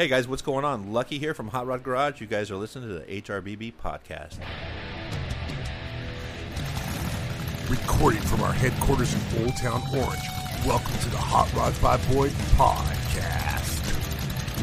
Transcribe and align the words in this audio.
Hey 0.00 0.08
guys, 0.08 0.26
what's 0.26 0.40
going 0.40 0.64
on? 0.64 0.94
Lucky 0.94 1.18
here 1.18 1.34
from 1.34 1.48
Hot 1.48 1.66
Rod 1.66 1.82
Garage. 1.82 2.22
You 2.22 2.26
guys 2.26 2.50
are 2.50 2.56
listening 2.56 2.88
to 2.88 2.94
the 2.94 3.20
HRBB 3.20 3.74
podcast. 3.84 4.38
Recording 7.68 8.22
from 8.22 8.40
our 8.40 8.54
headquarters 8.54 9.12
in 9.12 9.44
Old 9.44 9.54
Town 9.58 9.82
Orange. 9.94 10.22
Welcome 10.66 10.98
to 11.00 11.10
the 11.10 11.18
Hot 11.18 11.52
Rod 11.52 11.74
Five 11.74 12.00
Boy 12.14 12.30
podcast. 12.56 13.76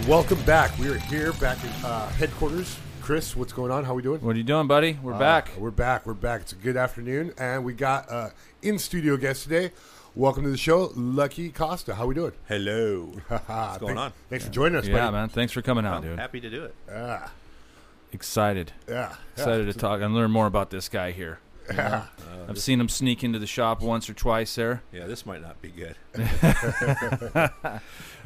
Welcome 0.07 0.41
back. 0.41 0.75
We 0.79 0.89
are 0.89 0.97
here 0.97 1.33
back 1.33 1.63
at 1.63 1.85
uh, 1.85 2.07
headquarters. 2.07 2.75
Chris, 3.01 3.35
what's 3.35 3.53
going 3.53 3.71
on? 3.71 3.83
How 3.83 3.91
are 3.91 3.95
we 3.97 4.01
doing? 4.01 4.19
What 4.21 4.33
are 4.35 4.39
you 4.39 4.43
doing, 4.43 4.65
buddy? 4.65 4.97
We're 5.03 5.13
Uh, 5.13 5.19
back. 5.19 5.51
We're 5.55 5.69
back. 5.69 6.07
We're 6.07 6.15
back. 6.15 6.41
It's 6.41 6.53
a 6.53 6.55
good 6.55 6.77
afternoon, 6.77 7.33
and 7.37 7.63
we 7.63 7.73
got 7.73 8.11
uh, 8.11 8.29
in 8.63 8.79
studio 8.79 9.17
guest 9.17 9.43
today. 9.43 9.71
Welcome 10.17 10.45
to 10.45 10.49
the 10.49 10.57
show, 10.57 10.91
Lucky 10.95 11.51
Costa. 11.51 11.93
How 11.93 12.07
we 12.07 12.15
doing? 12.15 12.31
Hello. 12.47 13.11
What's 13.27 13.77
going 13.77 13.99
on? 13.99 14.13
Thanks 14.31 14.45
for 14.45 14.51
joining 14.51 14.75
us, 14.79 14.87
Yeah, 14.87 14.97
buddy. 14.97 15.11
man. 15.11 15.29
Thanks 15.29 15.53
for 15.53 15.61
coming 15.61 15.85
out, 15.85 15.97
I'm 15.97 16.01
dude. 16.09 16.17
happy 16.17 16.41
to 16.41 16.49
do 16.49 16.63
it. 16.63 16.73
Yeah, 16.87 17.27
Excited. 18.11 18.71
yeah, 18.89 19.13
Excited 19.33 19.65
to 19.71 19.73
talk 19.73 20.01
and 20.01 20.15
learn 20.15 20.31
more 20.31 20.47
about 20.47 20.71
this 20.71 20.89
guy 20.89 21.11
here. 21.11 21.37
yeah. 21.71 22.05
Uh, 22.19 22.49
I've 22.49 22.57
seen 22.57 22.79
him 22.79 22.89
sneak 22.89 23.23
into 23.23 23.37
the 23.37 23.45
shop 23.45 23.81
once 23.83 24.09
or 24.09 24.15
twice 24.15 24.55
there. 24.55 24.81
Yeah, 24.91 25.05
this 25.05 25.23
might 25.23 25.41
not 25.43 25.61
be 25.61 25.69
good. 25.69 25.95
yeah. 26.15 27.49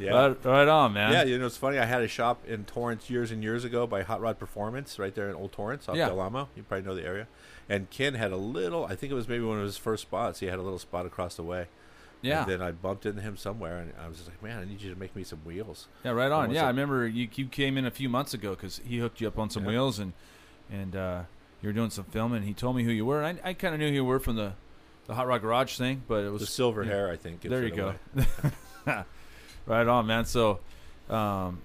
Right, 0.00 0.44
right 0.44 0.68
on, 0.68 0.94
man. 0.94 1.12
Yeah, 1.12 1.24
you 1.24 1.38
know, 1.38 1.44
it's 1.46 1.58
funny. 1.58 1.78
I 1.78 1.84
had 1.84 2.00
a 2.00 2.08
shop 2.08 2.42
in 2.46 2.64
Torrance 2.64 3.10
years 3.10 3.30
and 3.32 3.42
years 3.42 3.64
ago 3.64 3.86
by 3.86 4.02
Hot 4.02 4.20
Rod 4.22 4.38
Performance, 4.38 4.98
right 4.98 5.14
there 5.14 5.28
in 5.28 5.34
Old 5.34 5.52
Torrance, 5.52 5.88
off 5.90 5.96
Yeah. 5.96 6.06
Del 6.08 6.20
Amo. 6.20 6.48
You 6.56 6.62
probably 6.62 6.86
know 6.86 6.94
the 6.94 7.04
area. 7.04 7.26
And 7.68 7.90
Ken 7.90 8.14
had 8.14 8.32
a 8.32 8.36
little, 8.36 8.86
I 8.86 8.94
think 8.96 9.10
it 9.12 9.14
was 9.16 9.28
maybe 9.28 9.44
one 9.44 9.58
of 9.58 9.64
his 9.64 9.76
first 9.76 10.02
spots. 10.02 10.40
He 10.40 10.46
had 10.46 10.58
a 10.58 10.62
little 10.62 10.78
spot 10.78 11.04
across 11.04 11.34
the 11.34 11.42
way. 11.42 11.66
Yeah. 12.22 12.42
And 12.42 12.50
then 12.52 12.62
I 12.62 12.72
bumped 12.72 13.04
into 13.06 13.20
him 13.20 13.36
somewhere, 13.36 13.78
and 13.78 13.92
I 14.02 14.08
was 14.08 14.16
just 14.18 14.28
like, 14.30 14.42
man, 14.42 14.58
I 14.60 14.64
need 14.64 14.80
you 14.80 14.92
to 14.92 14.98
make 14.98 15.14
me 15.14 15.24
some 15.24 15.40
wheels. 15.44 15.88
Yeah, 16.04 16.12
right 16.12 16.30
on. 16.32 16.50
Yeah, 16.52 16.64
I 16.64 16.68
remember 16.68 17.06
you, 17.06 17.28
you 17.34 17.46
came 17.46 17.76
in 17.76 17.84
a 17.84 17.90
few 17.90 18.08
months 18.08 18.32
ago 18.34 18.50
because 18.50 18.80
he 18.86 18.98
hooked 18.98 19.20
you 19.20 19.28
up 19.28 19.38
on 19.38 19.50
some 19.50 19.64
Yeah. 19.64 19.70
wheels 19.70 19.98
and 19.98 20.12
and 20.70 20.96
uh, 20.96 21.22
you 21.60 21.68
were 21.68 21.72
doing 21.74 21.90
some 21.90 22.04
filming. 22.04 22.42
He 22.44 22.54
told 22.54 22.76
me 22.76 22.84
who 22.84 22.90
you 22.90 23.04
were. 23.04 23.22
I, 23.22 23.36
I 23.44 23.52
kind 23.52 23.74
of 23.74 23.80
knew 23.80 23.88
who 23.88 23.94
you 23.94 24.04
were 24.04 24.18
from 24.18 24.36
the, 24.36 24.54
the 25.06 25.14
Hot 25.14 25.26
Rod 25.26 25.42
Garage 25.42 25.76
thing, 25.76 26.02
but 26.08 26.24
it 26.24 26.30
was 26.30 26.40
The 26.40 26.46
silver 26.46 26.82
yeah. 26.82 26.90
hair, 26.90 27.10
I 27.10 27.16
think. 27.16 27.42
There 27.42 27.62
you 27.66 27.74
go. 27.74 27.94
right 29.66 29.86
on, 29.86 30.06
man. 30.06 30.24
So, 30.24 30.60
um, 31.10 31.60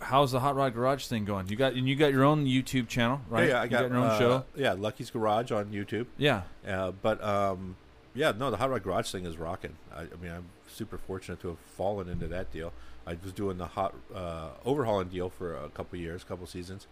how's 0.00 0.32
the 0.32 0.40
Hot 0.40 0.54
Rod 0.56 0.74
Garage 0.74 1.06
thing 1.06 1.24
going? 1.24 1.48
You 1.48 1.56
got 1.56 1.72
and 1.74 1.88
you 1.88 1.96
got 1.96 2.12
your 2.12 2.24
own 2.24 2.46
YouTube 2.46 2.88
channel, 2.88 3.20
right? 3.28 3.48
Yeah, 3.48 3.54
yeah, 3.54 3.60
I 3.60 3.64
You 3.64 3.70
got, 3.70 3.88
your 3.88 3.96
own 3.98 4.04
uh, 4.06 4.18
show. 4.18 4.44
Yeah, 4.54 4.72
Lucky's 4.74 5.10
Garage 5.10 5.50
on 5.50 5.66
YouTube. 5.66 6.06
Yeah, 6.16 6.42
Uh, 6.66 6.92
but 6.92 7.22
um, 7.24 7.76
yeah, 8.14 8.32
no, 8.36 8.50
the 8.50 8.56
Hot 8.56 8.70
Rod 8.70 8.82
Garage 8.82 9.10
thing 9.10 9.26
is 9.26 9.36
rocking. 9.36 9.76
I, 9.94 10.02
I 10.02 10.22
mean, 10.22 10.30
I'm 10.30 10.46
super 10.68 10.98
fortunate 10.98 11.40
to 11.40 11.48
have 11.48 11.58
fallen 11.58 12.08
into 12.08 12.28
that 12.28 12.52
deal. 12.52 12.72
I 13.06 13.16
was 13.22 13.32
doing 13.32 13.58
the 13.58 13.66
hot 13.66 13.94
uh, 14.14 14.50
overhauling 14.64 15.08
deal 15.08 15.28
for 15.28 15.54
a 15.56 15.68
couple 15.68 15.98
years, 15.98 16.24
couple 16.24 16.46
seasons, 16.46 16.86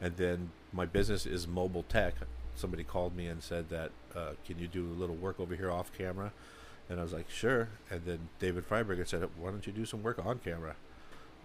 and 0.00 0.16
then 0.16 0.50
my 0.72 0.86
business 0.86 1.26
is 1.26 1.46
mobile 1.46 1.84
tech. 1.84 2.14
Somebody 2.54 2.84
called 2.84 3.14
me 3.14 3.26
and 3.26 3.42
said 3.42 3.68
that, 3.68 3.90
uh, 4.16 4.32
"Can 4.46 4.58
you 4.58 4.66
do 4.66 4.86
a 4.86 4.98
little 4.98 5.14
work 5.14 5.38
over 5.38 5.54
here 5.54 5.70
off 5.70 5.92
camera?" 5.96 6.32
And 6.88 6.98
I 6.98 7.02
was 7.02 7.12
like, 7.12 7.30
"Sure." 7.30 7.68
And 7.90 8.04
then 8.04 8.28
David 8.38 8.68
Freiberger 8.68 9.06
said, 9.06 9.28
"Why 9.38 9.50
don't 9.50 9.66
you 9.66 9.72
do 9.72 9.84
some 9.84 10.02
work 10.02 10.24
on 10.24 10.38
camera?" 10.38 10.74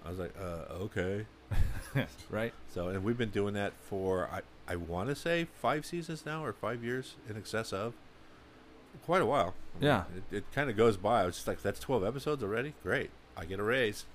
I 0.06 0.10
was 0.10 0.20
like, 0.20 0.34
uh, 0.40 0.74
"Okay." 0.84 1.26
right. 2.30 2.54
So, 2.74 2.90
and 2.90 3.04
we've 3.04 3.18
been 3.18 3.30
doing 3.30 3.54
that 3.54 3.74
for 3.90 4.30
I, 4.32 4.42
I 4.68 4.78
want 4.78 5.10
to 5.10 5.16
say 5.16 5.48
five 5.62 5.86
seasons 5.86 6.26
now 6.26 6.44
or 6.44 6.54
five 6.54 6.84
years 6.84 7.16
in 7.30 7.38
excess 7.38 7.72
of 7.72 7.94
quite 9.06 9.22
a 9.22 9.26
while. 9.26 9.54
I 9.76 9.80
mean, 9.80 9.88
Yeah. 9.88 10.04
it, 10.32 10.38
it 10.38 10.44
kind 10.54 10.70
of 10.70 10.78
goes 10.78 10.98
by. 10.98 11.24
I 11.24 11.26
was 11.26 11.36
just 11.36 11.48
like, 11.48 11.62
that's 11.62 11.80
twelve 11.80 12.04
episodes 12.04 12.44
already. 12.44 12.74
Great, 12.84 13.10
I 13.36 13.46
get 13.46 13.60
a 13.60 13.64
raise 13.64 14.06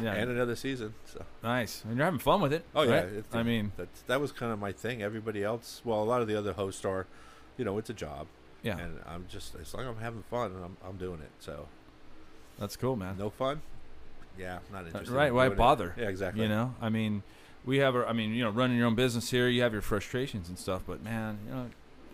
Yeah, 0.00 0.12
and 0.14 0.30
another 0.30 0.56
season. 0.56 0.94
So, 1.06 1.24
nice. 1.42 1.82
And 1.84 1.96
you're 1.96 2.04
having 2.04 2.18
fun 2.20 2.40
with 2.40 2.52
it. 2.52 2.64
oh 2.74 2.82
yeah, 2.82 2.90
right? 2.94 3.04
it- 3.04 3.24
I 3.32 3.42
mean, 3.42 3.72
that's 3.76 4.02
that 4.02 4.20
was 4.20 4.32
kind 4.32 4.52
of 4.52 4.58
my 4.58 4.72
thing. 4.72 5.02
Everybody 5.02 5.42
else, 5.44 5.80
well, 5.84 6.02
a 6.02 6.04
lot 6.04 6.20
of 6.22 6.28
the 6.28 6.36
other 6.36 6.52
hosts 6.52 6.84
are, 6.84 7.06
you 7.56 7.64
know, 7.64 7.78
it's 7.78 7.90
a 7.90 7.94
job, 7.94 8.26
yeah, 8.62 8.76
and 8.78 9.00
I'm 9.06 9.26
just 9.28 9.54
as 9.54 9.72
long 9.72 9.84
as 9.84 9.90
I'm 9.90 10.02
having 10.02 10.22
fun, 10.24 10.52
and 10.52 10.64
I'm 10.64 10.76
I'm 10.84 10.96
doing 10.96 11.20
it. 11.20 11.30
So, 11.38 11.68
that's 12.58 12.76
cool, 12.76 12.96
man. 12.96 13.16
no 13.18 13.30
fun. 13.30 13.62
Yeah, 14.36 14.58
not 14.72 14.82
Uh, 14.82 14.86
interested. 14.86 15.14
right? 15.14 15.28
in 15.28 15.34
Why 15.34 15.44
doing 15.44 15.52
it. 15.52 15.58
bother? 15.58 15.94
Yeah, 15.96 16.08
exactly. 16.08 16.42
You 16.42 16.48
know, 16.48 16.74
I 16.80 16.88
mean, 16.88 17.22
we 17.64 17.78
have 17.78 17.94
our. 17.94 18.04
I 18.04 18.12
mean, 18.12 18.34
you 18.34 18.42
know, 18.42 18.50
running 18.50 18.76
your 18.76 18.86
own 18.88 18.96
business 18.96 19.30
here, 19.30 19.46
you 19.48 19.62
have 19.62 19.72
your 19.72 19.80
frustrations 19.82 20.48
and 20.48 20.58
stuff, 20.58 20.82
but 20.84 21.04
man, 21.04 21.38
you 21.46 21.52
know, 21.54 21.66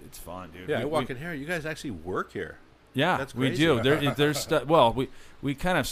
it's 0.04 0.18
fun, 0.18 0.50
dude. 0.52 0.68
Yeah, 0.68 0.78
We- 0.78 0.82
I 0.82 0.86
walk 0.86 1.08
we- 1.08 1.14
in 1.14 1.20
here. 1.20 1.34
You 1.34 1.46
guys 1.46 1.66
actually 1.66 1.92
work 1.92 2.32
here. 2.32 2.58
Yeah, 2.94 3.16
That's 3.18 3.34
we 3.34 3.50
do. 3.54 3.80
There, 3.82 3.96
there's 4.16 4.38
stu- 4.40 4.64
well, 4.66 4.92
we 4.92 5.08
we 5.42 5.54
kind 5.54 5.78
of 5.78 5.88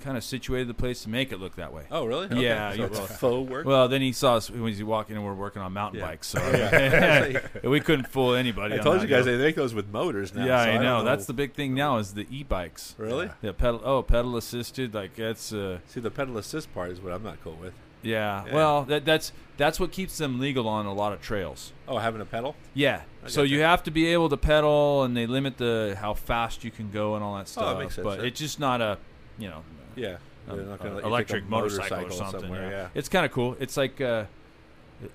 kind 0.00 0.16
of 0.18 0.24
situated 0.24 0.68
the 0.68 0.74
place 0.74 1.02
to 1.04 1.08
make 1.08 1.32
it 1.32 1.40
look 1.40 1.54
that 1.56 1.72
way. 1.72 1.84
Oh, 1.90 2.04
really? 2.04 2.26
Yeah, 2.42 2.72
So 2.72 2.76
you- 2.76 2.88
well- 2.90 3.06
faux 3.06 3.50
work. 3.50 3.64
Well, 3.66 3.88
then 3.88 4.02
he 4.02 4.12
saw 4.12 4.34
us 4.36 4.50
when 4.50 4.58
he 4.58 4.64
was 4.66 4.82
walking 4.82 5.16
and 5.16 5.24
we're 5.24 5.32
working 5.32 5.62
on 5.62 5.72
mountain 5.72 6.00
Yeah. 6.00 6.06
bikes, 6.08 6.26
so 6.26 6.40
Yeah. 6.52 7.38
we 7.68 7.80
couldn't 7.80 8.08
fool 8.08 8.34
anybody. 8.34 8.74
I 8.74 8.78
told 8.78 9.00
you 9.00 9.06
guys 9.08 9.24
deal. 9.24 9.38
they 9.38 9.42
make 9.44 9.54
those 9.54 9.72
with 9.72 9.88
motors 9.90 10.34
now. 10.34 10.44
yeah, 10.44 10.64
so 10.64 10.70
I 10.70 10.74
don't 10.74 10.82
know. 10.82 11.04
That's 11.04 11.24
the 11.26 11.32
big 11.32 11.54
thing 11.54 11.72
now 11.74 11.96
is 11.98 12.12
the 12.14 12.26
e-bikes. 12.30 12.94
really. 12.98 13.30
Yeah, 13.40 13.52
pedal. 13.52 13.80
Oh, 13.84 14.02
pedal 14.02 14.36
assisted. 14.36 14.92
Like 14.92 15.14
that's 15.16 15.52
uh, 15.54 15.78
See, 15.86 16.00
the 16.00 16.10
pedal 16.10 16.36
assist 16.36 16.74
part 16.74 16.90
is 16.90 17.00
what 17.00 17.12
I'm 17.14 17.22
not 17.22 17.42
cool 17.42 17.56
with. 17.62 17.72
Yeah. 18.04 18.44
Yeah. 18.46 18.54
Well, 18.54 18.82
that, 18.84 19.04
that's 19.04 19.32
that's 19.56 19.78
what 19.80 19.92
keeps 19.92 20.18
them 20.18 20.40
legal 20.40 20.68
on 20.68 20.86
a 20.86 20.92
lot 20.92 21.12
of 21.12 21.20
trails. 21.22 21.72
Oh, 21.86 21.98
having 21.98 22.20
a 22.20 22.24
pedal? 22.24 22.56
Yeah. 22.74 23.02
I 23.24 23.28
So 23.28 23.42
you 23.42 23.60
have 23.60 23.82
to 23.84 23.90
be 23.90 24.06
able 24.06 24.28
to 24.28 24.36
pedal, 24.36 25.02
and 25.04 25.16
they 25.16 25.26
limit 25.26 25.56
the 25.58 25.96
how 26.00 26.14
fast 26.14 26.64
you 26.64 26.70
can 26.70 26.90
go 26.90 27.14
and 27.14 27.22
all 27.24 27.36
that 27.36 27.48
stuff. 27.48 27.64
Oh, 27.64 27.68
that 27.74 27.78
makes 27.80 27.94
sense, 27.94 28.04
But 28.04 28.24
it's 28.24 28.38
just 28.40 28.58
not 28.60 28.80
a, 28.80 28.98
you 29.38 29.48
know, 29.48 29.62
Yeah. 29.96 30.16
not 30.46 30.56
gonna 30.56 30.64
let 30.64 30.80
you 30.80 30.88
take 30.88 31.04
a 31.04 31.06
electric 31.06 31.48
motorcycle, 31.48 32.06
or 32.06 32.10
something. 32.10 32.40
somewhere, 32.40 32.62
yeah. 32.70 32.76
yeah. 32.76 32.88
It's 32.94 33.08
kind 33.08 33.24
of 33.24 33.32
cool. 33.32 33.56
It's 33.60 33.76
like 33.76 34.00
uh, 34.00 34.24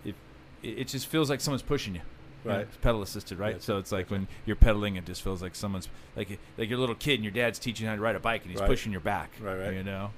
it, 0.06 0.16
it, 0.64 0.70
it 0.80 0.88
just 0.88 1.08
feels 1.08 1.30
like 1.30 1.42
someone's 1.42 1.62
pushing 1.62 1.96
you. 1.96 2.02
Right. 2.46 2.62
it's 2.62 2.78
pedal 2.78 3.02
assisted, 3.02 3.38
right? 3.38 3.56
Gotcha, 3.56 3.66
So 3.66 3.78
it's 3.80 3.92
like 3.92 4.10
when 4.10 4.28
you're 4.46 4.56
pedaling, 4.56 4.96
it 4.96 5.06
just 5.06 5.22
feels 5.22 5.42
like 5.42 5.56
someone's 5.56 5.90
like 6.16 6.40
like 6.58 6.70
your 6.70 6.80
little 6.80 6.96
kid 6.96 7.16
and 7.16 7.24
your 7.24 7.34
dad's 7.34 7.60
teaching 7.60 7.84
you 7.84 7.90
how 7.90 7.96
to 7.98 8.02
ride 8.02 8.16
a 8.16 8.20
bike, 8.22 8.44
and 8.44 8.52
he's 8.52 8.62
Right. 8.62 8.70
pushing 8.70 8.94
your 8.94 9.02
back. 9.02 9.32
Right, 9.42 9.58
right. 9.58 9.74
You 9.74 9.84
know. 9.84 10.12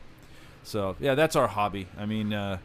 So 0.63 0.95
yeah, 0.99 1.15
that's 1.15 1.35
our 1.35 1.47
hobby. 1.47 1.87
I 1.97 2.05
mean, 2.05 2.33
uh, 2.33 2.57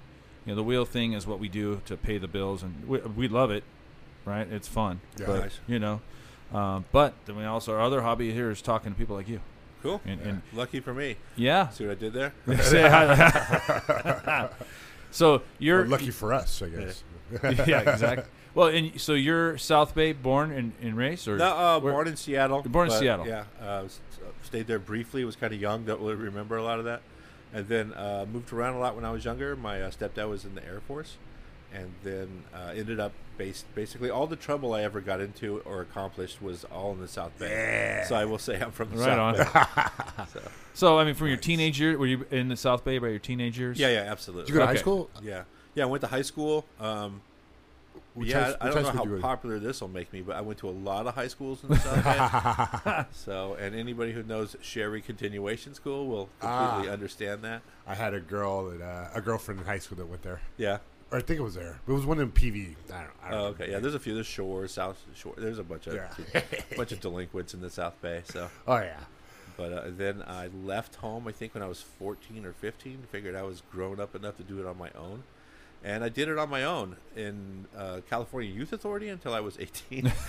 you 0.45 0.53
know, 0.53 0.57
the 0.57 0.63
wheel 0.63 0.85
thing 0.85 1.13
is 1.13 1.27
what 1.27 1.39
we 1.39 1.49
do 1.49 1.81
to 1.87 1.97
pay 1.97 2.19
the 2.19 2.29
bills, 2.29 2.63
and 2.63 2.87
we, 2.87 2.99
we 3.01 3.29
love 3.29 3.51
it. 3.51 3.65
Right? 4.25 4.47
It's 4.51 4.69
fun. 4.69 5.01
Yeah. 5.19 5.27
but, 5.27 5.41
Nice. 5.41 5.61
You 5.67 5.79
know. 5.79 6.01
Um, 6.53 6.85
but 6.93 7.15
then 7.27 7.37
we 7.37 7.45
also 7.45 7.73
our 7.75 7.81
other 7.81 8.03
hobby 8.03 8.33
here 8.33 8.51
is 8.51 8.63
talking 8.63 8.93
to 8.93 8.99
people 8.99 9.17
like 9.17 9.29
you. 9.29 9.41
Cool. 9.83 10.01
And, 10.05 10.21
and 10.21 10.43
Lucky 10.53 10.81
for 10.81 10.95
me. 10.95 11.17
yeah, 11.37 11.69
See 11.69 11.87
what 11.87 11.93
I 11.93 12.01
did 12.01 12.13
there? 12.13 12.33
So 15.11 15.43
you're 15.59 15.83
Or 15.83 15.87
lucky 15.87 16.11
for 16.11 16.35
us, 16.35 16.63
I 16.63 16.69
guess. 16.69 17.03
yeah, 17.67 17.81
exactly. 17.91 18.25
Well, 18.55 18.69
and 18.69 19.01
so 19.01 19.15
you're 19.15 19.57
South 19.59 19.95
Bay 19.95 20.13
born 20.13 20.51
and, 20.51 20.73
and 20.83 20.97
raised, 20.97 21.27
or 21.29 21.37
no, 21.39 21.45
uh, 21.47 21.81
born 21.81 22.09
in 22.09 22.17
Seattle. 22.17 22.63
Born 22.63 22.91
in 22.91 22.99
Seattle. 22.99 23.27
Yeah. 23.27 23.45
Uh, 23.61 23.65
uh, 23.65 23.89
stayed 24.43 24.67
there 24.67 24.79
briefly. 24.79 25.25
Was 25.25 25.37
kind 25.37 25.53
of 25.55 25.61
young. 25.61 25.85
Don't 25.85 26.01
really 26.01 26.15
remember 26.17 26.57
a 26.57 26.63
lot 26.63 26.79
of 26.79 26.85
that. 26.87 27.03
And 27.53 27.69
then 27.69 27.93
uh, 27.95 28.27
moved 28.31 28.53
around 28.53 28.75
a 28.75 28.79
lot 28.79 28.95
when 28.97 29.05
I 29.05 29.11
was 29.11 29.25
younger. 29.25 29.57
My 29.57 29.83
uh, 29.83 29.91
stepdad 29.91 30.29
was 30.29 30.45
in 30.45 30.55
the 30.55 30.65
Air 30.65 30.81
Force. 30.87 31.17
And 31.75 31.95
then 32.05 32.45
uh, 32.55 32.73
ended 32.75 33.01
up 33.01 33.13
based 33.37 33.67
basically 33.75 34.09
all 34.09 34.27
the 34.27 34.37
trouble 34.37 34.73
I 34.73 34.83
ever 34.83 35.01
got 35.01 35.21
into 35.21 35.59
or 35.67 35.83
accomplished 35.83 36.41
was 36.41 36.65
all 36.65 36.93
in 36.93 37.01
the 37.01 37.09
South 37.09 37.39
Bay. 37.39 38.03
So 38.09 38.15
I 38.15 38.25
will 38.25 38.39
say 38.39 38.59
I'm 38.61 38.71
from 38.71 38.91
the 38.91 38.97
Right 38.97 39.07
South 39.07 39.57
on. 39.57 39.65
Bay. 39.77 40.27
So, 40.33 40.41
so 40.75 40.99
I 40.99 41.05
mean, 41.05 41.15
from 41.15 41.29
your 41.29 41.37
teenage 41.37 41.79
years, 41.81 41.97
were 41.99 42.07
you 42.07 42.27
in 42.31 42.49
the 42.49 42.57
South 42.57 42.85
Bay 42.85 42.99
by 42.99 43.09
your 43.09 43.19
teenage 43.19 43.59
years? 43.59 43.79
yeah, 43.79 43.89
yeah, 43.89 44.11
absolutely. 44.11 44.47
Did 44.47 44.49
you 44.51 44.55
go 44.55 44.61
to 44.61 44.67
high 44.67 44.75
school? 44.77 45.11
Yeah, 45.23 45.43
yeah. 45.75 45.85
I 45.85 45.87
went 45.87 46.01
to 46.03 46.07
high 46.07 46.23
school. 46.23 46.65
Um, 46.81 47.21
Which 48.17 48.29
yeah, 48.31 48.55
I, 48.61 48.69
I 48.69 48.71
don't 48.73 48.83
know 48.83 48.91
how 48.91 48.93
did 48.93 49.05
you 49.05 49.11
go 49.11 49.17
to? 49.17 49.23
popular 49.23 49.59
this 49.59 49.81
will 49.81 49.89
make 49.89 50.13
me, 50.13 50.23
but 50.23 50.35
I 50.37 50.41
went 50.41 50.59
to 50.61 50.69
a 50.69 50.73
lot 50.73 51.07
of 51.07 51.15
high 51.15 51.29
schools 51.29 51.63
in 51.63 51.69
the 51.69 51.77
South 51.77 52.03
Bay. 52.85 53.05
so, 53.13 53.55
and 53.61 53.75
anybody 53.75 54.13
who 54.13 54.23
knows 54.23 54.57
Shery 54.63 55.05
Continuation 55.05 55.75
School 55.75 56.07
will 56.07 56.29
completely 56.41 56.89
Ah. 56.89 56.93
understand 56.93 57.43
that. 57.45 57.63
I 57.87 57.95
had 57.95 58.15
a 58.15 58.21
girl 58.21 58.71
that 58.71 58.83
uh, 58.83 59.09
a 59.15 59.21
girlfriend 59.21 59.61
in 59.61 59.67
high 59.67 59.79
school 59.79 59.99
that 59.99 60.07
went 60.07 60.23
there. 60.23 60.41
Yeah. 60.57 60.79
Or 61.13 61.19
I 61.19 61.21
think 61.21 61.39
it 61.39 61.43
was 61.43 61.55
there. 61.55 61.79
It 61.87 61.93
was 61.93 62.05
one 62.05 62.19
in 62.19 62.33
PV. 62.33 62.75
I 62.93 63.01
don't, 63.03 63.11
I 63.23 63.31
don't 63.31 63.39
Oh, 63.39 63.43
know. 63.43 63.49
okay. 63.51 63.71
Yeah. 63.71 63.79
There's 63.79 63.95
a 63.95 64.01
few. 64.01 64.15
There's 64.15 64.27
Shore, 64.27 64.67
South 64.67 64.99
Shore. 65.15 65.35
There's 65.37 65.59
a 65.59 65.63
bunch 65.63 65.87
of 65.87 65.95
Yeah. 65.95 66.41
bunch 66.77 66.91
of 66.93 67.01
delinquents 67.01 67.55
in 67.55 67.61
the 67.61 67.71
South 67.71 68.01
Bay. 68.03 68.23
So, 68.25 68.49
Oh 68.67 68.77
yeah. 68.79 68.97
but 69.57 69.73
uh, 69.73 69.83
then 69.89 70.25
I 70.27 70.49
left 70.65 70.97
home. 70.97 71.29
I 71.29 71.33
think 71.33 71.55
when 71.55 71.63
I 71.63 71.69
was 71.69 71.81
14 71.83 72.45
or 72.45 72.53
15. 72.53 73.05
Figured 73.13 73.37
I 73.37 73.43
was 73.43 73.63
grown 73.71 74.01
up 74.01 74.17
enough 74.17 74.37
to 74.39 74.43
do 74.43 74.59
it 74.59 74.67
on 74.67 74.79
my 74.79 74.91
own. 74.99 75.23
And 75.85 76.03
I 76.03 76.09
did 76.09 76.29
it 76.29 76.37
on 76.37 76.51
my 76.51 76.65
own 76.65 76.97
in 77.15 77.67
uh, 77.77 78.01
California 78.11 78.51
Youth 78.51 78.73
Authority 78.73 79.09
until 79.09 79.33
I 79.35 79.41
was 79.41 79.57
18. 79.59 80.13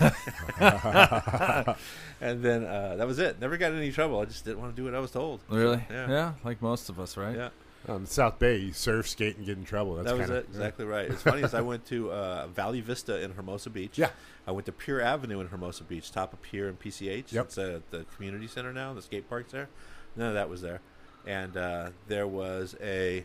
and 2.20 2.42
then 2.42 2.64
uh, 2.64 2.94
that 2.96 3.06
was 3.06 3.18
it. 3.18 3.40
Never 3.40 3.56
got 3.56 3.72
in 3.72 3.78
any 3.78 3.90
trouble. 3.90 4.20
I 4.20 4.26
just 4.26 4.44
didn't 4.44 4.60
want 4.60 4.74
to 4.74 4.80
do 4.80 4.84
what 4.84 4.94
I 4.94 5.00
was 5.00 5.10
told. 5.10 5.40
Really? 5.48 5.84
Yeah. 5.90 6.34
like 6.44 6.62
most 6.62 6.88
of 6.88 7.00
us, 7.00 7.16
right? 7.16 7.36
Yeah. 7.36 7.48
Um, 7.86 8.06
South 8.06 8.38
Bay, 8.38 8.56
you 8.56 8.72
surf, 8.72 9.08
skate, 9.08 9.36
and 9.36 9.46
get 9.46 9.56
in 9.56 9.64
trouble. 9.64 9.94
That's 9.94 10.08
that 10.08 10.18
was 10.18 10.26
kinda, 10.26 10.40
it. 10.40 10.46
Exactly 10.50 10.84
right. 10.84 11.10
It's 11.10 11.22
funny 11.22 11.42
as 11.42 11.54
I 11.54 11.60
went 11.60 11.86
to 11.86 12.12
uh, 12.12 12.46
Valley 12.48 12.80
Vista 12.80 13.20
in 13.22 13.32
Hermosa 13.32 13.70
Beach. 13.70 13.98
Yeah. 13.98 14.10
I 14.46 14.50
went 14.50 14.66
to 14.66 14.72
Pier 14.72 15.00
Avenue 15.00 15.40
in 15.40 15.48
Hermosa 15.48 15.84
Beach, 15.84 16.10
top 16.10 16.32
of 16.32 16.42
Pier 16.42 16.68
and 16.68 16.78
PCH. 16.78 17.32
Yep. 17.32 17.44
It's 17.46 17.58
uh, 17.58 17.80
the 17.90 18.04
community 18.16 18.46
center 18.46 18.72
now. 18.72 18.92
The 18.92 19.02
skate 19.02 19.28
park's 19.28 19.52
there. 19.52 19.68
None 20.16 20.28
of 20.28 20.34
that 20.34 20.50
was 20.50 20.60
there. 20.60 20.80
And 21.26 21.56
uh, 21.56 21.90
there 22.08 22.26
was 22.26 22.76
a 22.80 23.24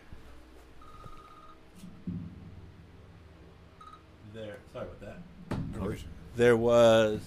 Sorry 4.34 4.50
about 4.74 5.00
that. 5.02 5.18
No 5.76 5.84
worries. 5.86 6.04
There 6.36 6.58
was 6.58 7.20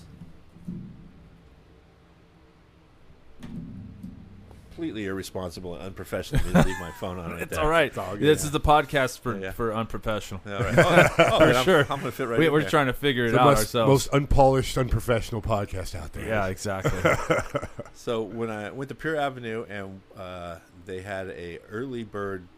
completely 4.70 5.06
irresponsible 5.06 5.74
and 5.74 5.82
unprofessional 5.84 6.42
to 6.42 6.48
leave 6.68 6.78
my 6.80 6.90
phone 7.00 7.18
on 7.18 7.30
right 7.32 7.42
It's 7.42 7.52
there. 7.52 7.60
all 7.60 7.68
right. 7.70 7.86
It's 7.86 7.96
all 7.96 8.12
good. 8.14 8.20
This 8.26 8.44
is 8.44 8.50
the 8.50 8.60
podcast 8.60 9.20
for 9.20 9.34
Yeah, 9.36 9.44
yeah. 9.44 9.50
for 9.52 9.72
unprofessional. 9.74 10.42
All 10.46 10.52
right. 10.58 10.78
Oh, 10.78 11.06
oh, 11.18 11.38
For 11.38 11.46
then 11.46 11.56
I'm, 11.56 11.64
sure. 11.64 11.80
I'm 11.80 11.86
gonna 12.00 12.12
fit 12.12 12.28
right 12.28 12.38
we, 12.38 12.46
in 12.46 12.52
we're 12.52 12.60
there. 12.60 12.68
trying 12.70 12.86
to 12.88 12.92
figure 12.92 13.26
it 13.26 13.30
the 13.32 13.40
out 13.40 13.46
most, 13.46 13.58
ourselves. 13.60 13.88
most 13.90 14.08
unpolished, 14.12 14.76
unprofessional 14.76 15.40
podcast 15.40 15.94
out 15.94 16.12
there. 16.12 16.26
yeah, 16.26 16.46
exactly. 16.48 17.00
So 17.94 18.22
when 18.22 18.50
I 18.50 18.70
went 18.70 18.90
to 18.90 18.94
Pier 18.94 19.16
Avenue 19.16 19.64
and 19.70 20.00
uh, 20.16 20.58
they 20.84 21.00
had 21.00 21.28
a 21.30 21.58
early 21.70 22.04
bird 22.04 22.42
s- 22.42 22.55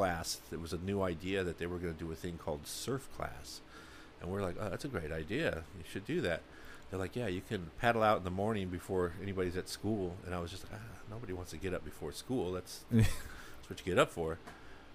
class, 0.00 0.40
it 0.50 0.58
was 0.58 0.72
a 0.72 0.78
new 0.78 1.02
idea 1.02 1.44
that 1.44 1.58
they 1.58 1.66
were 1.66 1.76
going 1.76 1.92
to 1.92 1.98
do 1.98 2.10
a 2.10 2.14
thing 2.14 2.38
called 2.38 2.66
surf 2.66 3.06
class, 3.18 3.60
and 4.22 4.30
we're 4.30 4.40
like, 4.40 4.56
oh, 4.58 4.70
that's 4.70 4.86
a 4.86 4.88
great 4.88 5.12
idea. 5.12 5.64
You 5.76 5.84
should 5.86 6.06
do 6.06 6.22
that. 6.22 6.40
They're 6.88 6.98
like, 6.98 7.14
yeah, 7.14 7.26
you 7.26 7.42
can 7.46 7.70
paddle 7.78 8.02
out 8.02 8.16
in 8.16 8.24
the 8.24 8.30
morning 8.30 8.68
before 8.68 9.12
anybody's 9.22 9.58
at 9.58 9.68
school, 9.68 10.16
and 10.24 10.34
I 10.34 10.40
was 10.40 10.50
just 10.50 10.64
like, 10.64 10.80
ah, 10.82 10.98
nobody 11.10 11.34
wants 11.34 11.50
to 11.50 11.58
get 11.58 11.74
up 11.74 11.84
before 11.84 12.12
school. 12.12 12.50
That's 12.50 12.80
that's 12.90 13.68
what 13.68 13.78
you 13.78 13.84
get 13.84 13.98
up 13.98 14.10
for. 14.10 14.38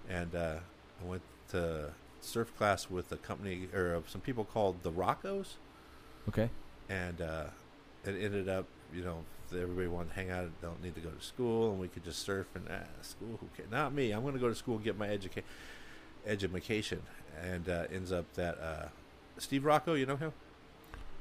And 0.08 0.34
uh, 0.34 0.56
I 1.00 1.04
went 1.08 1.22
to 1.50 1.90
surf 2.20 2.56
class 2.58 2.90
with 2.90 3.12
a 3.12 3.16
company 3.16 3.68
or 3.72 3.94
uh, 3.94 4.00
some 4.08 4.20
people 4.20 4.44
called 4.44 4.82
the 4.82 4.90
Roccos. 4.90 5.54
okay. 6.28 6.50
and 6.88 7.20
uh, 7.20 7.44
it 8.04 8.16
ended 8.20 8.48
up, 8.48 8.66
you 8.92 9.04
know, 9.04 9.24
everybody 9.52 9.86
wanted 9.88 10.10
to 10.10 10.14
hang 10.14 10.30
out, 10.30 10.50
don't 10.60 10.82
need 10.82 10.94
to 10.94 11.00
go 11.00 11.10
to 11.10 11.24
school, 11.24 11.70
and 11.70 11.80
we 11.80 11.88
could 11.88 12.04
just 12.04 12.20
surf 12.20 12.46
and 12.54 12.66
ah, 12.70 12.84
school. 13.02 13.38
Who 13.40 13.48
cares? 13.56 13.70
Not 13.70 13.92
me. 13.92 14.12
I'm 14.12 14.22
going 14.22 14.34
to 14.34 14.40
go 14.40 14.48
to 14.48 14.54
school 14.54 14.76
and 14.76 14.84
get 14.84 14.98
my 14.98 15.08
educa- 15.08 15.42
education. 16.26 17.02
And 17.42 17.68
uh, 17.68 17.84
ends 17.92 18.12
up 18.12 18.32
that 18.34 18.58
uh, 18.58 18.88
Steve 19.38 19.64
Rocco, 19.64 19.94
you 19.94 20.06
know 20.06 20.16
him? 20.16 20.32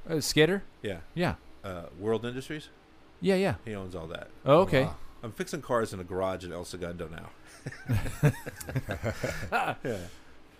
Uh, 0.09 0.21
skater? 0.21 0.63
Yeah. 0.81 0.99
Yeah. 1.13 1.35
Uh, 1.63 1.83
World 1.99 2.25
Industries. 2.25 2.69
Yeah, 3.21 3.35
yeah. 3.35 3.55
He 3.65 3.75
owns 3.75 3.95
all 3.95 4.07
that. 4.07 4.29
Oh, 4.45 4.59
okay. 4.59 4.83
Wow. 4.83 4.95
I'm 5.23 5.31
fixing 5.31 5.61
cars 5.61 5.93
in 5.93 5.99
a 5.99 6.03
garage 6.03 6.45
in 6.45 6.53
El 6.53 6.65
Segundo 6.65 7.09
now. 7.09 7.29
yeah. 9.83 9.97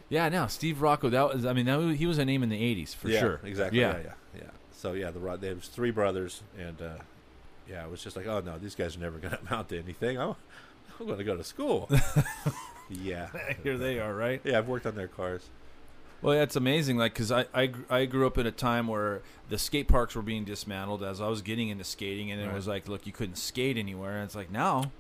Yeah, 0.09 0.29
no, 0.29 0.47
Steve 0.47 0.81
Rocco. 0.81 1.09
That 1.09 1.33
was. 1.33 1.45
I 1.45 1.53
mean, 1.53 1.65
that 1.65 1.77
was, 1.77 1.97
he 1.97 2.05
was 2.05 2.17
a 2.17 2.25
name 2.25 2.43
in 2.43 2.49
the 2.49 2.59
'80s 2.59 2.95
for 2.95 3.09
yeah, 3.09 3.19
sure. 3.19 3.39
Exactly. 3.43 3.79
Yeah. 3.79 3.97
Yeah. 3.97 4.03
yeah, 4.03 4.41
yeah, 4.41 4.49
So 4.71 4.93
yeah, 4.93 5.11
the 5.11 5.37
there 5.37 5.55
was 5.55 5.67
three 5.67 5.91
brothers, 5.91 6.43
and 6.57 6.81
uh, 6.81 6.97
yeah, 7.69 7.83
it 7.85 7.91
was 7.91 8.03
just 8.03 8.15
like, 8.15 8.27
oh 8.27 8.41
no, 8.41 8.57
these 8.57 8.75
guys 8.75 8.95
are 8.95 8.99
never 8.99 9.17
going 9.17 9.31
to 9.37 9.39
amount 9.47 9.69
to 9.69 9.79
anything. 9.79 10.17
I'm, 10.19 10.35
I'm 10.99 11.05
going 11.05 11.17
to 11.17 11.23
go 11.23 11.35
to 11.35 11.43
school. 11.43 11.89
yeah, 12.89 13.27
Here 13.63 13.77
they 13.77 13.99
are, 13.99 14.13
right? 14.13 14.41
yeah. 14.43 14.57
I've 14.57 14.67
worked 14.67 14.85
on 14.85 14.95
their 14.95 15.07
cars. 15.07 15.49
Well, 16.21 16.37
that's 16.37 16.55
amazing. 16.55 16.97
Like, 16.97 17.13
because 17.13 17.31
I, 17.31 17.45
I, 17.53 17.71
I 17.89 18.05
grew 18.05 18.25
up 18.25 18.37
in 18.37 18.47
a 18.47 18.51
time 18.51 18.87
where 18.87 19.21
the 19.49 19.57
skate 19.59 19.87
parks 19.87 20.15
were 20.15 20.21
being 20.21 20.43
dismantled 20.45 21.03
as 21.03 21.21
I 21.21 21.27
was 21.27 21.41
getting 21.41 21.69
into 21.69 21.83
skating, 21.83 22.31
and 22.31 22.41
it 22.41 22.45
Right. 22.47 22.55
was 22.55 22.67
like, 22.67 22.87
look, 22.87 23.05
you 23.05 23.11
couldn't 23.11 23.35
skate 23.35 23.77
anywhere. 23.77 24.15
And 24.15 24.23
it's 24.23 24.35
like 24.35 24.49
now, 24.49 24.91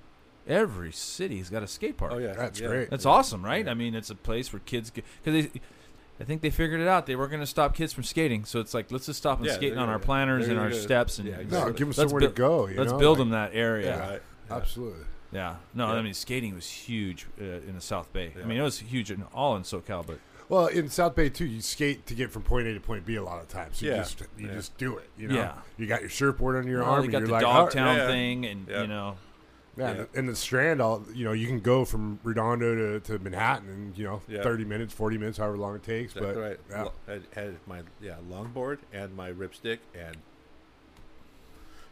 every 0.47 0.91
city's 0.91 1.49
got 1.49 1.63
a 1.63 1.67
skate 1.67 1.97
park. 1.97 2.11
Oh 2.13 2.17
yeah, 2.17 2.33
That's 2.33 2.59
yeah. 2.59 2.67
great. 2.67 2.89
That's 2.89 3.05
awesome, 3.05 3.43
right? 3.43 3.65
Yeah. 3.65 3.71
I 3.71 3.73
mean, 3.73 3.95
it's 3.95 4.09
a 4.09 4.15
place 4.15 4.51
where 4.53 4.59
kids 4.65 4.91
because 4.91 5.05
they. 5.23 5.61
I 6.19 6.23
think 6.23 6.41
they 6.41 6.49
figured 6.49 6.79
it 6.79 6.87
out. 6.87 7.05
They 7.05 7.15
weren't 7.15 7.31
going 7.31 7.41
to 7.41 7.47
stop 7.47 7.75
kids 7.75 7.91
from 7.91 8.03
skating, 8.03 8.45
so 8.45 8.59
it's 8.61 8.73
like 8.73 8.91
let's 8.91 9.05
just 9.07 9.19
stop 9.19 9.39
them 9.39 9.47
Yeah, 9.47 9.53
skating 9.53 9.73
they're 9.75 9.83
on 9.83 9.89
our 9.89 9.95
gonna- 9.95 10.05
planners 10.05 10.45
they're 10.45 10.51
and 10.55 10.59
our 10.61 10.69
gonna- 10.69 10.81
steps, 10.81 11.19
and 11.19 11.27
yeah, 11.27 11.37
No, 11.49 11.65
give 11.71 11.77
them 11.77 11.87
Let's 11.89 11.97
somewhere 11.97 12.19
buil- 12.21 12.29
to 12.29 12.35
go. 12.35 12.67
You 12.67 12.77
let's 12.79 12.91
know? 12.93 12.97
build 12.97 13.17
like- 13.19 13.25
them 13.25 13.29
that 13.31 13.51
area. 13.53 13.85
Yeah. 13.97 14.09
Right. 14.11 14.21
Yeah. 14.49 14.55
Absolutely. 14.55 15.05
Yeah. 15.31 15.55
No, 15.73 15.87
Yeah. 15.87 15.93
I 15.99 16.01
mean 16.01 16.13
skating 16.13 16.55
was 16.55 16.69
huge 16.69 17.25
uh, 17.41 17.43
in 17.43 17.75
the 17.75 17.81
South 17.81 18.13
Bay. 18.13 18.31
I 18.35 18.39
Yeah. 18.39 18.45
mean 18.45 18.59
it 18.59 18.63
was 18.63 18.79
huge 18.79 19.11
in 19.11 19.23
all 19.33 19.55
in 19.57 19.63
SoCal, 19.63 20.05
but 20.07 20.19
Well, 20.47 20.67
in 20.67 20.89
South 20.89 21.15
Bay 21.15 21.27
too, 21.29 21.45
you 21.45 21.59
skate 21.59 22.05
to 22.05 22.13
get 22.13 22.31
from 22.31 22.43
point 22.43 22.67
A 22.67 22.73
to 22.75 22.79
point 22.79 23.03
B 23.05 23.15
a 23.15 23.23
lot 23.23 23.41
of 23.41 23.47
times. 23.49 23.77
So 23.79 23.87
you 23.87 23.91
Yeah. 23.93 23.97
just 23.97 24.21
you 24.37 24.47
Yeah. 24.47 24.53
just 24.53 24.77
do 24.77 24.95
it. 24.97 25.09
You 25.17 25.27
know, 25.29 25.35
Yeah. 25.35 25.53
you 25.77 25.87
got 25.87 26.01
your 26.01 26.09
surfboard 26.11 26.55
under 26.55 26.69
your 26.69 26.81
well, 26.83 26.91
arm, 26.91 26.99
they 27.01 27.05
and 27.05 27.11
got 27.11 27.17
you're 27.17 27.27
the 27.27 27.33
like, 27.33 27.41
Dogtown 27.41 27.97
yeah, 27.97 28.03
yeah. 28.03 28.07
thing, 28.07 28.45
and 28.45 28.67
Yeah. 28.69 28.81
you 28.83 28.87
know, 28.87 29.17
yeah. 29.77 29.85
Yeah. 29.85 29.91
And, 29.99 30.07
and 30.15 30.29
the 30.29 30.35
Strand, 30.35 30.81
all 30.81 31.03
you 31.13 31.25
know, 31.25 31.31
you 31.33 31.47
can 31.47 31.59
go 31.59 31.83
from 31.85 32.19
Redondo 32.23 32.75
to, 32.75 32.99
to 33.01 33.19
Manhattan 33.23 33.69
in 33.69 33.93
you 33.95 34.05
know 34.05 34.21
Yeah. 34.27 34.41
thirty 34.43 34.63
minutes, 34.65 34.93
forty 34.93 35.17
minutes, 35.17 35.37
however 35.37 35.57
long 35.57 35.75
it 35.75 35.83
takes. 35.83 36.15
Exactly 36.15 36.33
but 36.33 36.41
right. 36.41 36.59
yeah. 36.69 36.83
Lo- 36.83 36.91
Had, 37.07 37.23
had 37.35 37.55
my 37.67 37.81
yeah 38.01 38.15
longboard 38.29 38.79
and 38.93 39.15
my 39.15 39.31
ripstick 39.31 39.79
and 39.93 40.15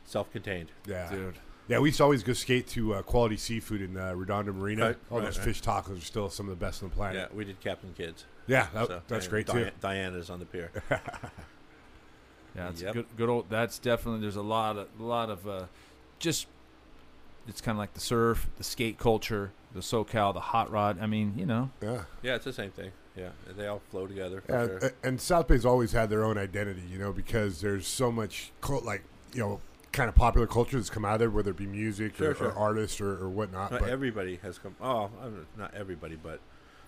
self-contained. 0.06 0.70
yeah, 0.86 1.10
dude. 1.10 1.36
yeah, 1.68 1.80
we 1.80 1.90
used 1.90 1.98
to 1.98 2.04
always 2.04 2.24
go 2.24 2.34
skate 2.34 2.68
to 2.68 2.94
uh, 2.96 3.02
Quality 3.02 3.38
Seafood 3.38 3.82
in 3.82 3.98
uh, 3.98 4.14
Redondo 4.14 4.52
Marina. 4.54 4.88
Right, 4.88 4.98
all 5.10 5.18
right, 5.20 5.26
those 5.26 5.38
right. 5.38 5.46
fish 5.46 5.62
tacos 5.62 5.98
are 5.98 6.02
still 6.02 6.30
some 6.30 6.50
of 6.50 6.58
the 6.58 6.64
best 6.66 6.84
on 6.84 6.90
the 6.90 6.96
planet. 6.96 7.30
Yeah, 7.32 7.36
we 7.36 7.46
did 7.46 7.60
Captain 7.62 7.94
Kidd's. 7.98 8.26
Yeah, 8.48 8.68
that, 8.74 8.88
So- 8.88 9.02
that's 9.08 9.28
great 9.28 9.48
Dia- 9.48 9.66
too. 9.66 9.72
Diana's 9.82 10.30
on 10.30 10.40
the 10.40 10.46
pier. 10.46 10.72
Yeah, 12.56 12.70
it's 12.70 12.84
Yep. 12.84 12.94
good, 12.94 13.06
good 13.18 13.30
old. 13.30 13.50
That's 13.50 13.80
definitely. 13.80 14.22
There's 14.22 14.36
a 14.36 14.44
lot 14.44 14.78
of, 14.78 14.88
a 15.00 15.04
lot 15.04 15.32
of, 15.32 15.48
uh, 15.48 15.66
just. 16.20 16.46
It's 17.48 17.62
kind 17.62 17.76
of 17.76 17.80
like 17.80 17.94
the 17.94 18.00
surf, 18.00 18.48
the 18.58 18.64
skate 18.64 18.98
culture, 18.98 19.52
the 19.74 19.82
SoCal, 19.82 20.34
the 20.34 20.40
hot 20.40 20.72
rod. 20.72 20.98
I 21.02 21.08
mean, 21.08 21.34
you 21.38 21.46
know, 21.46 21.72
Yeah. 21.82 22.04
Yeah, 22.22 22.36
it's 22.36 22.46
the 22.46 22.54
same 22.54 22.72
thing. 22.72 22.92
Yeah, 23.16 23.30
they 23.58 23.68
all 23.68 23.82
flow 23.92 24.08
together. 24.08 24.42
For 24.42 24.52
Yeah, 24.52 24.80
sure. 24.80 24.92
and 25.04 25.22
South 25.22 25.48
Bay's 25.48 25.66
always 25.66 25.92
had 25.92 26.10
their 26.10 26.24
own 26.24 26.38
identity, 26.38 26.82
you 26.90 26.98
know, 26.98 27.12
because 27.12 27.62
there's 27.62 27.86
so 27.88 28.12
much 28.12 28.52
cult, 28.62 28.84
like 28.86 29.04
you 29.34 29.40
know, 29.40 29.60
kind 29.92 30.10
of 30.10 30.16
popular 30.16 30.48
culture 30.48 30.78
that's 30.78 30.90
come 30.90 31.06
out 31.06 31.14
of 31.16 31.20
there, 31.20 31.30
whether 31.30 31.52
it 31.52 31.58
be 31.58 31.68
music 31.68 32.16
Sure, 32.16 32.32
or, 32.32 32.36
sure. 32.36 32.48
or 32.50 32.54
artists 32.58 33.00
or, 33.02 33.12
or 33.24 33.30
whatnot. 33.30 33.72
Not 33.72 33.82
but 33.82 33.90
everybody 33.90 34.38
has 34.42 34.58
come. 34.58 34.76
Oh, 34.82 35.10
don't- 35.58 35.74
everybody, 35.76 36.16
but 36.16 36.40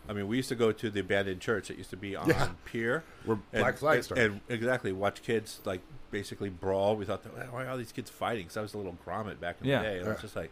I 0.10 0.14
mean, 0.14 0.28
we 0.28 0.38
used 0.38 0.50
to 0.50 0.56
go 0.56 0.72
to 0.72 0.90
the 0.92 1.00
abandoned 1.02 1.42
church 1.42 1.68
that 1.68 1.78
used 1.78 1.90
to 1.92 1.98
be 1.98 2.16
on 2.16 2.28
Yeah. 2.30 2.50
Pier. 2.66 3.04
where 3.26 3.40
And, 3.52 3.62
Black 3.62 3.78
Flag 3.78 3.96
and, 3.98 4.06
started. 4.06 4.32
and 4.32 4.42
exactly 4.50 4.92
watch 4.94 5.22
kids 5.24 5.60
like 5.66 5.82
basically 6.18 6.50
brawl. 6.50 6.96
We 6.96 7.06
thought, 7.06 7.24
"Well, 7.36 7.46
why 7.52 7.66
are 7.66 7.70
all 7.70 7.78
these 7.78 7.92
kids 7.92 8.10
fighting? 8.10 8.44
Because 8.46 8.58
I 8.58 8.62
was 8.62 8.74
a 8.74 8.78
little 8.78 8.98
grommet 9.06 9.40
back 9.40 9.58
in 9.62 9.68
Yeah. 9.68 9.80
the 9.82 9.84
day, 9.90 9.98
and 10.00 10.08
I 10.08 10.12
was 10.12 10.22
just 10.22 10.36
like, 10.36 10.52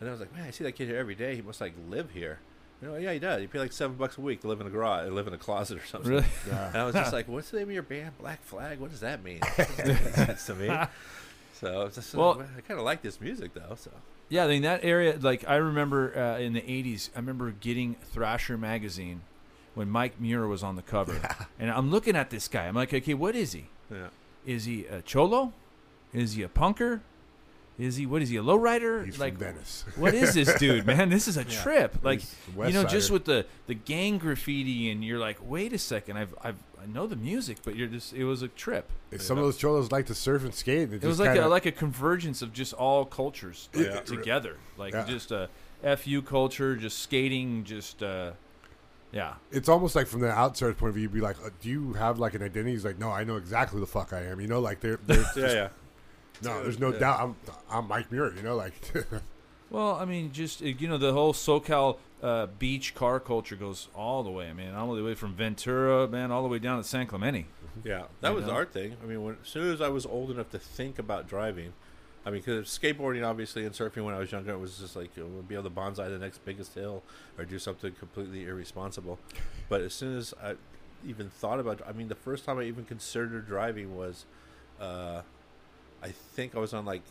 and 0.00 0.08
I 0.08 0.12
was 0.12 0.20
like, 0.20 0.34
man, 0.34 0.46
I 0.46 0.50
see 0.50 0.64
that 0.64 0.72
kid 0.72 0.88
here 0.88 0.96
every 0.98 1.14
day. 1.14 1.36
He 1.36 1.42
must 1.42 1.60
like 1.60 1.74
live 1.88 2.10
here. 2.12 2.38
You 2.82 2.88
know, 2.88 2.96
yeah, 2.96 3.12
he 3.12 3.18
does. 3.18 3.40
He 3.40 3.46
pay 3.46 3.58
like 3.60 3.72
seven 3.72 3.96
bucks 3.96 4.18
a 4.18 4.20
week 4.20 4.40
to 4.42 4.48
live 4.48 4.60
in 4.60 4.66
a 4.66 4.70
garage, 4.70 5.08
live 5.10 5.26
in 5.28 5.32
a 5.34 5.38
closet 5.38 5.78
or 5.78 5.86
something. 5.86 6.10
really. 6.10 6.26
yeah. 6.48 6.68
And 6.68 6.76
I 6.78 6.84
was 6.84 6.94
just 6.94 7.12
like, 7.12 7.28
"What's 7.28 7.50
the 7.50 7.58
name 7.58 7.68
of 7.68 7.74
your 7.74 7.82
band? 7.82 8.18
Black 8.18 8.42
Flag? 8.44 8.78
What 8.80 8.90
does 8.90 9.00
that 9.00 9.22
mean?" 9.22 9.40
That 9.56 9.76
doesn't 9.76 10.14
sense 10.14 10.46
to 10.46 10.54
me. 10.54 10.68
So 11.52 11.82
it's 11.82 11.94
just, 11.94 12.14
Well- 12.14 12.36
well, 12.38 12.46
I 12.58 12.60
kind 12.62 12.78
of 12.80 12.84
like 12.84 13.00
this 13.02 13.20
music 13.20 13.54
though. 13.54 13.76
So 13.76 13.90
Yeah, 14.28 14.44
I 14.44 14.48
mean 14.48 14.62
that 14.62 14.84
area. 14.84 15.16
Like 15.20 15.48
I 15.48 15.54
remember 15.56 16.16
uh, 16.18 16.38
in 16.38 16.52
the 16.52 16.60
'80s, 16.60 17.10
I 17.14 17.20
remember 17.20 17.52
getting 17.52 17.94
Thrasher 18.12 18.58
magazine 18.58 19.20
when 19.74 19.88
Mike 19.88 20.20
Muir 20.20 20.46
was 20.48 20.62
on 20.64 20.74
the 20.76 20.82
cover, 20.82 21.18
and 21.58 21.70
I'm 21.70 21.90
looking 21.90 22.16
at 22.16 22.30
this 22.30 22.48
guy. 22.48 22.66
I'm 22.66 22.74
like, 22.74 22.92
okay, 22.92 23.14
what 23.14 23.34
is 23.36 23.52
he? 23.52 23.66
yeah, 23.90 24.08
Is 24.46 24.64
he 24.64 24.86
a 24.86 25.02
cholo? 25.02 25.52
Is 26.12 26.34
he 26.34 26.42
a 26.42 26.48
punker? 26.48 27.00
Is 27.78 27.96
he 27.96 28.06
what 28.06 28.22
is 28.22 28.28
he 28.28 28.36
a 28.36 28.42
lowrider? 28.42 29.04
He's 29.04 29.18
like 29.18 29.32
from 29.34 29.46
Venice. 29.54 29.84
what 29.96 30.14
is 30.14 30.34
this 30.34 30.54
dude, 30.60 30.86
man? 30.90 31.08
This 31.08 31.26
is 31.26 31.36
a 31.36 31.42
Yeah. 31.42 31.62
trip. 31.62 31.98
Like 32.02 32.22
you 32.56 32.72
know, 32.72 32.84
just 32.84 33.10
with 33.10 33.24
the 33.24 33.46
the 33.66 33.74
gang 33.74 34.18
graffiti, 34.18 34.90
and 34.90 35.04
you're 35.04 35.18
like, 35.18 35.38
wait 35.44 35.72
a 35.72 35.78
second, 35.78 36.16
I've 36.16 36.34
I've 36.42 36.56
I 36.80 36.86
know 36.86 37.06
the 37.06 37.16
music, 37.16 37.58
but 37.64 37.74
you're 37.74 37.88
just 37.88 38.12
it 38.12 38.24
was 38.24 38.42
a 38.42 38.48
trip. 38.48 38.90
Some 39.18 39.38
of 39.38 39.44
those 39.44 39.56
cholos 39.56 39.90
like 39.90 40.06
to 40.06 40.14
surf 40.14 40.44
and 40.44 40.54
skate. 40.54 40.92
It 40.92 41.02
was 41.02 41.18
like 41.18 41.36
a, 41.38 41.46
like 41.46 41.66
a 41.66 41.72
convergence 41.72 42.42
of 42.42 42.52
just 42.52 42.72
all 42.74 43.04
cultures 43.04 43.68
like, 43.74 43.86
Yeah. 43.86 44.00
together, 44.00 44.56
like 44.76 44.92
Yeah. 44.92 45.04
just 45.04 45.32
a 45.32 45.48
fu 45.96 46.22
culture, 46.22 46.76
just 46.76 46.98
skating, 47.00 47.64
just 47.64 48.02
uh, 48.02 48.32
yeah, 49.14 49.34
it's 49.52 49.68
almost 49.68 49.94
like 49.96 50.06
from 50.06 50.20
the 50.20 50.30
outsider's 50.30 50.74
point 50.76 50.88
of 50.90 50.94
view, 50.96 51.02
you'd 51.04 51.12
be 51.14 51.20
like, 51.20 51.36
uh, 51.44 51.50
"Do 51.60 51.68
you 51.70 51.92
have 51.94 52.18
like 52.18 52.34
an 52.34 52.42
identity?" 52.42 52.72
He's 52.72 52.84
like, 52.84 52.98
"No, 52.98 53.10
I 53.10 53.24
know 53.24 53.36
exactly 53.36 53.78
who 53.78 53.80
the 53.80 53.90
fuck 53.90 54.12
I 54.12 54.22
am." 54.24 54.40
You 54.40 54.48
know, 54.48 54.60
like 54.60 54.80
they're, 54.80 54.98
they're 55.06 55.24
yeah, 55.36 55.52
yeah. 55.52 55.68
no, 56.42 56.62
there's 56.62 56.78
no 56.80 56.92
Yeah. 56.92 56.98
doubt. 56.98 57.20
I'm 57.20 57.36
I'm 57.70 57.88
Mike 57.88 58.10
Muir. 58.12 58.34
You 58.34 58.42
know, 58.42 58.56
like 58.56 58.74
Well, 59.70 59.94
I 59.96 60.04
mean, 60.04 60.32
just 60.32 60.62
uh, 60.62 60.66
you 60.66 60.88
know, 60.88 60.98
the 60.98 61.12
whole 61.12 61.32
SoCal 61.32 61.96
uh, 62.22 62.46
beach 62.58 62.94
car 62.94 63.18
culture 63.20 63.56
goes 63.56 63.88
all 63.94 64.22
the 64.22 64.30
way, 64.30 64.48
I 64.48 64.52
mean, 64.52 64.72
all 64.74 64.94
the 64.94 65.02
way 65.02 65.14
from 65.14 65.34
Ventura, 65.34 66.06
man, 66.06 66.30
all 66.30 66.42
the 66.42 66.48
way 66.48 66.58
down 66.58 66.78
to 66.78 66.84
San 66.88 67.06
Clemente. 67.06 67.46
Yeah, 67.82 68.04
that 68.20 68.30
You 68.30 68.36
was 68.36 68.46
know? 68.46 68.52
our 68.52 68.64
thing. 68.66 68.96
I 69.02 69.06
mean, 69.06 69.22
when, 69.24 69.36
as 69.42 69.48
soon 69.48 69.72
as 69.72 69.80
I 69.80 69.88
was 69.88 70.06
old 70.06 70.30
enough 70.30 70.50
to 70.50 70.58
think 70.58 70.98
about 71.00 71.26
driving, 71.28 71.72
I 72.26 72.30
mean, 72.30 72.40
because 72.40 72.66
skateboarding, 72.68 73.26
obviously, 73.26 73.64
and 73.66 73.74
surfing 73.74 74.04
when 74.04 74.14
I 74.14 74.18
was 74.18 74.32
younger, 74.32 74.52
it 74.52 74.58
was 74.58 74.78
just 74.78 74.96
like 74.96 75.14
you 75.16 75.24
know, 75.24 75.42
be 75.42 75.54
able 75.54 75.64
to 75.64 75.70
bonsai 75.70 76.08
the 76.08 76.18
next 76.18 76.44
biggest 76.44 76.74
hill 76.74 77.02
or 77.38 77.44
do 77.44 77.58
something 77.58 77.92
completely 77.92 78.44
irresponsible. 78.46 79.18
But 79.68 79.82
as 79.82 79.92
soon 79.92 80.16
as 80.16 80.32
I 80.42 80.54
even 81.06 81.28
thought 81.28 81.60
about, 81.60 81.82
I 81.86 81.92
mean, 81.92 82.08
the 82.08 82.14
first 82.14 82.44
time 82.46 82.58
I 82.58 82.62
even 82.64 82.84
considered 82.86 83.46
driving 83.46 83.94
was, 83.94 84.24
uh, 84.80 85.20
I 86.02 86.08
think 86.10 86.54
I 86.56 86.60
was 86.60 86.72
on 86.72 86.84
like 86.86 87.02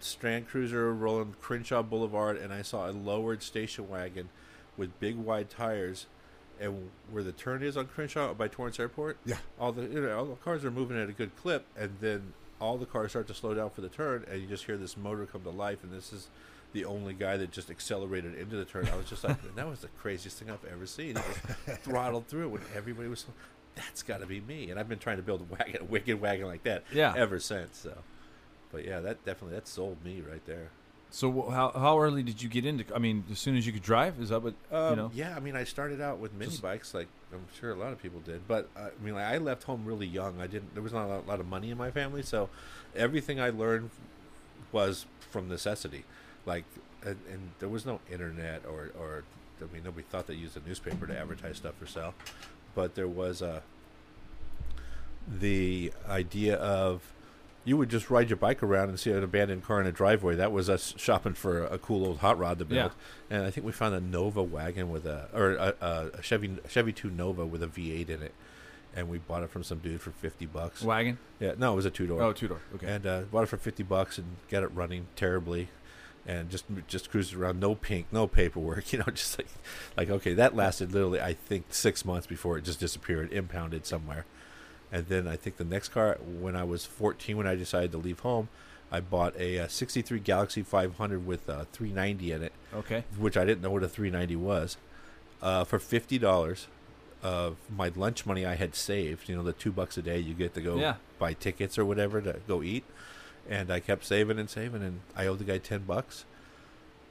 Strand 0.00 0.48
Cruiser 0.48 0.92
rolling 0.94 1.34
Crenshaw 1.40 1.82
Boulevard, 1.82 2.36
and 2.38 2.52
I 2.52 2.62
saw 2.62 2.88
a 2.88 2.92
lowered 2.92 3.42
station 3.42 3.88
wagon 3.88 4.30
with 4.76 4.98
big 5.00 5.16
wide 5.16 5.50
tires. 5.50 6.06
And 6.58 6.88
where 7.10 7.22
the 7.22 7.32
turn 7.32 7.62
is 7.62 7.76
on 7.76 7.86
Crenshaw 7.88 8.32
by 8.32 8.48
Torrance 8.48 8.80
Airport, 8.80 9.18
Yeah. 9.26 9.36
all 9.60 9.72
the 9.72 9.82
you 9.82 10.00
know, 10.00 10.16
all 10.18 10.24
the 10.24 10.36
cars 10.36 10.64
are 10.64 10.70
moving 10.70 10.98
at 10.98 11.10
a 11.10 11.12
good 11.12 11.36
clip, 11.36 11.66
and 11.76 11.98
then 12.00 12.32
all 12.60 12.76
the 12.78 12.86
cars 12.86 13.10
start 13.12 13.26
to 13.28 13.34
slow 13.34 13.54
down 13.54 13.70
for 13.70 13.80
the 13.80 13.88
turn, 13.88 14.24
and 14.30 14.40
you 14.40 14.46
just 14.46 14.64
hear 14.64 14.76
this 14.76 14.96
motor 14.96 15.26
come 15.26 15.42
to 15.42 15.50
life, 15.50 15.82
and 15.82 15.92
this 15.92 16.12
is 16.12 16.28
the 16.72 16.84
only 16.84 17.14
guy 17.14 17.36
that 17.36 17.50
just 17.52 17.70
accelerated 17.70 18.34
into 18.36 18.56
the 18.56 18.64
turn. 18.64 18.88
I 18.92 18.96
was 18.96 19.06
just 19.08 19.24
like, 19.24 19.54
that 19.54 19.68
was 19.68 19.80
the 19.80 19.88
craziest 20.00 20.38
thing 20.38 20.50
I've 20.50 20.64
ever 20.70 20.86
seen. 20.86 21.16
He 21.16 21.22
just 21.66 21.80
throttled 21.82 22.26
through 22.26 22.44
it 22.46 22.48
when 22.50 22.62
everybody 22.74 23.08
was 23.08 23.24
that's 23.74 24.02
got 24.02 24.20
to 24.20 24.26
be 24.26 24.40
me. 24.40 24.70
And 24.70 24.80
I've 24.80 24.88
been 24.88 24.98
trying 24.98 25.18
to 25.18 25.22
build 25.22 25.42
a 25.42 25.44
wagon, 25.54 25.82
a 25.82 25.84
wicked 25.84 26.18
wagon 26.20 26.46
like 26.46 26.62
that, 26.64 26.84
Yeah. 26.92 27.12
ever 27.16 27.38
since. 27.38 27.76
So, 27.78 27.92
but 28.72 28.84
yeah, 28.86 29.00
that 29.00 29.24
definitely 29.26 29.54
that 29.56 29.68
sold 29.68 30.02
me 30.04 30.22
right 30.22 30.44
there. 30.46 30.70
So 31.10 31.50
how 31.50 31.70
how 31.72 32.00
early 32.00 32.22
did 32.22 32.42
you 32.42 32.48
get 32.48 32.64
into? 32.66 32.84
I 32.94 32.98
mean, 32.98 33.24
as 33.30 33.38
soon 33.38 33.56
as 33.56 33.66
you 33.66 33.72
could 33.72 33.82
drive, 33.82 34.18
is 34.20 34.30
that 34.30 34.42
what 34.42 34.54
Um, 34.72 34.90
you 34.90 34.96
know? 34.96 35.10
Yeah, 35.14 35.36
I 35.36 35.40
mean, 35.40 35.56
I 35.56 35.64
started 35.64 36.00
out 36.00 36.18
with 36.18 36.32
mini 36.32 36.50
Just- 36.50 36.62
bikes, 36.62 36.94
like 36.94 37.06
I'm 37.32 37.46
sure 37.58 37.70
a 37.70 37.74
lot 37.74 37.92
of 37.92 38.00
people 38.00 38.20
did. 38.20 38.46
But 38.46 38.68
uh, 38.76 38.88
I 39.00 39.04
mean, 39.04 39.14
like, 39.14 39.24
I 39.24 39.38
left 39.38 39.64
home 39.64 39.84
really 39.84 40.06
young. 40.06 40.40
I 40.40 40.46
didn't. 40.46 40.74
There 40.74 40.82
was 40.82 40.92
not 40.92 41.06
a 41.06 41.20
lot, 41.28 41.40
of 41.40 41.46
money 41.46 41.70
in 41.70 41.78
my 41.78 41.90
family, 41.90 42.22
so 42.22 42.48
everything 42.94 43.40
I 43.40 43.50
learned 43.50 43.90
was 44.72 45.06
from 45.30 45.48
necessity. 45.48 46.04
Like, 46.44 46.64
and, 47.02 47.18
and 47.30 47.50
there 47.58 47.68
was 47.68 47.84
no 47.84 48.00
internet 48.10 48.64
or 48.66 48.90
or 48.98 49.24
I 49.60 49.72
mean, 49.72 49.84
nobody 49.84 50.04
thought 50.08 50.26
they 50.26 50.34
used 50.34 50.56
a 50.56 50.66
newspaper 50.66 51.06
to 51.06 51.18
advertise 51.18 51.56
stuff 51.56 51.74
for 51.78 51.86
sale. 51.86 52.14
But 52.74 52.94
there 52.94 53.08
was 53.08 53.42
a 53.42 53.62
the 55.28 55.92
idea 56.08 56.56
of 56.56 57.02
you 57.66 57.76
would 57.76 57.88
just 57.90 58.10
ride 58.10 58.30
your 58.30 58.36
bike 58.36 58.62
around 58.62 58.88
and 58.90 58.98
see 58.98 59.10
an 59.10 59.24
abandoned 59.24 59.64
car 59.64 59.80
in 59.80 59.88
a 59.88 59.92
driveway. 59.92 60.36
That 60.36 60.52
was 60.52 60.70
us 60.70 60.94
shopping 60.96 61.34
for 61.34 61.64
a 61.64 61.78
cool 61.78 62.06
old 62.06 62.18
hot 62.18 62.38
rod 62.38 62.60
to 62.60 62.64
build. 62.64 62.92
And 63.28 63.44
I 63.44 63.50
think 63.50 63.66
we 63.66 63.72
found 63.72 63.94
a 63.94 64.00
Nova 64.00 64.40
wagon 64.42 64.88
with 64.88 65.04
a 65.04 65.28
or 65.34 65.56
a, 65.56 65.74
a, 65.80 66.10
a 66.18 66.22
Chevy 66.22 66.56
Chevy 66.68 66.92
Two 66.92 67.10
Nova 67.10 67.44
with 67.44 67.64
a 67.64 67.66
V8 67.66 68.08
in 68.08 68.22
it, 68.22 68.32
and 68.94 69.08
we 69.08 69.18
bought 69.18 69.42
it 69.42 69.50
from 69.50 69.64
some 69.64 69.78
dude 69.78 70.00
for 70.00 70.12
fifty 70.12 70.46
bucks. 70.46 70.80
Wagon? 70.82 71.18
Yeah, 71.40 71.54
no, 71.58 71.72
it 71.72 71.76
was 71.76 71.84
a 71.86 71.90
two 71.90 72.06
door. 72.06 72.22
Oh, 72.22 72.32
two 72.32 72.46
door. 72.46 72.60
Okay. 72.76 72.86
And 72.86 73.04
uh, 73.04 73.22
bought 73.22 73.42
it 73.42 73.48
for 73.48 73.56
fifty 73.56 73.82
bucks 73.82 74.16
and 74.16 74.36
got 74.48 74.62
it 74.62 74.70
running 74.72 75.08
terribly, 75.16 75.68
and 76.24 76.48
just 76.48 76.66
just 76.86 77.10
cruised 77.10 77.34
around. 77.34 77.58
No 77.58 77.74
pink, 77.74 78.06
no 78.12 78.28
paperwork. 78.28 78.84
You 78.92 79.00
know, 79.00 79.06
just 79.12 79.38
like 79.38 79.48
like 79.96 80.08
okay, 80.08 80.34
that 80.34 80.54
lasted 80.54 80.92
literally 80.92 81.20
I 81.20 81.32
think 81.34 81.66
six 81.70 82.04
months 82.04 82.28
before 82.28 82.58
it 82.58 82.64
just 82.64 82.78
disappeared, 82.78 83.32
impounded 83.32 83.86
somewhere. 83.86 84.24
And 84.92 85.06
then 85.08 85.26
I 85.26 85.36
think 85.36 85.56
the 85.56 85.64
next 85.64 85.88
car, 85.88 86.18
when 86.24 86.54
I 86.56 86.64
was 86.64 86.86
14, 86.86 87.36
when 87.36 87.46
I 87.46 87.54
decided 87.56 87.90
to 87.92 87.98
leave 87.98 88.20
home, 88.20 88.48
I 88.90 89.00
bought 89.00 89.36
a, 89.36 89.58
uh 89.58 89.68
63 89.68 90.20
Galaxie 90.20 90.62
500 90.62 91.26
with 91.26 91.48
a 91.48 91.66
390 91.72 92.32
in 92.32 92.42
it, 92.44 92.52
okay. 92.72 93.04
which 93.18 93.36
I 93.36 93.44
didn't 93.44 93.62
know 93.62 93.70
what 93.70 93.82
a 93.82 93.88
390 93.88 94.36
was, 94.36 94.76
uh, 95.42 95.64
for 95.64 95.78
fifty 95.80 96.18
dollars 96.18 96.68
of 97.22 97.56
my 97.74 97.90
lunch 97.96 98.24
money 98.26 98.46
I 98.46 98.54
had 98.54 98.76
saved. 98.76 99.28
You 99.28 99.34
know, 99.36 99.42
the 99.42 99.52
two 99.52 99.72
bucks 99.72 99.98
a 99.98 100.02
day 100.02 100.20
you 100.20 100.34
get 100.34 100.54
to 100.54 100.60
go 100.60 100.76
Yeah. 100.78 100.94
buy 101.18 101.32
tickets 101.32 101.76
or 101.78 101.84
whatever 101.84 102.20
to 102.20 102.36
go 102.46 102.62
eat, 102.62 102.84
and 103.48 103.72
I 103.72 103.80
kept 103.80 104.04
saving 104.04 104.38
and 104.38 104.48
saving, 104.48 104.82
and 104.84 105.00
I 105.16 105.26
owed 105.26 105.40
the 105.40 105.44
guy 105.44 105.58
ten 105.58 105.80
bucks, 105.82 106.24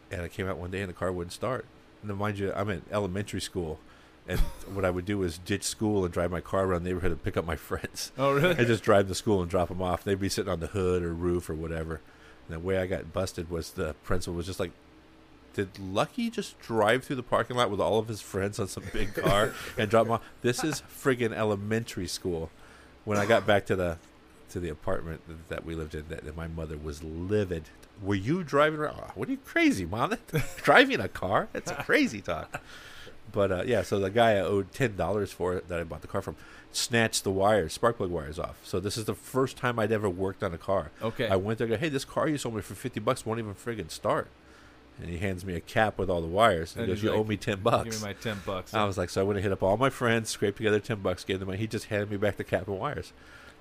and 0.10 0.22
I 0.22 0.30
came 0.30 0.48
out 0.48 0.58
one 0.58 0.72
day 0.72 0.80
and 0.80 0.90
the 0.90 0.94
car 0.94 1.12
wouldn't 1.12 1.34
start. 1.34 1.66
And 2.02 2.10
then 2.10 2.18
mind 2.18 2.40
you, 2.40 2.54
I'm 2.56 2.70
in 2.70 2.84
elementary 2.90 3.42
school. 3.42 3.80
And 4.28 4.40
what 4.74 4.86
I 4.86 4.90
would 4.90 5.06
do 5.06 5.22
is 5.24 5.38
ditch 5.38 5.64
school 5.64 6.04
and 6.04 6.12
drive 6.14 6.32
my 6.32 6.42
car 6.42 6.66
around 6.66 6.84
the 6.84 6.90
neighborhood 6.90 7.12
and 7.12 7.24
pick 7.24 7.38
up 7.38 7.46
my 7.46 7.56
friends. 7.70 8.12
Oh, 8.18 8.34
really? 8.34 8.56
I 8.58 8.64
just 8.64 8.84
drive 8.84 9.08
to 9.08 9.16
school 9.16 9.42
and 9.42 9.50
drop 9.50 9.70
them 9.70 9.82
off. 9.82 10.04
They'd 10.04 10.20
be 10.20 10.30
sitting 10.30 10.52
on 10.52 10.60
the 10.60 10.68
hood 10.68 11.04
or 11.04 11.14
roof 11.14 11.50
or 11.50 11.54
whatever. 11.54 12.02
And 12.48 12.56
the 12.56 12.60
way 12.60 12.78
I 12.80 12.88
got 12.88 13.14
busted 13.14 13.50
was 13.50 13.72
the 13.72 13.94
principal 14.04 14.34
was 14.36 14.46
just 14.48 14.60
like, 14.60 14.72
"Did 15.54 15.78
Lucky 15.80 16.30
just 16.30 16.60
drive 16.60 17.04
through 17.04 17.16
the 17.18 17.24
parking 17.24 17.56
lot 17.56 17.70
with 17.72 17.80
all 17.80 18.00
of 18.00 18.08
his 18.08 18.22
friends 18.22 18.60
on 18.60 18.68
some 18.68 18.84
big 18.94 19.14
car 19.16 19.54
and 19.78 19.90
drop 19.90 20.06
them 20.06 20.14
off?" 20.14 20.24
This 20.42 20.64
is 20.64 20.82
friggin' 20.82 21.34
elementary 21.34 22.08
school. 22.08 22.50
When 23.04 23.18
I 23.20 23.26
got 23.28 23.46
back 23.46 23.66
to 23.68 23.76
the 23.76 23.98
to 24.50 24.60
the 24.60 24.70
apartment 24.70 25.22
that 25.50 25.66
we 25.66 25.76
lived 25.76 25.96
in, 25.96 26.08
that, 26.10 26.24
that 26.26 26.36
my 26.38 26.48
mother 26.48 26.78
was 26.78 27.04
livid. 27.04 27.64
Were 28.02 28.16
you 28.16 28.44
driving 28.44 28.80
around? 28.80 29.00
"Oh, 29.00 29.12
What 29.16 29.28
are 29.28 29.32
you 29.32 29.38
crazy, 29.46 29.86
mom? 29.86 30.16
driving 30.58 31.00
a 31.00 31.08
car? 31.08 31.48
That's 31.54 31.72
a 31.72 31.76
crazy 31.76 32.22
talk. 32.22 32.62
But 33.32 33.52
uh, 33.52 33.64
yeah, 33.66 33.82
so 33.82 34.00
the 34.00 34.10
guy 34.10 34.34
I 34.34 34.40
owed 34.40 34.72
ten 34.72 34.96
dollars 34.96 35.32
for 35.32 35.56
it 35.56 35.68
that 35.68 35.80
I 35.80 35.84
bought 35.84 36.02
the 36.02 36.08
car 36.08 36.22
from 36.22 36.36
snatched 36.72 37.24
the 37.24 37.32
wires, 37.32 37.74
spark 37.74 37.98
plug 37.98 38.12
wires 38.12 38.38
off. 38.40 38.60
So 38.64 38.80
this 38.80 38.98
is 38.98 39.06
the 39.06 39.14
first 39.16 39.58
time 39.58 39.80
I'd 39.80 39.92
ever 39.92 40.10
worked 40.10 40.44
on 40.44 40.54
a 40.54 40.58
car. 40.58 40.92
Okay. 41.02 41.28
I 41.28 41.36
went 41.36 41.58
there, 41.58 41.68
and 41.68 41.76
go, 41.76 41.80
hey, 41.80 41.90
this 41.90 42.06
car 42.06 42.28
you 42.28 42.38
sold 42.38 42.56
me 42.56 42.62
for 42.62 42.76
fifty 42.76 43.00
bucks 43.00 43.26
won't 43.26 43.40
even 43.40 43.54
friggin' 43.54 43.90
start. 43.92 44.28
And 45.02 45.10
he 45.10 45.18
hands 45.18 45.44
me 45.44 45.56
a 45.56 45.60
cap 45.60 45.98
with 45.98 46.10
all 46.10 46.22
the 46.22 46.28
wires. 46.28 46.74
And, 46.76 46.86
And 46.86 46.94
goes, 46.94 47.04
"You 47.04 47.10
like, 47.10 47.20
owe 47.20 47.24
me 47.26 47.36
ten 47.36 47.60
bucks." 47.60 47.84
Give 47.84 47.92
bucks." 47.94 48.02
me 48.02 48.08
my 48.08 48.14
ten 48.14 48.42
bucks. 48.46 48.74
I 48.74 48.86
was 48.86 48.98
like, 48.98 49.10
so 49.10 49.20
I 49.22 49.24
went 49.26 49.38
and 49.38 49.44
hit 49.44 49.52
up 49.52 49.62
all 49.62 49.76
my 49.76 49.90
friends, 49.90 50.30
scraped 50.30 50.58
together 50.58 50.80
ten 50.80 51.00
bucks, 51.02 51.26
gave 51.26 51.40
them 51.40 51.48
money. 51.48 51.58
He 51.58 51.68
just 51.68 51.86
handed 51.86 52.10
me 52.10 52.18
back 52.18 52.38
the 52.38 52.46
cap 52.46 52.68
and 52.68 52.80
wires. 52.80 53.12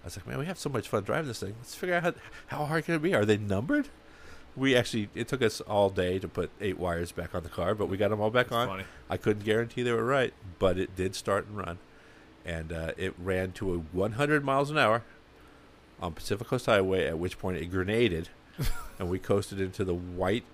I 0.02 0.06
was 0.06 0.16
like, 0.16 0.26
man, 0.26 0.38
we 0.38 0.46
have 0.46 0.58
so 0.58 0.68
much 0.68 0.86
fun 0.88 1.02
driving 1.02 1.26
this 1.28 1.40
thing. 1.40 1.54
Let's 1.58 1.74
figure 1.74 1.96
out 1.96 2.02
how, 2.04 2.12
how 2.48 2.64
hard 2.66 2.84
can 2.84 2.94
it 2.94 3.02
be. 3.02 3.14
Are 3.14 3.24
they 3.24 3.38
numbered? 3.38 3.88
We 4.56 4.76
actually, 4.76 5.08
it 5.14 5.26
took 5.28 5.42
us 5.42 5.60
all 5.62 5.90
day 5.90 6.18
to 6.20 6.28
put 6.28 6.50
eight 6.60 6.78
wires 6.78 7.10
back 7.12 7.34
on 7.34 7.42
the 7.42 7.48
car, 7.48 7.74
but 7.74 7.86
we 7.86 7.96
got 7.96 8.10
them 8.10 8.20
all 8.20 8.30
back 8.30 8.46
That's 8.46 8.56
on. 8.56 8.68
funny. 8.68 8.84
I 9.10 9.16
couldn't 9.16 9.44
guarantee 9.44 9.82
they 9.82 9.92
were 9.92 10.04
right, 10.04 10.32
but 10.58 10.78
it 10.78 10.94
did 10.94 11.14
start 11.16 11.46
and 11.46 11.56
run, 11.56 11.78
and 12.44 12.72
uh, 12.72 12.92
it 12.96 13.14
ran 13.18 13.52
to 13.52 13.74
a 13.74 13.78
100 13.78 14.44
miles 14.44 14.70
an 14.70 14.78
hour 14.78 15.02
on 16.00 16.12
Pacific 16.12 16.46
Coast 16.46 16.66
Highway. 16.66 17.06
At 17.06 17.18
which 17.18 17.38
point 17.38 17.56
it 17.56 17.66
grenaded, 17.66 18.28
and 18.98 19.10
we 19.10 19.18
coasted 19.18 19.60
into 19.60 19.84
the 19.84 19.94
white 19.94 20.44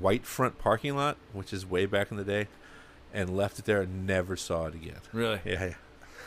white 0.00 0.26
front 0.26 0.58
parking 0.58 0.96
lot, 0.96 1.16
which 1.32 1.52
is 1.52 1.64
way 1.64 1.86
back 1.86 2.10
in 2.10 2.16
the 2.16 2.24
day, 2.24 2.48
and 3.12 3.36
left 3.36 3.60
it 3.60 3.64
there 3.64 3.82
and 3.82 4.04
never 4.06 4.36
saw 4.36 4.66
it 4.66 4.74
again. 4.74 4.98
Really? 5.12 5.40
Yeah, 5.44 5.70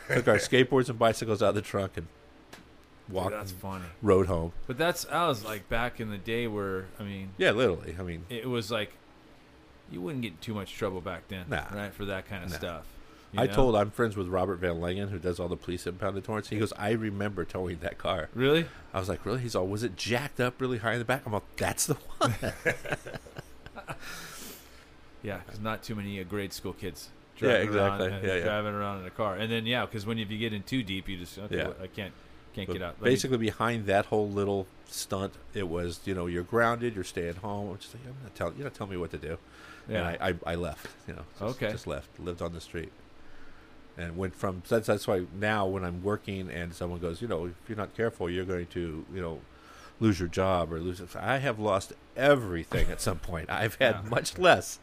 yeah. 0.09 0.15
took 0.15 0.29
our 0.29 0.37
skateboards 0.37 0.87
and 0.87 0.97
bicycles 0.97 1.43
out 1.43 1.49
of 1.49 1.55
the 1.55 1.61
trunk 1.61 1.97
and 1.97 2.07
Dude, 3.07 3.15
walked 3.15 3.31
that's 3.31 3.51
funny. 3.51 3.85
rode 4.01 4.27
home. 4.27 4.51
But 4.67 4.77
that's 4.77 5.05
that 5.05 5.25
was 5.27 5.43
like 5.45 5.67
back 5.69 5.99
in 5.99 6.09
the 6.09 6.17
day 6.17 6.47
where 6.47 6.85
I 6.99 7.03
mean, 7.03 7.29
Yeah, 7.37 7.51
literally. 7.51 7.95
I 7.99 8.03
mean, 8.03 8.25
it 8.29 8.47
was 8.49 8.69
like 8.71 8.91
you 9.91 10.01
wouldn't 10.01 10.21
get 10.21 10.31
in 10.33 10.37
too 10.39 10.53
much 10.53 10.73
trouble 10.75 10.99
back 11.01 11.27
then, 11.29 11.45
Nah. 11.49 11.63
right? 11.73 11.93
For 11.93 12.05
that 12.05 12.27
kind 12.27 12.43
of 12.43 12.49
Nah. 12.51 12.57
stuff. 12.57 12.85
you 13.31 13.39
I 13.41 13.45
know? 13.45 13.53
told 13.53 13.75
I'm 13.75 13.91
friends 13.91 14.15
with 14.17 14.27
Robert 14.27 14.57
Van 14.57 14.79
Langen, 14.81 15.09
who 15.09 15.19
does 15.19 15.39
all 15.39 15.47
the 15.47 15.55
police 15.57 15.85
impounded 15.87 16.23
Torrance. 16.25 16.49
He 16.49 16.57
goes, 16.59 16.73
I 16.77 16.91
remember 16.91 17.45
towing 17.45 17.79
that 17.79 17.97
car. 17.97 18.29
Really? 18.33 18.65
I 18.93 18.99
was 18.99 19.07
like, 19.09 19.25
really? 19.25 19.39
He's 19.41 19.55
all, 19.55 19.67
was 19.67 19.83
it 19.83 19.95
jacked 19.95 20.39
up 20.41 20.59
really 20.61 20.77
high 20.79 20.93
in 20.93 20.99
the 20.99 21.05
back? 21.05 21.23
I'm 21.25 21.31
like, 21.33 21.43
that's 21.57 21.85
the 21.87 21.93
one. 22.19 22.35
Yeah, 25.23 25.39
because 25.45 25.59
not 25.59 25.83
too 25.83 25.95
many 25.95 26.19
uh, 26.19 26.23
grade 26.23 26.53
school 26.53 26.73
kids. 26.73 27.09
Driving 27.35 27.69
around 27.75 28.01
exactly. 28.01 28.07
and 28.17 28.27
Yeah, 28.27 28.35
yeah. 28.35 28.43
driving 28.43 28.73
around 28.73 29.01
in 29.01 29.07
a 29.07 29.11
car, 29.11 29.35
and 29.35 29.51
then 29.51 29.65
yeah, 29.65 29.85
because 29.85 30.05
when 30.05 30.17
if 30.19 30.31
you 30.31 30.37
get 30.37 30.53
in 30.53 30.63
too 30.63 30.83
deep, 30.83 31.07
you 31.09 31.17
just 31.17 31.37
okay, 31.37 31.57
Yeah. 31.57 31.71
I 31.81 31.87
can't 31.87 32.13
can't 32.57 32.67
But 32.67 32.73
get 32.73 32.81
out. 32.81 32.95
Let 32.99 33.03
me- 33.03 33.09
basically, 33.11 33.37
behind 33.37 33.85
that 33.87 34.05
whole 34.07 34.29
little 34.29 34.67
stunt, 34.87 35.33
it 35.53 35.67
was, 35.67 35.99
you 36.05 36.13
know, 36.13 36.25
you're 36.27 36.43
grounded, 36.43 36.95
you're 36.95 37.03
staying 37.03 37.35
home. 37.35 37.71
I'm 37.71 37.77
just 37.77 37.93
like, 37.93 38.03
I'm 38.05 38.15
not 38.23 38.35
telling, 38.35 38.55
you're 38.57 38.65
not 38.65 38.73
telling 38.73 38.91
me 38.91 38.97
what 38.97 39.11
to 39.11 39.17
do. 39.17 39.37
yeah. 39.89 40.09
And 40.09 40.23
I, 40.23 40.29
I, 40.49 40.53
I 40.53 40.55
left, 40.55 40.87
you 41.07 41.13
know, 41.15 41.23
just, 41.39 41.41
Okay. 41.61 41.71
just 41.71 41.87
left, 41.87 42.19
lived 42.19 42.41
on 42.41 42.53
the 42.53 42.61
street. 42.61 42.91
And 43.97 44.15
went 44.15 44.35
from, 44.35 44.61
that's, 44.69 44.85
that's 44.87 45.07
why 45.07 45.25
now 45.39 45.65
when 45.65 45.83
I'm 45.83 46.03
working 46.03 46.51
and 46.51 46.73
someone 46.73 46.99
goes, 46.99 47.19
you 47.21 47.27
know, 47.27 47.45
if 47.47 47.53
you're 47.67 47.77
not 47.77 47.95
careful, 47.95 48.29
you're 48.29 48.45
going 48.45 48.67
to, 48.67 49.05
you 49.13 49.21
know, 49.21 49.39
lose 49.99 50.19
your 50.19 50.29
job 50.29 50.71
or 50.71 50.79
lose 50.79 50.99
it. 51.01 51.15
I 51.15 51.39
have 51.39 51.57
lost 51.57 51.93
everything 52.15 52.91
at 52.91 53.01
some 53.01 53.17
point. 53.17 53.49
I've 53.49 53.73
had 53.75 53.95
Yeah. 54.03 54.09
much 54.09 54.37
less 54.37 54.77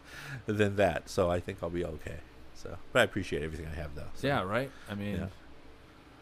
than 0.46 0.74
that. 0.76 1.08
So 1.08 1.30
I 1.30 1.38
think 1.38 1.58
I'll 1.62 1.70
be 1.70 1.84
okay. 1.84 2.16
So, 2.56 2.76
but 2.92 3.00
I 3.00 3.02
appreciate 3.04 3.42
everything 3.44 3.66
I 3.70 3.74
have 3.76 3.94
though. 3.94 4.08
So. 4.14 4.26
yeah, 4.26 4.42
right. 4.42 4.70
I 4.90 4.94
mean, 4.96 5.16
Yeah. 5.16 5.26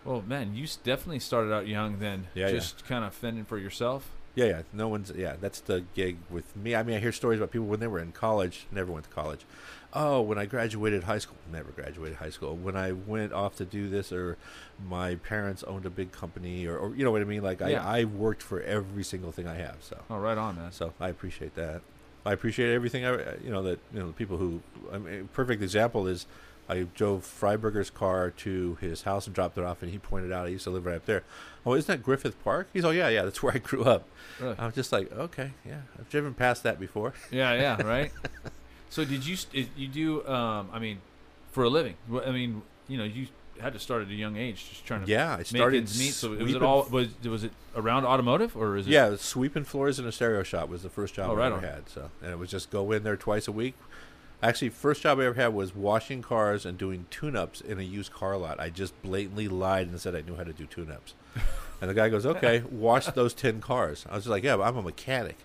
Well, 0.04 0.22
man, 0.26 0.54
you 0.54 0.66
definitely 0.82 1.18
started 1.20 1.52
out 1.52 1.66
young 1.66 1.98
then, 1.98 2.26
Yeah, 2.34 2.46
yeah. 2.48 2.52
just 2.54 2.84
kind 2.86 3.04
of 3.04 3.14
fending 3.14 3.44
for 3.44 3.58
yourself. 3.58 4.10
Yeah, 4.34 4.46
yeah. 4.46 4.62
No 4.72 4.88
one's. 4.88 5.12
Yeah, 5.14 5.34
that's 5.38 5.60
the 5.60 5.84
gig 5.94 6.16
with 6.30 6.56
me. 6.56 6.74
I 6.74 6.82
mean, 6.82 6.96
I 6.96 7.00
hear 7.00 7.12
stories 7.12 7.38
about 7.38 7.50
people 7.50 7.66
when 7.66 7.80
they 7.80 7.86
were 7.86 7.98
in 7.98 8.12
college, 8.12 8.66
never 8.72 8.90
went 8.90 9.04
to 9.04 9.10
college. 9.10 9.44
Oh, 9.92 10.22
when 10.22 10.38
I 10.38 10.46
graduated 10.46 11.02
high 11.04 11.18
school, 11.18 11.36
never 11.52 11.70
graduated 11.70 12.16
high 12.16 12.30
school. 12.30 12.56
When 12.56 12.74
I 12.74 12.92
went 12.92 13.34
off 13.34 13.56
to 13.56 13.66
do 13.66 13.90
this, 13.90 14.10
or 14.10 14.38
my 14.88 15.16
parents 15.16 15.62
owned 15.64 15.84
a 15.84 15.90
big 15.90 16.12
company, 16.12 16.66
or, 16.66 16.78
or 16.78 16.94
you 16.96 17.04
know 17.04 17.10
what 17.10 17.20
I 17.20 17.24
mean. 17.24 17.42
Like 17.42 17.60
Yeah. 17.60 17.84
I, 17.86 17.98
I 18.00 18.04
worked 18.04 18.42
for 18.42 18.62
every 18.62 19.04
single 19.04 19.32
thing 19.32 19.46
I 19.46 19.56
have. 19.56 19.76
So, 19.80 19.98
Oh, 20.08 20.16
right 20.16 20.38
on, 20.38 20.56
man. 20.56 20.72
so 20.72 20.94
I 20.98 21.10
appreciate 21.10 21.54
that. 21.56 21.82
I 22.24 22.32
appreciate 22.32 22.72
everything. 22.72 23.04
I, 23.04 23.34
you 23.44 23.50
know 23.50 23.62
that 23.64 23.80
you 23.92 24.00
know 24.00 24.06
the 24.06 24.12
people 24.14 24.38
who. 24.38 24.62
I 24.90 24.96
mean, 24.96 25.28
perfect 25.34 25.62
example 25.62 26.06
is. 26.06 26.24
I 26.68 26.82
drove 26.94 27.22
Freiberger's 27.24 27.90
car 27.90 28.30
to 28.30 28.76
his 28.80 29.02
house 29.02 29.26
and 29.26 29.34
dropped 29.34 29.58
it 29.58 29.64
off, 29.64 29.82
and 29.82 29.90
he 29.92 29.98
pointed 29.98 30.32
out 30.32 30.46
I 30.46 30.50
used 30.50 30.64
to 30.64 30.70
live 30.70 30.86
right 30.86 30.96
up 30.96 31.06
there. 31.06 31.22
Oh, 31.66 31.74
isn't 31.74 31.86
that 31.86 32.02
Griffith 32.02 32.42
Park? 32.44 32.68
He's 32.72 32.84
oh 32.84 32.90
yeah, 32.90 33.08
yeah, 33.08 33.22
that's 33.22 33.42
where 33.42 33.54
I 33.54 33.58
grew 33.58 33.84
up. 33.84 34.04
Really? 34.40 34.56
I 34.58 34.66
was 34.66 34.74
just 34.74 34.92
like, 34.92 35.12
okay, 35.12 35.52
yeah, 35.66 35.82
I've 35.98 36.08
driven 36.08 36.34
past 36.34 36.62
that 36.62 36.78
before. 36.80 37.12
Yeah, 37.30 37.54
yeah, 37.54 37.82
right. 37.82 38.10
so 38.90 39.04
did 39.04 39.26
you 39.26 39.36
you 39.76 39.88
do? 39.88 40.26
Um, 40.26 40.68
I 40.72 40.78
mean, 40.78 40.98
for 41.50 41.64
a 41.64 41.68
living. 41.68 41.94
I 42.24 42.30
mean, 42.30 42.62
you 42.88 42.96
know, 42.98 43.04
you 43.04 43.26
had 43.60 43.74
to 43.74 43.78
start 43.78 44.02
at 44.02 44.08
a 44.08 44.14
young 44.14 44.36
age, 44.36 44.68
just 44.70 44.84
trying 44.86 45.04
to 45.04 45.10
Yeah, 45.10 45.34
I 45.34 45.38
make 45.52 45.62
ends 45.74 45.98
meet. 45.98 46.12
So 46.14 46.30
was 46.30 46.54
it 46.54 46.62
all 46.62 46.84
was 46.90 47.08
was 47.24 47.44
it 47.44 47.52
around 47.76 48.04
automotive 48.06 48.56
or 48.56 48.76
is 48.76 48.86
it? 48.86 48.90
Yeah, 48.90 49.16
sweeping 49.16 49.64
floors 49.64 49.98
in 49.98 50.06
a 50.06 50.12
stereo 50.12 50.42
shop 50.42 50.68
was 50.68 50.82
the 50.82 50.88
first 50.90 51.14
job 51.14 51.30
Oh, 51.30 51.34
I 51.34 51.36
right 51.36 51.46
ever 51.46 51.56
on. 51.56 51.62
had. 51.62 51.88
So, 51.88 52.10
and 52.22 52.32
it 52.32 52.38
was 52.38 52.50
just 52.50 52.70
go 52.70 52.90
in 52.92 53.02
there 53.02 53.16
twice 53.16 53.46
a 53.48 53.52
week. 53.52 53.74
Actually, 54.42 54.70
first 54.70 55.02
job 55.02 55.20
I 55.20 55.26
ever 55.26 55.34
had 55.34 55.54
was 55.54 55.74
washing 55.74 56.20
cars 56.20 56.66
and 56.66 56.76
doing 56.76 57.06
tune-ups 57.10 57.60
in 57.60 57.78
a 57.78 57.82
used 57.82 58.12
car 58.12 58.36
lot. 58.36 58.58
I 58.58 58.70
just 58.70 59.00
blatantly 59.02 59.46
lied 59.46 59.86
and 59.86 60.00
said 60.00 60.16
I 60.16 60.22
knew 60.22 60.34
how 60.34 60.42
to 60.42 60.52
do 60.52 60.66
tune-ups. 60.66 61.14
and 61.80 61.88
the 61.88 61.94
guy 61.94 62.08
goes, 62.08 62.26
"Okay, 62.26 62.62
wash 62.70 63.06
those 63.06 63.34
ten 63.34 63.60
cars." 63.60 64.04
I 64.10 64.14
was 64.16 64.24
just 64.24 64.30
like, 64.30 64.42
"Yeah, 64.42 64.56
but 64.56 64.64
I'm 64.64 64.76
a 64.76 64.82
mechanic. 64.82 65.36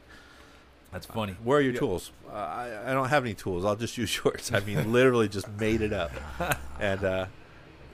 that's 0.92 1.06
funny. 1.06 1.36
Where 1.44 1.60
are 1.60 1.62
your 1.62 1.74
tools? 1.74 2.12
Uh, 2.28 2.34
I, 2.34 2.92
I 2.92 2.94
don't 2.94 3.10
have 3.10 3.24
any 3.24 3.36
tools. 3.36 3.66
I'll 3.66 3.76
just 3.76 3.98
use 4.00 4.20
yours." 4.26 4.52
I 4.52 4.62
mean, 4.62 4.92
literally 4.92 5.30
just 5.30 5.48
made 5.60 5.82
it 5.82 5.94
up. 5.94 6.12
And 6.80 7.04
uh, 7.04 7.26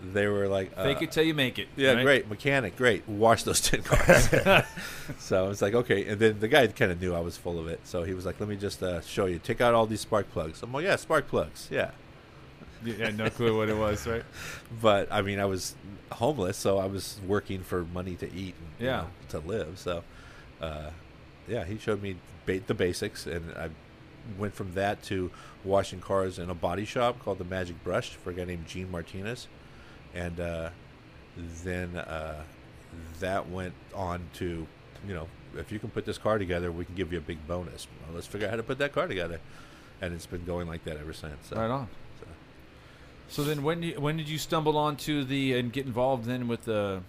they 0.03 0.27
were 0.27 0.47
like, 0.47 0.71
uh, 0.75 0.83
Fake 0.83 1.01
it 1.01 1.11
till 1.11 1.23
you 1.23 1.33
make 1.33 1.57
it. 1.59 1.67
Yeah, 1.75 1.93
right? 1.93 2.03
great 2.03 2.29
mechanic, 2.29 2.75
great. 2.75 3.07
Wash 3.07 3.43
those 3.43 3.61
tin 3.61 3.83
cars. 3.83 4.27
so 5.19 5.45
I 5.45 5.47
was 5.47 5.61
like, 5.61 5.73
okay. 5.73 6.05
And 6.07 6.19
then 6.19 6.39
the 6.39 6.47
guy 6.47 6.67
kind 6.67 6.91
of 6.91 6.99
knew 7.01 7.13
I 7.13 7.19
was 7.21 7.37
full 7.37 7.57
of 7.59 7.67
it, 7.67 7.79
so 7.85 8.03
he 8.03 8.13
was 8.13 8.25
like, 8.25 8.39
let 8.39 8.49
me 8.49 8.55
just 8.57 8.83
uh, 8.83 9.01
show 9.01 9.25
you. 9.27 9.39
Take 9.39 9.61
out 9.61 9.73
all 9.73 9.85
these 9.85 10.01
spark 10.01 10.29
plugs. 10.31 10.61
I'm 10.61 10.73
like, 10.73 10.83
yeah, 10.85 10.95
spark 10.97 11.27
plugs, 11.27 11.67
yeah. 11.71 11.91
You 12.83 12.93
had 12.95 13.17
no 13.17 13.29
clue 13.29 13.55
what 13.57 13.69
it 13.69 13.77
was, 13.77 14.05
right? 14.05 14.23
But 14.81 15.07
I 15.11 15.21
mean, 15.21 15.39
I 15.39 15.45
was 15.45 15.75
homeless, 16.11 16.57
so 16.57 16.79
I 16.79 16.85
was 16.87 17.19
working 17.25 17.61
for 17.61 17.83
money 17.85 18.15
to 18.15 18.25
eat, 18.25 18.55
and, 18.59 18.67
you 18.79 18.87
Yeah. 18.87 18.97
know, 19.01 19.07
to 19.29 19.39
live. 19.39 19.79
So, 19.79 20.03
uh, 20.61 20.89
yeah, 21.47 21.63
he 21.63 21.77
showed 21.77 22.01
me 22.01 22.17
ba- 22.45 22.59
the 22.67 22.73
basics, 22.73 23.25
and 23.25 23.53
I 23.57 23.69
went 24.37 24.53
from 24.53 24.73
that 24.73 25.01
to 25.03 25.31
washing 25.63 26.01
cars 26.01 26.39
in 26.39 26.49
a 26.49 26.53
body 26.53 26.83
shop 26.85 27.19
called 27.23 27.37
the 27.37 27.43
Magic 27.45 27.81
Brush 27.85 28.11
for 28.15 28.31
a 28.31 28.33
guy 28.33 28.43
named 28.43 28.67
Gene 28.67 28.91
Martinez, 28.91 29.47
and 30.13 30.39
uh, 30.39 30.69
then 31.63 31.95
uh, 31.95 32.43
that 33.19 33.49
went 33.49 33.73
on 33.95 34.21
to, 34.33 34.67
you 35.07 35.13
know, 35.13 35.27
if 35.57 35.71
you 35.71 35.79
can 35.79 35.89
put 35.89 36.05
this 36.05 36.17
car 36.17 36.37
together, 36.37 36.71
we 36.71 36.85
can 36.85 36.95
give 36.95 37.11
you 37.11 37.17
a 37.19 37.21
big 37.21 37.45
bonus. 37.47 37.87
Well, 38.05 38.15
let's 38.15 38.27
figure 38.27 38.47
out 38.47 38.51
how 38.51 38.57
to 38.57 38.63
put 38.63 38.77
that 38.79 38.93
car 38.93 39.07
together, 39.07 39.39
and 40.01 40.13
it's 40.13 40.25
been 40.25 40.45
going 40.45 40.67
like 40.67 40.83
that 40.85 40.97
ever 40.97 41.13
since. 41.13 41.47
So. 41.49 41.55
Right 41.55 41.69
on. 41.69 41.87
so. 42.19 42.27
So 43.29 43.43
then, 43.43 43.63
when 43.63 43.83
you, 43.83 43.99
when 43.99 44.17
did 44.17 44.29
you 44.29 44.37
stumble 44.37 44.77
onto 44.77 45.23
the 45.23 45.53
and 45.53 45.71
get 45.71 45.85
involved 45.85 46.25
then 46.25 46.47
with 46.47 46.65
the, 46.65 47.01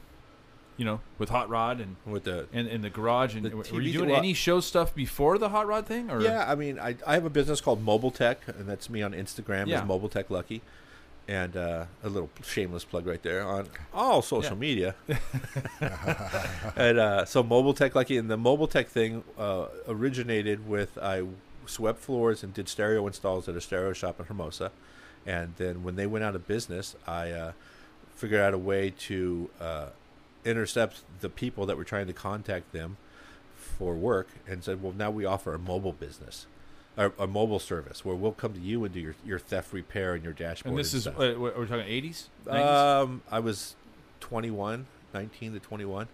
you 0.76 0.84
know, 0.84 1.00
with 1.18 1.28
Hot 1.30 1.48
Rod 1.48 1.80
and 1.80 1.96
With 2.06 2.24
the 2.24 2.46
and 2.52 2.68
in 2.68 2.82
the 2.82 2.90
garage 2.90 3.34
and 3.34 3.44
The 3.44 3.56
were 3.56 3.80
you 3.80 3.92
doing 3.92 4.10
any 4.10 4.34
show 4.34 4.60
stuff 4.60 4.94
before 4.94 5.38
the 5.38 5.50
Hot 5.50 5.66
Rod 5.66 5.86
thing? 5.86 6.10
Or 6.10 6.20
Yeah, 6.20 6.50
I 6.50 6.54
mean, 6.54 6.78
I, 6.78 6.96
I 7.06 7.14
have 7.14 7.24
a 7.24 7.30
business 7.30 7.60
called 7.60 7.82
Mobile 7.82 8.10
Tech, 8.10 8.40
and 8.46 8.68
that's 8.68 8.90
me 8.90 9.02
on 9.02 9.12
Instagram 9.12 9.66
Yeah. 9.66 9.80
as 9.80 9.86
Mobile 9.88 10.08
Tech 10.08 10.30
Lucky, 10.30 10.62
and 11.26 11.56
uh, 11.56 11.84
a 12.02 12.08
little 12.08 12.28
shameless 12.42 12.84
plug 12.84 13.06
right 13.06 13.22
there 13.22 13.42
on 13.46 13.66
all 13.92 14.20
social 14.22 14.52
Yeah. 14.52 14.58
media. 14.58 14.94
and 16.76 16.98
uh, 16.98 17.24
so 17.24 17.42
Mobile 17.42 17.74
Tech 17.74 17.94
Lucky, 17.94 18.16
and 18.16 18.30
the 18.30 18.36
Mobile 18.36 18.66
Tech 18.68 18.88
thing 18.88 19.24
uh, 19.38 19.66
originated 19.88 20.68
with 20.68 20.98
I 20.98 21.22
swept 21.66 22.00
floors 22.00 22.42
and 22.42 22.52
did 22.52 22.68
stereo 22.68 23.06
installs 23.06 23.48
at 23.48 23.56
a 23.56 23.60
stereo 23.60 23.92
shop 23.92 24.20
in 24.20 24.26
Hermosa, 24.26 24.70
and 25.26 25.54
then 25.56 25.82
when 25.82 25.96
they 25.96 26.06
went 26.06 26.24
out 26.24 26.34
of 26.34 26.46
business, 26.46 26.94
I 27.06 27.30
uh, 27.30 27.52
figured 28.14 28.40
out 28.40 28.54
a 28.54 28.58
way 28.58 28.90
to 28.90 29.50
uh, 29.60 29.86
intercept 30.44 31.00
the 31.20 31.28
people 31.30 31.64
that 31.66 31.76
were 31.76 31.84
trying 31.84 32.06
to 32.06 32.12
contact 32.12 32.72
them 32.72 32.96
for 33.56 33.94
work 33.94 34.28
and 34.46 34.62
said, 34.62 34.82
well, 34.82 34.92
now 34.92 35.10
we 35.10 35.24
offer 35.24 35.54
a 35.54 35.58
mobile 35.58 35.94
business, 35.94 36.46
a, 36.96 37.10
a 37.18 37.26
mobile 37.26 37.58
service 37.58 38.04
where 38.04 38.14
we'll 38.14 38.32
come 38.32 38.52
to 38.52 38.60
you 38.60 38.84
and 38.84 38.94
do 38.94 39.00
your, 39.00 39.14
your 39.24 39.38
theft 39.38 39.72
repair 39.72 40.14
and 40.14 40.22
your 40.22 40.32
dashboard. 40.32 40.70
and 40.72 40.78
this 40.78 40.94
is 40.94 41.02
stuff. 41.02 41.16
uh, 41.18 41.34
we're 41.38 41.66
talking 41.66 41.86
eighties. 41.86 42.28
um, 42.48 43.22
I 43.30 43.40
was 43.40 43.74
21, 44.20 44.86
19 45.12 45.52
to 45.54 45.60
21. 45.60 46.08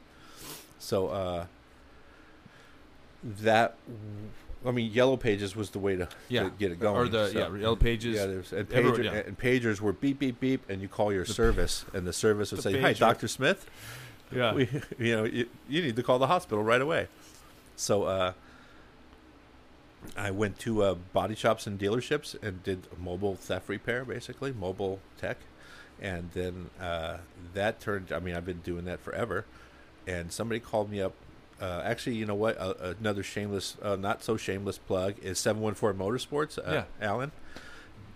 So 0.78 1.08
uh, 1.08 1.46
that, 3.22 3.76
I 4.64 4.70
mean, 4.70 4.90
Yellow 4.92 5.16
Pages 5.16 5.54
was 5.54 5.70
the 5.70 5.78
way 5.78 5.96
to, 5.96 6.08
yeah, 6.28 6.44
to 6.44 6.50
get 6.50 6.72
it 6.72 6.80
going. 6.80 6.96
or 6.96 7.08
the 7.08 7.28
so- 7.28 7.38
yeah 7.38 7.56
Yellow 7.56 7.76
Pages. 7.76 8.16
yeah, 8.16 8.26
there's 8.26 8.52
and, 8.52 8.72
Everyone- 8.72 9.04
yeah. 9.04 9.12
and 9.26 9.38
pagers 9.38 9.80
were 9.80 9.92
beep 9.92 10.18
beep 10.18 10.40
beep, 10.40 10.68
and 10.70 10.80
you 10.80 10.88
call 10.88 11.12
your 11.12 11.24
The- 11.24 11.32
service, 11.32 11.84
and 11.92 12.06
the 12.06 12.12
service 12.12 12.50
would 12.52 12.58
the 12.62 12.70
say, 12.72 12.80
"Hi. 12.80 12.92
Doctor 12.94 13.28
Smith." 13.28 13.68
yeah. 14.34 14.54
we, 14.54 14.68
you 14.98 15.16
know, 15.16 15.24
you, 15.24 15.48
you 15.68 15.82
need 15.82 15.96
to 15.96 16.02
call 16.02 16.18
the 16.18 16.26
hospital 16.28 16.62
right 16.64 16.80
away. 16.80 17.08
So 17.76 18.04
uh, 18.04 18.32
I 20.16 20.30
went 20.30 20.58
to 20.60 20.82
uh, 20.82 20.94
body 20.94 21.34
shops 21.34 21.66
and 21.66 21.78
dealerships 21.78 22.34
and 22.42 22.62
did 22.62 22.86
mobile 22.98 23.36
theft 23.36 23.68
repair, 23.68 24.04
basically 24.04 24.52
mobile 24.52 24.98
tech, 25.18 25.38
and 26.00 26.30
then 26.32 26.70
uh, 26.80 27.18
that 27.54 27.80
turned. 27.80 28.10
I 28.12 28.18
mean, 28.18 28.34
I've 28.34 28.46
been 28.46 28.60
doing 28.60 28.84
that 28.86 29.00
forever, 29.00 29.44
and 30.06 30.32
somebody 30.32 30.60
called 30.60 30.90
me 30.90 31.00
up. 31.02 31.12
Uh, 31.60 31.82
actually, 31.84 32.16
you 32.16 32.24
know 32.24 32.34
what? 32.34 32.58
Uh, 32.58 32.94
another 32.98 33.22
shameless, 33.22 33.76
uh, 33.82 33.94
not 33.96 34.22
so 34.24 34.36
shameless 34.38 34.78
plug 34.78 35.16
is 35.22 35.38
Seven 35.38 35.60
One 35.60 35.74
Four 35.74 35.92
Motorsports. 35.92 36.58
Uh, 36.58 36.62
Yeah. 37.00 37.06
Alan 37.06 37.32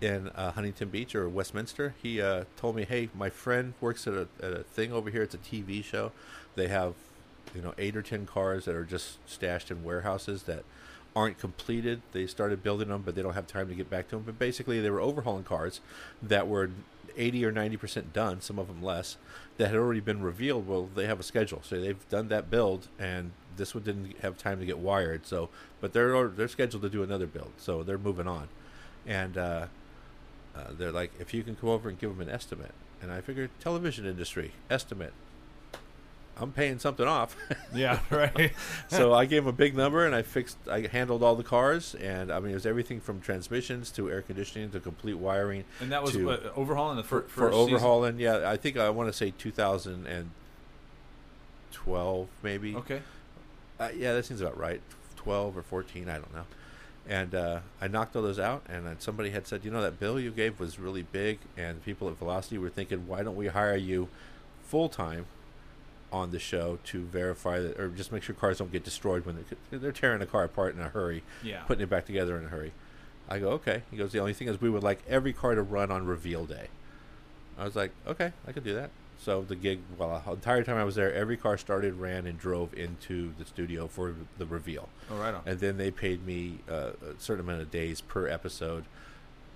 in 0.01 0.27
uh, 0.29 0.51
Huntington 0.51 0.89
Beach 0.89 1.15
or 1.15 1.29
Westminster. 1.29 1.93
He 2.01 2.19
uh, 2.19 2.45
told 2.57 2.75
me, 2.75 2.83
"Hey, 2.85 3.09
my 3.15 3.29
friend 3.29 3.75
works 3.79 4.07
at 4.07 4.13
a, 4.15 4.27
at 4.41 4.53
a 4.53 4.63
thing 4.63 4.91
over 4.91 5.09
here. 5.11 5.21
It's 5.21 5.35
a 5.35 5.39
TV 5.39 5.83
show. 5.83 6.11
They 6.55 6.67
have, 6.67 6.95
you 7.53 7.61
know, 7.61 7.73
eight 7.77 7.95
or 7.95 8.01
ten 8.01 8.25
cars 8.25 8.65
that 8.65 8.75
are 8.75 8.83
just 8.83 9.19
stashed 9.29 9.69
in 9.69 9.83
warehouses 9.83 10.43
that 10.43 10.63
aren't 11.15 11.39
completed. 11.39 12.01
They 12.11 12.27
started 12.27 12.61
building 12.61 12.89
them, 12.89 13.03
but 13.05 13.15
they 13.15 13.21
don't 13.21 13.33
have 13.33 13.47
time 13.47 13.69
to 13.69 13.75
get 13.75 13.89
back 13.89 14.09
to 14.09 14.15
them. 14.15 14.23
But 14.25 14.37
basically, 14.37 14.81
they 14.81 14.89
were 14.89 15.01
overhauling 15.01 15.43
cars 15.43 15.81
that 16.21 16.47
were." 16.47 16.69
80 17.17 17.45
or 17.45 17.51
90% 17.53 18.11
done, 18.11 18.41
some 18.41 18.59
of 18.59 18.67
them 18.67 18.83
less, 18.83 19.15
that 19.55 19.67
had 19.67 19.77
already 19.77 20.01
been 20.01 20.21
revealed. 20.21 20.67
Well, 20.67 20.89
they 20.93 21.05
have 21.05 21.17
a 21.17 21.23
schedule. 21.23 21.61
So 21.63 21.79
they've 21.79 22.09
done 22.09 22.27
that 22.27 22.49
build, 22.49 22.89
and 22.99 23.31
this 23.55 23.73
one 23.73 23.85
didn't 23.85 24.19
have 24.19 24.37
time 24.37 24.59
to 24.59 24.65
get 24.65 24.79
wired. 24.79 25.25
So, 25.25 25.47
but 25.81 25.93
they're 25.93 26.27
they're 26.27 26.49
scheduled 26.49 26.83
to 26.83 26.89
do 26.89 27.03
another 27.03 27.27
build. 27.27 27.53
So 27.57 27.83
they're 27.83 27.97
moving 27.97 28.27
on. 28.27 28.49
And 29.05 29.37
uh, 29.37 29.67
uh, 30.55 30.67
they're 30.77 30.91
like, 30.91 31.11
if 31.19 31.33
you 31.33 31.43
can 31.43 31.55
come 31.55 31.69
over 31.69 31.89
and 31.89 31.99
give 31.99 32.09
them 32.09 32.27
an 32.27 32.33
estimate. 32.33 32.73
And 33.01 33.11
I 33.11 33.21
figured, 33.21 33.51
television 33.59 34.05
industry, 34.05 34.53
estimate. 34.69 35.13
I'm 36.37 36.51
paying 36.51 36.79
something 36.79 37.07
off. 37.07 37.35
yeah, 37.73 37.99
right. 38.09 38.51
so 38.89 39.13
I 39.13 39.25
gave 39.25 39.43
him 39.43 39.47
a 39.47 39.53
big 39.53 39.73
number 39.75 40.05
and 40.05 40.13
I 40.13 40.21
fixed, 40.21 40.57
I 40.69 40.81
handled 40.81 41.23
all 41.23 41.35
the 41.35 41.43
cars. 41.43 41.95
And 41.95 42.29
I 42.31 42.39
mean, 42.39 42.51
it 42.51 42.55
was 42.55 42.65
everything 42.65 42.99
from 42.99 43.21
transmissions 43.21 43.89
to 43.91 44.09
air 44.11 44.21
conditioning 44.21 44.69
to 44.71 44.79
complete 44.81 45.17
wiring 45.17 45.63
And 45.79 45.91
that 45.93 46.03
was 46.03 46.11
To- 46.13 46.25
what, 46.25 46.53
overhauling 46.57 46.97
the 46.97 47.03
for, 47.03 47.21
fir- 47.21 47.27
for 47.27 47.39
first 47.47 47.55
season? 47.57 47.73
overhauling. 47.75 48.19
Yeah, 48.19 48.49
I 48.49 48.57
think 48.57 48.75
I 48.77 48.89
want 48.89 49.07
to 49.09 49.13
say 49.13 49.31
2012, 49.37 52.27
maybe. 52.43 52.75
Okay. 52.75 53.01
Uh, 53.79 53.89
yeah, 53.95 54.13
that 54.13 54.25
seems 54.25 54.41
about 54.41 54.57
right. 54.57 54.81
12 55.15 55.57
or 55.57 55.61
14, 55.61 56.09
I 56.09 56.15
don't 56.15 56.33
know. 56.33 56.45
And 57.07 57.35
uh, 57.35 57.59
I 57.79 57.87
knocked 57.87 58.15
all 58.15 58.23
those 58.23 58.39
out, 58.39 58.63
and 58.67 58.85
then 58.87 58.99
somebody 58.99 59.29
had 59.29 59.45
said, 59.47 59.63
you 59.63 59.69
know, 59.71 59.81
that 59.81 59.99
bill 59.99 60.19
you 60.19 60.31
gave 60.31 60.59
was 60.59 60.79
really 60.79 61.03
big, 61.03 61.37
and 61.55 61.83
people 61.85 62.09
at 62.09 62.17
Velocity 62.17 62.57
were 62.57 62.69
thinking, 62.69 63.07
why 63.07 63.21
don't 63.21 63.35
we 63.35 63.47
hire 63.47 63.75
you 63.75 64.07
full 64.63 64.89
time 64.89 65.27
on 66.11 66.31
the 66.31 66.39
show 66.39 66.79
to 66.85 67.03
verify 67.05 67.59
that, 67.59 67.79
or 67.79 67.89
just 67.89 68.11
make 68.11 68.23
sure 68.23 68.35
cars 68.35 68.59
don't 68.59 68.71
get 68.71 68.83
destroyed 68.83 69.25
when 69.25 69.43
they're, 69.69 69.79
they're 69.79 69.91
tearing 69.91 70.21
a 70.21 70.25
car 70.25 70.43
apart 70.43 70.75
in 70.75 70.81
a 70.81 70.89
hurry, 70.89 71.23
Yeah. 71.43 71.61
putting 71.63 71.83
it 71.83 71.89
back 71.89 72.05
together 72.05 72.37
in 72.37 72.45
a 72.45 72.49
hurry. 72.49 72.71
I 73.27 73.39
go, 73.39 73.49
okay. 73.51 73.81
He 73.91 73.97
goes, 73.97 74.11
the 74.11 74.19
only 74.19 74.33
thing 74.33 74.47
is 74.47 74.61
we 74.61 74.69
would 74.69 74.83
like 74.83 75.03
every 75.07 75.33
car 75.33 75.55
to 75.55 75.61
run 75.63 75.91
on 75.91 76.05
reveal 76.05 76.45
day. 76.45 76.67
I 77.57 77.63
was 77.63 77.75
like, 77.75 77.91
okay, 78.07 78.33
I 78.47 78.51
could 78.51 78.63
do 78.63 78.73
that. 78.75 78.91
So 79.17 79.41
the 79.41 79.55
gig, 79.55 79.79
well, 79.97 80.21
the 80.25 80.31
entire 80.33 80.63
time 80.63 80.77
I 80.77 80.83
was 80.83 80.95
there, 80.95 81.11
every 81.13 81.37
car 81.37 81.57
started, 81.57 81.95
ran, 81.95 82.27
and 82.27 82.37
drove 82.37 82.73
into 82.73 83.33
the 83.39 83.45
studio 83.45 83.87
for 83.87 84.13
the 84.37 84.45
reveal. 84.45 84.89
oh, 85.09 85.15
right 85.17 85.33
on. 85.33 85.41
And 85.45 85.59
then 85.59 85.77
they 85.77 85.89
paid 85.89 86.25
me 86.25 86.59
uh, 86.69 86.91
a 87.01 87.17
certain 87.19 87.45
amount 87.45 87.61
of 87.61 87.71
days 87.71 88.01
per 88.01 88.27
episode 88.27 88.83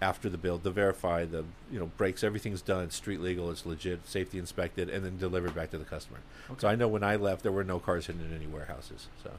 after 0.02 0.30
the 0.30 0.38
build 0.38 0.64
to 0.64 0.72
verify 0.72 1.26
the, 1.26 1.44
you 1.72 1.80
know, 1.80 1.88
brakes, 1.98 2.24
everything's 2.24 2.62
done, 2.62 2.86
it's 2.86 2.96
street 2.96 3.20
legal, 3.20 3.52
it's 3.52 3.66
legit, 3.66 4.08
safety 4.08 4.40
inspected, 4.40 4.90
and 4.90 5.04
then 5.04 5.18
delivered 5.18 5.54
back 5.54 5.72
to 5.72 5.78
the 5.78 5.86
customer. 5.86 6.20
So 6.58 6.68
I 6.68 6.76
know 6.76 6.88
when 6.88 7.04
I 7.04 7.18
left, 7.18 7.44
there 7.44 7.52
were 7.52 7.64
no 7.64 7.80
cars 7.80 8.08
hidden 8.08 8.26
in 8.26 8.34
any 8.34 8.48
warehouses. 8.48 9.08
So, 9.24 9.32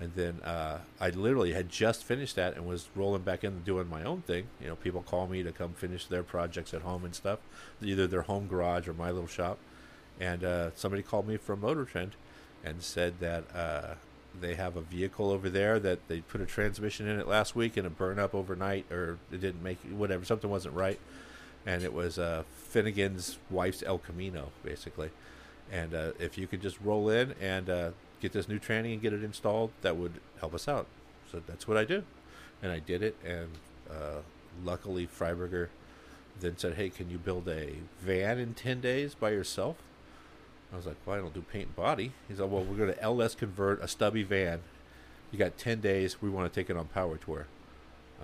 and 0.00 0.12
then 0.14 0.40
uh, 0.42 0.78
I 1.00 1.10
literally 1.10 1.52
had 1.52 1.68
just 1.68 2.04
finished 2.04 2.36
that 2.36 2.54
and 2.56 2.66
was 2.66 2.88
rolling 2.94 3.22
back 3.22 3.44
in 3.44 3.60
doing 3.62 3.88
my 3.88 4.02
own 4.02 4.22
thing. 4.22 4.46
You 4.60 4.68
know, 4.68 4.76
people 4.76 5.02
call 5.02 5.26
me 5.26 5.42
to 5.42 5.52
come 5.52 5.72
finish 5.72 6.06
their 6.06 6.22
projects 6.22 6.72
at 6.72 6.82
home 6.82 7.04
and 7.04 7.14
stuff, 7.14 7.38
either 7.82 8.06
their 8.06 8.22
home 8.22 8.46
garage 8.46 8.88
or 8.88 8.94
my 8.94 9.10
little 9.10 9.26
shop. 9.26 9.58
And 10.18 10.44
uh, 10.44 10.70
somebody 10.74 11.02
called 11.02 11.28
me 11.28 11.36
from 11.36 11.60
Motor 11.60 11.84
Trend 11.84 12.16
and 12.64 12.82
said 12.82 13.20
that 13.20 13.44
uh, 13.54 13.94
they 14.40 14.54
have 14.54 14.76
a 14.76 14.80
vehicle 14.80 15.30
over 15.30 15.48
there 15.48 15.78
that 15.78 16.08
they 16.08 16.20
put 16.20 16.40
a 16.40 16.46
transmission 16.46 17.08
in 17.08 17.18
it 17.18 17.26
last 17.26 17.54
week 17.54 17.76
and 17.76 17.86
it 17.86 17.96
burned 17.96 18.20
up 18.20 18.34
overnight 18.34 18.90
or 18.90 19.18
it 19.32 19.40
didn't 19.40 19.62
make 19.62 19.78
whatever 19.90 20.24
something 20.24 20.50
wasn't 20.50 20.74
right. 20.74 20.98
And 21.64 21.82
it 21.82 21.92
was 21.92 22.18
uh, 22.18 22.44
Finnegan's 22.56 23.38
wife's 23.50 23.82
El 23.82 23.98
Camino 23.98 24.50
basically. 24.62 25.10
And 25.72 25.94
uh, 25.94 26.12
if 26.18 26.38
you 26.38 26.46
could 26.46 26.62
just 26.62 26.78
roll 26.80 27.08
in 27.08 27.34
and 27.40 27.68
uh, 27.68 27.90
get 28.20 28.32
this 28.32 28.48
new 28.48 28.58
tranny 28.58 28.92
and 28.92 29.02
get 29.02 29.12
it 29.12 29.24
installed 29.24 29.70
that 29.82 29.96
would 29.96 30.20
help 30.40 30.54
us 30.54 30.68
out. 30.68 30.86
So 31.30 31.42
that's 31.46 31.66
what 31.66 31.76
I 31.76 31.84
do. 31.84 32.04
And 32.62 32.72
I 32.72 32.78
did 32.78 33.02
it 33.02 33.16
and 33.24 33.48
uh, 33.90 34.20
luckily 34.64 35.06
Freiberger 35.06 35.68
then 36.40 36.56
said 36.58 36.74
hey 36.74 36.90
can 36.90 37.08
you 37.08 37.16
build 37.18 37.48
a 37.48 37.74
van 38.00 38.38
in 38.38 38.52
10 38.52 38.80
days 38.80 39.14
by 39.14 39.30
yourself 39.30 39.76
I 40.72 40.76
was 40.76 40.86
like, 40.86 40.96
well, 41.06 41.16
I 41.16 41.20
don't 41.20 41.32
do 41.34 41.42
paint 41.42 41.66
and 41.66 41.76
body. 41.76 42.12
He's 42.28 42.40
like, 42.40 42.50
well, 42.50 42.64
we're 42.64 42.76
going 42.76 42.92
to 42.92 43.02
LS 43.02 43.34
convert 43.34 43.82
a 43.82 43.88
stubby 43.88 44.22
van. 44.22 44.60
You 45.30 45.38
got 45.38 45.56
10 45.58 45.80
days. 45.80 46.20
We 46.20 46.28
want 46.28 46.52
to 46.52 46.60
take 46.60 46.70
it 46.70 46.76
on 46.76 46.86
power 46.86 47.16
tour. 47.16 47.46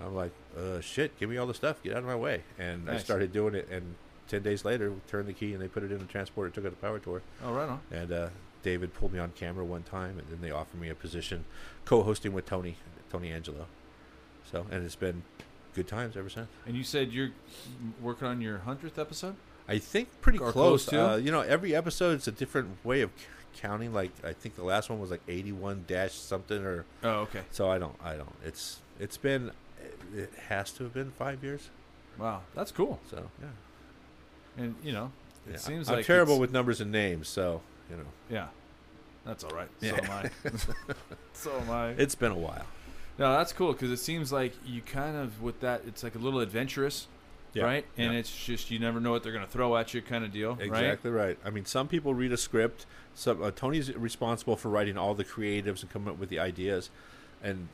I'm 0.03 0.15
like, 0.15 0.31
uh, 0.57 0.81
shit, 0.81 1.17
give 1.19 1.29
me 1.29 1.37
all 1.37 1.47
the 1.47 1.53
stuff. 1.53 1.81
Get 1.83 1.93
out 1.93 1.99
of 1.99 2.05
my 2.05 2.15
way. 2.15 2.43
And 2.57 2.89
I 2.89 2.97
started 2.97 3.31
doing 3.31 3.55
it. 3.55 3.67
And 3.71 3.95
10 4.27 4.41
days 4.41 4.65
later, 4.65 4.91
we 4.91 4.99
turned 5.07 5.27
the 5.27 5.33
key 5.33 5.53
and 5.53 5.61
they 5.61 5.67
put 5.67 5.83
it 5.83 5.91
in 5.91 5.99
the 5.99 6.05
transporter, 6.05 6.49
took 6.49 6.65
it 6.65 6.71
to 6.71 6.75
power 6.75 6.99
tour. 6.99 7.21
Oh, 7.43 7.53
right 7.53 7.69
on. 7.69 7.79
And 7.91 8.11
uh, 8.11 8.29
David 8.63 8.93
pulled 8.93 9.13
me 9.13 9.19
on 9.19 9.31
camera 9.31 9.63
one 9.63 9.83
time. 9.83 10.19
And 10.19 10.27
then 10.29 10.41
they 10.41 10.51
offered 10.51 10.79
me 10.79 10.89
a 10.89 10.95
position 10.95 11.45
co 11.85 12.03
hosting 12.03 12.33
with 12.33 12.45
Tony, 12.45 12.77
Tony 13.11 13.31
Angelo. 13.31 13.67
So, 14.51 14.65
and 14.71 14.83
it's 14.83 14.95
been 14.95 15.23
good 15.73 15.87
times 15.87 16.17
ever 16.17 16.29
since. 16.29 16.47
And 16.65 16.75
you 16.75 16.83
said 16.83 17.11
you're 17.11 17.31
working 18.01 18.27
on 18.27 18.41
your 18.41 18.59
hundredth 18.59 18.99
episode. 18.99 19.35
I 19.67 19.77
think 19.79 20.09
pretty 20.21 20.39
Or 20.39 20.51
close. 20.51 20.85
close 20.85 20.85
to? 20.87 21.11
Uh, 21.11 21.15
you 21.17 21.31
know, 21.31 21.41
every 21.41 21.75
episode 21.75 22.15
it's 22.15 22.27
a 22.27 22.31
different 22.31 22.83
way 22.83 23.01
of 23.01 23.11
counting. 23.55 23.93
Like 23.93 24.11
I 24.23 24.33
think 24.33 24.55
the 24.55 24.63
last 24.63 24.89
one 24.89 24.99
was 24.99 25.09
like 25.11 25.21
eighty-one 25.27 25.85
dash 25.87 26.13
something, 26.13 26.63
or 26.63 26.85
Oh, 27.03 27.21
okay. 27.21 27.41
so. 27.51 27.69
I 27.69 27.77
don't. 27.77 27.95
I 28.03 28.15
don't. 28.15 28.33
It's 28.43 28.81
it's 28.99 29.17
been. 29.17 29.51
It 30.15 30.31
has 30.49 30.71
to 30.73 30.83
have 30.83 30.93
been 30.93 31.11
five 31.11 31.43
years. 31.43 31.69
Wow, 32.19 32.41
that's 32.55 32.71
cool. 32.71 32.99
So 33.09 33.29
yeah. 33.41 34.63
And 34.63 34.75
you 34.83 34.91
know, 34.91 35.11
it 35.47 35.51
Yeah. 35.53 35.57
seems 35.57 35.89
I'm 35.89 35.95
like 35.97 36.05
terrible 36.05 36.39
with 36.39 36.51
numbers 36.51 36.81
and 36.81 36.91
names, 36.91 37.27
so 37.27 37.61
you 37.89 37.95
know 37.97 38.03
Yeah, 38.29 38.47
that's 39.25 39.43
all 39.43 39.51
right. 39.51 39.69
So 39.79 39.87
Yeah. 39.87 39.99
am 40.03 40.11
I. 40.11 40.29
so 41.33 41.57
am 41.59 41.69
I. 41.71 41.89
it's 41.91 42.15
been 42.15 42.31
a 42.31 42.37
while. 42.37 42.65
No, 43.17 43.31
that's 43.37 43.53
cool 43.53 43.73
because 43.73 43.91
it 43.91 43.97
seems 43.97 44.31
like 44.31 44.53
you 44.65 44.81
kind 44.81 45.15
of 45.15 45.41
with 45.41 45.59
that. 45.61 45.81
It's 45.87 46.03
like 46.03 46.15
a 46.15 46.19
little 46.19 46.39
adventurous, 46.39 47.07
Yeah. 47.53 47.63
right? 47.63 47.85
And 47.97 48.13
Yeah. 48.13 48.19
it's 48.19 48.45
just 48.45 48.71
you 48.71 48.79
never 48.79 48.99
know 48.99 49.11
what 49.11 49.23
they're 49.23 49.31
going 49.31 49.45
to 49.45 49.51
throw 49.51 49.75
at 49.77 49.93
you, 49.93 50.01
kind 50.01 50.23
of 50.25 50.31
deal, 50.31 50.55
right? 50.55 50.65
Exactly 50.65 51.11
right. 51.11 51.37
I 51.45 51.49
mean, 51.49 51.65
some 51.65 51.87
people 51.87 52.13
read 52.13 52.31
a 52.31 52.37
script. 52.37 52.85
Some 53.15 53.43
uh, 53.43 53.51
Tony's 53.51 53.93
responsible 53.95 54.55
for 54.55 54.69
writing 54.69 54.97
all 54.97 55.13
the 55.13 55.23
creatives 55.25 55.81
and 55.81 55.91
coming 55.91 56.09
up 56.09 56.17
with 56.19 56.29
the 56.29 56.39
ideas, 56.39 56.89
and 57.43 57.67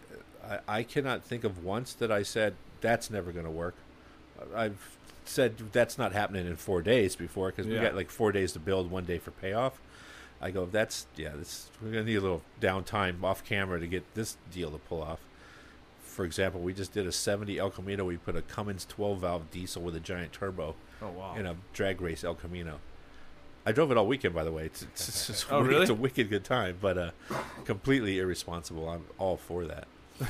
I, 0.45 0.59
I 0.67 0.83
cannot 0.83 1.23
think 1.23 1.43
of 1.43 1.63
once 1.63 1.93
that 1.93 2.11
I 2.11 2.23
said 2.23 2.55
that's 2.81 3.09
never 3.09 3.31
going 3.31 3.45
to 3.45 3.51
work. 3.51 3.75
I've 4.55 4.97
said 5.25 5.55
that's 5.71 5.97
not 5.97 6.11
happening 6.11 6.47
in 6.47 6.55
four 6.55 6.81
days 6.81 7.15
before 7.15 7.49
because 7.51 7.67
we 7.67 7.75
Yeah. 7.75 7.83
got 7.83 7.95
like 7.95 8.09
four 8.09 8.31
days 8.31 8.51
to 8.53 8.59
build, 8.59 8.89
one 8.91 9.05
day 9.05 9.17
for 9.17 9.31
payoff. 9.31 9.79
I 10.41 10.51
go, 10.51 10.65
that's 10.65 11.05
yeah, 11.17 11.33
this 11.35 11.69
we're 11.81 11.91
gonna 11.91 12.05
need 12.05 12.15
a 12.15 12.21
little 12.21 12.41
downtime 12.61 13.21
off 13.23 13.43
camera 13.45 13.79
to 13.79 13.87
get 13.87 14.03
this 14.15 14.37
deal 14.51 14.71
to 14.71 14.77
pull 14.77 15.01
off. 15.03 15.19
For 16.09 16.25
example, 16.25 16.59
we 16.61 16.73
just 16.73 16.93
did 16.93 17.07
a 17.07 17.11
70 17.11 17.57
El 17.59 17.69
Camino. 17.69 18.03
We 18.05 18.17
put 18.17 18.35
a 18.35 18.41
Cummins 18.41 18.85
12 18.85 19.19
valve 19.19 19.51
diesel 19.51 19.81
with 19.81 19.95
a 19.95 19.99
giant 19.99 20.33
turbo 20.33 20.75
Oh 21.01 21.09
wow. 21.09 21.35
in 21.35 21.45
a 21.45 21.55
drag 21.73 22.01
race 22.01 22.23
El 22.23 22.35
Camino. 22.35 22.79
I 23.65 23.71
drove 23.71 23.91
it 23.91 23.97
all 23.97 24.07
weekend, 24.07 24.33
by 24.33 24.43
the 24.43 24.51
way. 24.51 24.65
It's, 24.65 24.81
it's, 24.83 25.29
it's, 25.29 25.45
Oh, 25.51 25.63
it's 25.65 25.89
a 25.89 25.93
wicked 25.93 26.29
good 26.29 26.43
time, 26.43 26.77
but 26.81 26.97
uh, 26.97 27.11
completely 27.65 28.17
irresponsible. 28.19 28.89
I'm 28.89 29.05
all 29.17 29.37
for 29.37 29.65
that. 29.65 29.87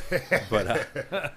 but 0.50 0.68
uh, 1.04 1.30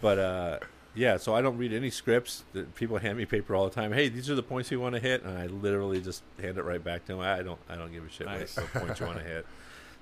but 0.00 0.18
uh, 0.18 0.58
yeah, 0.94 1.16
so 1.16 1.34
I 1.34 1.40
don't 1.42 1.56
read 1.56 1.72
any 1.72 1.90
scripts. 1.90 2.44
People 2.76 2.98
hand 2.98 3.18
me 3.18 3.24
paper 3.24 3.54
all 3.56 3.64
the 3.64 3.74
time. 3.74 3.92
Hey, 3.92 4.08
these 4.08 4.30
are 4.30 4.34
the 4.36 4.42
points 4.42 4.70
you 4.70 4.78
want 4.80 4.94
to 4.94 5.00
hit, 5.00 5.22
and 5.24 5.36
I 5.38 5.46
literally 5.46 6.00
just 6.00 6.22
hand 6.40 6.58
it 6.58 6.62
right 6.62 6.82
back 6.82 7.04
to 7.06 7.12
them. 7.12 7.20
I 7.20 7.42
don't 7.42 7.58
I 7.68 7.74
don't 7.76 7.92
give 7.92 8.04
a 8.04 8.08
shit 8.10 8.26
Nice. 8.26 8.56
what 8.56 8.72
points 8.74 9.00
you 9.00 9.06
want 9.06 9.18
to 9.18 9.24
hit. 9.24 9.46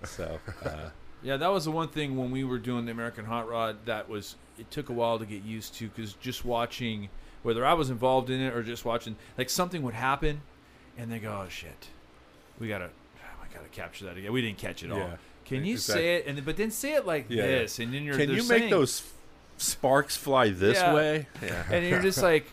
So 0.04 0.40
uh, 0.64 0.88
Yeah, 1.22 1.36
that 1.36 1.48
was 1.52 1.64
the 1.64 1.70
one 1.70 1.88
thing 1.88 2.16
when 2.16 2.30
we 2.30 2.42
were 2.44 2.58
doing 2.58 2.84
the 2.84 2.92
American 2.92 3.24
Hot 3.26 3.48
Rod 3.48 3.76
that 3.86 4.08
was 4.08 4.34
it 4.58 4.70
took 4.70 4.88
a 4.88 4.92
while 4.92 5.18
to 5.18 5.24
get 5.26 5.42
used 5.44 5.74
to 5.76 5.88
because 5.88 6.14
just 6.14 6.44
watching 6.44 7.08
whether 7.42 7.64
I 7.64 7.74
was 7.74 7.90
involved 7.90 8.28
in 8.30 8.40
it 8.40 8.52
or 8.54 8.62
just 8.62 8.84
watching 8.84 9.16
like 9.38 9.48
something 9.50 9.82
would 9.82 9.94
happen 9.94 10.42
and 10.98 11.10
they 11.10 11.18
go 11.18 11.42
oh 11.44 11.48
shit 11.48 11.88
we 12.60 12.68
gotta 12.68 12.90
I 13.24 13.54
gotta 13.54 13.68
capture 13.68 14.04
that 14.06 14.16
again 14.16 14.32
we 14.32 14.42
didn't 14.42 14.58
catch 14.58 14.82
it 14.82 14.92
all 14.92 15.12
can 15.44 15.64
you 15.64 15.72
exactly. 15.74 16.02
say 16.02 16.14
it 16.16 16.26
and 16.26 16.44
but 16.44 16.56
then 16.56 16.70
say 16.70 16.94
it 16.94 17.06
like 17.06 17.26
Yeah, 17.28 17.42
yeah. 17.44 17.46
this 17.60 17.78
and 17.78 17.92
then 17.94 18.02
you're 18.04 18.16
can 18.16 18.28
you 18.30 18.36
make 18.36 18.46
saying- 18.46 18.70
those 18.70 19.02
sparks 19.56 20.16
fly 20.16 20.50
this 20.50 20.78
Yeah. 20.78 20.94
way? 20.94 21.26
Yeah. 21.42 21.64
and 21.70 21.86
you're 21.86 22.02
just 22.02 22.22
like 22.22 22.46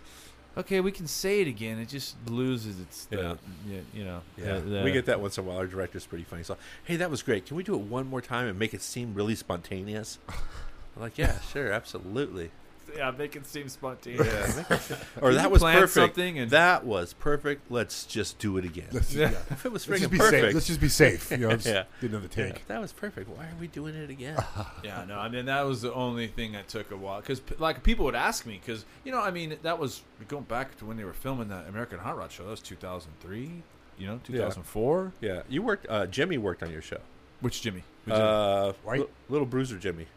okay 0.60 0.80
we 0.82 0.91
can 0.91 1.08
say 1.08 1.41
it 1.41 1.48
again 1.48 1.80
it 1.80 1.88
just 1.89 2.15
loses 2.28 2.80
its 2.80 3.08
Yeah. 3.12 3.36
yeah. 3.67 3.80
you 3.93 4.04
know 4.04 4.22
Yeah, 4.38 4.56
the- 4.56 4.62
the- 4.62 4.84
we 4.84 4.91
get 4.91 5.06
that 5.08 5.19
once 5.22 5.38
in 5.38 5.43
a 5.43 5.48
while. 5.48 5.58
Our 5.58 5.67
director's 5.67 6.06
pretty 6.06 6.24
funny. 6.26 6.43
So, 6.43 6.58
hey, 6.86 6.95
that 6.98 7.10
was 7.10 7.24
great. 7.24 7.45
Can 7.45 7.58
we 7.58 7.63
do 7.63 7.74
it 7.76 7.82
one 7.82 8.08
more 8.08 8.22
time 8.22 8.48
and 8.48 8.58
make 8.60 8.74
it 8.74 8.82
seem 8.82 9.13
really 9.13 9.36
spontaneous? 9.36 10.19
I'm 10.30 11.02
like, 11.04 11.17
yeah, 11.17 11.39
sure, 11.41 11.72
absolutely. 11.72 12.52
Yeah 12.95 13.12
make 13.12 13.36
it 13.36 13.45
seem 13.45 13.69
spontaneous 13.69 14.58
Or 15.21 15.34
that 15.34 15.52
was 15.52 15.62
perfect. 15.62 15.91
something 15.93 16.39
and- 16.39 16.52
that 16.52 16.86
was 16.86 17.13
perfect. 17.13 17.69
Let's 17.71 18.06
just 18.06 18.39
do 18.39 18.58
it 18.58 18.65
again. 18.65 18.88
Let's, 18.91 19.13
Yeah. 19.13 19.32
yeah. 19.32 19.38
if 19.52 19.65
it 19.65 19.71
was 19.71 19.88
Let's 19.88 19.99
freaking 20.02 20.10
just 20.10 20.12
be 20.12 20.17
perfect, 20.17 20.43
safe. 20.45 20.54
Let's 20.54 20.67
just 20.67 20.82
be 20.82 20.88
safe. 20.89 21.32
You 21.32 21.38
know, 21.38 21.49
just 21.56 21.67
Yeah. 21.67 21.84
get 22.02 22.10
another 22.12 22.30
yeah, 22.36 22.54
that 22.67 22.82
was 22.82 22.91
perfect. 22.91 23.30
Why 23.30 23.43
are 23.45 23.56
we 23.60 23.67
doing 23.67 23.95
it 23.95 24.10
again? 24.10 24.38
Yeah, 24.84 25.06
no, 25.08 25.17
I 25.19 25.30
mean 25.30 25.45
that 25.45 25.62
was 25.65 25.82
the 25.82 25.93
only 25.93 26.28
thing 26.28 26.54
that 26.54 26.67
took 26.67 26.91
a 26.91 26.97
while 26.97 27.19
because 27.21 27.41
like 27.60 27.84
people 27.84 28.06
would 28.06 28.15
ask 28.15 28.45
me 28.45 28.60
because 28.65 28.86
you 29.04 29.12
know 29.12 29.19
I 29.21 29.32
mean 29.32 29.58
that 29.63 29.78
was 29.80 30.02
going 30.28 30.43
back 30.45 30.78
to 30.80 30.86
when 30.86 30.97
they 30.97 31.04
were 31.04 31.13
filming 31.13 31.49
the 31.49 31.58
American 31.67 31.99
Hot 31.99 32.17
Rod 32.17 32.32
show. 32.32 32.43
That 32.43 32.52
was 32.52 32.60
2003, 32.62 33.52
you 33.97 34.08
know, 34.08 34.19
2004. 34.23 35.12
yeah, 35.21 35.41
you 35.49 35.62
worked. 35.62 35.86
Uh, 35.89 36.06
Jimmy 36.06 36.38
worked 36.38 36.63
on 36.63 36.71
your 36.71 36.82
show. 36.82 36.99
Which 37.41 37.62
Jimmy? 37.62 37.84
Who's 38.06 38.13
Uh, 38.15 38.73
White? 38.84 39.02
Li- 39.02 39.08
little 39.30 39.45
Bruiser 39.47 39.78
Jimmy. 39.78 40.08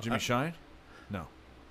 Jimmy 0.00 0.18
Shine? 0.18 0.54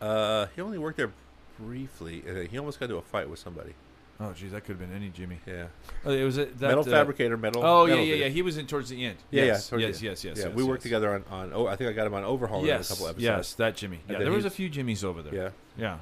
Uh, 0.02 0.48
he 0.56 0.62
only 0.62 0.78
worked 0.78 0.98
there 0.98 1.12
briefly. 1.60 2.24
He 2.50 2.58
almost 2.58 2.80
got 2.80 2.86
into 2.86 2.98
a 2.98 3.02
fight 3.02 3.30
with 3.30 3.40
somebody. 3.40 3.74
Oh, 4.20 4.34
geez, 4.34 4.52
that 4.52 4.62
could 4.66 4.78
have 4.78 4.80
been 4.80 4.96
any 4.96 5.10
Jimmy. 5.10 5.40
Yeah, 5.48 5.66
Oh, 6.06 6.12
it 6.12 6.24
was 6.24 6.38
it, 6.38 6.60
that 6.60 6.68
metal 6.68 6.82
uh, 6.82 6.92
fabricator, 6.92 7.38
metal. 7.38 7.64
Oh 7.66 7.86
yeah, 7.86 7.94
metal 7.96 8.06
yeah, 8.06 8.16
yeah. 8.16 8.28
He 8.28 8.44
was 8.44 8.56
in 8.58 8.68
towards 8.68 8.90
the 8.90 9.04
end. 9.04 9.18
Yeah, 9.32 9.46
yes, 9.46 9.72
yeah, 9.72 9.80
yes, 9.80 10.00
the- 10.00 10.06
yes, 10.06 10.24
yes, 10.24 10.38
yeah, 10.38 10.46
yes. 10.46 10.54
we 10.56 10.64
worked 10.64 10.82
yes. 10.82 10.84
together 10.84 11.14
on, 11.16 11.24
on. 11.32 11.52
Oh, 11.54 11.66
I 11.66 11.76
think 11.76 11.90
I 11.90 11.94
got 11.94 12.06
him 12.06 12.14
on 12.14 12.24
Overhaul 12.24 12.64
Yes, 12.64 12.90
in 12.90 12.94
a 12.94 12.96
couple 12.98 13.08
episodes. 13.08 13.24
yes, 13.24 13.54
that 13.56 13.76
Jimmy. 13.78 14.00
Yeah, 14.08 14.20
there 14.20 14.32
was 14.32 14.46
a 14.46 14.52
few 14.52 14.70
Jimmys 14.70 15.04
over 15.04 15.24
there. 15.24 15.34
Yeah. 15.34 15.50
yeah, 15.76 15.98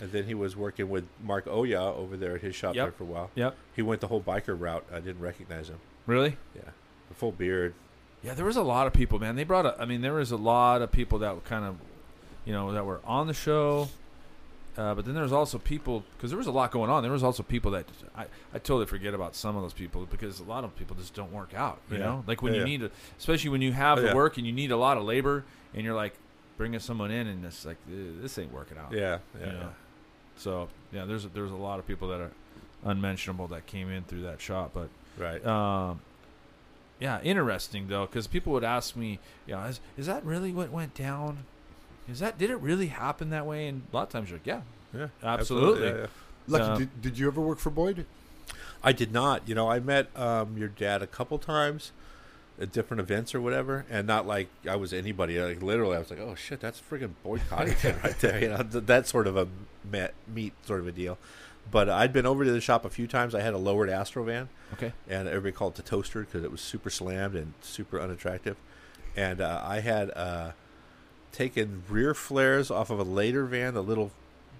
And 0.00 0.12
then 0.12 0.24
he 0.24 0.34
was 0.34 0.56
working 0.56 0.88
with 0.88 1.04
Mark 1.20 1.48
Oya 1.48 1.82
over 1.82 2.16
there 2.16 2.36
at 2.36 2.42
his 2.42 2.54
shop 2.54 2.76
Yep. 2.76 2.84
there 2.84 2.92
for 2.92 3.02
a 3.02 3.06
while. 3.06 3.30
yep. 3.34 3.56
He 3.74 3.82
went 3.82 4.00
the 4.00 4.06
whole 4.08 4.20
biker 4.22 4.58
route. 4.58 4.84
I 4.92 5.00
didn't 5.00 5.20
recognize 5.20 5.68
him. 5.68 5.78
Really? 6.06 6.36
Yeah, 6.54 6.70
the 7.08 7.14
full 7.14 7.32
beard. 7.32 7.74
Yeah, 8.22 8.34
there 8.34 8.46
was 8.46 8.56
a 8.56 8.62
lot 8.62 8.86
of 8.86 8.92
people, 8.92 9.18
man. 9.18 9.34
They 9.34 9.42
brought 9.44 9.66
a. 9.66 9.76
I 9.80 9.84
mean, 9.84 10.00
there 10.00 10.14
was 10.14 10.30
a 10.30 10.36
lot 10.36 10.80
of 10.80 10.92
people 10.92 11.18
that 11.18 11.42
kind 11.44 11.64
of, 11.64 11.76
you 12.44 12.52
know, 12.52 12.72
that 12.72 12.84
were 12.84 13.00
on 13.04 13.26
the 13.26 13.34
show. 13.34 13.88
Uh, 14.76 14.92
but 14.92 15.04
then 15.04 15.14
there 15.14 15.22
was 15.22 15.32
also 15.32 15.56
people 15.56 16.02
because 16.16 16.30
there 16.30 16.36
was 16.38 16.48
a 16.48 16.50
lot 16.52 16.72
going 16.72 16.90
on. 16.90 17.02
There 17.04 17.12
was 17.12 17.22
also 17.22 17.44
people 17.44 17.70
that 17.72 17.86
I, 18.16 18.22
I 18.52 18.58
totally 18.58 18.86
forget 18.86 19.14
about 19.14 19.36
some 19.36 19.54
of 19.56 19.62
those 19.62 19.72
people 19.72 20.04
because 20.10 20.40
a 20.40 20.44
lot 20.44 20.64
of 20.64 20.74
people 20.74 20.96
just 20.96 21.14
don't 21.14 21.32
work 21.32 21.54
out. 21.54 21.78
You 21.90 21.98
Yeah. 21.98 22.04
know, 22.04 22.24
like 22.26 22.42
when 22.42 22.54
Yeah, 22.54 22.60
you 22.60 22.66
yeah. 22.66 22.70
need, 22.78 22.80
to, 22.80 22.90
especially 23.16 23.50
when 23.50 23.62
you 23.62 23.72
have 23.72 24.02
the 24.02 24.12
work 24.14 24.36
and 24.36 24.44
you 24.44 24.52
need 24.52 24.72
a 24.72 24.76
lot 24.76 24.96
of 24.96 25.04
labor, 25.04 25.44
and 25.74 25.84
you're 25.84 25.94
like 25.94 26.14
bringing 26.56 26.80
someone 26.80 27.12
in 27.12 27.28
and 27.28 27.44
it's 27.44 27.64
like 27.64 27.76
"Eh, 27.88 27.94
this 28.20 28.36
ain't 28.36 28.52
working 28.52 28.76
out. 28.76 28.90
Yeah, 28.92 29.18
yeah. 29.38 29.46
you 29.46 29.52
know? 29.52 29.68
So 30.36 30.68
yeah, 30.92 31.04
there's 31.04 31.24
a, 31.24 31.28
there's 31.28 31.52
a 31.52 31.56
lot 31.56 31.78
of 31.78 31.86
people 31.86 32.08
that 32.08 32.20
are 32.20 32.32
unmentionable 32.84 33.46
that 33.48 33.66
came 33.66 33.88
in 33.90 34.02
through 34.02 34.22
that 34.22 34.40
shop, 34.40 34.72
but 34.74 34.88
Right. 35.16 35.44
um, 35.46 36.00
yeah, 36.98 37.20
interesting 37.22 37.86
though, 37.86 38.06
because 38.06 38.26
people 38.26 38.52
would 38.54 38.64
ask 38.64 38.96
me, 38.96 39.20
you 39.46 39.54
know, 39.54 39.62
is, 39.62 39.80
is 39.96 40.06
that 40.06 40.24
really 40.24 40.52
what 40.52 40.70
went 40.70 40.94
down? 40.94 41.44
Is 42.08 42.18
that 42.20 42.38
did 42.38 42.50
it 42.50 42.56
really 42.56 42.88
happen 42.88 43.30
that 43.30 43.46
way? 43.46 43.66
And 43.68 43.82
a 43.92 43.96
lot 43.96 44.02
of 44.04 44.08
times 44.10 44.30
you're 44.30 44.38
like, 44.38 44.46
yeah, 44.46 44.60
yeah, 44.94 45.08
absolutely. 45.22 45.88
yeah, 45.88 45.96
yeah. 45.96 46.06
Lucky, 46.46 46.64
Uh, 46.64 46.76
did, 46.78 47.02
did 47.02 47.18
you 47.18 47.26
ever 47.26 47.40
work 47.40 47.58
for 47.58 47.70
Boyd? 47.70 48.04
I 48.82 48.92
did 48.92 49.12
not. 49.12 49.48
You 49.48 49.54
know, 49.54 49.70
I 49.70 49.80
met 49.80 50.08
um, 50.18 50.58
your 50.58 50.68
dad 50.68 51.00
a 51.02 51.06
couple 51.06 51.38
times 51.38 51.92
at 52.60 52.70
different 52.70 53.00
events 53.00 53.34
or 53.34 53.40
whatever, 53.40 53.86
and 53.90 54.06
not 54.06 54.26
like 54.26 54.48
I 54.68 54.76
was 54.76 54.92
anybody. 54.92 55.40
Like 55.40 55.62
literally, 55.62 55.96
I 55.96 56.00
was 56.00 56.10
like, 56.10 56.20
"Oh 56.20 56.34
shit, 56.34 56.60
that's 56.60 56.80
friggin' 56.80 57.12
Boyd 57.22 57.40
Coddington 57.48 57.96
right 58.04 58.18
there." 58.20 58.40
You 58.42 58.48
know, 58.50 58.58
th- 58.62 58.84
that 58.84 59.06
sort 59.08 59.26
of 59.26 59.36
a 59.38 59.48
met, 59.90 60.12
meet 60.28 60.52
sort 60.66 60.80
of 60.80 60.86
a 60.86 60.92
deal. 60.92 61.16
But 61.70 61.88
I'd 61.88 62.12
been 62.12 62.26
over 62.26 62.44
to 62.44 62.52
the 62.52 62.60
shop 62.60 62.84
a 62.84 62.90
few 62.90 63.06
times. 63.06 63.34
I 63.34 63.40
had 63.40 63.54
a 63.54 63.58
lowered 63.58 63.88
Astro 63.88 64.22
van, 64.24 64.50
okay, 64.74 64.92
and 65.08 65.26
everybody 65.26 65.52
called 65.52 65.72
it 65.72 65.76
the 65.76 65.88
toaster 65.88 66.20
because 66.20 66.44
it 66.44 66.52
was 66.52 66.60
super 66.60 66.90
slammed 66.90 67.34
and 67.34 67.54
super 67.62 67.98
unattractive. 67.98 68.58
And 69.16 69.40
uh, 69.40 69.62
I 69.64 69.80
had 69.80 70.10
uh, 70.10 70.50
taken 71.34 71.82
rear 71.88 72.14
flares 72.14 72.70
off 72.70 72.88
of 72.90 72.98
a 72.98 73.02
later 73.02 73.44
van, 73.44 73.74
the 73.74 73.82
little 73.82 74.10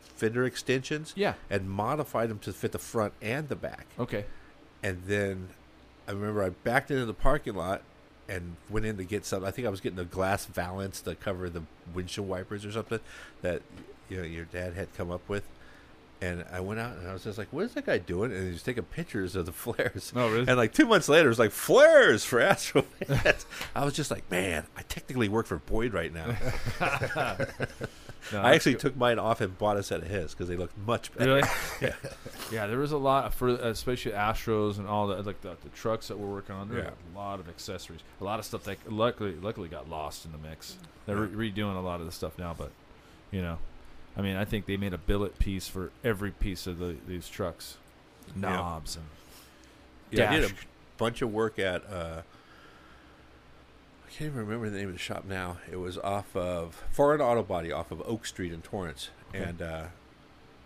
fender 0.01 0.45
extensions, 0.45 1.13
yeah, 1.17 1.35
and 1.49 1.69
modified 1.71 2.29
them 2.29 2.39
to 2.41 2.53
fit 2.53 2.73
the 2.73 2.79
front 2.79 3.13
and 3.23 3.49
the 3.49 3.57
back. 3.57 3.87
okay, 3.99 4.25
And 4.83 5.03
then 5.07 5.49
I 6.07 6.13
remember 6.13 6.43
I 6.43 6.51
backed 6.51 6.91
into 6.91 7.07
the 7.07 7.15
parking 7.15 7.55
lot 7.55 7.83
and 8.29 8.57
went 8.71 8.87
in 8.87 8.97
to 8.99 9.05
get 9.05 9.25
some. 9.25 9.45
I 9.45 9.51
think 9.51 9.67
I 9.67 9.71
was 9.71 9.81
getting 9.81 9.99
a 9.99 10.05
glass 10.05 10.47
valance 10.47 11.01
to 11.03 11.15
cover 11.15 11.49
the 11.51 11.63
windshield 11.95 12.29
wipers 12.29 12.65
or 12.65 12.73
something 12.73 13.01
that 13.43 13.63
you 14.09 14.17
know 14.19 14.23
your 14.23 14.45
dad 14.47 14.75
had 14.75 14.93
come 14.95 15.11
up 15.11 15.27
with. 15.29 15.45
And 16.25 16.45
I 16.53 16.61
went 16.61 16.79
out 16.81 16.97
and 16.97 17.09
I 17.09 17.13
was 17.13 17.25
just 17.25 17.39
like, 17.39 17.49
"What 17.53 17.65
is 17.65 17.75
that 17.75 17.87
guy 17.87 17.99
doing?" 17.99 18.33
And 18.33 18.45
he 18.47 18.53
was 18.53 18.63
taking 18.63 18.85
pictures 18.85 19.35
of 19.37 19.47
the 19.47 19.53
flares. 19.65 20.13
Oh, 20.15 20.29
really? 20.31 20.47
And 20.49 20.57
like 20.57 20.73
two 20.73 20.87
months 20.87 21.09
later, 21.09 21.27
it 21.27 21.29
was 21.31 21.39
like 21.39 21.51
flares 21.51 22.25
for 22.25 22.41
Astro. 22.41 22.85
I 23.75 23.85
was 23.85 23.95
just 23.95 24.11
like, 24.11 24.31
"Man, 24.31 24.65
I 24.77 24.83
technically 24.83 25.29
work 25.29 25.47
for 25.47 25.59
Boyd 25.59 25.93
right 25.93 26.13
now." 26.13 26.37
No, 28.33 28.41
I 28.41 28.55
actually 28.55 28.77
took 28.77 28.97
mine 28.97 29.19
off 29.19 29.43
and 29.43 29.57
bought 29.59 29.77
a 29.77 29.83
set 29.83 30.01
of 30.01 30.09
his 30.09 30.33
because 30.33 30.49
they 30.49 30.57
looked 30.57 30.79
much 30.79 31.13
better. 31.15 31.35
Really? 31.35 31.49
Yeah. 31.83 31.95
yeah, 32.51 32.67
there 32.67 32.79
was 32.79 32.93
a 32.93 32.97
lot 32.97 33.35
for 33.35 33.49
especially 33.49 34.13
Astros 34.13 34.79
and 34.79 34.89
all 34.89 35.07
the 35.09 35.23
like 35.23 35.43
the, 35.43 35.59
the 35.63 35.69
trucks 35.75 36.09
that 36.09 36.19
we're 36.19 36.31
working 36.33 36.55
on. 36.55 36.71
There 36.71 36.79
Yeah. 36.79 36.91
a 37.15 37.19
lot 37.19 37.39
of 37.39 37.51
accessories, 37.51 38.01
a 38.23 38.25
lot 38.25 38.39
of 38.39 38.47
stuff 38.47 38.65
that 38.65 38.91
luckily 38.91 39.35
luckily 39.35 39.69
got 39.69 39.91
lost 39.91 40.25
in 40.25 40.33
the 40.33 40.39
mix. 40.39 40.79
They're 41.05 41.17
re- 41.17 41.51
redoing 41.53 41.77
a 41.77 41.81
lot 41.81 42.01
of 42.01 42.07
the 42.07 42.13
stuff 42.13 42.39
now, 42.39 42.55
but 42.57 42.71
you 43.31 43.43
know, 43.43 43.59
I 44.17 44.23
mean, 44.23 44.37
I 44.37 44.45
think 44.45 44.67
they 44.67 44.77
made 44.77 44.93
a 44.95 44.99
billet 44.99 45.39
piece 45.39 45.67
for 45.69 45.91
every 46.05 46.31
piece 46.31 46.67
of 46.67 46.79
the, 46.79 46.97
these 47.07 47.29
trucks, 47.29 47.77
Yeah. 48.29 48.49
knobs 48.51 48.97
and 48.97 49.05
Yeah, 50.11 50.31
I 50.33 50.37
did 50.41 50.51
a 50.51 50.55
bunch 50.99 51.21
of 51.23 51.33
work 51.33 51.59
at. 51.59 51.83
Uh, 51.91 52.23
I 54.07 54.11
can't 54.17 54.29
even 54.31 54.41
remember 54.47 54.71
the 54.71 54.79
name 54.79 54.87
of 54.89 54.95
the 54.95 54.99
shop 55.01 55.25
now. 55.25 55.57
It 55.71 55.77
was 55.77 55.99
off 55.99 56.37
of 56.37 56.81
Foreign 56.93 57.21
Auto 57.21 57.43
Body, 57.43 57.73
off 57.73 57.91
of 57.91 58.01
Oak 58.07 58.27
Street 58.27 58.53
in 58.53 58.63
Torrance, 58.63 59.11
Okay. 59.35 59.43
and 59.43 59.61
uh, 59.61 59.85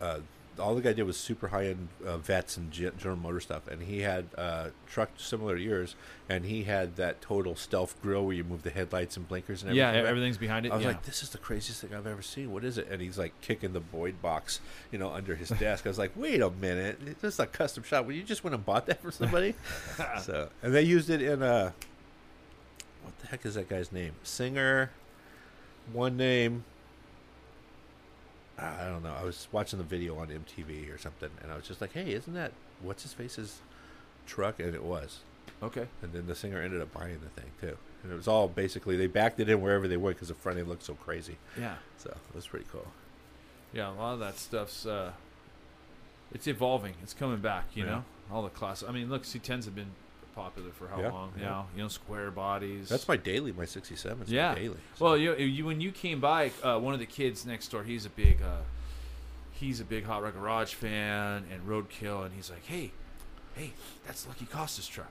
uh, 0.02 0.18
all 0.58 0.74
the 0.74 0.80
guy 0.80 0.92
did 0.92 1.04
was 1.04 1.16
super 1.16 1.48
high 1.48 1.66
end 1.66 1.88
uh, 2.04 2.18
Vettes 2.18 2.56
and 2.56 2.70
Ge- 2.70 2.96
General 2.96 3.16
Motor 3.16 3.40
stuff, 3.40 3.68
and 3.68 3.82
he 3.82 4.00
had 4.00 4.26
uh, 4.36 4.68
truck 4.86 5.10
similar 5.16 5.56
to 5.56 5.62
yours, 5.62 5.94
and 6.28 6.44
he 6.44 6.64
had 6.64 6.96
that 6.96 7.20
total 7.20 7.56
stealth 7.56 8.00
grill 8.02 8.24
where 8.24 8.34
you 8.34 8.44
move 8.44 8.62
the 8.62 8.70
headlights 8.70 9.16
and 9.16 9.28
blinkers 9.28 9.62
and 9.62 9.74
yeah, 9.74 9.88
everything. 9.88 10.02
back. 10.02 10.10
everything's 10.10 10.38
behind 10.38 10.66
it. 10.66 10.72
I 10.72 10.76
was 10.76 10.84
yeah. 10.84 10.90
like, 10.90 11.02
this 11.04 11.22
is 11.22 11.30
the 11.30 11.38
craziest 11.38 11.80
thing 11.80 11.94
I've 11.94 12.06
ever 12.06 12.22
seen. 12.22 12.52
What 12.52 12.64
is 12.64 12.78
it? 12.78 12.88
And 12.90 13.00
he's 13.00 13.18
like 13.18 13.38
kicking 13.40 13.72
the 13.72 13.80
Boyd 13.80 14.20
box, 14.20 14.60
you 14.90 14.98
know, 14.98 15.10
under 15.10 15.34
his 15.34 15.48
desk. 15.50 15.86
I 15.86 15.88
was 15.90 15.98
like, 15.98 16.12
wait 16.16 16.40
a 16.40 16.50
minute, 16.50 16.98
it's 17.06 17.22
just 17.22 17.40
a 17.40 17.46
custom 17.46 17.82
shop. 17.82 18.06
Well, 18.06 18.14
you 18.14 18.22
just 18.22 18.44
went 18.44 18.54
and 18.54 18.64
bought 18.64 18.86
that 18.86 19.02
for 19.02 19.10
somebody. 19.10 19.54
so, 20.22 20.48
and 20.62 20.74
they 20.74 20.82
used 20.82 21.10
it 21.10 21.22
in 21.22 21.42
a 21.42 21.74
what 23.02 23.18
the 23.20 23.26
heck 23.28 23.46
is 23.46 23.54
that 23.54 23.68
guy's 23.68 23.90
name? 23.90 24.12
Singer, 24.22 24.90
one 25.92 26.16
name. 26.16 26.64
I 28.58 28.84
don't 28.86 29.02
know. 29.04 29.14
I 29.18 29.22
was 29.24 29.46
watching 29.52 29.78
the 29.78 29.84
video 29.84 30.18
on 30.18 30.28
MTV 30.28 30.92
or 30.92 30.98
something, 30.98 31.30
and 31.42 31.52
I 31.52 31.56
was 31.56 31.66
just 31.66 31.80
like, 31.80 31.92
"Hey, 31.92 32.12
isn't 32.12 32.34
that 32.34 32.52
what's 32.82 33.02
his 33.04 33.12
face's 33.12 33.60
truck?" 34.26 34.58
And 34.60 34.74
it 34.74 34.82
was. 34.82 35.20
okay. 35.62 35.86
And 36.02 36.12
then 36.12 36.26
the 36.26 36.34
singer 36.34 36.60
ended 36.60 36.80
up 36.82 36.92
buying 36.92 37.18
the 37.22 37.40
thing 37.40 37.50
too. 37.60 37.76
And 38.02 38.12
it 38.12 38.14
was 38.16 38.28
all 38.28 38.46
basically 38.48 38.96
they 38.96 39.06
backed 39.08 39.40
it 39.40 39.48
in 39.48 39.60
wherever 39.60 39.88
they 39.88 39.96
would 39.96 40.14
because 40.14 40.28
the 40.28 40.34
front 40.34 40.58
end 40.58 40.68
looked 40.68 40.84
so 40.84 40.94
crazy. 40.94 41.36
Yeah. 41.58 41.76
So 41.98 42.10
it 42.10 42.34
was 42.34 42.46
pretty 42.46 42.66
cool. 42.70 42.86
Yeah, 43.72 43.90
a 43.90 43.94
lot 43.94 44.14
of 44.14 44.20
that 44.20 44.38
stuff's 44.38 44.86
uh, 44.86 45.12
it's 46.32 46.46
evolving. 46.46 46.94
It's 47.02 47.14
coming 47.14 47.38
back. 47.40 47.66
You 47.74 47.84
Yeah. 47.84 47.90
know, 47.90 48.04
all 48.30 48.42
the 48.42 48.50
class. 48.50 48.82
I 48.86 48.92
mean, 48.92 49.08
look, 49.08 49.22
C10s 49.24 49.64
have 49.64 49.74
been 49.74 49.90
popular 50.42 50.70
for 50.72 50.88
how 50.88 51.00
Yeah, 51.00 51.10
long? 51.12 51.32
yeah. 51.36 51.44
now? 51.44 51.66
you 51.76 51.82
know, 51.82 51.88
square 51.88 52.30
bodies. 52.30 52.88
That's 52.88 53.08
my 53.08 53.16
daily, 53.16 53.52
my 53.52 53.64
'67. 53.64 54.22
is 54.22 54.30
Yeah. 54.30 54.50
my 54.52 54.54
daily. 54.58 54.76
So- 54.96 55.04
Well, 55.04 55.16
you, 55.16 55.34
you 55.34 55.64
when 55.66 55.80
you 55.80 55.90
came 55.92 56.20
by, 56.20 56.52
uh, 56.62 56.78
one 56.78 56.94
of 56.94 57.00
the 57.00 57.06
kids 57.06 57.44
next 57.44 57.68
door, 57.68 57.82
he's 57.82 58.06
a 58.06 58.10
big, 58.10 58.40
uh, 58.42 58.62
he's 59.52 59.80
a 59.80 59.84
big 59.84 60.04
Hot 60.04 60.22
Rod 60.22 60.34
Garage 60.34 60.74
fan 60.74 61.44
and 61.52 61.66
Roadkill, 61.68 62.24
and 62.24 62.34
he's 62.34 62.50
like, 62.50 62.64
"Hey, 62.64 62.92
hey, 63.56 63.72
that's 64.06 64.26
Lucky 64.26 64.46
Costa's 64.46 64.86
truck," 64.86 65.10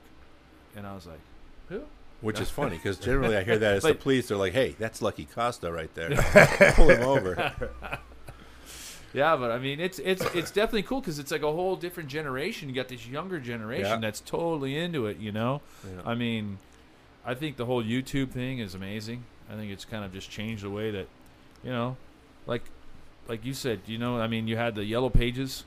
and 0.74 0.86
I 0.86 0.94
was 0.94 1.06
like, 1.06 1.20
"Who?" 1.68 1.82
which 2.20 2.40
is 2.40 2.50
funny 2.60 2.76
because 2.76 2.98
generally 2.98 3.36
I 3.36 3.42
hear 3.44 3.58
that 3.58 3.74
as 3.76 3.82
the 3.84 3.94
police. 3.94 4.28
They're 4.28 4.36
like, 4.38 4.54
"Hey, 4.54 4.74
that's 4.78 5.00
Lucky 5.02 5.26
Costa 5.26 5.70
right 5.70 5.92
there. 5.94 6.10
Pull 6.74 6.88
him 6.90 7.02
over." 7.02 7.52
Yeah, 9.14 9.36
but 9.36 9.50
I 9.50 9.58
mean, 9.58 9.80
it's 9.80 9.98
it's 9.98 10.22
it's 10.34 10.50
definitely 10.50 10.82
cool 10.82 11.00
because 11.00 11.18
it's 11.18 11.30
like 11.30 11.42
a 11.42 11.50
whole 11.52 11.76
different 11.76 12.08
generation. 12.08 12.68
You 12.68 12.74
got 12.74 12.88
this 12.88 13.06
younger 13.06 13.40
generation 13.40 13.86
Yeah. 13.86 13.96
that's 14.00 14.20
totally 14.20 14.76
into 14.76 15.06
it. 15.06 15.18
You 15.18 15.32
know, 15.32 15.62
Yeah. 15.84 16.02
I 16.04 16.14
mean, 16.14 16.58
I 17.24 17.34
think 17.34 17.56
the 17.56 17.66
whole 17.66 17.82
YouTube 17.82 18.30
thing 18.30 18.58
is 18.58 18.74
amazing. 18.74 19.24
I 19.50 19.54
think 19.56 19.72
it's 19.72 19.84
kind 19.86 20.04
of 20.04 20.12
just 20.12 20.30
changed 20.30 20.62
the 20.62 20.70
way 20.70 20.90
that, 20.90 21.06
you 21.64 21.70
know, 21.70 21.96
like 22.46 22.62
like 23.28 23.44
you 23.44 23.54
said, 23.54 23.80
you 23.86 23.98
know, 23.98 24.18
I 24.20 24.26
mean, 24.26 24.46
you 24.46 24.56
had 24.56 24.74
the 24.74 24.84
yellow 24.84 25.08
pages. 25.10 25.64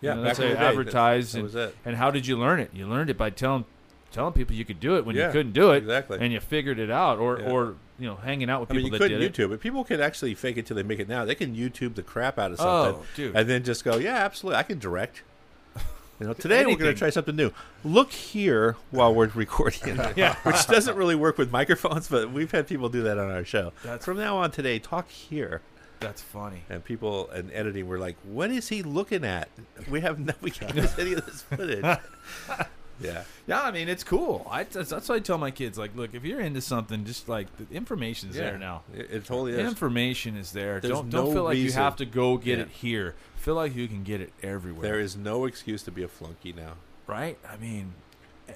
Yeah, 0.00 0.10
you 0.12 0.16
know, 0.16 0.24
that's 0.24 0.38
how 0.38 0.44
you 0.46 0.54
advertised, 0.56 1.34
that 1.34 1.38
and, 1.40 1.54
it. 1.54 1.76
and 1.84 1.96
how 1.96 2.10
did 2.10 2.26
you 2.26 2.36
learn 2.36 2.58
it? 2.60 2.70
You 2.74 2.86
learned 2.86 3.08
it 3.10 3.16
by 3.16 3.30
telling 3.30 3.64
telling 4.10 4.34
people 4.34 4.54
you 4.54 4.64
could 4.66 4.80
do 4.80 4.96
it 4.96 5.06
when 5.06 5.16
you 5.16 5.28
couldn't 5.30 5.52
do 5.52 5.70
it, 5.70 5.78
exactly. 5.78 6.18
and 6.20 6.32
you 6.32 6.40
figured 6.40 6.78
it 6.78 6.90
out, 6.90 7.18
or 7.18 7.38
Yeah. 7.40 7.50
or 7.50 7.74
you 7.98 8.06
know, 8.08 8.16
hanging 8.16 8.48
out 8.50 8.60
with 8.60 8.70
I 8.70 8.74
mean, 8.74 8.84
people 8.84 8.96
you 8.96 8.98
that 8.98 9.04
couldn't 9.04 9.20
did 9.20 9.38
it. 9.40 9.48
YouTube 9.50 9.54
it. 9.54 9.60
People 9.60 9.84
can 9.84 10.00
actually 10.00 10.34
fake 10.34 10.56
it 10.56 10.66
till 10.66 10.76
they 10.76 10.82
make 10.82 10.98
it 10.98 11.08
now. 11.08 11.24
They 11.24 11.34
can 11.34 11.54
YouTube 11.54 11.94
the 11.94 12.02
crap 12.02 12.38
out 12.38 12.52
of 12.52 12.60
oh, 12.60 13.04
something, 13.04 13.32
Oh, 13.34 13.38
and 13.38 13.48
then 13.48 13.62
just 13.64 13.84
go, 13.84 13.96
"Yeah, 13.98 14.16
absolutely, 14.16 14.58
I 14.58 14.62
can 14.62 14.78
direct." 14.78 15.22
You 16.20 16.28
know, 16.28 16.34
today 16.34 16.64
we're 16.64 16.76
going 16.76 16.92
to 16.92 16.98
try 16.98 17.10
something 17.10 17.34
new. 17.34 17.50
Look 17.82 18.12
here 18.12 18.76
while 18.92 19.12
we're 19.12 19.26
recording, 19.28 19.96
Yeah. 20.16 20.36
which 20.44 20.66
doesn't 20.68 20.94
really 20.96 21.16
work 21.16 21.36
with 21.36 21.50
microphones, 21.50 22.06
but 22.06 22.30
we've 22.30 22.52
had 22.52 22.68
people 22.68 22.88
do 22.88 23.02
that 23.02 23.18
on 23.18 23.28
our 23.28 23.44
show. 23.44 23.72
That's- 23.82 24.04
From 24.04 24.18
now 24.18 24.36
on 24.36 24.52
today, 24.52 24.78
talk 24.78 25.08
here, 25.08 25.62
That's 25.98 26.22
funny. 26.22 26.62
and 26.70 26.84
people 26.84 27.28
in 27.30 27.50
editing 27.50 27.88
were 27.88 27.98
like, 27.98 28.16
"What 28.22 28.52
is 28.52 28.68
he 28.68 28.84
looking 28.84 29.24
at? 29.24 29.48
We 29.90 30.00
have 30.02 30.20
no, 30.20 30.32
we 30.40 30.52
can't 30.52 30.76
use 30.76 30.96
any 30.96 31.14
of 31.14 31.26
this 31.26 31.42
footage." 31.42 31.98
Yeah, 33.00 33.24
Yeah, 33.46 33.60
I 33.62 33.70
mean 33.70 33.88
it's 33.88 34.04
cool. 34.04 34.46
I 34.50 34.64
that's, 34.64 34.90
that's 34.90 35.08
what 35.08 35.16
I 35.16 35.18
tell 35.20 35.38
my 35.38 35.50
kids. 35.50 35.78
Like, 35.78 35.94
look, 35.96 36.14
if 36.14 36.24
you're 36.24 36.40
into 36.40 36.60
something, 36.60 37.04
just 37.04 37.28
like 37.28 37.46
the 37.56 37.74
information's 37.74 38.36
yeah. 38.36 38.42
there 38.50 38.58
now. 38.58 38.82
It, 38.94 39.10
it 39.10 39.24
totally 39.24 39.52
The 39.52 39.60
is. 39.60 39.68
information 39.68 40.36
is 40.36 40.52
there. 40.52 40.80
There's 40.80 40.92
don't 40.92 41.10
don't 41.10 41.26
no 41.28 41.32
feel 41.32 41.44
like 41.44 41.56
you 41.58 41.72
have 41.72 41.96
to 41.96 42.04
go 42.06 42.36
get 42.36 42.58
Yeah. 42.58 42.64
it 42.64 42.70
here. 42.70 43.14
Feel 43.36 43.54
like 43.56 43.74
you 43.74 43.88
can 43.88 44.02
get 44.04 44.20
it 44.20 44.32
everywhere. 44.42 44.82
There 44.82 45.00
is 45.00 45.16
no 45.16 45.46
excuse 45.46 45.82
to 45.84 45.90
be 45.90 46.02
a 46.02 46.08
flunky 46.08 46.52
now. 46.52 46.74
right? 47.08 47.36
I 47.50 47.56
mean, 47.56 47.92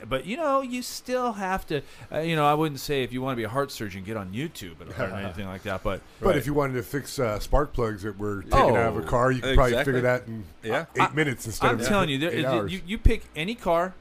but 0.08 0.26
you 0.26 0.36
know, 0.36 0.60
you 0.60 0.82
still 0.82 1.32
have 1.32 1.66
to. 1.68 1.80
Uh, 2.12 2.18
you 2.18 2.36
know, 2.36 2.44
I 2.46 2.54
wouldn't 2.54 2.80
say 2.80 3.02
if 3.02 3.12
you 3.12 3.22
want 3.22 3.32
to 3.32 3.36
be 3.36 3.44
a 3.44 3.48
heart 3.48 3.72
surgeon, 3.72 4.04
get 4.04 4.16
on 4.16 4.30
YouTube 4.32 4.74
or 4.98 5.02
anything 5.16 5.46
like 5.46 5.62
that. 5.62 5.82
But 5.82 6.02
But 6.20 6.28
Right. 6.28 6.36
if 6.36 6.46
you 6.46 6.54
wanted 6.54 6.74
to 6.74 6.82
fix 6.82 7.18
uh, 7.18 7.38
spark 7.40 7.72
plugs 7.72 8.02
that 8.02 8.18
were 8.18 8.42
taken 8.42 8.58
out 8.76 8.90
of 8.90 8.96
a 8.98 9.00
Oh, 9.00 9.04
car, 9.04 9.32
you 9.32 9.40
could 9.40 9.56
probably 9.56 9.76
figure 9.84 10.02
that 10.02 10.26
in 10.26 10.44
Yeah. 10.62 10.86
eight 10.94 11.02
I- 11.02 11.10
minutes 11.12 11.46
instead 11.46 11.70
I'm 11.70 11.80
of 11.80 11.86
telling 11.86 12.10
you, 12.10 12.18
there, 12.18 12.30
eight 12.32 12.44
hours. 12.44 12.72
you 12.72 12.80
you 12.86 12.98
pick 12.98 13.22
any 13.34 13.54
car, 13.54 13.94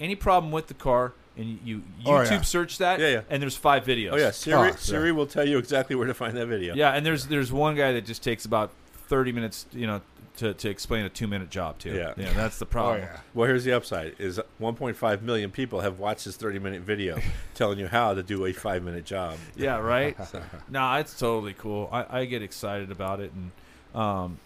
any 0.00 0.14
problem 0.16 0.52
with 0.52 0.66
the 0.68 0.74
car, 0.74 1.12
and 1.36 1.48
you, 1.48 1.58
you 1.64 1.82
Oh, 2.06 2.10
YouTube 2.10 2.30
yeah. 2.30 2.40
search 2.42 2.78
that, 2.78 3.00
Yeah, 3.00 3.08
yeah. 3.08 3.20
and 3.30 3.42
there's 3.42 3.56
five 3.56 3.84
videos. 3.84 4.12
Oh 4.12 4.16
yeah, 4.16 4.30
Siri. 4.30 4.70
Oh, 4.70 4.76
Siri 4.76 5.12
will 5.12 5.26
tell 5.26 5.46
you 5.46 5.58
exactly 5.58 5.96
where 5.96 6.06
to 6.06 6.14
find 6.14 6.36
that 6.36 6.46
video. 6.46 6.74
Yeah, 6.74 6.92
and 6.92 7.04
there's 7.06 7.26
there's 7.26 7.52
one 7.52 7.74
guy 7.74 7.92
that 7.92 8.04
just 8.06 8.22
takes 8.22 8.44
about 8.44 8.70
thirty 9.08 9.32
minutes, 9.32 9.66
you 9.72 9.86
know, 9.86 10.00
to, 10.38 10.54
to 10.54 10.68
explain 10.68 11.04
a 11.04 11.08
two 11.08 11.26
minute 11.26 11.50
job 11.50 11.78
too. 11.78 11.94
Yeah. 11.94 12.12
yeah, 12.16 12.32
that's 12.32 12.58
the 12.58 12.64
oh 12.64 12.68
problem. 12.68 13.00
yeah. 13.02 13.16
Well, 13.34 13.46
here's 13.48 13.64
the 13.64 13.72
upside: 13.72 14.14
is 14.18 14.40
1.5 14.60 15.22
million 15.22 15.50
people 15.50 15.80
have 15.80 15.98
watched 15.98 16.24
this 16.26 16.36
30 16.36 16.58
minute 16.60 16.82
video 16.82 17.18
telling 17.54 17.78
you 17.78 17.88
how 17.88 18.14
to 18.14 18.22
do 18.22 18.44
a 18.46 18.52
five 18.52 18.82
minute 18.82 19.04
job. 19.04 19.36
Yeah, 19.56 19.78
right. 19.78 20.16
nah, 20.70 20.98
it's 20.98 21.18
totally 21.18 21.54
cool. 21.54 21.88
I, 21.92 22.20
I 22.20 22.24
get 22.26 22.42
excited 22.42 22.90
about 22.92 23.20
it, 23.20 23.32
and 23.32 24.00
um, 24.00 24.38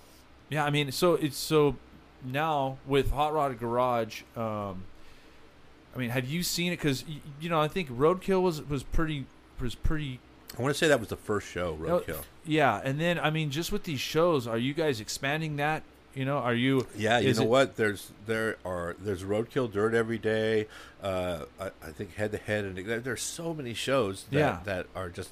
yeah, 0.48 0.64
I 0.64 0.70
mean, 0.70 0.92
so 0.92 1.14
it's 1.14 1.36
so 1.36 1.76
now 2.24 2.78
with 2.86 3.10
Hot 3.10 3.32
Rod 3.34 3.58
Garage. 3.58 4.22
Um, 4.36 4.84
I 5.94 5.98
mean, 5.98 6.11
have 6.11 6.26
you 6.26 6.42
seen 6.42 6.72
it? 6.72 6.76
Because 6.76 7.05
you 7.40 7.48
know, 7.48 7.61
I 7.61 7.68
think 7.68 7.90
Roadkill 7.90 8.42
was 8.42 8.62
was 8.62 8.83
pretty 8.83 9.26
was 9.61 9.74
pretty 9.74 10.18
I 10.59 10.62
want 10.62 10.74
to 10.74 10.78
say 10.78 10.88
that 10.88 11.00
was 11.00 11.09
the 11.09 11.16
first 11.16 11.48
show, 11.48 11.76
No, 11.81 12.00
Roadkill. 12.00 12.22
Yeah, 12.44 12.81
and 12.85 13.00
then 13.00 13.18
I 13.18 13.31
mean, 13.31 13.50
just 13.50 13.72
with 13.72 13.85
these 13.85 14.00
shows, 14.00 14.46
are 14.46 14.59
you 14.59 14.74
guys 14.74 15.00
expanding 15.00 15.57
that? 15.57 15.83
You 16.14 16.26
know, 16.26 16.38
are 16.38 16.52
you? 16.55 16.87
Yeah, 16.96 17.20
you 17.20 17.33
know 17.33 17.42
it- 17.42 17.48
what? 17.48 17.76
There's 17.76 18.12
there 18.26 18.57
are 18.64 18.94
there's 19.00 19.22
Roadkill 19.22 19.72
Dirt 19.72 19.94
every 19.94 20.18
day. 20.18 20.66
Uh, 21.02 21.44
I, 21.59 21.66
I 21.83 21.90
think 21.90 22.16
Head 22.16 22.33
to 22.33 22.38
Head, 22.38 22.64
and 22.64 22.76
there- 22.76 23.00
there's 23.00 23.22
so 23.22 23.55
many 23.55 23.72
shows 23.74 24.24
that 24.31 24.38
Yeah. 24.38 24.59
that 24.64 24.87
are 24.94 25.09
just 25.09 25.31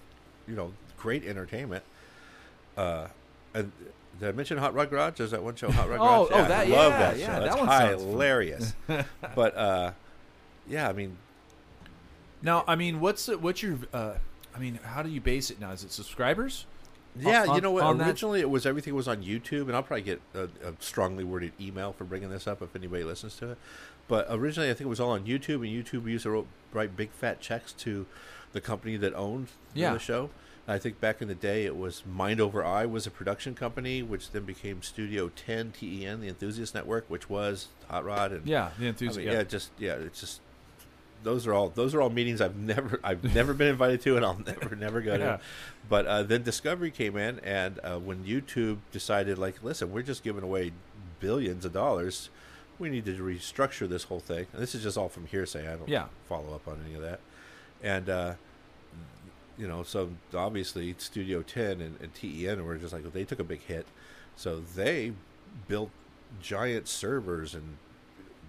you 0.49 0.55
know 0.57 0.73
great 0.97 1.25
entertainment. 1.27 1.85
Uh, 2.77 3.09
and 3.53 3.73
did 4.19 4.29
I 4.29 4.33
mention 4.33 4.57
Hot 4.59 4.73
Rod 4.73 4.89
Garage? 4.91 5.19
There's 5.19 5.33
that 5.33 5.43
one 5.43 5.55
show, 5.55 5.71
Hot 5.71 5.89
Rod 5.89 5.99
Oh, 6.01 6.29
Garage. 6.29 6.45
oh, 6.45 6.49
that- 6.49 6.67
I 6.67 6.71
love 6.71 6.93
yeah, 6.93 6.99
that 6.99 7.19
yeah, 7.19 7.27
show. 7.27 7.33
that 7.45 7.67
That's 7.67 8.01
one 8.03 8.09
hilarious. 8.11 8.75
but 9.35 9.57
uh, 9.57 9.91
yeah, 10.69 10.89
I 10.89 10.93
mean, 10.93 11.17
Now, 12.43 12.65
I 12.67 12.75
mean, 12.75 13.01
what's 13.01 13.27
the- 13.27 13.37
what's 13.39 13.63
your? 13.63 13.79
Uh, 13.93 14.15
I 14.55 14.59
mean, 14.59 14.77
how 14.83 15.03
do 15.03 15.11
you 15.11 15.21
base 15.21 15.51
it 15.51 15.61
now? 15.61 15.73
Is 15.73 15.85
it 15.85 15.93
subscribers? 15.93 16.65
Yeah, 17.19 17.45
on- 17.47 17.55
you 17.57 17.61
know 17.61 17.71
what? 17.73 17.83
on 17.83 17.99
that- 17.99 18.07
Originally, 18.09 18.41
it 18.41 18.49
was 18.49 18.65
everything 18.65 18.95
was 18.95 19.07
on 19.09 19.23
YouTube, 19.23 19.63
and 19.63 19.73
I'll 19.77 19.83
probably 19.83 20.03
get 20.03 20.21
a, 20.35 20.45
a 20.67 20.73
strongly 20.81 21.23
worded 21.25 21.53
email 21.61 21.93
for 21.93 22.05
bringing 22.05 22.31
this 22.31 22.47
up 22.47 22.63
if 22.63 22.75
anybody 22.75 23.05
listens 23.05 23.37
to 23.37 23.51
it. 23.53 23.59
But 24.09 24.27
originally, 24.31 24.71
I 24.71 24.75
think 24.75 24.87
it 24.87 24.89
was 24.89 25.01
all 25.01 25.11
on 25.11 25.25
YouTube, 25.27 25.57
and 25.57 25.67
YouTube 25.67 26.09
used 26.09 26.23
to 26.25 26.47
write 26.73 26.97
big 26.97 27.11
fat 27.11 27.41
checks 27.41 27.73
to 27.75 28.07
the 28.53 28.61
company 28.61 28.97
that 28.97 29.13
owned 29.15 29.49
Yeah. 29.75 29.93
the 29.93 29.99
show. 29.99 30.31
I 30.69 30.79
think 30.79 31.01
back 31.01 31.21
in 31.21 31.29
the 31.29 31.35
day, 31.35 31.65
it 31.67 31.77
was 31.77 32.05
Mind 32.07 32.41
Over 32.41 32.65
Eye 32.65 32.87
was 32.87 33.07
a 33.07 33.11
production 33.11 33.55
company, 33.55 34.03
which 34.03 34.31
then 34.31 34.45
became 34.45 34.83
Studio 34.83 35.29
10 35.35 35.73
TEN, 35.73 36.21
the 36.21 36.29
Enthusiast 36.29 36.75
Network, 36.75 37.05
which 37.09 37.29
was 37.29 37.69
Hot 37.89 38.05
Rod 38.05 38.31
and 38.33 38.47
Yeah, 38.47 38.71
the 38.79 38.87
I 38.87 38.89
enthusiast. 38.89 39.19
mean, 39.19 39.27
yeah. 39.27 39.33
yeah, 39.35 39.43
just 39.43 39.71
yeah, 39.79 39.95
it's 39.95 40.21
just 40.21 40.41
those 41.23 41.47
are 41.47 41.53
all 41.53 41.69
those 41.69 41.95
are 41.95 42.01
all 42.01 42.11
meetings 42.11 42.41
I've 42.41 42.57
never 42.57 42.99
I've 43.05 43.35
never 43.35 43.53
been 43.55 43.69
invited 43.69 44.01
to, 44.03 44.17
and 44.17 44.25
I'll 44.25 44.39
never 44.47 44.75
never 44.77 45.01
go 45.01 45.13
Yeah. 45.13 45.19
to. 45.37 45.41
But 45.89 46.07
uh, 46.07 46.23
then 46.23 46.43
Discovery 46.43 46.91
came 46.91 47.17
in, 47.17 47.39
and 47.41 47.79
uh, 47.83 47.99
when 47.99 48.25
YouTube 48.25 48.79
decided, 48.93 49.39
like, 49.39 49.63
listen, 49.63 49.93
we're 49.93 50.03
just 50.03 50.23
giving 50.23 50.43
away 50.45 50.73
billions 51.19 51.65
of 51.65 51.73
dollars, 51.73 52.31
we 52.79 52.89
need 52.91 53.05
to 53.07 53.13
restructure 53.17 53.89
this 53.89 54.05
whole 54.05 54.21
thing. 54.21 54.47
And 54.53 54.63
this 54.63 54.75
is 54.75 54.83
just 54.83 54.97
all 54.97 55.09
from 55.09 55.27
hearsay. 55.27 55.67
I 55.71 55.77
don't 55.77 55.89
Yeah. 55.89 56.07
follow 56.29 56.55
up 56.55 56.67
on 56.69 56.81
any 56.87 56.95
of 56.95 57.03
that. 57.03 57.21
And 57.83 58.09
uh, 58.09 58.35
you 59.59 59.69
know, 59.69 59.83
so 59.83 60.11
obviously 60.35 60.95
Studio 60.99 61.43
10 61.43 61.81
and, 61.83 61.99
and 62.01 62.15
TEN 62.15 62.65
were 62.65 62.77
just 62.77 62.93
like 62.93 63.11
they 63.13 63.25
took 63.25 63.41
a 63.41 63.45
big 63.45 63.63
hit, 63.63 63.87
so 64.37 64.61
they 64.61 65.13
built 65.69 65.91
giant 66.41 66.87
servers 66.89 67.55
and 67.55 67.77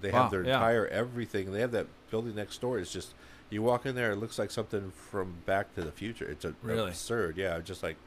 they 0.02 0.12
Wow, 0.12 0.24
have 0.24 0.32
their 0.32 0.44
yeah. 0.46 0.54
entire 0.56 0.88
everything. 0.88 1.52
They 1.52 1.62
have 1.62 1.72
that 1.72 1.88
building 2.10 2.36
next 2.36 2.60
door. 2.62 2.80
It's 2.80 2.92
just 2.92 3.14
you 3.50 3.62
walk 3.62 3.86
in 3.86 3.96
there, 3.96 4.12
it 4.12 4.16
looks 4.18 4.40
like 4.40 4.50
something 4.52 4.92
from 4.92 5.36
Back 5.46 5.74
to 5.76 5.82
the 5.82 5.92
Future. 5.92 6.26
It's 6.30 6.46
a, 6.46 6.54
Really? 6.64 6.90
absurd, 6.90 7.36
yeah, 7.38 7.60
just 7.60 7.84
like 7.84 7.98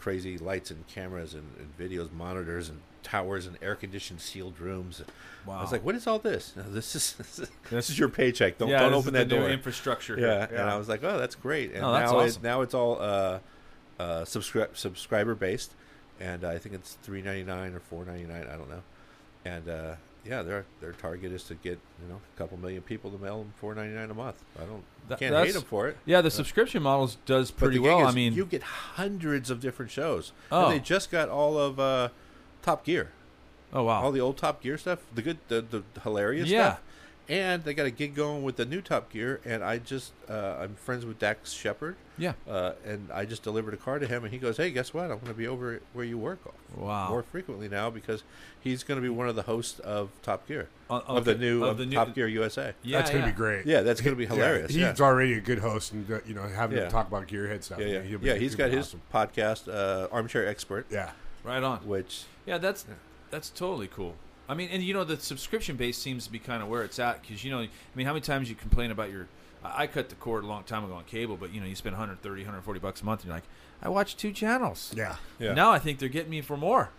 crazy 0.00 0.36
lights 0.36 0.70
and 0.70 0.86
cameras 0.86 1.34
and, 1.34 1.44
and 1.58 1.78
videos, 1.78 2.12
monitors 2.12 2.68
and 2.68 2.80
towers 3.02 3.46
and 3.46 3.56
air 3.62 3.74
conditioned 3.74 4.20
sealed 4.20 4.58
rooms. 4.58 5.02
Wow. 5.46 5.58
I 5.58 5.62
was 5.62 5.72
like, 5.72 5.84
"What 5.84 5.94
is 5.94 6.06
all 6.06 6.18
this? 6.18 6.54
No, 6.56 6.62
this 6.68 6.94
is 6.96 7.12
this 7.18 7.38
is, 7.38 7.48
this 7.70 7.90
is 7.90 7.98
your 7.98 8.08
paycheck. 8.08 8.58
Don't 8.58 8.68
yeah, 8.68 8.80
don't 8.80 8.94
open 8.94 9.12
that 9.14 9.28
new 9.28 9.38
door." 9.40 9.48
infrastructure. 9.50 10.18
Yeah, 10.18 10.46
here. 10.48 10.58
and 10.58 10.68
I 10.70 10.76
was 10.76 10.88
like, 10.88 11.04
"Oh, 11.04 11.18
that's 11.18 11.34
great." 11.34 11.72
And 11.72 11.84
Oh, 11.84 11.92
that's 11.92 12.10
now 12.12 12.18
awesome. 12.18 12.40
it, 12.42 12.46
now 12.46 12.60
it's 12.62 12.74
all 12.74 13.00
uh, 13.00 13.38
uh, 13.98 14.22
subscri- 14.24 14.74
subscriber 14.76 15.34
based, 15.34 15.72
and 16.18 16.44
I 16.44 16.58
think 16.58 16.74
it's 16.74 16.94
three 17.02 17.22
ninety 17.22 17.44
nine 17.44 17.74
or 17.74 17.80
four 17.80 18.04
ninety 18.04 18.24
nine. 18.24 18.46
I 18.52 18.56
don't 18.56 18.68
know, 18.70 18.82
and 19.44 19.68
uh, 19.68 19.94
yeah, 20.26 20.42
their 20.42 20.64
their 20.80 20.92
target 20.92 21.32
is 21.32 21.44
to 21.44 21.54
get 21.54 21.78
you 22.02 22.08
know 22.08 22.20
a 22.34 22.38
couple 22.38 22.56
million 22.58 22.82
people 22.82 23.10
to 23.10 23.18
mail 23.18 23.38
them 23.38 23.52
four 23.60 23.74
ninety 23.74 23.94
nine 23.94 24.10
a 24.10 24.14
month. 24.14 24.42
I 24.60 24.64
don't 24.64 24.82
That- 25.08 25.18
can't 25.18 25.34
hate 25.34 25.52
them 25.54 25.62
for 25.62 25.88
it. 25.88 25.96
Yeah, 26.06 26.20
the 26.20 26.30
subscription 26.30 26.82
models 26.82 27.18
does 27.26 27.50
pretty 27.50 27.78
well. 27.78 28.06
I 28.06 28.12
mean, 28.12 28.34
you 28.34 28.44
get 28.46 28.62
hundreds 28.62 29.50
of 29.50 29.60
different 29.60 29.90
shows. 29.90 30.32
Oh. 30.50 30.64
And 30.66 30.74
they 30.74 30.78
just 30.80 31.10
got 31.10 31.28
all 31.28 31.58
of 31.58 31.78
uh, 31.78 32.08
Top 32.62 32.84
Gear, 32.84 33.10
oh 33.72 33.84
wow, 33.84 34.02
all 34.02 34.12
the 34.12 34.20
old 34.20 34.36
Top 34.36 34.62
Gear 34.62 34.78
stuff, 34.78 35.00
the 35.14 35.22
good, 35.22 35.38
the, 35.48 35.60
the 35.60 35.82
hilarious 36.02 36.48
Yeah. 36.48 36.64
stuff. 36.74 36.80
And 37.26 37.64
they 37.64 37.72
got 37.72 37.86
a 37.86 37.90
gig 37.90 38.14
going 38.14 38.42
with 38.42 38.56
the 38.56 38.66
new 38.66 38.82
Top 38.82 39.10
Gear, 39.10 39.40
and 39.46 39.64
I 39.64 39.78
just 39.78 40.12
uh, 40.28 40.56
I'm 40.60 40.74
friends 40.74 41.06
with 41.06 41.18
Dax 41.18 41.52
Shepard, 41.52 41.96
yeah, 42.16 42.34
uh, 42.48 42.72
and 42.84 43.08
I 43.12 43.24
just 43.24 43.42
delivered 43.42 43.74
a 43.74 43.76
car 43.76 43.98
to 43.98 44.06
him, 44.06 44.24
and 44.24 44.32
he 44.32 44.38
goes, 44.38 44.56
"Hey, 44.56 44.70
guess 44.70 44.94
what? 44.94 45.04
I'm 45.04 45.18
going 45.18 45.26
to 45.26 45.34
be 45.34 45.46
over 45.48 45.80
where 45.92 46.04
you 46.04 46.16
work 46.18 46.38
wow. 46.76 47.08
more 47.08 47.22
frequently 47.22 47.68
now 47.68 47.90
because 47.90 48.22
he's 48.60 48.84
going 48.84 48.96
to 48.96 49.02
be 49.02 49.08
one 49.08 49.28
of 49.28 49.36
the 49.36 49.42
hosts 49.42 49.80
of 49.80 50.10
Top 50.22 50.46
Gear 50.46 50.68
On- 50.88 51.02
of 51.06 51.24
the 51.24 51.32
okay, 51.32 51.40
new, 51.40 51.62
of 51.64 51.70
of 51.70 51.78
the 51.78 51.86
new- 51.86 51.96
Top 51.96 52.14
Gear 52.14 52.28
USA. 52.28 52.72
Yeah, 52.82 52.98
That's 52.98 53.10
gonna 53.10 53.24
yeah. 53.24 53.30
be 53.30 53.36
great. 53.36 53.66
Yeah, 53.66 53.80
that's 53.82 54.00
going 54.00 54.14
to 54.14 54.18
be 54.18 54.26
hilarious. 54.26 54.72
Yeah, 54.72 54.82
Yeah, 54.84 54.90
he's 54.92 55.00
already 55.00 55.32
a 55.34 55.40
good 55.40 55.58
host, 55.58 55.92
and 55.92 56.10
uh, 56.10 56.18
you 56.26 56.34
know, 56.34 56.42
having 56.48 56.78
Yeah. 56.78 56.84
him 56.84 56.90
talk 56.90 57.08
about 57.08 57.26
gearhead 57.26 57.62
stuff. 57.64 57.78
yeah, 57.80 57.86
yeah, 57.86 58.02
he'll 58.02 58.18
be- 58.18 58.26
yeah. 58.28 58.34
He'll 58.36 58.56
got 58.56 58.70
be 58.70 58.76
his 58.76 58.86
awesome. 58.94 59.02
podcast, 59.12 59.68
uh, 59.72 60.08
Armchair 60.12 60.46
Expert, 60.46 60.86
Yeah, 60.90 61.10
Right 61.42 61.62
on. 61.62 61.78
which 61.86 62.24
Yeah, 62.46 62.58
that's 62.58 62.84
Yeah. 62.88 62.94
that's 63.30 63.50
totally 63.50 63.88
cool. 63.88 64.14
I 64.48 64.52
mean, 64.54 64.68
and 64.70 64.82
you 64.82 64.92
know, 64.92 65.04
the 65.04 65.16
subscription 65.16 65.76
base 65.76 65.96
seems 65.96 66.26
to 66.26 66.30
be 66.32 66.38
kind 66.38 66.62
of 66.62 66.68
where 66.68 66.82
it's 66.84 66.98
at 66.98 67.22
because 67.22 67.42
you 67.44 67.50
know, 67.50 67.60
I 67.60 67.68
mean, 67.94 68.06
how 68.06 68.12
many 68.12 68.20
times 68.20 68.48
you 68.50 68.54
complain 68.54 68.90
about 68.90 69.10
your? 69.10 69.26
I 69.64 69.84
I 69.84 69.86
cut 69.86 70.08
the 70.10 70.14
cord 70.16 70.44
a 70.44 70.46
long 70.46 70.64
time 70.64 70.84
ago 70.84 70.94
on 70.94 71.04
cable, 71.04 71.36
but 71.36 71.52
you 71.54 71.60
know, 71.60 71.66
you 71.66 71.74
spend 71.74 71.94
130, 71.94 72.42
140 72.42 72.80
bucks 72.80 73.00
a 73.02 73.04
month, 73.04 73.20
and 73.20 73.28
you're 73.28 73.36
like, 73.36 73.44
I 73.82 73.88
watch 73.88 74.16
two 74.16 74.32
channels. 74.32 74.92
yeah. 74.96 75.16
yeah, 75.38 75.54
Now 75.54 75.72
I 75.72 75.78
think 75.78 75.98
they're 75.98 76.08
getting 76.08 76.30
me 76.30 76.40
for 76.40 76.56
more. 76.56 76.90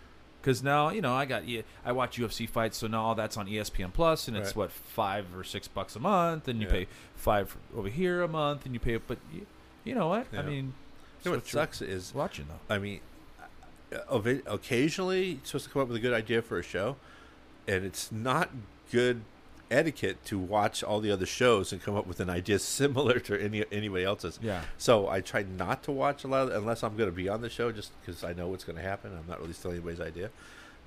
Because 0.41 0.61
now 0.61 0.89
you 0.91 1.01
know 1.01 1.13
I 1.15 1.25
got 1.25 1.41
I 1.83 1.91
watch 1.91 2.17
UFC 2.19 2.47
fights, 2.47 2.77
so 2.77 2.85
now 2.85 3.01
all 3.03 3.15
that's 3.15 3.35
on 3.35 3.47
ESPN 3.47 3.91
Plus, 3.91 4.27
and 4.27 4.37
it's 4.37 4.49
Right. 4.49 4.55
what 4.57 4.71
five 4.71 5.25
or 5.35 5.43
six 5.43 5.67
bucks 5.67 5.95
a 5.95 5.99
month, 5.99 6.47
and 6.47 6.59
you 6.61 6.67
Yeah. 6.67 6.73
pay 6.73 6.87
five 7.15 7.57
over 7.75 7.89
here 7.89 8.21
a 8.21 8.27
month, 8.27 8.63
and 8.65 8.73
you 8.75 8.79
pay. 8.79 8.97
But 8.97 9.17
you, 9.33 9.47
you 9.83 9.95
know 9.95 10.07
what? 10.07 10.27
I 10.37 10.43
mean, 10.43 10.55
You 10.55 10.61
know 10.61 10.73
it's 11.17 11.25
what 11.25 11.31
what 11.31 11.47
sucks 11.47 11.81
is 11.81 12.13
watching 12.13 12.45
though. 12.47 12.75
I 12.75 12.77
mean, 12.77 12.99
uh, 13.91 13.97
of 14.07 14.27
it, 14.27 14.43
occasionally 14.45 15.25
you're 15.25 15.39
supposed 15.45 15.65
to 15.65 15.71
come 15.71 15.81
up 15.81 15.87
with 15.87 15.97
a 15.97 15.99
good 15.99 16.13
idea 16.13 16.43
for 16.43 16.59
a 16.59 16.63
show, 16.63 16.97
and 17.67 17.83
it's 17.83 18.11
not 18.11 18.51
good 18.91 19.21
etiquette 19.71 20.23
to 20.25 20.37
watch 20.37 20.83
all 20.83 20.99
the 20.99 21.11
other 21.11 21.25
shows 21.25 21.71
and 21.71 21.81
come 21.81 21.95
up 21.95 22.07
with 22.07 22.19
an 22.19 22.29
idea 22.29 22.59
similar 22.79 23.19
to 23.19 23.41
any 23.41 23.65
anybody 23.71 24.03
else's. 24.03 24.39
Yeah. 24.41 24.61
So 24.77 25.07
I 25.07 25.21
try 25.21 25.43
not 25.43 25.83
to 25.83 25.91
watch 25.91 26.23
a 26.23 26.27
lot 26.27 26.49
of, 26.49 26.55
unless 26.55 26.83
I'm 26.83 26.95
going 26.95 27.09
to 27.09 27.15
be 27.15 27.29
on 27.29 27.41
the 27.41 27.49
show, 27.49 27.71
just 27.71 27.91
because 28.01 28.23
I 28.23 28.33
know 28.33 28.47
what's 28.47 28.63
going 28.63 28.77
to 28.77 28.81
happen. 28.81 29.11
I'm 29.17 29.27
not 29.27 29.39
really 29.39 29.53
stealing 29.53 29.77
anybody's 29.77 30.01
idea, 30.01 30.29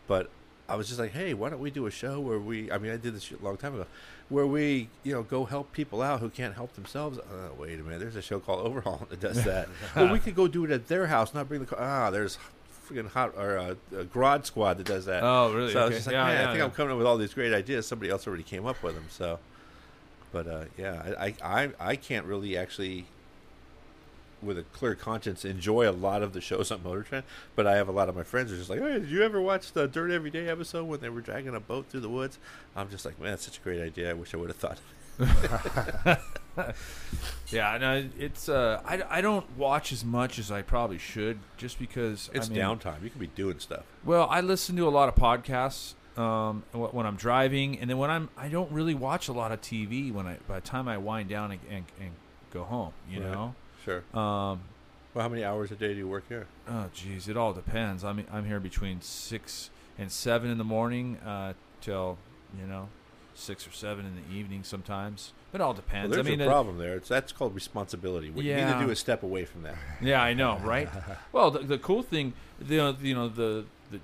but 0.06 0.30
I 0.68 0.76
was 0.76 0.86
just 0.88 1.00
like, 1.00 1.12
hey, 1.12 1.32
why 1.32 1.48
don't 1.48 1.60
we 1.60 1.70
do 1.70 1.86
a 1.86 1.90
show 1.90 2.20
where 2.20 2.38
we? 2.38 2.70
I 2.70 2.76
mean, 2.78 2.92
I 2.92 2.98
did 2.98 3.14
this 3.14 3.32
a 3.32 3.42
long 3.42 3.56
time 3.56 3.74
ago, 3.74 3.86
where 4.28 4.46
we, 4.46 4.88
you 5.02 5.12
know, 5.12 5.22
go 5.22 5.46
help 5.46 5.72
people 5.72 6.02
out 6.02 6.20
who 6.20 6.28
can't 6.28 6.54
help 6.54 6.74
themselves. 6.74 7.18
Uh, 7.18 7.48
wait 7.58 7.80
a 7.80 7.82
minute, 7.82 8.00
there's 8.00 8.16
a 8.16 8.22
show 8.22 8.38
called 8.38 8.66
Overhaul 8.66 9.06
that 9.08 9.20
does 9.20 9.42
that. 9.44 9.68
well, 9.96 10.12
we 10.12 10.18
could 10.18 10.34
go 10.34 10.46
do 10.46 10.66
it 10.66 10.70
at 10.70 10.88
their 10.88 11.06
house, 11.06 11.32
not 11.32 11.48
bring 11.48 11.60
the 11.60 11.66
car. 11.66 11.78
Ah, 11.80 12.10
there's 12.10 12.38
freaking 12.88 13.08
hot 13.08 13.34
or 13.36 13.58
uh, 13.58 13.74
a 13.96 14.04
Garage 14.04 14.44
Squad 14.46 14.78
that 14.78 14.86
does 14.86 15.04
that. 15.06 15.22
Oh, 15.22 15.52
really? 15.52 15.72
So 15.72 15.80
I 15.82 15.84
was 15.86 15.94
just 15.94 16.06
like, 16.06 16.14
Yeah, 16.14 16.24
man, 16.26 16.34
yeah, 16.34 16.42
I 16.42 16.46
think 16.46 16.58
yeah. 16.58 16.64
I'm 16.64 16.70
coming 16.70 16.92
up 16.92 16.98
with 16.98 17.06
all 17.06 17.16
these 17.18 17.34
great 17.34 17.52
ideas. 17.52 17.86
Somebody 17.86 18.10
else 18.10 18.26
already 18.26 18.42
came 18.42 18.66
up 18.66 18.82
with 18.82 18.94
them. 18.94 19.04
So, 19.10 19.38
but 20.32 20.46
uh, 20.46 20.64
yeah, 20.76 21.14
I, 21.18 21.34
I 21.42 21.70
I 21.80 21.96
can't 21.96 22.26
really 22.26 22.56
actually, 22.56 23.06
with 24.42 24.58
a 24.58 24.62
clear 24.62 24.94
conscience, 24.94 25.44
enjoy 25.44 25.88
a 25.88 25.92
lot 25.92 26.22
of 26.22 26.32
the 26.32 26.40
shows 26.40 26.70
on 26.70 26.82
Motor 26.82 27.02
Trend. 27.02 27.24
But 27.56 27.66
I 27.66 27.76
have 27.76 27.88
a 27.88 27.92
lot 27.92 28.08
of 28.08 28.16
my 28.16 28.22
friends 28.22 28.50
who 28.50 28.56
are 28.56 28.58
just 28.58 28.70
like, 28.70 28.80
hey, 28.80 29.00
did 29.00 29.10
you 29.10 29.22
ever 29.22 29.40
watch 29.40 29.72
the 29.72 29.86
Dirt 29.88 30.10
Every 30.10 30.30
Day 30.30 30.48
episode 30.48 30.84
when 30.86 31.00
they 31.00 31.08
were 31.08 31.20
dragging 31.20 31.54
a 31.54 31.60
boat 31.60 31.86
through 31.88 32.00
the 32.00 32.08
woods? 32.08 32.38
I'm 32.76 32.90
just 32.90 33.04
like, 33.04 33.20
man, 33.20 33.30
that's 33.30 33.44
such 33.44 33.58
a 33.58 33.60
great 33.60 33.80
idea. 33.80 34.10
I 34.10 34.14
wish 34.14 34.34
I 34.34 34.36
would 34.36 34.48
have 34.48 34.56
thought. 34.56 34.78
Yeah, 37.50 37.78
no, 37.78 38.08
it's 38.18 38.48
uh, 38.50 38.82
I, 38.84 39.02
I 39.08 39.20
don't 39.22 39.56
watch 39.56 39.90
as 39.90 40.04
much 40.04 40.38
as 40.38 40.50
I 40.50 40.60
probably 40.60 40.98
should, 40.98 41.38
just 41.56 41.78
because 41.78 42.28
It's 42.34 42.48
I 42.48 42.52
mean, 42.52 42.58
downtime. 42.60 43.02
You 43.02 43.08
can 43.08 43.20
be 43.20 43.26
doing 43.28 43.58
stuff. 43.58 43.84
Well, 44.04 44.26
I 44.30 44.42
listen 44.42 44.76
to 44.76 44.86
a 44.86 44.90
lot 44.90 45.08
of 45.08 45.14
podcasts 45.14 45.94
um, 46.18 46.62
when 46.72 47.06
I'm 47.06 47.16
driving, 47.16 47.78
and 47.78 47.88
then 47.88 47.96
when 47.96 48.10
I'm 48.10 48.28
I 48.36 48.48
don't 48.48 48.70
really 48.70 48.94
watch 48.94 49.28
a 49.28 49.32
lot 49.32 49.50
of 49.50 49.62
TV 49.62 50.12
when 50.12 50.26
I 50.26 50.36
by 50.46 50.56
the 50.56 50.66
time 50.66 50.88
I 50.88 50.98
wind 50.98 51.30
down 51.30 51.52
and, 51.52 51.60
and, 51.70 51.84
and 51.98 52.10
go 52.52 52.64
home, 52.64 52.92
you 53.08 53.22
Right. 53.22 53.30
know. 53.32 53.54
Sure. 53.84 53.98
Um, 54.12 54.60
Well, 55.14 55.22
how 55.22 55.28
many 55.30 55.42
hours 55.42 55.70
a 55.70 55.74
day 55.76 55.94
do 55.94 55.98
you 56.00 56.08
work 56.08 56.24
here? 56.28 56.46
oh, 56.68 56.90
geez, 56.92 57.28
it 57.28 57.36
all 57.38 57.54
depends. 57.54 58.04
I'm 58.04 58.26
I'm 58.30 58.44
here 58.44 58.60
between 58.60 59.00
six 59.00 59.70
and 59.96 60.12
seven 60.12 60.50
in 60.50 60.58
the 60.58 60.64
morning 60.64 61.16
uh, 61.24 61.54
till 61.80 62.18
you 62.60 62.66
know 62.66 62.88
six 63.38 63.66
or 63.66 63.70
seven 63.72 64.04
in 64.04 64.14
the 64.16 64.36
evening 64.38 64.62
sometimes. 64.64 65.32
It 65.52 65.60
all 65.60 65.68
Well, 65.68 65.74
depends. 65.74 66.14
there's 66.14 66.26
I 66.26 66.30
mean, 66.30 66.40
a 66.40 66.46
problem 66.46 66.76
there. 66.78 66.96
It's 66.96 67.08
that's 67.08 67.32
called 67.32 67.54
responsibility. 67.54 68.30
What 68.30 68.44
you 68.44 68.54
need 68.54 68.72
to 68.72 68.78
do 68.80 68.90
is 68.90 68.98
step 68.98 69.22
away 69.22 69.44
from 69.44 69.62
that. 69.62 69.76
Yeah, 70.02 70.22
I 70.22 70.34
know, 70.34 70.58
right? 70.58 70.88
well, 71.32 71.50
the, 71.50 71.60
the 71.60 71.78
cool 71.78 72.02
thing, 72.02 72.34
the 72.60 72.94
you 73.00 73.14
know 73.14 73.28
the 73.28 73.64
the 73.90 74.00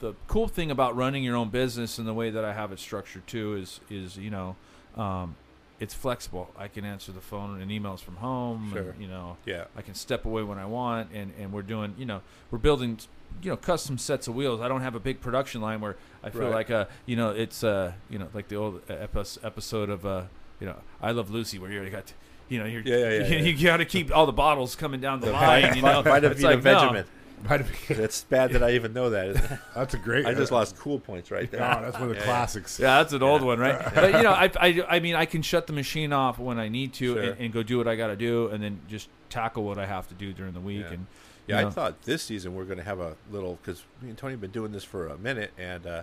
the 0.00 0.14
cool 0.26 0.48
thing 0.48 0.70
about 0.70 0.96
running 0.96 1.22
your 1.24 1.36
own 1.36 1.48
business 1.48 1.98
and 1.98 2.06
the 2.06 2.14
way 2.14 2.30
that 2.30 2.44
I 2.44 2.52
have 2.52 2.72
it 2.72 2.78
structured 2.78 3.26
too 3.26 3.54
is 3.56 3.80
is 3.88 4.16
you 4.18 4.30
know, 4.30 4.56
um, 4.96 5.36
it's 5.80 5.94
flexible. 5.94 6.50
I 6.58 6.68
can 6.68 6.84
answer 6.84 7.12
the 7.12 7.20
phone 7.20 7.60
and 7.60 7.70
emails 7.70 8.00
from 8.00 8.16
home. 8.16 8.70
Sure. 8.72 8.90
And, 8.90 9.00
you 9.02 9.08
know, 9.08 9.36
Yeah. 9.46 9.64
I 9.76 9.82
can 9.82 9.94
step 9.94 10.24
away 10.26 10.42
when 10.42 10.58
I 10.58 10.66
want, 10.66 11.10
and 11.14 11.32
and 11.38 11.52
we're 11.52 11.62
doing 11.62 11.94
you 11.96 12.04
know 12.04 12.20
we're 12.50 12.58
building 12.58 12.98
you 13.42 13.50
know 13.50 13.56
custom 13.56 13.98
sets 13.98 14.28
of 14.28 14.34
wheels. 14.34 14.60
I 14.60 14.68
don't 14.68 14.80
have 14.82 14.94
a 14.94 15.00
big 15.00 15.20
production 15.20 15.60
line 15.60 15.80
where 15.80 15.96
I 16.22 16.30
feel 16.30 16.42
Right. 16.42 16.52
like 16.54 16.70
uh 16.70 16.86
you 17.06 17.16
know 17.16 17.30
it's 17.30 17.62
uh 17.64 17.92
you 18.10 18.18
know 18.18 18.28
like 18.34 18.48
the 18.48 18.56
old 18.56 18.82
episode 18.88 19.90
of 19.90 20.04
uh 20.06 20.24
you 20.60 20.66
know 20.66 20.76
I 21.00 21.12
Love 21.12 21.30
Lucy 21.30 21.58
where 21.58 21.70
you 21.70 21.88
got. 21.90 22.12
You 22.48 22.58
know, 22.58 22.66
you're, 22.66 22.82
Yeah, 22.82 22.96
yeah, 22.96 23.08
yeah, 23.10 23.26
you, 23.44 23.52
yeah. 23.52 23.64
got 23.70 23.76
to 23.78 23.86
keep 23.86 24.14
all 24.14 24.26
the 24.26 24.32
bottles 24.32 24.76
coming 24.76 25.00
down 25.00 25.20
the 25.20 25.26
The 25.26 25.32
line. 25.32 25.74
You 25.74 25.80
know, 25.80 26.02
Vita 26.02 26.26
It's 26.32 26.42
Vita 26.42 26.54
like, 26.56 26.64
no. 26.64 26.80
Vegemin. 26.80 27.04
Might 27.48 27.58
be- 27.88 27.94
It's 27.94 28.24
bad 28.24 28.50
that 28.52 28.62
I 28.62 28.72
even 28.72 28.92
know 28.92 29.08
that. 29.10 29.58
That's 29.74 29.94
a 29.94 29.96
great. 29.96 30.26
I 30.26 30.34
just 30.34 30.52
uh, 30.52 30.56
lost 30.56 30.76
cool 30.76 30.98
points 30.98 31.30
right 31.30 31.48
Oh, 31.54 31.56
there. 31.56 31.60
that's 31.60 31.94
one 31.94 32.02
of 32.02 32.08
the 32.10 32.14
Yeah, 32.16 32.20
yeah. 32.20 32.24
classics. 32.26 32.78
Yeah, 32.78 32.98
that's 32.98 33.14
an 33.14 33.22
old 33.22 33.40
one, 33.42 33.58
right? 33.58 33.80
But 33.94 34.12
you 34.12 34.22
know, 34.22 34.32
I, 34.32 34.50
I, 34.60 34.84
I 34.96 35.00
mean, 35.00 35.14
I 35.14 35.24
can 35.24 35.40
shut 35.40 35.66
the 35.66 35.72
machine 35.72 36.12
off 36.12 36.38
when 36.38 36.58
I 36.58 36.68
need 36.68 36.92
to 36.94 37.14
Sure. 37.14 37.22
and, 37.22 37.40
and 37.40 37.52
go 37.54 37.62
do 37.62 37.78
what 37.78 37.88
I 37.88 37.96
got 37.96 38.08
to 38.08 38.16
do, 38.16 38.48
and 38.48 38.62
then 38.62 38.80
just 38.86 39.08
tackle 39.30 39.64
what 39.64 39.78
I 39.78 39.86
have 39.86 40.06
to 40.08 40.14
do 40.14 40.34
during 40.34 40.52
the 40.52 40.60
week. 40.60 40.82
Yeah. 40.86 40.92
And 40.94 41.06
Yeah, 41.46 41.60
you 41.60 41.66
I 41.66 41.70
thought 41.70 42.02
this 42.02 42.22
season 42.22 42.54
we're 42.54 42.64
going 42.64 42.78
to 42.78 42.84
have 42.84 43.00
a 43.00 43.16
little 43.30 43.58
because 43.62 43.82
me 44.00 44.10
and 44.10 44.18
Tony 44.18 44.34
have 44.34 44.40
been 44.40 44.50
doing 44.50 44.72
this 44.72 44.84
for 44.84 45.08
a 45.08 45.18
minute, 45.18 45.52
and 45.58 45.86
uh, 45.86 46.02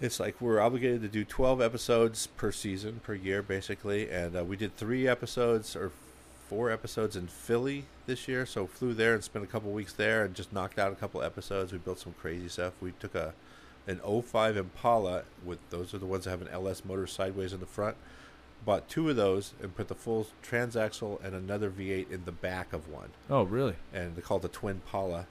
it's 0.00 0.18
like 0.18 0.40
we're 0.40 0.60
obligated 0.60 1.02
to 1.02 1.08
do 1.08 1.24
twelve 1.24 1.60
episodes 1.60 2.26
per 2.26 2.52
season 2.52 3.00
per 3.02 3.14
year, 3.14 3.42
basically. 3.42 4.10
And 4.10 4.36
uh, 4.36 4.44
we 4.44 4.56
did 4.56 4.76
three 4.76 5.06
episodes 5.06 5.76
or 5.76 5.92
four 6.48 6.70
episodes 6.70 7.16
in 7.16 7.26
Philly 7.26 7.84
this 8.06 8.28
year, 8.28 8.46
so 8.46 8.66
flew 8.66 8.94
there 8.94 9.14
and 9.14 9.24
spent 9.24 9.44
a 9.44 9.48
couple 9.48 9.70
weeks 9.72 9.92
there 9.92 10.24
and 10.24 10.34
just 10.34 10.52
knocked 10.52 10.78
out 10.78 10.92
a 10.92 10.96
couple 10.96 11.22
episodes. 11.22 11.72
We 11.72 11.78
built 11.78 11.98
some 11.98 12.14
crazy 12.20 12.48
stuff. 12.48 12.74
We 12.80 12.92
took 12.98 13.14
a 13.14 13.34
an 13.88 14.00
05 14.00 14.56
Impala 14.56 15.22
with 15.44 15.58
those 15.70 15.94
are 15.94 15.98
the 15.98 16.06
ones 16.06 16.24
that 16.24 16.30
have 16.30 16.42
an 16.42 16.48
LS 16.48 16.84
motor 16.84 17.06
sideways 17.06 17.52
in 17.52 17.60
the 17.60 17.66
front. 17.66 17.96
Bought 18.66 18.88
two 18.88 19.08
of 19.08 19.16
those 19.16 19.54
and 19.62 19.74
put 19.74 19.88
the 19.88 19.94
full 19.94 20.26
transaxle 20.42 21.24
and 21.24 21.34
another 21.34 21.70
V8 21.70 22.10
in 22.10 22.24
the 22.26 22.32
back 22.32 22.72
of 22.74 22.88
one 22.88 23.10
oh, 23.30 23.44
really? 23.44 23.76
and 23.94 24.16
they 24.16 24.20
call 24.20 24.36
it 24.38 24.42
the 24.42 24.48
Twin 24.48 24.82
Paula. 24.84 25.26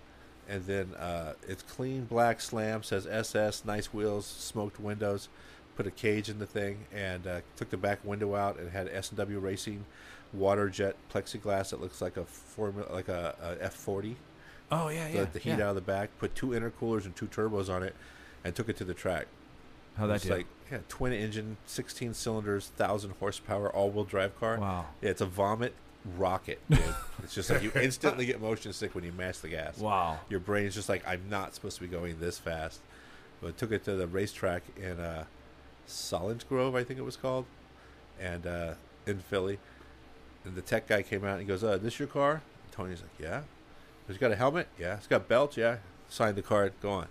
And 0.48 0.65
then 0.65 0.93
uh, 0.95 1.34
it's 1.48 1.62
clean 1.62 2.06
black 2.06 2.39
slam, 2.39 2.82
says 2.82 3.06
SS, 3.06 3.65
nice 3.65 3.88
wheels, 3.93 4.26
smoked 4.26 4.80
windows. 4.80 5.28
Put 5.76 5.86
a 5.86 5.91
cage 5.91 6.30
in 6.30 6.39
the 6.39 6.45
thing 6.45 6.86
and 6.93 7.28
uh, 7.28 7.41
took 7.58 7.69
the 7.69 7.78
back 7.78 8.00
window 8.06 8.36
out 8.36 8.58
and 8.58 8.71
had 8.71 8.88
S 8.88 9.10
and 9.10 9.17
W 9.17 9.39
Racing 9.39 9.86
water 10.32 10.69
jet 10.69 10.95
plexiglass 11.13 11.71
that 11.71 11.82
looks 11.82 12.02
like 12.02 12.15
a 12.17 12.24
formula, 12.26 12.89
like 12.93 13.10
a, 13.10 13.36
a 13.60 13.63
F 13.65 13.73
forty. 13.73 14.15
Oh 14.71 14.88
yeah, 14.90 15.08
The, 15.10 15.13
yeah. 15.17 15.25
the 15.33 15.40
heat 15.40 15.50
yeah. 15.58 15.63
out 15.63 15.69
of 15.69 15.75
the 15.75 15.81
back. 15.81 16.10
Put 16.19 16.33
two 16.36 16.48
intercoolers 16.48 17.04
and 17.06 17.13
two 17.15 17.27
turbos 17.27 17.69
on 17.69 17.83
it, 17.83 17.94
and 18.46 18.56
took 18.56 18.69
it 18.69 18.77
to 18.77 18.86
the 18.86 18.94
track. 18.94 19.27
How 19.98 20.08
that 20.08 20.15
it's 20.15 20.23
did? 20.23 20.31
like 20.31 20.48
yeah, 20.72 20.80
twin 20.90 21.13
engine, 21.13 21.58
sixteen 21.66 22.13
cylinders, 22.13 22.68
thousand 22.76 23.13
horsepower, 23.20 23.70
all 23.70 23.90
wheel 23.90 24.04
drive 24.04 24.40
car. 24.40 24.58
wow. 24.60 24.86
Yeah, 25.02 25.10
it's 25.12 25.22
a 25.22 25.26
vomit 25.26 25.74
rocket, 26.18 26.60
dude. 26.70 26.80
it's 27.24 27.34
just 27.34 27.50
like 27.50 27.63
you 27.63 27.72
instantly 27.82 28.26
get 28.26 28.40
motion 28.42 28.74
sick 28.74 28.94
when 28.96 29.04
you 29.04 29.12
mash 29.12 29.40
the 29.40 29.50
gas. 29.50 29.78
Wow. 29.80 30.20
Your 30.30 30.40
brain's 30.40 30.76
just 30.76 30.90
like, 30.90 31.08
I'm 31.08 31.30
not 31.30 31.56
supposed 31.56 31.78
to 31.78 31.82
be 31.82 31.88
going 31.88 32.20
this 32.20 32.38
fast. 32.38 32.80
But 33.42 33.58
took 33.58 33.72
it 33.72 33.84
to 33.86 33.96
the 33.96 34.08
racetrack 34.08 34.63
in 34.78 35.00
uh, 35.00 35.26
Solins 35.88 36.48
Grove, 36.48 36.76
I 36.76 36.84
think 36.84 37.00
it 37.00 37.04
was 37.04 37.18
called, 37.18 37.46
and 38.20 38.48
uh, 38.48 38.74
in 39.06 39.20
Philly. 39.20 39.60
And 40.46 40.56
the 40.56 40.62
tech 40.62 40.88
guy 40.88 41.02
came 41.02 41.24
out 41.26 41.32
and 41.32 41.42
he 41.42 41.46
goes, 41.46 41.63
uh, 41.63 41.78
"This 41.78 42.00
your 42.00 42.08
car?" 42.08 42.42
And 42.63 42.72
Tony's 42.72 43.02
like, 43.02 43.10
"Yeah." 43.20 43.42
He's 44.08 44.18
got 44.18 44.32
a 44.32 44.36
helmet? 44.36 44.68
Yeah. 44.80 44.96
It's 44.98 45.08
got 45.08 45.28
belts? 45.28 45.58
Yeah. 45.58 45.78
Signed 46.10 46.38
the 46.38 46.44
card. 46.44 46.74
Go 46.82 46.92
on. 46.92 47.08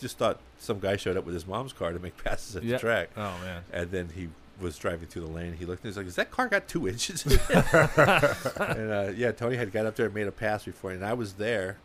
Just 0.00 0.18
thought 0.18 0.38
some 0.58 0.78
guy 0.80 0.96
showed 0.96 1.16
up 1.16 1.24
with 1.24 1.34
his 1.34 1.46
mom's 1.46 1.72
car 1.72 1.92
to 1.92 1.98
make 1.98 2.16
passes 2.24 2.56
at 2.56 2.62
Yeah. 2.62 2.76
the 2.76 2.80
track. 2.80 3.10
Oh 3.16 3.34
man. 3.44 3.62
And 3.72 3.90
then 3.90 4.08
he 4.14 4.28
was 4.60 4.76
driving 4.78 5.08
through 5.08 5.22
the 5.26 5.30
lane. 5.30 5.54
He 5.54 5.64
looked 5.64 5.84
and 5.84 5.90
he's 5.90 5.96
like, 5.96 6.06
"Is 6.06 6.16
that 6.16 6.30
car 6.30 6.48
got 6.48 6.68
two 6.68 6.86
inches?" 6.88 7.24
in 7.26 7.32
and 7.54 8.90
uh, 8.92 9.12
yeah, 9.16 9.32
Tony 9.32 9.56
had 9.56 9.72
got 9.72 9.86
up 9.86 9.96
there 9.96 10.06
and 10.06 10.14
made 10.14 10.26
a 10.26 10.32
pass 10.32 10.64
before, 10.64 10.90
and 10.90 11.04
I 11.04 11.12
was 11.14 11.34
there, 11.34 11.76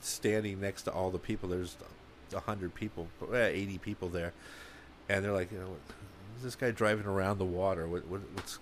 standing 0.00 0.60
next 0.60 0.82
to 0.82 0.92
all 0.92 1.10
the 1.10 1.18
people. 1.18 1.48
There's 1.48 1.76
hundred 2.34 2.74
people, 2.74 3.08
eighty 3.32 3.78
people 3.78 4.08
there, 4.08 4.32
and 5.08 5.24
they're 5.24 5.32
like, 5.32 5.52
you 5.52 5.58
know, 5.58 5.76
is 6.38 6.42
this 6.42 6.54
guy 6.56 6.70
driving 6.70 7.06
around 7.06 7.38
the 7.38 7.44
water? 7.44 7.86
What, 7.86 8.06
what 8.08 8.20
what's 8.34 8.58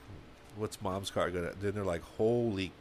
what's 0.56 0.82
mom's 0.82 1.10
car 1.10 1.30
gonna? 1.30 1.52
Then 1.60 1.72
they're 1.72 1.84
like, 1.84 2.02
holy 2.02 2.72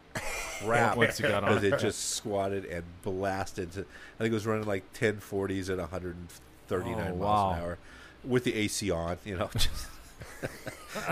crap! 0.65 0.97
Once 0.97 1.17
he 1.17 1.23
got 1.23 1.43
on 1.43 1.49
because 1.55 1.63
it 1.63 1.79
just 1.79 2.11
squatted 2.11 2.65
and 2.65 2.83
blasted. 3.03 3.71
To, 3.73 3.81
I 3.81 4.17
think 4.23 4.31
it 4.31 4.33
was 4.33 4.45
running 4.47 4.65
like 4.67 4.91
1040s 4.93 5.69
at 5.69 5.77
139 5.77 6.95
Oh, 6.97 7.15
miles 7.15 7.19
wow. 7.19 7.51
an 7.53 7.59
hour 7.59 7.77
with 8.23 8.43
the 8.43 8.53
AC 8.55 8.91
on. 8.91 9.17
You 9.25 9.37
know, 9.37 9.49
just 9.57 9.87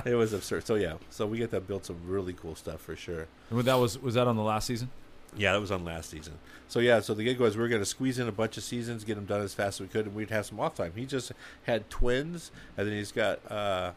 it 0.06 0.16
was 0.16 0.34
absurd. 0.34 0.66
So 0.66 0.76
yeah, 0.76 0.96
so 1.10 1.26
we 1.26 1.38
get 1.38 1.52
to 1.52 1.60
build 1.60 1.86
some 1.86 1.98
really 2.06 2.34
cool 2.34 2.56
stuff 2.56 2.82
for 2.82 2.96
sure. 2.96 3.28
And 3.50 3.60
that 3.62 3.76
was 3.76 3.98
was 4.02 4.16
that 4.16 4.28
on 4.28 4.36
the 4.36 4.44
last 4.44 4.68
season? 4.68 4.90
Yeah, 5.36 5.52
that 5.54 5.60
was 5.62 5.72
on 5.72 5.84
last 5.86 6.10
season. 6.10 6.34
So 6.68 6.80
yeah, 6.80 7.00
so 7.02 7.14
the 7.14 7.24
gig 7.24 7.40
was 7.40 7.58
we 7.58 7.64
are 7.64 7.68
going 7.68 7.82
to 7.82 7.86
squeeze 7.86 8.18
in 8.18 8.28
a 8.28 8.32
bunch 8.32 8.58
of 8.58 8.64
seasons, 8.64 9.04
get 9.04 9.16
them 9.16 9.26
done 9.26 9.42
as 9.42 9.54
fast 9.54 9.76
as 9.78 9.82
we 9.82 9.88
could, 9.88 10.06
and 10.06 10.16
we'd 10.16 10.30
have 10.32 10.46
some 10.46 10.60
off 10.60 10.76
time. 10.76 10.94
He 10.96 11.06
just 11.06 11.32
had 11.64 11.90
twins, 11.90 12.50
and 12.78 12.88
then 12.88 12.96
he's 12.96 13.12
got 13.12 13.40
uh, 13.52 13.92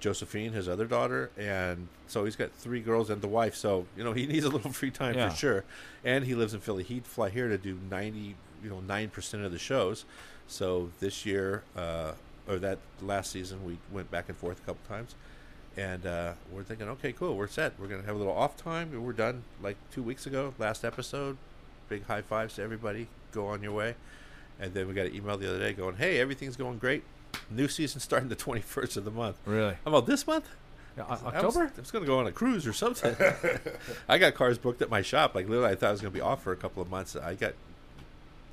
Josephine, 0.00 0.52
his 0.52 0.68
other 0.68 0.86
daughter, 0.86 1.30
and 1.36 1.88
so 2.06 2.24
he's 2.24 2.36
got 2.36 2.52
three 2.52 2.80
girls 2.80 3.10
and 3.10 3.20
the 3.22 3.28
wife. 3.28 3.54
So 3.54 3.86
you 3.96 4.04
know 4.04 4.12
he 4.12 4.26
needs 4.32 4.44
a 4.44 4.48
little 4.50 4.72
free 4.72 4.90
time 4.90 5.14
Yeah. 5.14 5.30
for 5.30 5.36
sure. 5.36 5.64
And 6.04 6.24
he 6.24 6.34
lives 6.34 6.54
in 6.54 6.60
Philly. 6.60 6.84
He'd 6.84 7.06
fly 7.06 7.28
here 7.30 7.48
to 7.48 7.58
do 7.58 7.78
ninety, 7.90 8.36
you 8.62 8.70
know, 8.70 8.80
nine 8.80 9.10
percent 9.10 9.44
of 9.44 9.52
the 9.52 9.58
shows. 9.58 10.04
So 10.46 10.90
this 11.00 11.26
year, 11.26 11.62
uh, 11.76 12.12
or 12.48 12.58
that 12.58 12.78
last 13.02 13.32
season, 13.32 13.64
we 13.64 13.78
went 13.92 14.10
back 14.10 14.28
and 14.28 14.36
forth 14.38 14.58
a 14.62 14.66
couple 14.66 14.80
times. 14.88 15.14
And 15.76 16.06
uh, 16.06 16.32
we're 16.50 16.64
thinking, 16.64 16.88
okay, 16.88 17.12
cool, 17.12 17.36
we're 17.36 17.46
set. 17.46 17.74
We're 17.78 17.86
gonna 17.86 18.02
have 18.02 18.16
a 18.16 18.18
little 18.18 18.32
off 18.36 18.56
time, 18.56 18.90
we're 19.00 19.12
done. 19.12 19.42
Like 19.62 19.76
two 19.92 20.02
weeks 20.02 20.26
ago, 20.26 20.54
last 20.58 20.84
episode. 20.84 21.36
Big 21.88 22.04
high 22.06 22.22
fives 22.22 22.54
to 22.56 22.62
everybody. 22.62 23.06
Go 23.32 23.46
on 23.46 23.62
your 23.62 23.72
way. 23.72 23.94
And 24.60 24.74
then 24.74 24.88
we 24.88 24.94
got 24.94 25.06
an 25.06 25.14
email 25.14 25.36
the 25.38 25.48
other 25.48 25.58
day 25.60 25.72
going, 25.72 25.96
"Hey, 25.96 26.18
everything's 26.18 26.56
going 26.56 26.78
great. 26.78 27.04
New 27.50 27.68
season 27.68 28.00
starting 28.00 28.28
the 28.28 28.36
twenty 28.36 28.60
first 28.60 28.96
of 28.96 29.04
the 29.04 29.10
month. 29.10 29.36
Really? 29.46 29.74
How 29.84 29.90
about 29.90 30.06
this 30.06 30.26
month? 30.26 30.48
Yeah, 30.96 31.04
I 31.04 31.10
was, 31.12 31.22
October? 31.22 31.72
I 31.76 31.80
was 31.80 31.90
going 31.90 32.02
to 32.04 32.08
go 32.08 32.18
on 32.18 32.26
a 32.26 32.32
cruise 32.32 32.66
or 32.66 32.72
something. 32.72 33.14
I 34.08 34.18
got 34.18 34.34
cars 34.34 34.58
booked 34.58 34.82
at 34.82 34.90
my 34.90 35.00
shop. 35.02 35.34
Like 35.34 35.48
literally, 35.48 35.70
I 35.70 35.74
thought 35.76 35.88
I 35.90 35.92
was 35.92 36.00
going 36.00 36.12
to 36.12 36.16
be 36.16 36.20
off 36.22 36.42
for 36.42 36.52
a 36.52 36.56
couple 36.56 36.82
of 36.82 36.90
months. 36.90 37.14
I 37.16 37.34
got 37.34 37.52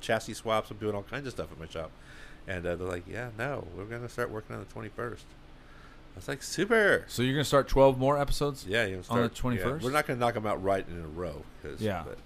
chassis 0.00 0.34
swaps. 0.34 0.70
I'm 0.70 0.76
doing 0.76 0.94
all 0.94 1.02
kinds 1.02 1.26
of 1.26 1.32
stuff 1.32 1.50
at 1.50 1.58
my 1.58 1.66
shop, 1.66 1.90
and 2.46 2.64
uh, 2.66 2.76
they're 2.76 2.86
like, 2.86 3.04
"Yeah, 3.10 3.30
no, 3.36 3.66
we're 3.76 3.84
going 3.84 4.02
to 4.02 4.08
start 4.08 4.30
working 4.30 4.54
on 4.56 4.64
the 4.68 4.72
21st." 4.80 5.18
I 5.20 6.16
was 6.16 6.28
like, 6.28 6.42
"Super." 6.42 7.04
So 7.08 7.22
you're 7.22 7.34
gonna 7.34 7.44
start 7.44 7.68
12 7.68 7.98
more 7.98 8.18
episodes? 8.18 8.64
Yeah, 8.66 8.84
you 8.86 8.92
know, 8.96 9.02
On 9.10 9.22
the 9.28 9.34
start, 9.34 9.54
yeah. 9.56 9.62
21st? 9.64 9.82
We're 9.82 9.90
not 9.90 10.06
going 10.06 10.18
to 10.18 10.24
knock 10.24 10.34
them 10.34 10.46
out 10.46 10.62
right 10.62 10.86
in 10.88 11.00
a 11.02 11.06
row. 11.08 11.42
'cause- 11.62 11.80
Yeah. 11.80 12.04
but- 12.06 12.18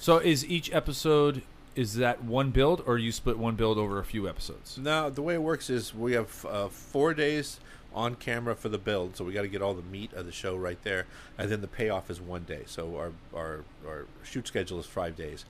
So 0.00 0.18
is 0.18 0.44
each 0.44 0.72
episode 0.72 1.42
is 1.74 1.94
that 1.96 2.22
one 2.24 2.50
build 2.50 2.82
or 2.86 2.98
you 2.98 3.12
split 3.12 3.38
one 3.38 3.54
build 3.56 3.78
over 3.78 3.98
a 3.98 4.04
few 4.04 4.28
episodes? 4.28 4.78
No, 4.78 5.10
the 5.10 5.22
way 5.22 5.34
it 5.34 5.42
works 5.42 5.70
is 5.70 5.94
we 5.94 6.12
have 6.12 6.44
uh, 6.46 6.68
four 6.68 7.14
days 7.14 7.58
on 7.94 8.14
camera 8.14 8.54
for 8.54 8.68
the 8.68 8.78
build, 8.78 9.16
so 9.16 9.24
we 9.24 9.32
got 9.32 9.42
to 9.42 9.48
get 9.48 9.60
all 9.62 9.74
the 9.74 9.82
meat 9.82 10.12
of 10.14 10.24
the 10.26 10.32
show 10.32 10.56
right 10.56 10.82
there, 10.82 11.06
and 11.36 11.50
then 11.50 11.60
the 11.60 11.68
payoff 11.68 12.10
is 12.10 12.20
one 12.20 12.42
day. 12.44 12.62
So 12.66 12.96
our 12.96 13.12
our 13.34 13.64
our 13.86 14.06
shoot 14.22 14.46
schedule 14.46 14.80
is 14.80 14.86
five 14.86 15.14
days, 15.16 15.44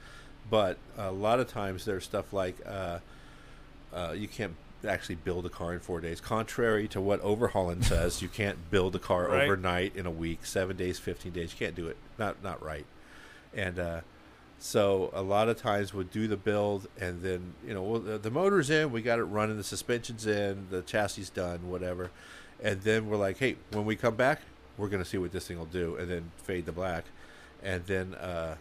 but 0.50 0.76
a 0.98 1.12
lot 1.12 1.38
of 1.40 1.48
times 1.48 1.84
there's 1.84 2.04
stuff 2.04 2.32
like 2.32 2.56
uh, 2.66 2.98
uh, 3.92 4.12
you 4.16 4.26
can't 4.28 4.54
actually 4.86 5.14
build 5.14 5.46
a 5.46 5.48
car 5.48 5.72
in 5.72 5.78
four 5.78 6.00
days. 6.00 6.20
Contrary 6.20 6.88
to 6.88 7.00
what 7.00 7.22
Overhaulin' 7.22 7.82
says, 7.84 8.20
you 8.20 8.28
can't 8.28 8.68
build 8.70 8.96
a 8.96 8.98
car 8.98 9.28
Right. 9.28 9.44
overnight 9.44 9.94
in 9.94 10.06
a 10.06 10.10
week, 10.10 10.44
seven 10.44 10.76
days, 10.76 10.98
fifteen 10.98 11.32
days. 11.32 11.52
You 11.52 11.58
can't 11.64 11.76
do 11.76 11.86
it. 11.86 11.96
Not 12.18 12.42
not 12.42 12.60
right. 12.62 12.86
And 13.54 13.78
uh, 13.78 14.00
so 14.62 15.10
a 15.12 15.22
lot 15.22 15.48
of 15.48 15.56
times 15.56 15.92
we'll 15.92 16.04
do 16.04 16.28
the 16.28 16.36
build, 16.36 16.86
and 17.00 17.20
then 17.20 17.54
you 17.66 17.74
know 17.74 17.82
well, 17.82 18.00
the, 18.00 18.16
the 18.16 18.30
motor's 18.30 18.70
in, 18.70 18.92
we 18.92 19.02
got 19.02 19.18
it 19.18 19.24
running, 19.24 19.56
the 19.56 19.64
suspension's 19.64 20.24
in, 20.24 20.68
the 20.70 20.82
chassis 20.82 21.26
done, 21.34 21.68
whatever, 21.68 22.12
and 22.62 22.80
then 22.82 23.08
we're 23.08 23.16
like, 23.16 23.38
hey, 23.38 23.56
when 23.72 23.84
we 23.84 23.96
come 23.96 24.14
back, 24.14 24.42
we're 24.78 24.86
gonna 24.86 25.04
see 25.04 25.18
what 25.18 25.32
this 25.32 25.48
thing 25.48 25.58
will 25.58 25.66
do, 25.66 25.96
and 25.96 26.08
then 26.08 26.30
fade 26.36 26.64
to 26.66 26.72
black, 26.72 27.06
and 27.60 27.84
then 27.86 28.14
uh, 28.14 28.54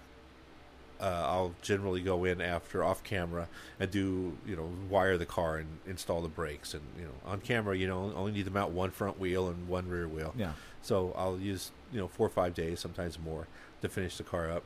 uh, 1.00 1.06
I'll 1.06 1.54
generally 1.62 2.02
go 2.02 2.26
in 2.26 2.42
after 2.42 2.84
off 2.84 3.04
camera 3.04 3.48
and 3.80 3.92
do 3.92 4.36
you 4.44 4.56
know 4.56 4.72
wire 4.90 5.20
the 5.20 5.28
car 5.28 5.58
and 5.58 5.68
install 5.86 6.24
the 6.24 6.30
brakes, 6.30 6.74
and 6.74 6.82
you 6.98 7.06
know 7.06 7.14
on 7.26 7.42
camera 7.42 7.78
you 7.78 7.88
know 7.88 8.12
only 8.16 8.32
need 8.32 8.46
to 8.46 8.52
mount 8.52 8.72
one 8.72 8.90
front 8.90 9.20
wheel 9.20 9.50
and 9.50 9.68
one 9.68 9.88
rear 9.88 10.08
wheel. 10.08 10.34
Yeah. 10.36 10.54
So 10.82 11.14
I'll 11.16 11.38
use 11.38 11.70
you 11.94 12.00
know 12.00 12.08
four 12.08 12.26
or 12.26 12.32
five 12.32 12.56
days, 12.56 12.80
sometimes 12.80 13.20
more, 13.20 13.46
to 13.84 13.88
finish 13.88 14.18
the 14.18 14.24
car 14.24 14.50
up, 14.50 14.64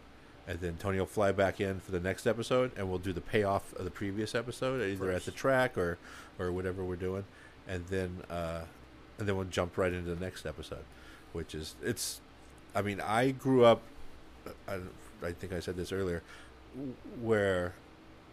and 0.47 0.59
then 0.59 0.77
Tony 0.77 0.99
will 0.99 1.05
fly 1.05 1.31
back 1.31 1.59
in 1.59 1.79
for 1.79 1.91
the 1.91 1.99
next 1.99 2.27
episode, 2.27 2.71
and 2.77 2.89
we'll 2.89 2.99
do 2.99 3.13
the 3.13 3.21
payoff 3.21 3.73
of 3.73 3.85
the 3.85 3.91
previous 3.91 4.35
episode, 4.35 4.81
either 4.81 5.11
at 5.11 5.25
the 5.25 5.31
track 5.31 5.77
or 5.77 5.97
or 6.39 6.51
whatever 6.51 6.83
we're 6.83 6.95
doing, 6.95 7.25
and 7.67 7.85
then 7.87 8.21
uh, 8.29 8.61
and 9.17 9.27
then 9.27 9.35
we'll 9.35 9.45
jump 9.45 9.77
right 9.77 9.93
into 9.93 10.13
the 10.13 10.23
next 10.23 10.45
episode, 10.45 10.85
which 11.33 11.55
is 11.55 11.75
it's. 11.83 12.21
I 12.75 12.81
mean, 12.81 12.99
I 12.99 13.31
grew 13.31 13.63
up. 13.63 13.81
I, 14.67 14.79
I 15.23 15.31
think 15.31 15.53
I 15.53 15.59
said 15.59 15.77
this 15.77 15.91
earlier, 15.91 16.21
where 17.21 17.73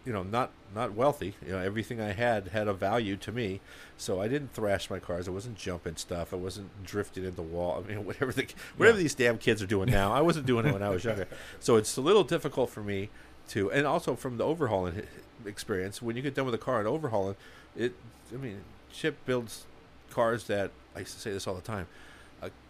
you 0.05 0.11
know 0.13 0.23
not 0.23 0.51
not 0.75 0.93
wealthy. 0.93 1.35
You 1.45 1.53
know 1.53 1.59
everything 1.59 2.01
i 2.01 2.11
had 2.11 2.47
had 2.49 2.67
a 2.67 2.73
value 2.73 3.15
to 3.17 3.31
me. 3.31 3.61
So 3.97 4.19
i 4.21 4.27
didn't 4.27 4.53
thrash 4.53 4.89
my 4.89 4.99
cars. 4.99 5.27
I 5.27 5.31
wasn't 5.31 5.57
jumping 5.57 5.95
stuff. 5.95 6.33
I 6.33 6.37
wasn't 6.37 6.83
drifting 6.83 7.23
into 7.25 7.41
wall. 7.41 7.83
I 7.83 7.87
mean 7.89 8.05
whatever 8.09 8.31
the 8.31 8.47
whatever 8.77 8.97
Yeah. 8.97 9.03
these 9.03 9.15
damn 9.15 9.37
kids 9.37 9.61
are 9.61 9.67
doing 9.67 9.89
now 9.89 10.11
i 10.13 10.21
wasn't 10.21 10.45
doing 10.45 10.65
it 10.65 10.73
when 10.73 10.83
i 10.83 10.89
was 10.89 11.03
younger. 11.03 11.27
So 11.59 11.75
it's 11.77 11.95
a 11.97 12.01
little 12.01 12.23
difficult 12.23 12.69
for 12.69 12.81
me 12.81 13.09
to 13.49 13.71
and 13.71 13.85
also 13.85 14.15
from 14.15 14.37
the 14.37 14.43
Overhaulin' 14.45 15.05
experience 15.45 16.01
when 16.01 16.15
you 16.15 16.21
get 16.21 16.33
done 16.35 16.45
with 16.45 16.53
a 16.55 16.57
car 16.59 16.79
and 16.79 16.87
overhauling 16.87 17.35
it 17.75 17.93
i 18.33 18.37
mean 18.37 18.61
chip 18.91 19.17
builds 19.25 19.65
cars 20.09 20.45
that 20.45 20.71
i 20.95 20.99
used 20.99 21.13
to 21.13 21.19
say 21.19 21.31
this 21.31 21.45
all 21.47 21.53
the 21.55 21.61
time 21.61 21.87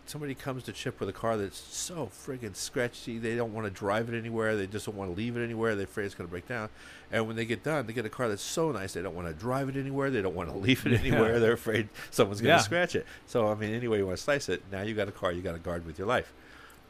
somebody 0.06 0.36
comes 0.36 0.64
to 0.64 0.72
Chip 0.74 0.99
with 0.99 1.10
a 1.10 1.14
car 1.14 1.38
that's 1.38 1.58
so 1.58 2.08
friggin' 2.14 2.56
scratchy, 2.56 3.18
they 3.20 3.36
don't 3.36 3.54
want 3.54 3.66
to 3.66 3.72
drive 3.72 4.10
it 4.14 4.18
anywhere. 4.18 4.56
They 4.56 4.68
just 4.68 4.86
don't 4.86 4.95
want 4.95 5.12
to 5.12 5.16
leave 5.18 5.38
it 5.38 5.43
anywhere. 5.43 5.76
They're 5.76 5.86
afraid 5.86 6.06
it's 6.06 6.16
going 6.16 6.28
to 6.28 6.32
break 6.32 6.47
down. 6.47 6.70
And 7.12 7.28
when 7.28 7.36
they 7.36 7.45
get 7.45 7.64
done, 7.64 7.86
they 7.88 7.93
get 7.93 8.06
a 8.06 8.10
car 8.10 8.28
that's 8.28 8.41
so 8.41 8.72
nice, 8.72 8.93
they 8.93 9.01
don't 9.01 9.16
want 9.16 9.28
to 9.28 9.34
drive 9.34 9.70
it 9.70 9.76
anywhere. 9.78 10.10
They 10.12 10.22
don't 10.22 10.36
want 10.36 10.49
to 10.49 10.58
leave 10.68 10.86
it 10.86 10.91
Yeah. 10.93 10.99
anywhere. 10.99 11.39
They're 11.39 11.54
afraid 11.54 11.89
someone's 12.12 12.41
going 12.41 12.51
to 12.51 12.58
Yeah. 12.58 12.62
scratch 12.62 12.95
it. 12.95 13.06
So, 13.28 13.47
I 13.49 13.56
mean, 13.56 13.74
any 13.74 13.88
way 13.88 13.97
you 13.99 14.06
want 14.06 14.18
to 14.18 14.24
slice 14.24 14.49
it, 14.49 14.62
now 14.72 14.82
you 14.82 14.93
got 14.93 15.08
a 15.08 15.12
car 15.12 15.32
you 15.32 15.41
got 15.41 15.54
to 15.54 15.60
guard 15.60 15.86
with 15.86 15.97
your 15.97 16.08
life. 16.08 16.34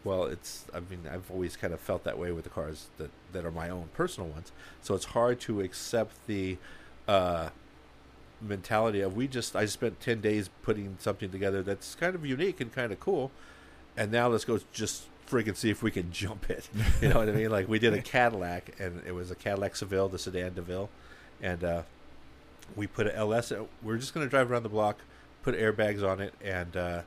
Well, 0.03 0.25
it's, 0.25 0.65
I 0.73 0.79
mean, 0.81 1.01
I've 1.09 1.31
always 1.31 1.55
kind 1.55 1.73
of 1.73 1.79
felt 1.79 2.03
that 2.03 2.17
way 2.17 2.31
with 2.33 2.43
the 2.43 2.49
cars 2.49 2.87
that, 2.97 3.09
that 3.31 3.45
are 3.45 3.51
my 3.51 3.69
own 3.69 3.89
personal 3.93 4.29
ones. 4.29 4.51
So 4.81 4.95
it's 4.95 5.05
hard 5.05 5.39
to 5.41 5.61
accept 5.61 6.15
the, 6.27 6.57
uh, 7.07 7.49
mentality 8.43 9.01
of 9.01 9.15
we 9.15 9.27
just 9.27 9.55
I 9.55 9.65
spent 9.65 9.99
ten 9.99 10.21
days 10.21 10.49
putting 10.61 10.97
something 10.99 11.29
together 11.31 11.63
that's 11.63 11.95
kind 11.95 12.15
of 12.15 12.25
unique 12.25 12.59
and 12.61 12.71
kind 12.73 12.91
of 12.91 12.99
cool, 12.99 13.31
and 13.97 14.11
now 14.11 14.27
let's 14.27 14.45
go 14.45 14.59
just 14.71 15.05
freaking 15.29 15.55
see 15.55 15.69
if 15.69 15.81
we 15.81 15.89
can 15.91 16.11
jump 16.11 16.49
it. 16.49 16.69
You 17.01 17.09
know 17.09 17.17
what 17.19 17.29
I 17.29 17.31
mean? 17.31 17.49
Like 17.51 17.67
we 17.67 17.79
did 17.79 17.93
a 17.93 18.01
Cadillac, 18.01 18.75
and 18.79 19.01
it 19.07 19.13
was 19.13 19.31
a 19.31 19.35
Cadillac 19.35 19.75
Seville, 19.75 20.09
the 20.09 20.19
sedan 20.19 20.53
DeVille, 20.53 20.89
and 21.41 21.63
uh, 21.63 21.83
we 22.75 22.87
put 22.87 23.07
an 23.07 23.15
LS. 23.15 23.51
uh, 23.51 23.63
We're 23.81 23.97
just 23.97 24.13
going 24.13 24.25
to 24.25 24.29
drive 24.29 24.51
around 24.51 24.63
the 24.63 24.69
block, 24.69 24.99
put 25.43 25.55
airbags 25.57 26.07
on 26.07 26.19
it, 26.21 26.33
and 26.43 26.75
uh, 26.77 27.01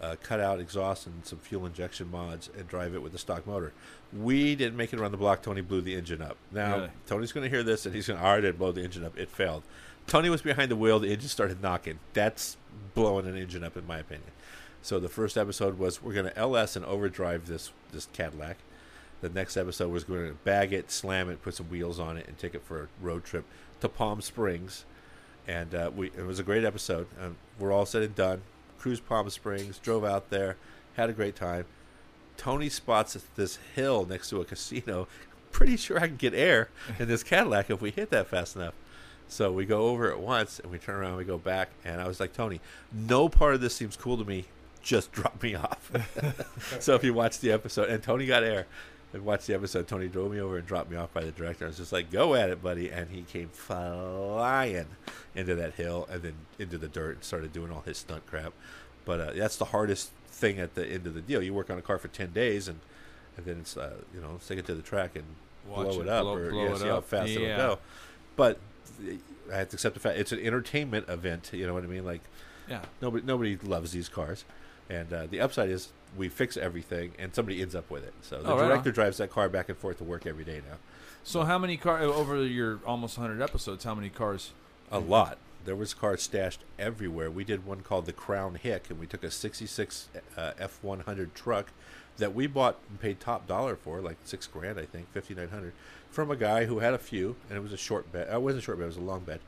uh, 0.00 0.16
cut 0.22 0.40
out 0.40 0.58
exhaust 0.60 1.06
and 1.06 1.24
some 1.24 1.38
fuel 1.38 1.64
injection 1.66 2.10
mods, 2.10 2.50
and 2.56 2.66
drive 2.68 2.94
it 2.94 3.02
with 3.02 3.12
the 3.12 3.18
stock 3.18 3.46
motor. 3.46 3.72
We 4.12 4.54
didn't 4.56 4.76
make 4.76 4.92
it 4.92 5.00
around 5.00 5.12
the 5.12 5.16
block. 5.18 5.42
Tony 5.42 5.60
blew 5.62 5.80
the 5.80 5.94
engine 5.94 6.20
up. 6.20 6.36
Now 6.50 6.74
Really? 6.76 6.90
Tony's 7.06 7.32
going 7.32 7.44
to 7.44 7.50
hear 7.50 7.62
this, 7.62 7.86
and 7.86 7.94
he's 7.94 8.08
going 8.08 8.18
to, 8.20 8.26
I 8.26 8.36
didn't 8.40 8.58
blow 8.58 8.72
the 8.72 8.82
engine 8.82 9.04
up. 9.04 9.16
It 9.16 9.30
failed. 9.30 9.62
Tony 10.06 10.28
was 10.30 10.42
behind 10.42 10.70
the 10.70 10.76
wheel. 10.76 10.98
The 10.98 11.12
engine 11.12 11.28
started 11.28 11.62
knocking. 11.62 11.98
That's 12.12 12.56
blowing 12.94 13.26
an 13.26 13.36
engine 13.36 13.64
up, 13.64 13.76
in 13.76 13.86
my 13.86 13.98
opinion. 13.98 14.30
So 14.82 14.98
the 14.98 15.08
first 15.08 15.38
episode 15.38 15.78
was 15.78 16.02
we're 16.02 16.12
going 16.12 16.26
to 16.26 16.36
LS 16.36 16.76
and 16.76 16.84
overdrive 16.84 17.46
this 17.46 17.70
this 17.92 18.08
Cadillac. 18.12 18.56
The 19.20 19.28
next 19.28 19.56
episode 19.56 19.92
was 19.92 20.02
going 20.02 20.26
to 20.26 20.34
bag 20.34 20.72
it, 20.72 20.90
slam 20.90 21.30
it, 21.30 21.40
put 21.42 21.54
some 21.54 21.70
wheels 21.70 22.00
on 22.00 22.16
it, 22.16 22.26
and 22.26 22.36
take 22.36 22.56
it 22.56 22.64
for 22.64 22.82
a 22.82 22.88
road 23.00 23.22
trip 23.22 23.44
to 23.80 23.88
Palm 23.88 24.20
Springs. 24.20 24.84
And 25.46 25.74
uh, 25.74 25.90
we 25.94 26.08
it 26.08 26.26
was 26.26 26.40
a 26.40 26.42
great 26.42 26.64
episode. 26.64 27.06
Um, 27.20 27.36
we're 27.58 27.72
all 27.72 27.86
said 27.86 28.02
and 28.02 28.14
done. 28.14 28.42
Cruised 28.78 29.06
Palm 29.06 29.30
Springs, 29.30 29.78
drove 29.78 30.04
out 30.04 30.30
there, 30.30 30.56
had 30.94 31.08
a 31.08 31.12
great 31.12 31.36
time. 31.36 31.66
Tony 32.36 32.68
spots 32.68 33.16
this 33.36 33.58
hill 33.76 34.04
next 34.04 34.30
to 34.30 34.40
a 34.40 34.44
casino. 34.44 35.06
Pretty 35.52 35.76
sure 35.76 35.98
I 36.00 36.08
can 36.08 36.16
get 36.16 36.34
air 36.34 36.70
in 36.98 37.06
this 37.06 37.22
Cadillac 37.22 37.70
if 37.70 37.80
we 37.80 37.90
hit 37.90 38.10
that 38.10 38.26
fast 38.26 38.56
enough. 38.56 38.74
So 39.28 39.50
we 39.52 39.64
go 39.64 39.86
over 39.86 40.10
it 40.10 40.18
once 40.18 40.60
and 40.60 40.70
we 40.70 40.78
turn 40.78 40.96
around, 40.96 41.16
we 41.16 41.24
go 41.24 41.38
back, 41.38 41.70
and 41.84 42.00
I 42.00 42.06
was 42.08 42.20
like, 42.20 42.32
Tony, 42.34 42.60
no 42.92 43.28
part 43.28 43.54
of 43.54 43.60
this 43.60 43.74
seems 43.74 43.96
cool 43.96 44.18
to 44.18 44.24
me. 44.24 44.44
Just 44.82 45.10
drop 45.12 45.42
me 45.42 45.54
off. 45.54 45.90
so 46.80 46.94
if 46.94 47.02
you 47.04 47.14
watch 47.14 47.38
the 47.40 47.50
episode, 47.52 47.88
and 47.88 48.02
Tony 48.02 48.26
got 48.26 48.42
air, 48.44 48.66
and 49.14 49.24
watched 49.24 49.46
the 49.46 49.54
episode, 49.54 49.86
Tony 49.86 50.08
drove 50.08 50.32
me 50.32 50.40
over 50.40 50.56
and 50.56 50.66
dropped 50.66 50.90
me 50.90 50.96
off 50.96 51.12
by 51.12 51.22
the 51.22 51.30
director. 51.32 51.64
I 51.66 51.68
was 51.68 51.76
just 51.76 51.92
like, 51.92 52.10
go 52.10 52.34
at 52.34 52.48
it, 52.48 52.62
buddy. 52.62 52.90
And 52.90 53.10
he 53.10 53.22
came 53.22 53.50
flying 53.50 54.86
into 55.34 55.54
that 55.54 55.74
hill 55.74 56.08
and 56.10 56.22
then 56.22 56.34
into 56.58 56.78
the 56.78 56.88
dirt 56.88 57.16
and 57.16 57.24
started 57.24 57.52
doing 57.52 57.70
all 57.70 57.82
his 57.82 57.98
stunt 57.98 58.26
crap. 58.26 58.52
But 59.04 59.20
uh, 59.20 59.32
that's 59.34 59.56
the 59.56 59.66
hardest 59.66 60.12
thing 60.28 60.58
at 60.58 60.74
the 60.74 60.86
end 60.86 61.06
of 61.06 61.12
the 61.14 61.20
deal. 61.20 61.42
You 61.42 61.52
work 61.52 61.68
on 61.70 61.76
a 61.78 61.82
car 61.82 61.98
for 61.98 62.08
10 62.08 62.32
days 62.32 62.68
and, 62.68 62.80
and 63.36 63.44
then 63.44 63.58
it's, 63.60 63.76
uh, 63.76 63.96
you 64.14 64.20
know, 64.20 64.38
take 64.46 64.58
it 64.58 64.66
to 64.66 64.74
the 64.74 64.82
track 64.82 65.14
and 65.14 65.24
Watch 65.68 65.88
blow 65.88 66.00
it 66.00 66.02
it 66.04 66.08
up 66.08 66.22
blow- 66.22 66.34
or 66.36 66.50
blow 66.50 66.64
yeah, 66.68 66.76
see 66.76 66.86
how 66.88 67.00
fast 67.02 67.28
Yeah. 67.30 67.38
it'll 67.40 67.56
go. 67.76 67.78
But 68.36 68.58
I 69.52 69.56
have 69.56 69.68
to 69.70 69.76
accept 69.76 69.94
the 69.94 70.00
fact 70.00 70.18
it's 70.18 70.32
an 70.32 70.40
entertainment 70.40 71.08
event. 71.08 71.50
You 71.52 71.66
know 71.66 71.74
what 71.74 71.84
I 71.84 71.86
mean? 71.86 72.04
Like 72.04 72.22
Yeah. 72.68 72.82
nobody 73.00 73.24
nobody 73.26 73.56
loves 73.56 73.92
these 73.92 74.08
cars, 74.08 74.44
and 74.88 75.12
uh, 75.12 75.26
the 75.26 75.40
upside 75.40 75.68
is 75.70 75.88
we 76.16 76.28
fix 76.28 76.56
everything, 76.56 77.12
and 77.18 77.34
somebody 77.34 77.60
ends 77.62 77.74
up 77.74 77.90
with 77.90 78.04
it. 78.04 78.14
So 78.22 78.42
the 78.42 78.48
Oh, 78.50 78.56
right 78.58 78.68
director 78.68 78.90
on. 78.90 78.94
drives 78.94 79.16
that 79.18 79.30
car 79.30 79.48
back 79.48 79.68
and 79.68 79.78
forth 79.78 79.98
to 79.98 80.04
work 80.04 80.26
every 80.26 80.44
day 80.44 80.60
now. 80.68 80.76
So 81.24 81.42
how 81.44 81.58
many 81.58 81.76
car 81.76 82.00
over 82.00 82.44
your 82.44 82.80
almost 82.86 83.16
100 83.18 83.42
episodes? 83.42 83.84
How 83.84 83.94
many 83.94 84.08
cars? 84.10 84.52
A 84.90 84.98
lot. 84.98 85.38
There 85.64 85.76
was 85.76 85.94
cars 85.94 86.22
stashed 86.22 86.64
everywhere. 86.78 87.30
We 87.30 87.44
did 87.44 87.64
one 87.64 87.82
called 87.82 88.06
the 88.06 88.12
Crown 88.12 88.56
Hick, 88.56 88.90
and 88.90 88.98
we 88.98 89.06
took 89.06 89.22
a 89.22 89.30
'66 89.30 90.08
uh, 90.36 90.52
F100 90.60 91.32
truck 91.34 91.68
that 92.18 92.34
we 92.34 92.46
bought 92.46 92.78
and 92.88 93.00
paid 93.00 93.20
top 93.20 93.46
dollar 93.46 93.76
for, 93.76 94.00
like 94.00 94.16
six 94.24 94.46
grand, 94.46 94.78
I 94.78 94.84
think, 94.84 95.12
fifty 95.12 95.34
nine 95.34 95.48
hundred, 95.48 95.72
from 96.10 96.30
a 96.30 96.36
guy 96.36 96.66
who 96.66 96.80
had 96.80 96.94
a 96.94 96.98
few, 96.98 97.36
and 97.48 97.56
it 97.56 97.62
was 97.62 97.72
a 97.72 97.76
short 97.76 98.12
bed. 98.12 98.28
It 98.32 98.40
wasn't 98.40 98.62
a 98.62 98.64
short 98.64 98.78
bed; 98.78 98.84
it 98.84 98.88
was 98.88 98.96
a 98.96 99.00
long 99.00 99.20
bed. 99.20 99.40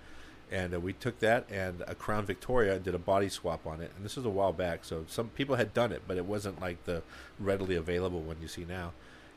And 0.53 0.75
uh, 0.75 0.81
we 0.81 0.93
took 0.93 1.19
that 1.21 1.47
and 1.51 1.83
a 1.89 1.95
Crown 1.95 2.27
Victoria 2.27 2.75
and 2.75 2.85
did 2.85 2.95
a 2.95 2.99
body 2.99 3.29
swap 3.29 3.67
on 3.67 3.81
it. 3.81 3.91
And 3.97 4.05
this 4.05 4.15
was 4.15 4.27
a 4.27 4.31
while 4.31 4.53
back, 4.53 4.85
so 4.85 5.05
some 5.09 5.29
people 5.31 5.57
had 5.57 5.73
done 5.73 5.91
it, 5.91 6.03
but 6.07 6.19
it 6.19 6.27
wasn't 6.27 6.61
like 6.61 6.85
the 6.85 7.03
readily 7.41 7.77
available 7.77 8.21
one 8.21 8.37
you 8.41 8.47
see 8.47 8.65
now. 8.65 8.93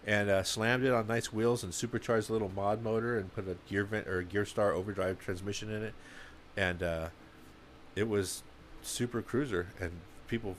And 0.05 0.29
uh, 0.29 0.43
slammed 0.43 0.83
it 0.83 0.93
on 0.93 1.07
nice 1.07 1.33
wheels 1.33 1.63
and 1.63 1.73
supercharged 1.73 2.29
a 2.29 2.33
little 2.33 2.51
mod 2.53 2.83
motor 2.83 3.17
and 3.17 3.33
put 3.33 3.47
a 3.47 3.55
Gear 3.69 3.85
Vendor 3.85 4.21
Gear 4.21 4.45
Star 4.45 4.73
overdrive 4.73 5.17
transmission 5.19 5.71
in 5.71 5.81
it 5.81 5.93
and 6.57 6.81
uh, 6.81 7.07
it 7.95 8.09
was 8.09 8.43
super 8.81 9.21
cruiser 9.21 9.67
and 9.79 9.91
people 10.27 10.55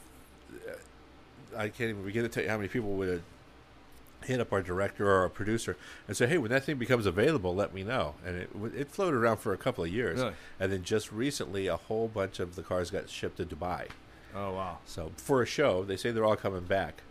i 1.57 1.69
can't 1.69 1.91
even 1.91 2.05
begin 2.05 2.23
to 2.23 2.29
tell 2.29 2.43
you 2.43 2.49
how 2.49 2.57
many 2.57 2.69
people 2.69 2.91
would 2.91 3.23
hit 4.25 4.41
up 4.41 4.53
our 4.53 4.61
director 4.63 5.09
or 5.09 5.21
our 5.23 5.29
producer 5.29 5.77
and 6.09 6.17
say 6.17 6.27
hey 6.27 6.39
when 6.39 6.51
that 6.51 6.65
thing 6.65 6.77
becomes 6.77 7.07
available 7.07 7.55
let 7.55 7.73
me 7.73 7.85
know 7.85 8.15
and 8.27 8.37
it 8.37 8.51
it 8.77 8.89
floated 8.91 9.17
around 9.17 9.37
for 9.39 9.53
a 9.53 9.57
couple 9.57 9.85
of 9.85 9.91
years 9.93 10.19
Really? 10.21 10.33
and 10.59 10.73
then 10.73 10.83
just 10.83 11.13
recently 11.13 11.69
a 11.69 11.77
whole 11.77 12.09
bunch 12.09 12.41
of 12.41 12.57
the 12.57 12.63
cars 12.63 12.91
got 12.91 13.09
shipped 13.09 13.37
to 13.39 13.45
dubai 13.45 13.87
Oh 14.35 14.53
wow. 14.53 14.79
so 14.85 15.13
for 15.17 15.41
a 15.43 15.47
show 15.47 15.85
they 15.85 15.97
say 15.97 16.11
they're 16.11 16.25
all 16.25 16.37
coming 16.37 16.65
back 16.65 17.03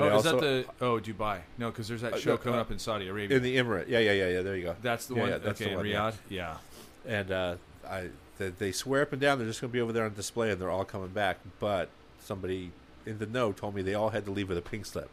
Oh, 0.00 0.08
They 0.10 0.16
is 0.16 0.22
that 0.24 0.38
the 0.40 0.64
oh 0.80 1.00
Dubai? 1.00 1.40
No, 1.58 1.70
because 1.70 1.88
there's 1.88 2.02
that 2.02 2.12
Uh, 2.14 2.18
show 2.20 2.30
no, 2.30 2.36
coming 2.38 2.58
uh, 2.60 2.62
up 2.62 2.70
in 2.70 2.78
Saudi 2.78 3.08
Arabia. 3.08 3.36
in 3.36 3.42
the 3.42 3.56
emirate 3.56 3.88
yeah 3.88 3.98
yeah 3.98 4.12
yeah 4.12 4.28
yeah 4.28 4.42
there 4.42 4.56
you 4.56 4.62
go 4.62 4.76
that's 4.80 5.06
the 5.06 5.14
Yeah, 5.16 5.20
one. 5.20 5.30
yeah, 5.30 5.38
that's 5.38 5.60
okay, 5.60 5.70
the 5.70 5.76
one, 5.76 5.86
in 5.86 5.92
yeah. 5.92 6.10
Riyadh. 6.10 6.14
Yeah. 6.28 6.56
and 7.04 7.30
uh, 7.32 7.56
I 7.88 8.08
they, 8.38 8.50
they 8.50 8.70
swear 8.72 9.02
up 9.02 9.12
and 9.12 9.20
down 9.20 9.38
they're 9.38 9.46
just 9.48 9.60
going 9.60 9.70
to 9.70 9.72
be 9.72 9.80
over 9.80 9.92
there 9.92 10.04
on 10.04 10.14
display 10.14 10.52
and 10.52 10.60
they're 10.60 10.70
all 10.70 10.84
coming 10.84 11.08
back. 11.08 11.38
But 11.58 11.88
somebody 12.20 12.70
in 13.08 13.18
the 13.18 13.26
know 13.26 13.52
told 13.52 13.74
me 13.74 13.82
they 13.82 13.94
all 13.94 14.10
had 14.10 14.24
to 14.26 14.30
leave 14.30 14.48
with 14.48 14.58
a 14.58 14.62
pink 14.62 14.86
slip. 14.86 15.10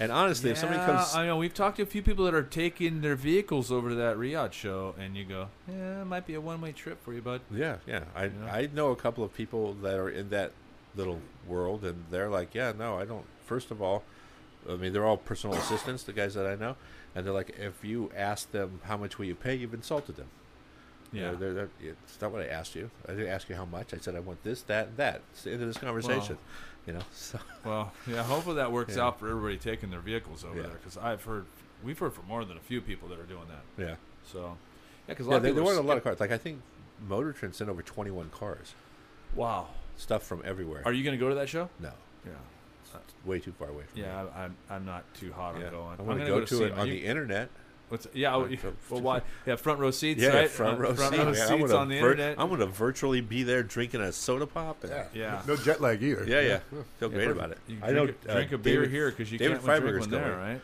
And 0.00 0.12
honestly, 0.12 0.50
if 0.50 0.58
somebody 0.58 0.80
comes, 0.84 1.12
I 1.14 1.26
know 1.26 1.36
we've 1.36 1.52
talked 1.52 1.78
to 1.78 1.82
a 1.82 1.86
few 1.86 2.02
people 2.02 2.24
that 2.26 2.34
are 2.34 2.42
taking 2.44 3.00
their 3.00 3.16
vehicles 3.16 3.72
over 3.72 3.88
to 3.88 3.94
that 3.96 4.16
Riyadh 4.16 4.52
show, 4.52 4.94
and 4.96 5.16
you 5.16 5.24
go, 5.24 5.48
yeah, 5.68 6.02
it 6.02 6.04
might 6.04 6.24
be 6.24 6.34
a 6.34 6.40
one-way 6.40 6.70
trip 6.70 7.02
for 7.04 7.12
you, 7.12 7.20
bud. 7.20 7.40
yeah, 7.50 7.78
yeah, 7.84 8.04
I 8.14 8.26
Yeah. 8.26 8.30
I 8.52 8.68
know 8.72 8.92
a 8.92 8.96
couple 8.96 9.24
of 9.24 9.34
people 9.34 9.74
that 9.82 9.96
are 9.98 10.08
in 10.08 10.28
that 10.30 10.52
little 10.94 11.18
world, 11.48 11.84
and 11.84 12.04
they're 12.10 12.28
like, 12.30 12.54
yeah, 12.54 12.72
no, 12.78 12.96
I 12.96 13.04
don't. 13.06 13.24
First 13.44 13.72
of 13.72 13.82
all, 13.82 14.04
I 14.70 14.76
mean, 14.76 14.92
they're 14.92 15.04
all 15.04 15.16
personal 15.16 15.56
assistants, 15.62 16.04
the 16.04 16.12
guys 16.12 16.34
that 16.34 16.46
I 16.46 16.54
know, 16.54 16.76
and 17.16 17.26
they're 17.26 17.34
like, 17.34 17.56
if 17.58 17.84
you 17.84 18.12
ask 18.16 18.52
them 18.52 18.78
how 18.84 18.96
much 18.96 19.18
will 19.18 19.26
you 19.26 19.34
pay, 19.34 19.56
you've 19.56 19.74
insulted 19.74 20.14
them. 20.14 20.28
You 21.12 21.22
know, 21.22 21.30
Yeah. 21.32 21.36
they're, 21.38 21.54
they're, 21.54 21.70
it's 21.80 22.20
not 22.20 22.30
what 22.30 22.42
I 22.42 22.46
asked 22.46 22.76
you. 22.76 22.92
I 23.08 23.12
didn't 23.14 23.28
ask 23.30 23.48
you 23.48 23.56
how 23.56 23.64
much. 23.64 23.92
I 23.94 23.96
said 23.96 24.14
I 24.14 24.20
want 24.20 24.44
this, 24.44 24.62
that, 24.62 24.88
and 24.88 24.96
that. 24.98 25.22
It's 25.32 25.42
the 25.42 25.50
end 25.52 25.62
of 25.62 25.66
this 25.66 25.78
conversation. 25.78 26.38
You 26.88 26.94
know, 26.94 27.02
so 27.12 27.38
Well, 27.64 27.92
yeah. 28.06 28.22
Hopefully 28.22 28.56
that 28.56 28.72
works 28.72 28.96
Yeah. 28.96 29.04
out 29.04 29.20
for 29.20 29.28
everybody 29.28 29.58
taking 29.58 29.90
their 29.90 30.00
vehicles 30.00 30.42
over 30.44 30.56
Yeah. 30.56 30.62
there, 30.62 30.72
because 30.76 30.96
I've 30.96 31.22
heard 31.22 31.44
we've 31.84 31.98
heard 31.98 32.14
from 32.14 32.26
more 32.26 32.44
than 32.44 32.56
a 32.56 32.60
few 32.60 32.80
people 32.80 33.08
that 33.10 33.18
are 33.20 33.24
doing 33.26 33.44
that. 33.48 33.82
yeah. 33.86 33.94
So, 34.32 34.40
yeah, 35.06 35.14
because 35.14 35.26
Yeah, 35.26 35.38
they 35.38 35.50
people 35.50 35.64
wanted 35.64 35.78
a 35.80 35.82
lot 35.82 35.96
of 35.98 36.02
cars. 36.02 36.18
Like 36.18 36.32
I 36.32 36.38
think 36.38 36.60
Motor 37.06 37.32
Trend 37.32 37.54
sent 37.54 37.68
over 37.70 37.82
21 37.82 38.30
cars, 38.30 38.74
Wow. 39.34 39.68
stuff 39.96 40.22
from 40.24 40.42
everywhere. 40.44 40.82
Are 40.86 40.92
you 40.92 41.04
going 41.04 41.16
to 41.16 41.22
go 41.22 41.28
to 41.28 41.34
that 41.36 41.48
show? 41.48 41.68
no, 41.78 41.92
Yeah. 42.26 42.32
it's 42.94 43.14
way 43.24 43.38
too 43.38 43.52
far 43.52 43.68
away 43.68 43.84
from 43.84 44.00
Yeah, 44.00 44.22
me. 44.24 44.30
I, 44.34 44.44
I'm 44.44 44.56
I'm 44.70 44.84
not 44.86 45.04
too 45.14 45.32
hot 45.32 45.56
yeah. 45.58 45.66
on 45.66 45.70
going. 45.72 45.86
I 45.88 46.00
I'm 46.00 46.06
want 46.06 46.18
to 46.20 46.26
gonna 46.26 46.40
go, 46.40 46.40
to 46.40 46.46
see 46.56 46.64
it 46.64 46.72
on 46.72 46.86
You- 46.86 46.94
the 46.94 47.04
internet. 47.06 47.50
What's 47.88 48.06
yeah? 48.12 48.36
you- 48.46 48.56
so- 48.58 48.72
well, 48.90 49.00
why? 49.00 49.22
Yeah, 49.46 49.56
front 49.56 49.78
row 49.80 49.90
seats, 49.90 50.20
yeah, 50.22 50.28
right? 50.30 50.50
front 50.50 50.78
Uh, 50.78 50.82
row 50.82 50.94
front 50.94 51.14
seat. 51.14 51.18
row 51.20 51.24
man. 51.26 51.34
seats 51.34 51.48
gonna 51.48 51.74
on 51.76 51.88
the 51.88 52.00
vir- 52.00 52.10
internet. 52.12 52.38
I'm 52.38 52.48
going 52.48 52.60
to 52.60 52.66
virtually 52.66 53.20
be 53.20 53.42
there 53.42 53.62
drinking 53.62 54.00
a 54.02 54.12
soda 54.12 54.46
pop. 54.46 54.82
And, 54.84 54.92
Yeah. 54.92 55.06
Yeah. 55.14 55.42
No 55.46 55.56
jet 55.56 55.80
lag 55.80 56.02
either. 56.02 56.24
yeah, 56.26 56.40
yeah. 56.40 56.58
Feel 56.98 57.10
Yeah, 57.10 57.16
great 57.16 57.30
about 57.30 57.50
it. 57.52 57.58
You 57.66 57.78
I 57.82 57.90
know. 57.92 58.04
drink, 58.06 58.18
a- 58.26 58.30
uh, 58.30 58.34
drink 58.34 58.52
a 58.52 58.58
beer 58.58 58.74
David- 58.80 58.90
here 58.90 59.10
because 59.10 59.32
you 59.32 59.38
David 59.38 59.54
can't 59.60 59.64
drink 59.64 59.84
Freiberger's 59.84 60.00
one 60.00 60.10
there, 60.10 60.28
going. 60.28 60.38
right? 60.38 60.60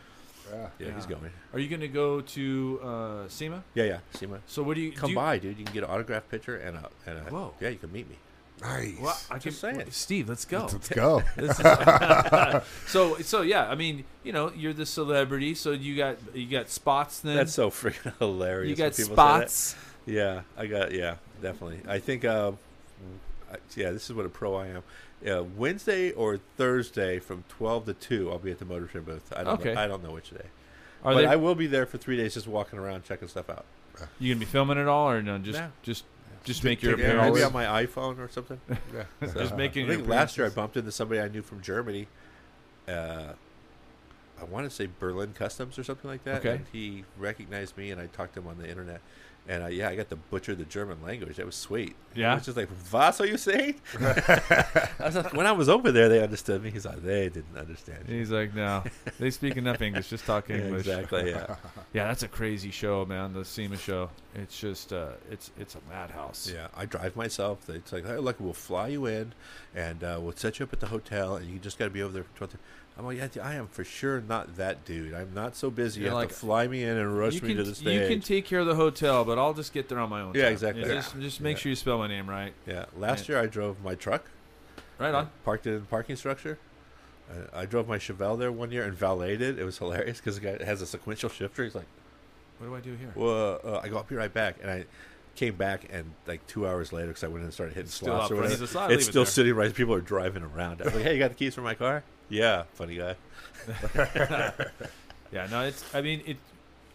Yeah. 0.53 0.67
Yeah, 0.87 0.95
he's 0.95 1.05
going. 1.07 1.31
Are 1.53 1.59
you 1.59 1.67
going 1.67 1.81
to 1.81 1.87
go 1.87 2.21
to 2.21 2.79
uh, 2.83 3.27
SEMA? 3.27 3.63
Yeah, 3.73 3.83
yeah. 3.85 3.99
See 4.13 4.27
my. 4.27 4.37
So 4.45 4.61
what 4.61 4.75
do 4.75 4.81
you 4.81 4.91
Come 4.91 5.07
do 5.07 5.11
you, 5.11 5.15
by, 5.15 5.39
dude. 5.39 5.57
You 5.57 5.65
can 5.65 5.73
get 5.73 5.83
an 5.83 5.89
autograph 5.89 6.29
picture 6.29 6.55
and 6.57 6.77
a 6.77 6.89
and 7.07 7.17
a. 7.17 7.21
Whoa. 7.31 7.53
Yeah, 7.59 7.69
you 7.69 7.77
can 7.77 7.91
meet 7.91 8.07
me. 8.07 8.15
Nice. 8.61 8.93
Well, 9.01 9.17
I 9.29 9.37
Just 9.37 9.61
can- 9.61 9.75
saying. 9.75 9.91
Steve. 9.91 10.29
Let's 10.29 10.45
go. 10.45 10.69
Let's 10.71 10.89
go. 11.03 11.21
This 11.35 11.59
is, 11.59 12.63
so 12.87 13.17
so 13.17 13.41
yeah. 13.41 13.67
I 13.69 13.75
mean, 13.75 14.05
you 14.23 14.31
know, 14.31 14.51
you're 14.55 14.73
the 14.73 14.85
celebrity, 14.85 15.55
so 15.55 15.71
you 15.71 15.95
got 15.97 16.17
you 16.33 16.47
got 16.47 16.69
spots 16.69 17.19
then. 17.19 17.35
That's 17.35 17.53
so 17.53 17.69
freaking 17.69 18.13
hilarious. 18.19 18.69
you 18.69 18.75
got 18.75 18.95
people 18.95 19.15
say 19.15 19.15
that. 19.15 19.49
spots. 19.51 19.75
Yeah, 20.05 20.41
I 20.57 20.67
got 20.67 20.93
yeah, 20.93 21.15
definitely. 21.41 21.81
I 21.87 21.99
think 21.99 22.23
uh, 22.23 22.53
yeah, 23.75 23.91
this 23.91 24.09
is 24.09 24.15
what 24.15 24.25
a 24.25 24.29
pro 24.29 24.55
I 24.55 24.67
am. 24.67 24.83
Yeah, 25.21 25.39
Wednesday 25.39 26.11
or 26.11 26.39
Thursday 26.57 27.19
from 27.19 27.43
twelve 27.49 27.85
to 27.85 27.93
two, 27.93 28.31
I'll 28.31 28.39
be 28.39 28.51
at 28.51 28.59
the 28.59 28.65
Motor 28.65 28.85
Trend 28.87 29.05
booth. 29.05 29.33
I 29.35 29.43
don't 29.43 29.59
Okay. 29.59 29.73
know, 29.73 29.81
I 29.81 29.87
don't 29.87 30.03
know 30.03 30.11
which 30.11 30.29
day, 30.29 30.45
Are 31.03 31.13
but 31.13 31.21
they? 31.21 31.27
I 31.27 31.35
will 31.35 31.55
be 31.55 31.67
there 31.67 31.85
for 31.85 31.97
three 31.97 32.15
days, 32.17 32.35
just 32.35 32.47
walking 32.47 32.79
around 32.79 33.03
checking 33.03 33.27
stuff 33.27 33.49
out. 33.49 33.65
you 34.19 34.33
gonna 34.33 34.39
be 34.39 34.45
filming 34.45 34.77
it 34.77 34.87
all, 34.87 35.09
or 35.09 35.21
no? 35.21 35.37
Just 35.39 35.59
No. 35.59 35.71
just 35.83 36.03
just 36.45 36.63
make 36.63 36.81
your 36.81 36.93
take 36.95 37.01
Yeah, 37.05 37.11
appearance. 37.11 37.33
maybe 37.35 37.43
on 37.43 37.53
my 37.53 37.85
iPhone 37.85 38.19
or 38.19 38.29
something. 38.29 38.59
Yeah. 38.93 39.03
So, 39.27 39.39
Just 39.41 39.55
making 39.57 39.83
I 39.85 39.87
your 39.87 39.95
think 39.97 40.07
last 40.07 40.37
year 40.37 40.45
I 40.45 40.47
appearances. 40.47 40.55
bumped 40.55 40.77
into 40.77 40.91
somebody 40.91 41.19
I 41.19 41.27
knew 41.27 41.41
from 41.41 41.61
Germany. 41.61 42.07
Uh, 42.87 43.33
I 44.39 44.43
want 44.45 44.69
to 44.69 44.73
say 44.73 44.87
Berlin 44.99 45.33
Customs 45.33 45.77
or 45.79 45.83
something 45.83 46.09
like 46.09 46.23
that. 46.25 46.37
Okay. 46.39 46.55
And 46.55 46.65
he 46.71 47.03
recognized 47.17 47.77
me, 47.77 47.91
and 47.91 47.99
I 47.99 48.07
talked 48.07 48.33
to 48.35 48.39
him 48.41 48.47
on 48.47 48.57
the 48.57 48.69
internet. 48.69 49.01
And 49.47 49.63
uh, 49.63 49.67
yeah, 49.67 49.89
I 49.89 49.95
got 49.95 50.09
to 50.09 50.15
butcher 50.15 50.55
the 50.55 50.65
German 50.65 51.01
language. 51.03 51.37
That 51.37 51.45
was 51.45 51.55
sweet. 51.55 51.95
Yeah? 52.15 52.31
It 52.31 52.35
was 52.35 52.45
just 52.45 52.57
like, 52.57 52.69
"Was 52.91 53.21
are 53.21 53.27
you 53.27 53.37
saying?" 53.37 53.75
I 53.99 54.89
was 54.99 55.15
like, 55.15 55.33
when 55.33 55.45
I 55.45 55.51
was 55.51 55.69
over 55.69 55.91
there, 55.91 56.09
they 56.09 56.21
understood 56.23 56.63
me. 56.63 56.71
He's 56.71 56.85
like, 56.85 57.03
they 57.03 57.29
didn't 57.29 57.55
understand. 57.57 58.05
you." 58.07 58.17
He's 58.17 58.31
like, 58.31 58.55
no, 58.55 58.83
they 59.19 59.29
speak 59.29 59.57
enough 59.57 59.81
English. 59.81 60.09
Just 60.09 60.25
talk 60.25 60.49
Yeah, 60.49 60.55
English. 60.57 60.87
exactly. 60.87 61.29
Yeah. 61.31 61.55
Yeah, 61.93 62.07
that's 62.07 62.23
a 62.23 62.27
crazy 62.27 62.71
show, 62.71 63.05
man. 63.05 63.31
The 63.31 63.45
SEMA 63.45 63.77
show. 63.77 64.09
It's 64.33 64.59
just, 64.59 64.91
uh, 64.91 65.11
it's 65.31 65.51
it's 65.57 65.75
a 65.75 65.79
madhouse. 65.89 66.51
Yeah, 66.53 66.67
I 66.75 66.85
drive 66.85 67.15
myself. 67.15 67.69
It's 67.69 67.93
like, 67.93 68.05
hey, 68.05 68.17
look, 68.17 68.37
we'll 68.39 68.51
fly 68.51 68.89
you 68.89 69.05
in, 69.05 69.33
and 69.73 70.03
uh, 70.03 70.19
we'll 70.21 70.35
set 70.35 70.59
you 70.59 70.65
up 70.65 70.73
at 70.73 70.81
the 70.81 70.87
hotel, 70.87 71.37
and 71.37 71.47
you 71.49 71.57
just 71.57 71.79
got 71.79 71.85
to 71.85 71.91
be 71.91 72.01
over 72.01 72.11
there 72.11 72.23
for 72.23 72.35
12 72.37 72.55
I'm 72.97 73.05
like, 73.05 73.17
yeah, 73.17 73.43
I 73.43 73.55
am 73.55 73.67
for 73.67 73.83
sure 73.83 74.21
not 74.21 74.55
that 74.55 74.85
dude. 74.85 75.13
I'm 75.13 75.33
not 75.33 75.55
so 75.57 75.69
busy. 75.69 75.99
You 75.99 76.05
You're 76.05 76.11
have 76.11 76.19
like, 76.21 76.29
to 76.29 76.35
fly 76.35 76.65
me 76.67 76.83
in 76.83 76.95
and 76.97 77.17
rush 77.17 77.33
you 77.35 77.41
me 77.41 77.47
can 77.49 77.57
to 77.57 77.63
the 77.63 77.75
stage. 77.75 77.99
you 78.01 78.07
can 78.07 78.21
take 78.21 78.45
care 78.45 78.59
of 78.59 78.67
the 78.67 78.75
hotel, 78.75 79.25
but 79.25 79.37
I'll 79.37 79.53
just 79.53 79.73
get 79.73 79.89
there 79.89 79.99
on 79.99 80.09
my 80.09 80.21
own. 80.21 80.33
Yeah, 80.33 80.43
time. 80.43 80.53
exactly. 80.53 80.83
Just, 80.85 81.19
just 81.19 81.41
make 81.41 81.57
Yeah. 81.57 81.61
sure 81.61 81.69
you 81.71 81.75
spell 81.75 81.97
my 81.97 82.07
name 82.07 82.29
right. 82.29 82.53
yeah, 82.65 82.85
last 82.95 83.27
year 83.27 83.37
I 83.39 83.47
drove 83.47 83.83
my 83.83 83.95
truck. 83.95 84.23
Right 84.97 85.13
on. 85.13 85.29
Parked 85.43 85.67
it 85.67 85.71
in 85.73 85.79
the 85.81 85.85
parking 85.87 86.15
structure. 86.15 86.57
Uh, 87.29 87.33
I 87.53 87.65
drove 87.65 87.85
my 87.87 87.97
Chevelle 87.97 88.39
there 88.39 88.51
one 88.51 88.71
year 88.71 88.83
and 88.85 88.93
valeted. 88.93 89.59
It 89.59 89.65
was 89.65 89.77
hilarious 89.77 90.19
because 90.19 90.39
the 90.39 90.41
guy 90.57 90.63
has 90.63 90.81
a 90.81 90.85
sequential 90.85 91.27
shifter. 91.29 91.65
He's 91.65 91.75
like, 91.75 91.87
What 92.59 92.67
do 92.67 92.75
I 92.75 92.79
do 92.79 92.93
here? 92.95 93.11
well, 93.15 93.59
uh, 93.61 93.79
I 93.83 93.89
go, 93.89 93.97
I'll 93.97 94.03
be 94.03 94.15
right 94.15 94.33
back. 94.33 94.55
And 94.61 94.71
I 94.71 94.85
came 95.35 95.55
back, 95.55 95.87
and 95.91 96.13
like 96.27 96.47
two 96.47 96.65
hours 96.65 96.93
later, 96.93 97.07
because 97.07 97.25
I 97.25 97.27
went 97.27 97.39
in 97.39 97.45
and 97.45 97.53
started 97.53 97.73
hitting 97.75 97.89
Still 97.91 98.07
slots 98.15 98.31
or 98.31 98.35
whatever, 98.35 98.55
He's 98.55 98.73
a- 98.75 98.79
"I'll 98.79 98.87
leave 98.87 98.99
it's 98.99 99.07
still 99.07 99.23
there." 99.25 99.31
sitting 99.31 99.53
right. 99.53 99.73
People 99.73 99.93
are 99.95 99.99
driving 100.01 100.43
around. 100.43 100.81
I 100.81 100.85
was 100.85 100.93
like, 100.93 101.03
hey, 101.03 101.13
you 101.13 101.19
got 101.19 101.31
the 101.31 101.35
keys 101.35 101.53
for 101.55 101.61
my 101.61 101.73
car? 101.73 102.03
Yeah, 102.29 102.63
funny 102.73 102.95
guy. 102.97 103.15
Yeah, 105.31 105.47
no, 105.47 105.61
it's. 105.63 105.83
I 105.93 106.01
mean, 106.01 106.21
it. 106.25 106.37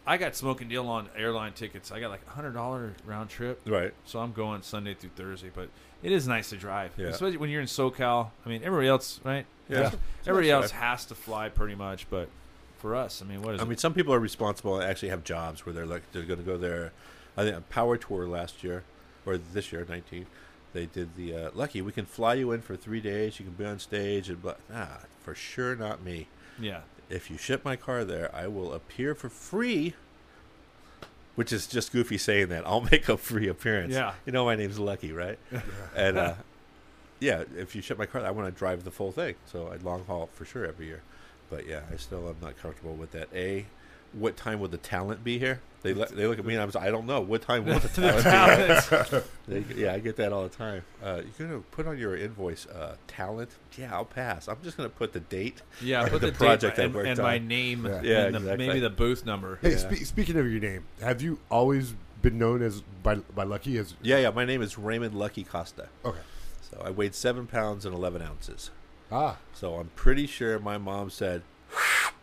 I 0.07 0.17
got 0.17 0.35
smoking 0.35 0.69
deal 0.69 0.87
on 0.89 1.09
airline 1.17 1.53
tickets. 1.53 1.93
I 1.93 2.01
got 2.01 2.11
like 2.11 2.23
a 2.27 2.31
hundred 2.31 2.53
dollar 2.53 2.95
round 3.05 3.29
trip, 3.29 3.61
Right. 3.67 3.93
so 4.07 4.19
I'm 4.21 4.33
going 4.33 4.63
Sunday 4.63 4.95
through 4.95 5.11
Thursday. 5.17 5.51
But 5.55 5.69
it 6.03 6.11
is 6.13 6.27
nice 6.27 6.49
to 6.51 6.57
drive, 6.57 6.93
Yeah. 6.97 7.09
especially 7.09 7.37
when 7.37 7.51
you're 7.51 7.61
in 7.61 7.67
SoCal. 7.67 8.31
I 8.45 8.49
mean, 8.49 8.63
everybody 8.65 8.89
else, 8.89 9.21
right? 9.25 9.45
Yeah. 9.69 9.91
Everybody 10.27 10.51
else 10.51 10.71
has 10.71 11.05
to 11.07 11.15
fly 11.15 11.49
pretty 11.49 11.75
much, 11.75 12.09
but 12.09 12.29
for 12.79 12.97
us, 12.97 13.21
I 13.21 13.27
mean, 13.27 13.43
what 13.43 13.55
is 13.57 13.61
I 13.61 13.65
it? 13.65 13.69
mean, 13.69 13.79
some 13.79 13.93
people 13.95 14.15
are 14.15 14.19
responsible 14.21 14.77
and 14.81 14.85
actually 14.89 15.11
have 15.11 15.23
jobs 15.23 15.67
where 15.67 15.73
they're 15.75 15.85
like 15.87 16.03
they're 16.13 16.23
going 16.23 16.41
to 16.41 16.47
go 16.47 16.57
there. 16.57 16.93
I 17.37 17.43
think 17.45 17.57
a 17.57 17.61
Power 17.63 17.97
Tour 17.99 18.27
last 18.27 18.65
year 18.65 18.85
or 19.27 19.37
this 19.37 19.71
year, 19.71 19.85
nineteen, 19.89 20.27
they 20.73 20.87
did 20.87 21.17
the 21.17 21.35
uh, 21.35 21.51
lucky. 21.55 21.83
We 21.83 21.93
can 21.93 22.07
fly 22.07 22.35
you 22.35 22.53
in 22.53 22.61
for 22.63 22.77
three 22.77 23.01
days. 23.01 23.39
You 23.41 23.47
can 23.47 23.55
be 23.55 23.65
on 23.65 23.79
stage 23.79 24.29
and 24.29 24.41
blah. 24.43 24.55
Nah, 24.71 24.87
for 25.21 25.35
sure 25.35 25.75
not 25.77 26.03
me. 26.03 26.27
yeah, 26.61 26.81
If 27.09 27.31
you 27.31 27.37
ship 27.39 27.65
my 27.65 27.77
car 27.77 28.05
there, 28.05 28.35
I 28.35 28.47
will 28.47 28.73
appear 28.73 29.15
for 29.15 29.29
free. 29.29 29.95
Which 31.37 31.53
is 31.53 31.67
just 31.67 31.93
goofy 31.93 32.19
saying 32.19 32.49
that. 32.49 32.67
I'll 32.67 32.81
make 32.93 33.09
a 33.09 33.17
free 33.17 33.49
appearance. 33.49 33.95
Yeah. 33.95 34.15
You 34.27 34.33
know 34.33 34.45
my 34.45 34.57
name's 34.57 34.79
Lucky, 34.79 35.13
right? 35.13 35.39
yeah. 35.53 35.61
and 35.97 36.19
uh, 36.19 36.35
yeah, 37.19 37.45
if 37.57 37.75
you 37.75 37.83
ship 37.83 37.99
my 37.99 38.07
car, 38.07 38.25
I 38.25 38.31
want 38.31 38.53
to 38.53 38.59
drive 38.59 38.85
the 38.85 38.91
full 38.91 39.13
thing. 39.13 39.35
So 39.47 39.71
I'd 39.73 39.83
long 39.83 40.05
haul 40.07 40.29
for 40.35 40.45
sure 40.45 40.67
every 40.67 40.87
year. 40.87 41.03
But 41.49 41.67
yeah, 41.67 41.81
I 41.93 41.97
still 41.97 42.29
am 42.29 42.37
not 42.43 42.57
comfortable 42.59 42.95
with 42.95 43.13
that. 43.13 43.29
A, 43.35 43.67
what 44.13 44.37
time 44.37 44.61
would 44.61 44.71
the 44.71 44.79
talent 44.79 45.23
be 45.25 45.39
here? 45.39 45.61
They 45.83 45.95
look, 45.95 46.11
they 46.11 46.27
look 46.27 46.39
at 46.39 46.45
me 46.45 46.53
and 46.55 46.63
I'm 46.63 46.71
like, 46.71 46.85
I 46.85 46.91
don't 46.91 47.07
know. 47.07 47.21
What 47.23 47.41
time 47.43 47.65
will 47.65 47.79
the 47.79 47.89
talent 47.89 48.25
be? 48.25 49.07
here?" 49.13 49.25
They, 49.49 49.65
yeah, 49.75 49.95
I 49.95 49.99
get 49.99 50.17
that 50.17 50.33
all 50.33 50.43
the 50.43 50.49
time. 50.51 50.83
Uh, 51.03 51.23
you're 51.39 51.49
gonna 51.49 51.61
put 51.71 51.87
on 51.87 51.97
your 51.99 52.17
invoice 52.17 52.67
uh, 52.67 52.97
talent? 53.09 53.51
Yeah, 53.79 53.95
I'll 53.95 54.05
pass. 54.05 54.47
I'm 54.47 54.59
just 54.63 54.77
gonna 54.77 54.89
put 54.91 55.13
the 55.13 55.21
date. 55.21 55.63
Yeah, 55.83 56.03
and 56.03 56.11
put 56.11 56.21
the, 56.21 56.29
the 56.29 56.33
project 56.35 56.77
date 56.77 56.83
I 56.83 56.85
and, 56.87 56.95
worked 56.95 57.09
and 57.09 57.19
on. 57.19 57.25
my 57.25 57.39
name, 57.39 57.87
Yeah. 57.87 57.93
and 57.95 58.05
Yeah, 58.07 58.21
the, 58.29 58.37
exactly. 58.37 58.67
maybe 58.69 58.81
the 58.81 58.91
booth 58.91 59.25
number. 59.25 59.59
Hey, 59.63 59.71
Yeah. 59.73 59.77
spe- 59.79 60.05
speaking 60.05 60.37
of 60.37 60.51
your 60.51 60.61
name, 60.61 60.85
have 61.01 61.23
you 61.23 61.39
always 61.51 61.95
been 62.21 62.37
known 62.39 62.61
as 62.63 62.83
by 63.03 63.15
by 63.17 63.45
Lucky 63.45 63.79
as? 63.79 63.95
Yeah, 64.03 64.19
yeah. 64.19 64.31
My 64.31 64.45
name 64.45 64.61
is 64.63 64.77
Raymond 64.77 65.15
Lucky 65.15 65.45
Costa. 65.45 65.89
Okay. 66.05 66.21
So 66.71 66.81
I 66.85 66.91
weighed 66.91 67.15
seven 67.15 67.47
pounds 67.47 67.85
and 67.87 67.95
eleven 67.95 68.21
ounces. 68.23 68.71
Ah, 69.11 69.39
So 69.55 69.75
I'm 69.77 69.89
pretty 69.97 70.27
sure 70.27 70.59
my 70.61 70.79
mom 70.79 71.11
said, 71.11 71.43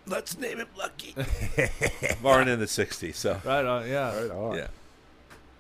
"Let's 0.08 0.38
name 0.38 0.58
him 0.60 0.68
Lucky." 0.78 1.14
Born 2.22 2.47
in 2.47 2.60
the 2.60 2.66
'60s, 2.66 3.16
so 3.16 3.39
Right 3.45 3.66
on, 3.66 3.88
yeah, 3.88 4.16
right 4.22 4.32
on. 4.32 4.55
yeah. 4.58 4.68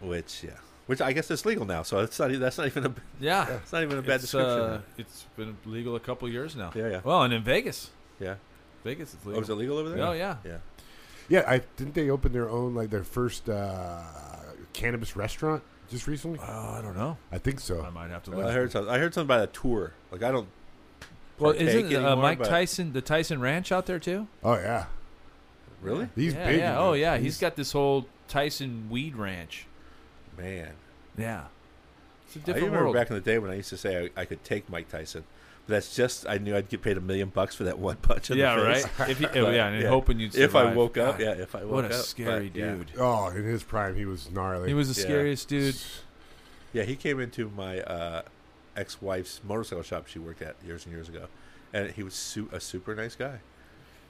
Which 0.01 0.43
yeah, 0.43 0.51
which 0.85 1.01
I 1.01 1.11
guess 1.13 1.29
it's 1.31 1.45
legal 1.45 1.65
now. 1.65 1.83
So 1.83 1.99
it's 1.99 2.19
not. 2.19 2.31
e- 2.31 2.35
That's 2.37 2.57
not 2.57 2.67
even 2.67 2.85
a. 2.85 2.93
yeah. 3.19 3.47
It's 3.63 3.71
not 3.73 3.83
even 3.83 3.97
a 3.97 4.01
bad 4.01 4.15
It's, 4.15 4.23
description. 4.23 4.59
uh, 4.59 4.81
it's 4.97 5.25
been 5.35 5.57
legal 5.65 5.95
a 5.95 5.99
couple 5.99 6.29
years 6.29 6.55
now. 6.55 6.71
yeah, 6.75 6.87
yeah, 6.89 7.01
Well, 7.03 7.23
and 7.23 7.33
in 7.33 7.43
Vegas, 7.43 7.89
yeah. 8.19 8.35
Vegas 8.83 9.13
it's 9.13 9.25
Oh, 9.25 9.29
legal. 9.29 9.43
is 9.43 9.49
it 9.49 9.55
legal 9.55 9.77
over 9.77 9.89
there? 9.89 10.05
Oh 10.05 10.13
yeah. 10.13 10.37
yeah. 10.45 10.57
Yeah, 11.29 11.43
I 11.45 11.61
didn't 11.75 11.93
they 11.95 12.09
open 12.09 12.31
their 12.31 12.49
own 12.49 12.73
like 12.73 12.89
their 12.89 13.03
first 13.03 13.49
uh, 13.49 13.99
cannabis 14.73 15.15
restaurant 15.17 15.61
just 15.89 16.07
recently? 16.07 16.39
Oh, 16.41 16.75
I 16.77 16.81
don't 16.81 16.95
know. 16.95 17.17
I 17.31 17.37
think 17.37 17.59
so. 17.59 17.83
I 17.83 17.89
might 17.89 18.09
have 18.11 18.23
to 18.23 18.31
Well, 18.31 18.39
look. 18.41 18.49
I 18.49 18.53
heard 18.53 18.71
something. 18.71 18.93
I 18.93 18.97
heard 18.99 19.13
something 19.13 19.35
about 19.35 19.49
a 19.49 19.51
tour. 19.51 19.91
Like 20.11 20.23
I 20.23 20.31
don't. 20.31 20.47
Well, 21.39 21.51
isn't 21.51 21.93
uh, 21.95 22.15
Mike 22.15 22.39
but- 22.39 22.47
Tyson 22.49 22.93
the 22.93 23.01
Tyson 23.01 23.39
Ranch 23.41 23.71
out 23.71 23.85
there 23.85 23.99
too? 23.99 24.27
Oh 24.43 24.53
yeah, 24.55 24.85
Really? 25.81 26.09
he's 26.15 26.33
yeah, 26.33 26.45
big. 26.47 26.59
Yeah. 26.59 26.71
man. 26.71 26.77
Oh 26.79 26.93
yeah, 26.93 27.17
he's 27.17 27.37
got 27.39 27.55
this 27.55 27.71
whole 27.71 28.07
Tyson 28.27 28.87
weed 28.89 29.15
ranch. 29.15 29.65
Man, 30.37 30.71
Yeah. 31.17 31.45
It's 32.27 32.35
a 32.35 32.39
I 32.39 32.41
different 32.41 32.65
remember 32.65 32.83
world. 32.85 32.95
back 32.95 33.09
in 33.09 33.15
the 33.15 33.21
day 33.21 33.39
when 33.39 33.51
I 33.51 33.55
used 33.55 33.69
to 33.69 33.77
say 33.77 34.09
I, 34.15 34.21
I 34.21 34.25
could 34.25 34.43
take 34.43 34.69
Mike 34.69 34.89
Tyson. 34.89 35.23
But 35.65 35.73
that's 35.75 35.95
just 35.95 36.27
I 36.27 36.37
knew 36.37 36.55
I'd 36.55 36.67
get 36.69 36.81
paid 36.81 36.97
a 36.97 37.01
million 37.01 37.29
bucks 37.29 37.55
for 37.55 37.63
that 37.63 37.79
one 37.79 37.95
punch. 37.97 38.29
In 38.31 38.37
yeah, 38.37 38.55
the 38.55 38.63
right. 38.63 38.85
If 39.09 39.21
you, 39.21 39.27
oh, 39.33 39.45
But, 39.45 39.53
yeah, 39.55 39.67
and 39.67 39.81
yeah. 39.83 39.89
hoping 39.89 40.19
you'd 40.19 40.35
If 40.35 40.55
I 40.55 40.61
survive. 40.63 40.75
woke 40.75 40.97
up, 40.97 41.17
God, 41.17 41.21
yeah. 41.25 41.31
If 41.41 41.55
I 41.55 41.59
woke 41.63 41.67
up. 41.67 41.71
What 41.71 41.85
a 41.85 41.99
up, 41.99 42.05
scary 42.05 42.49
but, 42.49 42.59
yeah. 42.59 42.71
dude. 42.75 42.91
Oh, 42.99 43.29
in 43.29 43.43
his 43.45 43.63
prime, 43.63 43.95
he 43.95 44.05
was 44.05 44.29
gnarly. 44.29 44.67
He 44.67 44.73
was 44.73 44.93
the 44.93 45.01
Yeah. 45.01 45.07
scariest 45.07 45.47
dude. 45.47 45.75
Yeah, 46.73 46.83
he 46.83 46.95
came 46.97 47.19
into 47.21 47.49
my 47.55 47.79
uh, 47.81 48.21
ex-wife's 48.77 49.41
motorcycle 49.43 49.83
shop 49.83 50.07
she 50.07 50.19
worked 50.19 50.41
at 50.41 50.55
years 50.65 50.85
and 50.85 50.93
years 50.93 51.09
ago, 51.09 51.25
and 51.73 51.91
he 51.91 52.03
was 52.03 52.13
su- 52.13 52.49
a 52.53 52.59
super 52.59 52.95
nice 52.95 53.15
guy. 53.15 53.39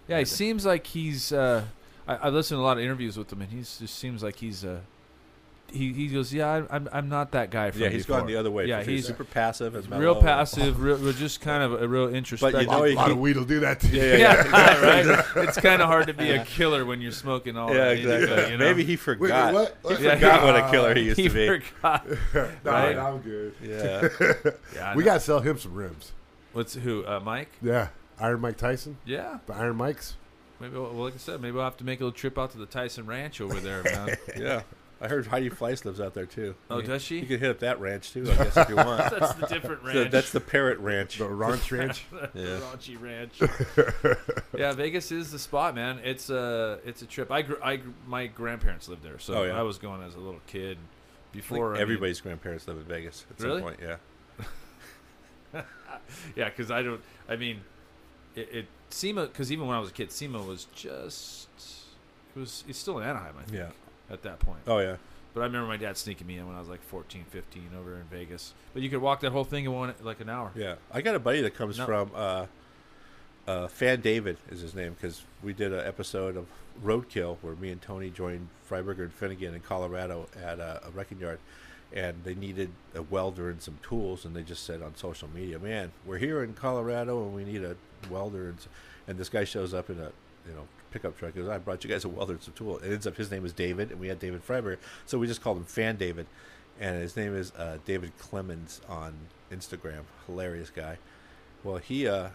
Yeah, 0.08 0.20
he 0.20 0.26
seems 0.26 0.66
like 0.66 0.86
he's. 0.88 1.32
Uh, 1.32 1.66
I, 2.08 2.16
I 2.16 2.30
listened 2.30 2.58
to 2.58 2.62
a 2.62 2.66
lot 2.66 2.78
of 2.78 2.84
interviews 2.84 3.18
with 3.18 3.32
him, 3.32 3.42
and 3.42 3.52
he 3.52 3.60
just 3.60 3.96
seems 3.96 4.22
like 4.22 4.36
he's. 4.38 4.64
Uh, 4.64 4.82
he 5.72 5.92
he 5.94 6.08
goes, 6.08 6.34
yeah, 6.34 6.48
I- 6.70 6.76
I'm 6.76 6.88
I'm 6.92 7.10
not 7.10 7.32
that 7.34 7.50
guy 7.52 7.72
from 7.72 7.82
yeah, 7.82 7.90
he's 7.90 8.06
before. 8.06 8.20
gone 8.22 8.28
the 8.28 8.36
other 8.38 8.50
way. 8.50 8.66
Yeah, 8.68 8.80
for 8.80 8.86
sure. 8.86 8.94
he's 8.94 9.08
super 9.08 9.24
passive 9.26 9.76
and 9.76 9.84
He's 9.84 9.90
mellow 9.90 10.02
real 10.02 10.22
passive, 10.22 10.82
real, 10.82 10.98
real- 10.98 11.14
just 11.14 11.42
kind 11.42 11.62
of 11.64 11.82
a 11.82 11.88
real 11.88 12.08
introspective. 12.14 12.62
you 12.62 12.68
know 12.68 12.84
a 12.86 12.90
he- 12.90 12.96
lot 12.96 13.12
of 13.12 13.20
weed 13.20 13.36
will 13.38 13.44
do 13.46 13.60
that 13.62 13.80
to 13.82 13.88
you. 13.88 14.02
Yeah, 14.02 14.16
yeah, 14.18 14.46
yeah, 14.52 15.22
right. 15.36 15.48
It's 15.48 15.60
kind 15.60 15.82
of 15.82 15.88
hard 15.88 16.08
to 16.08 16.14
be 16.14 16.32
a 16.32 16.46
killer 16.46 16.86
when 16.86 17.02
you're 17.02 17.12
smoking 17.12 17.58
all 17.58 17.70
yeah, 17.70 17.86
that 17.86 17.98
indica, 17.98 18.22
exactly. 18.24 18.52
you 18.52 18.58
know? 18.58 18.66
Maybe 18.66 18.84
he 18.86 18.96
forgot. 18.96 19.54
wait, 19.54 19.70
what? 19.82 19.98
He 19.98 20.04
Yeah, 20.06 20.16
forgot 20.16 20.40
he- 20.40 20.46
what 20.46 20.56
a 20.56 20.70
killer 20.72 20.96
he 20.96 21.02
used 21.02 21.18
he 21.20 21.28
to 21.28 21.34
be. 21.34 21.48
forgot. 21.60 22.08
Nah, 22.64 22.72
Right. 22.72 22.98
I'm 22.98 23.20
good. 23.20 23.54
Yeah, 23.62 24.08
Yeah, 24.74 24.96
We 24.96 25.04
gotta 25.04 25.20
sell 25.20 25.40
him 25.42 25.58
some 25.58 25.74
rims. 25.76 26.12
What's 26.54 26.76
who? 26.76 27.06
Uh, 27.06 27.20
Mike? 27.24 27.50
Yeah, 27.62 27.90
Iron 28.20 28.40
Mike 28.42 28.58
Tyson, 28.58 28.98
Yeah. 29.06 29.40
the 29.48 29.54
Iron 29.54 29.76
Mikes. 29.76 30.16
Maybe. 30.60 30.76
Well, 30.76 30.92
like 30.94 31.14
I 31.14 31.18
said, 31.18 31.40
maybe 31.40 31.52
we'll 31.52 31.64
have 31.66 31.78
to 31.78 31.84
make 31.84 32.00
a 32.00 32.04
little 32.04 32.18
trip 32.18 32.36
out 32.40 32.50
to 32.54 32.58
the 32.58 32.66
Tyson 32.66 33.06
Ranch 33.06 33.40
over 33.42 33.60
there, 33.60 33.84
man. 33.84 34.16
yeah. 34.36 34.62
I 35.00 35.08
heard 35.08 35.28
Heidi 35.28 35.50
Fleiss 35.52 35.86
lives 35.86 36.00
out 36.02 36.14
there 36.16 36.26
too. 36.26 36.56
Oh, 36.72 36.78
You- 36.78 36.84
does 36.88 37.04
she? 37.04 37.20
You 37.20 37.26
could 37.28 37.40
hit 37.40 37.52
up 37.52 37.60
that 37.60 37.80
ranch 37.80 38.14
too, 38.14 38.24
I 38.32 38.36
guess, 38.44 38.58
if 38.58 38.70
you 38.70 38.76
want. 38.76 39.10
That's 39.12 39.34
the 39.36 39.46
different 39.48 39.82
So 39.84 39.88
ranch. 40.00 40.12
that's 40.12 40.32
the 40.32 40.40
Parrot 40.40 40.80
Ranch. 40.80 41.18
The 41.20 41.28
Ranch 41.30 41.72
Ranch. 41.74 42.06
the 42.12 42.30
Yeah. 42.34 42.60
raunchy 42.60 43.00
ranch. 43.00 43.40
yeah, 44.58 44.72
Vegas 44.74 45.12
is 45.12 45.32
the 45.32 45.40
spot, 45.40 45.76
man. 45.76 46.00
It's 46.04 46.30
a 46.30 46.80
it's 46.86 47.02
a 47.02 47.06
trip. 47.06 47.32
I 47.32 47.44
grew, 47.44 47.58
I 47.62 47.76
grew, 47.76 47.94
my 48.08 48.28
grandparents 48.28 48.88
lived 48.90 49.04
there, 49.04 49.20
so 49.20 49.36
Oh, 49.36 49.44
yeah. 49.44 49.60
I 49.60 49.62
was 49.62 49.78
going 49.78 50.02
as 50.02 50.16
a 50.16 50.20
little 50.20 50.42
kid. 50.48 50.78
I 50.78 51.34
think 51.40 51.44
Before 51.50 51.70
I 51.70 51.74
mean- 51.74 51.82
everybody's 51.84 52.22
grandparents 52.22 52.68
live 52.68 52.78
in 52.78 52.84
Vegas 52.84 53.26
at 53.30 53.44
Really? 53.44 53.60
some 53.62 53.70
point. 53.70 53.80
Yeah. 53.82 53.98
yeah, 56.36 56.50
because 56.50 56.72
I 56.72 56.82
don't. 56.82 57.02
I 57.30 57.36
mean, 57.36 57.62
it, 58.36 58.50
it 58.52 58.66
SEMA 58.90 59.28
because 59.28 59.52
even 59.52 59.68
when 59.68 59.76
I 59.76 59.80
was 59.80 59.90
a 59.90 59.94
kid, 59.94 60.12
SEMA 60.12 60.42
was 60.42 60.66
just 60.76 61.48
it 62.36 62.40
was 62.40 62.64
it's 62.68 62.80
still 62.80 62.98
in 63.00 63.08
Anaheim, 63.08 63.36
I 63.40 63.44
think, 63.44 63.58
Yeah. 63.58 63.70
At 64.10 64.22
that 64.24 64.40
point. 64.40 64.60
Oh 64.68 64.80
yeah. 64.80 64.96
But 65.34 65.42
I 65.42 65.46
remember 65.46 65.68
my 65.68 65.78
dad 65.78 65.98
sneaking 65.98 66.26
me 66.26 66.38
in 66.38 66.48
when 66.48 66.56
I 66.56 66.60
was 66.60 66.68
like 66.70 66.82
14, 66.82 67.26
15 67.30 67.70
over 67.80 67.94
in 67.96 68.04
Vegas. 68.10 68.54
But 68.74 68.82
you 68.82 68.90
could 68.90 69.02
walk 69.02 69.20
that 69.20 69.32
whole 69.32 69.44
thing 69.44 69.66
in 69.66 69.72
one 69.74 69.94
like 70.02 70.20
an 70.20 70.30
hour. 70.30 70.52
Yeah. 70.56 70.76
I 70.92 71.02
got 71.02 71.14
a 71.16 71.20
buddy 71.20 71.42
that 71.42 71.54
comes 71.54 71.78
No. 71.78 71.86
from 71.86 72.12
uh, 72.16 72.46
uh, 73.48 73.68
Fan 73.68 74.02
David 74.02 74.38
is 74.50 74.62
his 74.62 74.74
name 74.76 74.94
because 74.94 75.24
we 75.44 75.54
did 75.54 75.72
an 75.74 75.86
episode 75.86 76.36
of 76.38 76.48
Roadkill 76.84 77.38
where 77.42 77.56
me 77.56 77.70
and 77.70 77.82
Tony 77.82 78.10
joined 78.10 78.48
Freiberger 78.70 79.00
and 79.04 79.14
Finnegan 79.14 79.54
in 79.56 79.62
Colorado 79.62 80.28
at 80.44 80.60
a, 80.60 80.82
a 80.88 80.90
wrecking 80.92 81.20
yard, 81.20 81.40
and 81.94 82.24
they 82.24 82.36
needed 82.36 82.70
a 82.96 83.02
welder 83.02 83.50
and 83.50 83.62
some 83.62 83.78
tools, 83.82 84.26
and 84.26 84.36
they 84.36 84.44
just 84.44 84.64
said 84.64 84.82
on 84.82 84.96
social 84.96 85.30
media, 85.34 85.60
"Man, 85.60 85.92
we're 86.06 86.18
here 86.18 86.44
in 86.44 86.54
Colorado 86.54 87.24
and 87.24 87.34
we 87.34 87.46
need 87.46 87.64
a 87.64 87.76
welder." 88.10 88.50
And, 88.50 88.58
s- 88.58 88.68
and 89.08 89.18
this 89.18 89.30
guy 89.30 89.44
shows 89.46 89.74
up 89.74 89.90
in 89.90 90.00
a 90.00 90.12
you 90.48 90.54
know 90.54 90.68
pickup 90.98 91.18
truck. 91.18 91.34
He 91.34 91.40
goes, 91.42 91.50
"I 91.50 91.58
brought 91.58 91.84
you 91.84 91.90
guys 91.90 92.06
a 92.06 92.10
welder 92.10 92.34
and 92.34 92.42
some 92.42 92.54
tool." 92.54 92.78
It 92.80 92.92
ends 92.92 93.06
up 93.08 93.16
his 93.18 93.30
name 93.32 93.46
is 93.46 93.54
David, 93.54 93.92
and 93.92 94.00
we 94.00 94.08
had 94.08 94.20
David 94.20 94.46
Freiberger, 94.46 94.78
so 95.06 95.18
we 95.18 95.28
just 95.28 95.42
called 95.42 95.58
him 95.58 95.64
Fan 95.66 95.96
David, 95.98 96.26
and 96.80 97.02
his 97.02 97.16
name 97.16 97.36
is 97.36 97.52
uh, 97.58 97.78
David 97.86 98.12
Clemens 98.18 98.82
on 98.90 99.14
Instagram. 99.52 100.02
Hilarious 100.26 100.70
guy. 100.70 100.98
Well, 101.64 101.78
he 101.78 102.08
uh, 102.08 102.30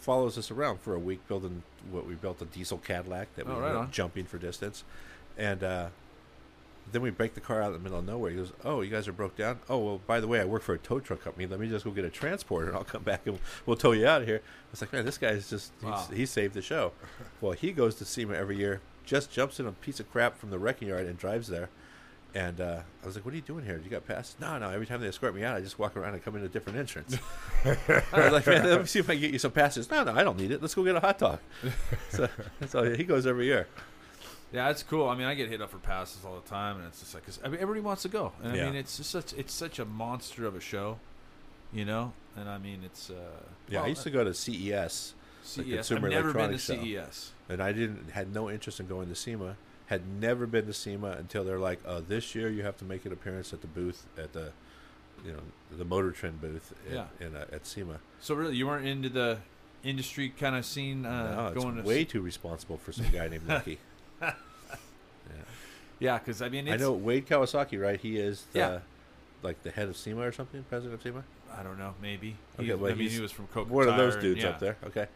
follows 0.00 0.36
us 0.38 0.50
around 0.50 0.80
for 0.80 0.94
a 0.94 0.98
week 0.98 1.26
building 1.28 1.62
what 1.90 2.06
we 2.06 2.14
built 2.14 2.40
a 2.42 2.46
diesel 2.46 2.78
Cadillac 2.78 3.34
that 3.36 3.46
we 3.46 3.52
Oh, 3.52 3.60
right 3.60 3.72
were 3.72 3.78
on. 3.78 3.90
jumping 3.90 4.24
for 4.26 4.38
distance, 4.38 4.84
and 5.38 5.62
uh, 5.62 5.88
then 6.92 7.00
we 7.00 7.08
break 7.10 7.32
the 7.34 7.40
car 7.40 7.62
out 7.62 7.68
in 7.68 7.72
the 7.72 7.78
middle 7.78 7.98
of 7.98 8.04
nowhere. 8.04 8.30
He 8.30 8.36
goes, 8.36 8.52
"Oh, 8.64 8.82
you 8.82 8.90
guys 8.90 9.08
are 9.08 9.12
broke 9.12 9.36
down. 9.36 9.58
Oh, 9.70 9.78
well, 9.78 10.00
by 10.06 10.20
the 10.20 10.28
way, 10.28 10.40
I 10.40 10.44
work 10.44 10.62
for 10.62 10.74
a 10.74 10.78
tow 10.78 11.00
truck 11.00 11.22
company. 11.24 11.46
Let 11.46 11.58
me 11.58 11.68
just 11.68 11.84
go 11.84 11.90
get 11.90 12.04
a 12.04 12.10
transporter, 12.10 12.68
and 12.68 12.76
I'll 12.76 12.84
come 12.84 13.02
back 13.02 13.26
and 13.26 13.38
we'll 13.66 13.76
tow 13.76 13.92
you 13.92 14.06
out 14.06 14.20
of 14.22 14.28
here." 14.28 14.42
I 14.44 14.70
was 14.70 14.80
like, 14.82 14.92
"Man, 14.92 15.04
this 15.06 15.16
guy's 15.18 15.48
just 15.48 15.72
Wow. 15.82 16.04
he's, 16.10 16.16
he 16.18 16.26
saved 16.26 16.52
the 16.54 16.60
show." 16.62 16.92
Well, 17.44 17.52
he 17.52 17.72
goes 17.72 17.94
to 17.96 18.04
SEMA 18.04 18.34
every 18.34 18.56
year, 18.56 18.80
just 19.04 19.30
jumps 19.30 19.60
in 19.60 19.66
a 19.66 19.72
piece 19.72 20.00
of 20.00 20.10
crap 20.10 20.38
from 20.38 20.50
the 20.50 20.58
wrecking 20.58 20.88
yard 20.88 21.06
and 21.06 21.18
drives 21.18 21.48
there. 21.48 21.68
And 22.34 22.60
uh, 22.60 22.80
I 23.02 23.06
was 23.06 23.14
like, 23.14 23.24
"What 23.24 23.32
are 23.32 23.36
you 23.36 23.42
doing 23.42 23.64
here? 23.64 23.78
Do 23.78 23.84
you 23.84 23.90
got 23.90 24.06
passes?" 24.08 24.34
No, 24.40 24.58
no. 24.58 24.68
Every 24.70 24.86
time 24.86 25.00
they 25.00 25.06
escort 25.06 25.36
me 25.36 25.44
out, 25.44 25.56
I 25.56 25.60
just 25.60 25.78
walk 25.78 25.96
around 25.96 26.14
and 26.14 26.24
come 26.24 26.34
in 26.34 26.42
a 26.42 26.48
different 26.48 26.78
entrance. 26.78 27.16
I 27.64 28.00
was 28.12 28.32
like, 28.32 28.46
"Man, 28.48 28.64
let 28.68 28.80
me 28.80 28.86
see 28.86 28.98
if 28.98 29.08
I 29.08 29.12
can 29.12 29.20
get 29.20 29.30
you 29.30 29.38
some 29.38 29.52
passes." 29.52 29.88
No, 29.88 30.02
no, 30.02 30.12
I 30.14 30.24
don't 30.24 30.36
need 30.36 30.50
it. 30.50 30.60
Let's 30.60 30.74
go 30.74 30.82
get 30.82 30.96
a 30.96 31.00
hot 31.00 31.18
dog. 31.18 31.38
so, 32.10 32.28
so 32.66 32.92
he 32.94 33.04
goes 33.04 33.24
every 33.24 33.44
year. 33.46 33.68
Yeah, 34.52 34.68
it's 34.70 34.82
cool. 34.82 35.08
I 35.08 35.14
mean, 35.14 35.26
I 35.28 35.34
get 35.34 35.48
hit 35.48 35.62
up 35.62 35.70
for 35.70 35.78
passes 35.78 36.24
all 36.24 36.34
the 36.40 36.48
time, 36.48 36.78
and 36.78 36.86
it's 36.86 36.98
just 37.00 37.14
like, 37.14 37.24
cause, 37.24 37.38
I 37.44 37.48
mean, 37.48 37.60
everybody 37.60 37.80
wants 37.80 38.02
to 38.02 38.08
go, 38.08 38.32
and 38.42 38.52
I 38.52 38.56
Yeah. 38.56 38.64
mean, 38.66 38.74
it's 38.76 38.96
just 38.96 39.10
such 39.10 39.32
it's 39.34 39.52
such 39.52 39.78
a 39.78 39.84
monster 39.84 40.44
of 40.44 40.56
a 40.56 40.60
show, 40.60 40.98
you 41.72 41.84
know. 41.84 42.12
And 42.36 42.48
I 42.48 42.58
mean, 42.58 42.80
it's 42.84 43.10
uh, 43.10 43.14
Yeah, 43.68 43.78
well, 43.78 43.84
I 43.84 43.88
used 43.90 44.02
to 44.02 44.10
go 44.10 44.24
to 44.24 44.34
CES, 44.34 45.14
CES. 45.44 45.58
I've 45.60 45.70
Consumer 45.74 46.08
never 46.08 46.32
been 46.32 46.34
to 46.34 46.54
Electronics 46.54 46.64
Show. 46.64 46.82
CES. 47.08 47.32
and 47.48 47.62
I 47.62 47.72
didn't 47.72 48.10
had 48.10 48.32
no 48.34 48.50
interest 48.50 48.80
in 48.80 48.86
going 48.86 49.08
to 49.08 49.14
SEMA. 49.14 49.56
Had 49.86 50.02
never 50.20 50.46
been 50.46 50.66
to 50.66 50.72
SEMA 50.72 51.10
until 51.18 51.44
they're 51.44 51.58
like, 51.58 51.78
uh, 51.86 52.00
"This 52.06 52.34
year 52.34 52.48
you 52.48 52.62
have 52.62 52.76
to 52.78 52.84
make 52.84 53.04
an 53.04 53.12
appearance 53.12 53.52
at 53.52 53.60
the 53.60 53.66
booth 53.66 54.06
at 54.16 54.32
the, 54.32 54.52
you 55.24 55.32
know, 55.32 55.40
the 55.76 55.84
Motor 55.84 56.10
Trend 56.12 56.40
booth 56.40 56.72
in, 56.88 56.94
Yeah. 56.94 57.06
in 57.20 57.36
uh, 57.36 57.44
at 57.52 57.66
SEMA." 57.66 58.00
So 58.20 58.34
really, 58.34 58.56
you 58.56 58.66
weren't 58.66 58.86
into 58.86 59.10
the 59.10 59.38
industry 59.82 60.30
kind 60.30 60.56
of 60.56 60.64
scene 60.64 61.04
uh, 61.04 61.34
no, 61.36 61.46
it's 61.48 61.62
going 61.62 61.76
to 61.76 61.82
way 61.82 62.04
too 62.04 62.22
responsible 62.22 62.78
for 62.78 62.92
some 62.92 63.06
guy 63.12 63.28
named 63.28 63.46
Lucky. 63.46 63.78
Yeah, 66.00 66.18
because 66.18 66.42
I 66.42 66.48
mean, 66.48 66.68
I 66.68 66.76
know 66.76 66.92
Wade 66.92 67.26
Kawasaki, 67.26 67.80
right? 67.80 67.98
He 68.00 68.16
is 68.18 68.46
the, 68.52 68.58
Yeah. 68.58 68.78
like 69.42 69.62
the 69.62 69.70
head 69.70 69.88
of 69.88 69.96
SEMA 69.96 70.22
or 70.22 70.32
something, 70.32 70.64
president 70.68 70.94
of 70.94 71.02
SEMA. 71.02 71.22
I 71.56 71.62
don't 71.62 71.78
know, 71.78 71.94
maybe. 72.02 72.36
Okay, 72.56 72.66
He, 72.66 72.74
well, 72.74 72.90
I 72.90 72.94
mean, 72.94 73.08
he 73.08 73.20
was 73.20 73.30
from 73.30 73.46
Coke. 73.46 73.70
One 73.70 73.88
of 73.88 73.96
those 73.96 74.16
dudes 74.16 74.42
yeah. 74.42 74.50
up 74.50 74.58
there. 74.58 74.76
Okay. 74.86 75.06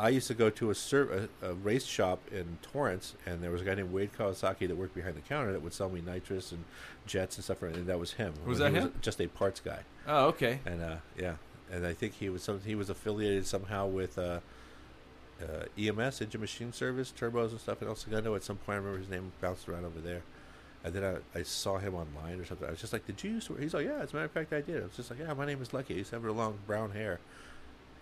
I 0.00 0.08
used 0.08 0.26
to 0.28 0.34
go 0.34 0.50
to 0.50 0.70
a, 0.70 0.74
ser- 0.74 1.28
a, 1.42 1.48
a 1.50 1.54
race 1.54 1.84
shop 1.84 2.20
in 2.32 2.58
Torrance, 2.62 3.14
and 3.26 3.42
there 3.42 3.50
was 3.50 3.60
a 3.60 3.64
guy 3.64 3.74
named 3.74 3.92
Wade 3.92 4.10
Kawasaki 4.16 4.66
that 4.66 4.76
worked 4.76 4.94
behind 4.94 5.14
the 5.16 5.20
counter 5.20 5.52
that 5.52 5.62
would 5.62 5.72
sell 5.74 5.88
me 5.90 6.00
nitrous 6.04 6.52
and 6.52 6.64
jets 7.06 7.36
and 7.36 7.44
stuff, 7.44 7.62
and 7.62 7.86
that 7.86 7.98
was 7.98 8.12
him. 8.14 8.32
Was 8.46 8.58
that 8.58 8.70
he 8.72 8.78
him? 8.78 8.92
just 9.02 9.20
a 9.20 9.26
parts 9.26 9.60
guy, 9.60 9.80
Oh, 10.08 10.26
okay. 10.28 10.60
and 10.64 10.82
uh, 10.82 10.96
yeah, 11.18 11.34
and 11.70 11.86
I 11.86 11.92
think 11.92 12.14
he 12.14 12.28
was 12.30 12.42
some, 12.42 12.60
he 12.64 12.74
was 12.74 12.88
affiliated 12.90 13.46
somehow 13.46 13.86
with 13.86 14.18
uh, 14.18 14.40
uh, 15.42 15.64
EMS, 15.78 16.20
Engine 16.20 16.40
Machine 16.40 16.72
Service, 16.72 17.12
turbos 17.16 17.50
and 17.50 17.60
stuff. 17.60 17.80
And 17.80 17.88
also, 17.88 18.14
I 18.16 18.20
know 18.20 18.34
at 18.34 18.42
some 18.44 18.56
point 18.56 18.76
I 18.76 18.78
remember 18.78 18.98
his 18.98 19.08
name 19.08 19.32
bounced 19.40 19.68
around 19.68 19.84
over 19.84 20.00
there. 20.00 20.22
And 20.82 20.94
then 20.94 21.04
I, 21.34 21.38
I 21.38 21.42
saw 21.42 21.76
him 21.76 21.94
online 21.94 22.40
or 22.40 22.46
something. 22.46 22.66
I 22.66 22.70
was 22.70 22.80
just 22.80 22.94
like, 22.94 23.06
"Did 23.06 23.22
you?" 23.22 23.32
Used 23.32 23.48
to 23.48 23.52
work? 23.52 23.60
He's 23.62 23.74
like, 23.74 23.84
"Yeah." 23.84 23.98
As 24.00 24.12
a 24.12 24.16
matter 24.16 24.24
of 24.24 24.30
fact, 24.32 24.50
I 24.54 24.62
did. 24.62 24.80
I 24.80 24.86
was 24.86 24.96
just 24.96 25.10
like, 25.10 25.18
"Yeah, 25.20 25.34
my 25.34 25.44
name 25.44 25.60
is 25.60 25.74
Lucky." 25.74 25.92
I 25.92 25.98
used 25.98 26.08
to 26.10 26.16
have 26.16 26.24
long 26.24 26.58
brown 26.66 26.92
hair. 26.92 27.20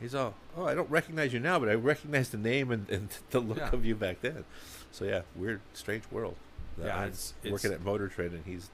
He's 0.01 0.14
all, 0.14 0.34
oh, 0.57 0.64
I 0.64 0.74
don't 0.74 0.90
recognize 0.90 1.32
you 1.32 1.40
now, 1.40 1.59
but 1.59 1.68
I 1.68 1.74
recognize 1.74 2.28
the 2.30 2.36
name 2.38 2.70
and, 2.70 2.88
and 2.88 3.09
the 3.30 3.40
look 3.40 3.59
Yeah. 3.59 3.70
of 3.72 3.84
you 3.84 3.94
back 3.94 4.20
then. 4.20 4.44
So 4.92 5.05
yeah, 5.05 5.22
weird, 5.36 5.61
strange 5.74 6.05
world. 6.11 6.36
Yeah, 6.80 6.96
I'm 6.96 7.09
it's- 7.09 7.34
working 7.44 7.70
it's- 7.70 7.72
at 7.80 7.82
Motor 7.84 8.09
Trend, 8.09 8.32
and 8.32 8.44
he's 8.46 8.70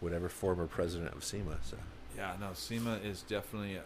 whatever 0.00 0.28
former 0.28 0.66
president 0.66 1.12
of 1.14 1.22
SEMA. 1.24 1.58
So 1.62 1.76
Yeah, 2.16 2.34
no, 2.40 2.50
SEMA 2.54 2.98
is 3.04 3.22
definitely 3.22 3.76
a, 3.76 3.82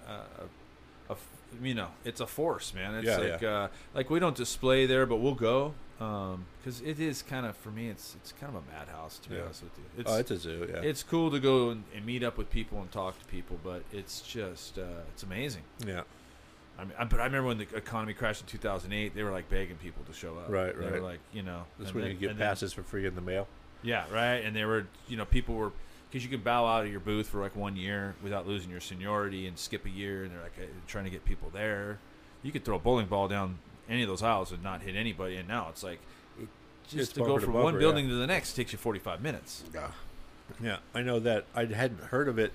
a, 1.10 1.12
a 1.12 1.16
you 1.62 1.74
know, 1.74 1.88
it's 2.04 2.20
a 2.20 2.26
force, 2.26 2.72
man. 2.74 2.94
It's 2.94 3.06
Yeah, 3.06 3.16
like 3.18 3.42
uh, 3.42 3.68
like 3.94 4.10
we 4.10 4.18
don't 4.20 4.36
display 4.36 4.86
there, 4.86 5.06
but 5.06 5.16
we'll 5.16 5.34
go 5.34 5.74
because 5.98 6.80
it 6.84 6.98
is 7.00 7.22
kind 7.22 7.46
of 7.46 7.56
for 7.56 7.70
me. 7.70 7.88
It's 7.88 8.14
it's 8.16 8.32
kind 8.32 8.54
of 8.54 8.62
a 8.62 8.72
madhouse 8.72 9.18
to 9.20 9.28
be 9.28 9.36
Yeah. 9.36 9.42
honest 9.42 9.62
with 9.62 9.72
you. 9.78 9.84
It's 9.98 10.10
oh, 10.10 10.16
it's 10.18 10.30
a 10.30 10.36
zoo. 10.38 10.66
Yeah, 10.68 10.80
it's 10.80 11.02
cool 11.02 11.30
to 11.30 11.38
go 11.40 11.70
and, 11.70 11.84
and 11.94 12.04
meet 12.04 12.22
up 12.22 12.36
with 12.36 12.50
people 12.50 12.80
and 12.80 12.90
talk 12.90 13.18
to 13.18 13.24
people, 13.26 13.58
but 13.62 13.82
it's 13.92 14.20
just 14.20 14.78
uh, 14.78 14.82
it's 15.12 15.22
amazing. 15.22 15.62
yeah, 15.86 16.02
I 16.78 16.84
mean, 16.84 16.92
I, 16.98 17.04
but 17.04 17.20
I 17.20 17.24
remember 17.24 17.48
when 17.48 17.58
the 17.58 17.66
economy 17.76 18.12
crashed 18.14 18.40
in 18.42 18.46
2008, 18.48 19.14
they 19.14 19.22
were 19.22 19.30
like 19.30 19.48
begging 19.48 19.76
people 19.76 20.02
to 20.04 20.12
show 20.12 20.36
up. 20.38 20.48
Right, 20.50 20.76
They 20.76 20.84
right. 20.84 20.92
were 20.94 21.00
like, 21.00 21.20
you 21.32 21.42
know, 21.42 21.64
that's 21.78 21.94
when 21.94 22.02
then- 22.04 22.12
you 22.12 22.18
get 22.18 22.30
and 22.30 22.38
then- 22.38 22.48
passes 22.48 22.72
for 22.72 22.82
free 22.82 23.06
in 23.06 23.14
the 23.14 23.20
mail. 23.20 23.46
yeah, 23.82 24.04
right. 24.12 24.36
And 24.44 24.54
they 24.56 24.64
were, 24.64 24.86
you 25.08 25.16
know, 25.16 25.24
people 25.24 25.54
were 25.54 25.72
because 26.10 26.24
you 26.24 26.30
can 26.30 26.42
bow 26.42 26.64
out 26.66 26.84
of 26.84 26.90
your 26.92 27.00
booth 27.00 27.26
for 27.28 27.40
like 27.40 27.56
one 27.56 27.76
year 27.76 28.14
without 28.22 28.46
losing 28.46 28.70
your 28.70 28.80
seniority 28.80 29.46
and 29.48 29.58
skip 29.58 29.84
a 29.84 29.90
year, 29.90 30.22
and 30.24 30.32
they're 30.32 30.42
like 30.42 30.52
uh, 30.60 30.66
trying 30.86 31.04
to 31.04 31.10
get 31.10 31.24
people 31.24 31.50
there. 31.52 31.98
You 32.42 32.52
could 32.52 32.64
throw 32.64 32.76
a 32.76 32.78
bowling 32.78 33.06
ball 33.06 33.26
down 33.26 33.58
any 33.88 34.02
of 34.02 34.08
those 34.08 34.22
aisles 34.22 34.52
and 34.52 34.62
not 34.62 34.82
hit 34.82 34.96
anybody. 34.96 35.36
And 35.36 35.48
now 35.48 35.68
it's 35.70 35.82
like 35.82 36.00
it, 36.40 36.48
just 36.88 36.94
It's 36.94 37.12
to 37.12 37.20
go 37.20 37.38
from 37.38 37.54
one 37.54 37.78
building 37.78 38.08
to 38.08 38.14
the 38.14 38.26
next 38.26 38.54
takes 38.54 38.72
you 38.72 38.78
45 38.78 39.22
minutes. 39.22 39.64
Yeah. 39.74 39.90
Yeah, 40.62 40.78
I 40.94 41.00
know 41.00 41.18
that 41.20 41.46
I 41.54 41.64
hadn't 41.64 42.00
heard 42.00 42.28
of 42.28 42.38
it, 42.38 42.52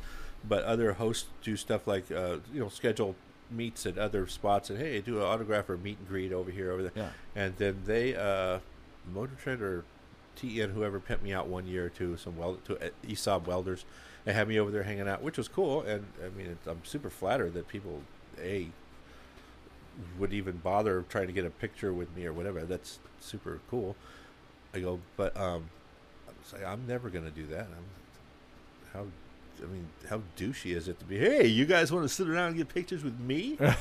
but 0.48 0.64
other 0.64 0.94
hosts 0.94 1.28
do 1.44 1.58
stuff 1.58 1.88
like 1.88 2.12
uh, 2.12 2.38
you 2.54 2.60
know 2.60 2.70
schedule 2.70 3.16
meets 3.52 3.86
at 3.86 3.98
other 3.98 4.28
spots 4.28 4.70
and 4.70 4.80
hey, 4.80 5.02
do 5.02 5.18
an 5.18 5.24
autograph 5.24 5.70
or 5.70 5.78
meet 5.78 5.98
and 5.98 6.08
greet 6.08 6.32
over 6.32 6.52
here 6.52 6.72
over 6.72 6.84
there. 6.84 6.92
Yeah. 6.96 7.10
And 7.36 7.56
then 7.58 7.82
they, 7.86 8.16
uh, 8.16 8.60
Motor 9.12 9.34
Trend 9.42 9.62
or 9.62 9.86
TN, 10.38 10.74
whoever 10.74 11.00
pimped 11.00 11.22
me 11.22 11.34
out 11.34 11.48
one 11.48 11.68
year 11.68 11.90
to 11.98 12.16
some 12.18 12.38
weld 12.38 12.64
to 12.66 12.78
uh, 12.78 12.90
ESAB 13.08 13.46
welders, 13.46 13.86
and 14.26 14.36
had 14.36 14.48
me 14.48 14.60
over 14.60 14.72
there 14.72 14.84
hanging 14.84 15.08
out, 15.08 15.22
which 15.22 15.38
was 15.38 15.48
cool. 15.48 15.82
And 15.82 16.06
I 16.24 16.30
mean, 16.38 16.48
it, 16.48 16.58
I'm 16.68 16.82
super 16.84 17.10
flattered 17.10 17.54
that 17.56 17.68
people 17.68 18.04
a 18.42 18.68
would 20.18 20.34
even 20.34 20.58
bother 20.58 21.04
trying 21.10 21.28
to 21.28 21.34
get 21.34 21.46
a 21.46 21.50
picture 21.50 21.94
with 21.94 22.16
me 22.16 22.26
or 22.26 22.34
whatever. 22.34 22.62
That's 22.62 23.00
super 23.20 23.60
cool. 23.70 23.96
I 24.74 24.80
go, 24.80 25.00
but 25.18 25.36
um, 25.38 25.70
I 26.28 26.32
was 26.44 26.54
like, 26.54 26.64
I'm 26.66 26.86
never 26.88 27.10
gonna 27.10 27.32
do 27.32 27.46
that. 27.48 27.62
I'm 27.68 28.94
how. 28.94 29.06
I 29.62 29.66
mean, 29.66 29.88
how 30.10 30.22
douchey 30.38 30.74
is 30.74 30.88
it 30.88 31.00
to 31.00 31.06
be? 31.06 31.18
Hey, 31.20 31.46
you 31.46 31.66
guys 31.66 31.92
want 31.92 32.06
to 32.08 32.10
sit 32.14 32.30
around 32.30 32.48
and 32.50 32.56
get 32.56 32.70
pictures 32.74 33.04
with 33.04 33.20
me? 33.20 33.58
never 33.60 33.76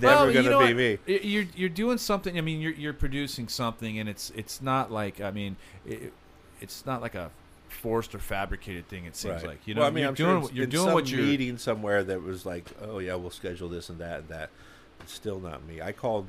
Well, 0.00 0.32
gonna 0.32 0.42
know 0.42 0.60
be 0.60 0.64
what? 0.64 0.76
me. 0.76 0.98
You're 1.06 1.44
you're 1.54 1.68
doing 1.68 1.98
something. 1.98 2.38
I 2.38 2.40
mean, 2.40 2.60
you're 2.60 2.72
you're 2.72 2.92
producing 2.94 3.48
something, 3.48 3.98
and 3.98 4.08
it's 4.08 4.30
it's 4.34 4.62
not 4.62 4.90
like 4.90 5.20
I 5.20 5.30
mean, 5.30 5.56
it, 5.86 6.12
it's 6.62 6.86
not 6.86 7.02
like 7.02 7.14
a 7.14 7.30
forced 7.68 8.14
or 8.14 8.18
fabricated 8.18 8.88
thing. 8.88 9.04
It 9.04 9.16
seems 9.16 9.34
Right. 9.42 9.48
like 9.48 9.66
you 9.66 9.74
know. 9.74 9.80
well, 9.82 9.88
I 9.90 9.92
mean, 9.92 10.00
you're 10.02 10.08
I'm 10.08 10.14
doing 10.14 10.30
sure 10.30 10.40
what- 10.40 10.54
you're 10.54 10.64
in 10.64 10.70
doing 10.70 10.84
some 10.86 10.94
what 10.94 11.10
you're. 11.10 11.20
meeting 11.20 11.58
somewhere 11.58 12.02
that 12.04 12.22
was 12.22 12.46
like, 12.46 12.64
oh 12.82 13.00
yeah, 13.00 13.14
we'll 13.16 13.30
schedule 13.30 13.68
this 13.68 13.90
and 13.90 13.98
that 13.98 14.20
and 14.20 14.28
that. 14.28 14.48
Still 15.06 15.40
not 15.40 15.66
me. 15.66 15.80
I 15.80 15.92
called 15.92 16.28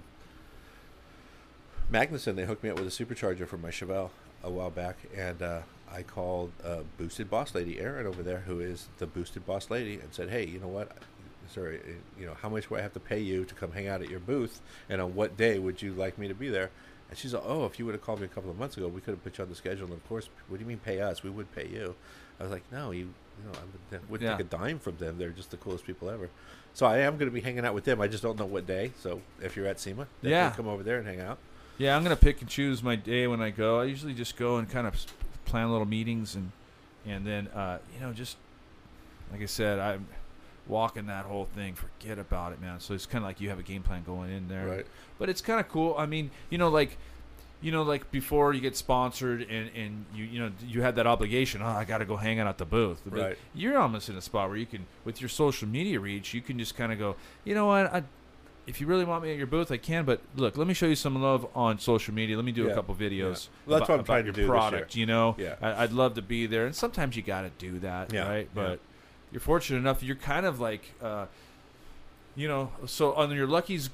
Magnuson. 1.92 2.36
They 2.36 2.46
hooked 2.46 2.64
me 2.64 2.70
up 2.70 2.80
with 2.80 2.88
a 2.88 3.06
supercharger 3.06 3.48
for 3.48 3.58
my 3.58 3.70
Chevelle 3.70 4.10
a 4.44 4.50
while 4.50 4.70
back, 4.70 4.98
and 5.16 5.42
uh, 5.42 5.62
I 5.92 6.04
called 6.04 6.52
uh, 6.64 6.82
Boosted 6.98 7.30
Boss 7.30 7.56
Lady 7.56 7.80
Erin 7.80 8.06
over 8.06 8.22
there, 8.22 8.40
who 8.40 8.60
is 8.60 8.88
the 9.00 9.08
Boosted 9.08 9.46
Boss 9.46 9.70
Lady, 9.70 9.96
and 9.96 10.14
said, 10.14 10.30
hey, 10.30 10.46
you 10.46 10.60
know 10.60 10.68
what? 10.68 10.92
Sorry, 11.48 11.80
you 12.20 12.26
know, 12.26 12.34
how 12.42 12.50
much 12.50 12.70
would 12.70 12.80
I 12.80 12.84
have 12.84 12.94
to 12.94 13.00
pay 13.00 13.20
you 13.20 13.46
to 13.46 13.54
come 13.56 13.72
hang 13.72 13.88
out 13.88 14.02
at 14.02 14.10
your 14.10 14.20
booth, 14.20 14.62
and 14.90 15.02
on 15.02 15.16
what 15.16 15.38
day 15.38 15.60
would 15.60 15.82
you 15.82 15.94
like 15.94 16.18
me 16.18 16.28
to 16.28 16.34
be 16.34 16.50
there? 16.50 16.70
And 17.16 17.20
she's 17.22 17.34
like, 17.34 17.44
oh, 17.46 17.64
if 17.66 17.80
you 17.80 17.86
would 17.86 17.96
have 17.96 18.02
called 18.04 18.20
me 18.20 18.26
a 18.26 18.28
couple 18.28 18.52
of 18.52 18.60
months 18.60 18.76
ago, 18.76 18.90
we 18.90 19.00
could 19.00 19.14
have 19.14 19.24
put 19.24 19.38
you 19.38 19.44
on 19.46 19.50
the 19.50 19.56
schedule. 19.56 19.86
And 19.86 19.94
of 19.94 20.06
course, 20.10 20.28
what 20.50 20.58
do 20.58 20.62
you 20.64 20.68
mean 20.68 20.80
pay 20.80 21.00
us? 21.00 21.24
We 21.24 21.30
would 21.30 21.50
pay 21.56 21.66
you. 21.66 21.96
I 22.42 22.44
was 22.44 22.52
like, 22.52 22.64
no, 22.74 22.92
you, 22.92 23.00
you 23.06 23.46
know, 23.46 23.52
I 23.58 23.62
would, 23.96 24.10
wouldn't 24.10 24.30
Yeah. 24.30 24.36
take 24.36 24.46
a 24.48 24.50
dime 24.50 24.80
from 24.80 24.98
them. 24.98 25.18
They're 25.18 25.30
just 25.30 25.50
the 25.50 25.56
coolest 25.56 25.86
people 25.86 26.10
ever. 26.10 26.30
So 26.74 26.86
I 26.86 26.98
am 26.98 27.14
going 27.18 27.30
to 27.30 27.34
be 27.34 27.40
hanging 27.40 27.64
out 27.66 27.74
with 27.74 27.86
them. 27.86 28.02
I 28.02 28.10
just 28.10 28.22
don't 28.22 28.38
know 28.38 28.46
what 28.46 28.68
day. 28.68 28.92
So 29.00 29.22
if 29.42 29.56
you're 29.56 29.66
at 29.66 29.80
SEMA, 29.80 30.08
Yeah. 30.22 30.50
come 30.58 30.68
over 30.68 30.84
there 30.84 30.98
and 30.98 31.08
hang 31.08 31.22
out. 31.22 31.38
Yeah, 31.78 31.96
I'm 31.96 32.04
gonna 32.04 32.16
pick 32.18 32.40
and 32.42 32.50
choose 32.50 32.82
my 32.84 32.96
day 32.98 33.28
when 33.28 33.42
I 33.42 33.50
go. 33.50 33.80
I 33.82 33.86
usually 33.86 34.14
just 34.14 34.36
go 34.38 34.56
and 34.58 34.70
kind 34.70 34.88
of 34.88 34.96
plan 35.46 35.72
little 35.72 35.86
meetings 35.88 36.34
and 36.36 36.52
and 37.06 37.26
then 37.28 37.48
uh, 37.50 37.80
you 37.94 38.00
know 38.00 38.14
just 38.14 38.38
like 39.32 39.42
I 39.42 39.46
said, 39.46 39.80
I'm 39.80 40.08
walking 40.68 41.08
that 41.08 41.26
whole 41.26 41.46
thing. 41.46 41.76
Forget 41.76 42.20
about 42.20 42.54
it, 42.54 42.62
man. 42.62 42.80
So 42.80 42.94
it's 42.94 43.06
kind 43.06 43.24
of 43.24 43.28
like 43.30 43.40
you 43.42 43.50
have 43.50 43.60
a 43.60 43.64
game 43.64 43.84
plan 43.84 44.04
going 44.04 44.32
in 44.32 44.48
there. 44.48 44.68
Right. 44.68 44.86
But 45.20 45.30
it's 45.30 45.42
kind 45.42 45.60
of 45.60 45.70
cool. 45.70 45.96
I 45.98 46.06
mean, 46.06 46.32
you 46.50 46.58
know, 46.58 46.70
like 46.70 46.98
you 47.62 47.72
know, 47.72 47.84
like 47.84 48.12
before 48.12 48.54
you 48.54 48.62
get 48.62 48.76
sponsored 48.76 49.42
and 49.42 49.70
and 49.76 50.06
you 50.14 50.26
you 50.26 50.40
know 50.40 50.52
you 50.68 50.82
had 50.82 50.96
that 50.98 51.08
obligation. 51.08 51.62
Oh, 51.62 51.68
I 51.68 51.86
got 51.86 52.00
to 52.00 52.06
go 52.06 52.18
hang 52.18 52.40
out 52.40 52.48
at 52.48 52.58
the 52.58 52.66
booth. 52.66 53.02
But 53.06 53.20
Right. 53.20 53.38
You're 53.54 53.78
almost 53.78 54.10
in 54.10 54.16
a 54.16 54.22
spot 54.22 54.50
where 54.50 54.58
you 54.58 54.66
can, 54.66 54.86
with 55.04 55.22
your 55.22 55.30
social 55.30 55.68
media 55.68 56.00
reach, 56.00 56.34
you 56.34 56.42
can 56.42 56.60
just 56.60 56.76
kind 56.76 56.92
of 56.92 57.00
go. 57.00 57.16
You 57.44 57.56
know 57.56 57.68
what? 57.68 57.94
I 57.94 58.04
if 58.68 58.82
you 58.82 58.88
really 58.88 59.06
want 59.06 59.24
me 59.24 59.30
at 59.32 59.38
your 59.38 59.46
booth, 59.48 59.72
I 59.72 59.78
can. 59.78 60.06
But 60.06 60.22
look, 60.36 60.58
let 60.58 60.66
me 60.68 60.74
show 60.74 60.88
you 60.88 60.96
some 60.96 61.22
love 61.22 61.48
on 61.56 61.78
social 61.80 62.14
media. 62.16 62.36
Let 62.36 62.46
me 62.46 62.52
do 62.52 62.64
Yeah. 62.66 62.72
a 62.72 62.76
couple 62.76 62.96
videos. 62.96 63.48
Well, 63.68 63.78
that's 63.80 63.88
about, 63.88 63.90
what 63.90 64.00
I'm 64.00 64.04
trying 64.06 64.26
to 64.26 64.32
do 64.32 64.42
this 64.42 64.50
product. 64.50 64.96
You 64.96 65.06
know, 65.06 65.36
Yeah. 65.38 65.56
I, 65.62 65.84
I'd 65.84 65.92
love 65.92 66.16
to 66.16 66.24
be 66.24 66.48
there, 66.48 66.66
and 66.66 66.76
sometimes 66.76 67.16
you 67.16 67.22
got 67.22 67.42
to 67.44 67.52
do 67.60 67.78
that, 67.80 68.12
Yeah, 68.12 68.28
right? 68.28 68.50
yeah. 68.56 68.76
You're 69.32 69.42
fortunate 69.42 69.80
enough. 69.80 70.02
You're 70.04 70.16
kind 70.16 70.46
of 70.46 70.60
like, 70.60 70.94
uh, 71.02 71.26
you 72.36 72.48
know, 72.48 72.72
so 72.86 73.14
on 73.14 73.32
your 73.32 73.48
Lucky's 73.48 73.90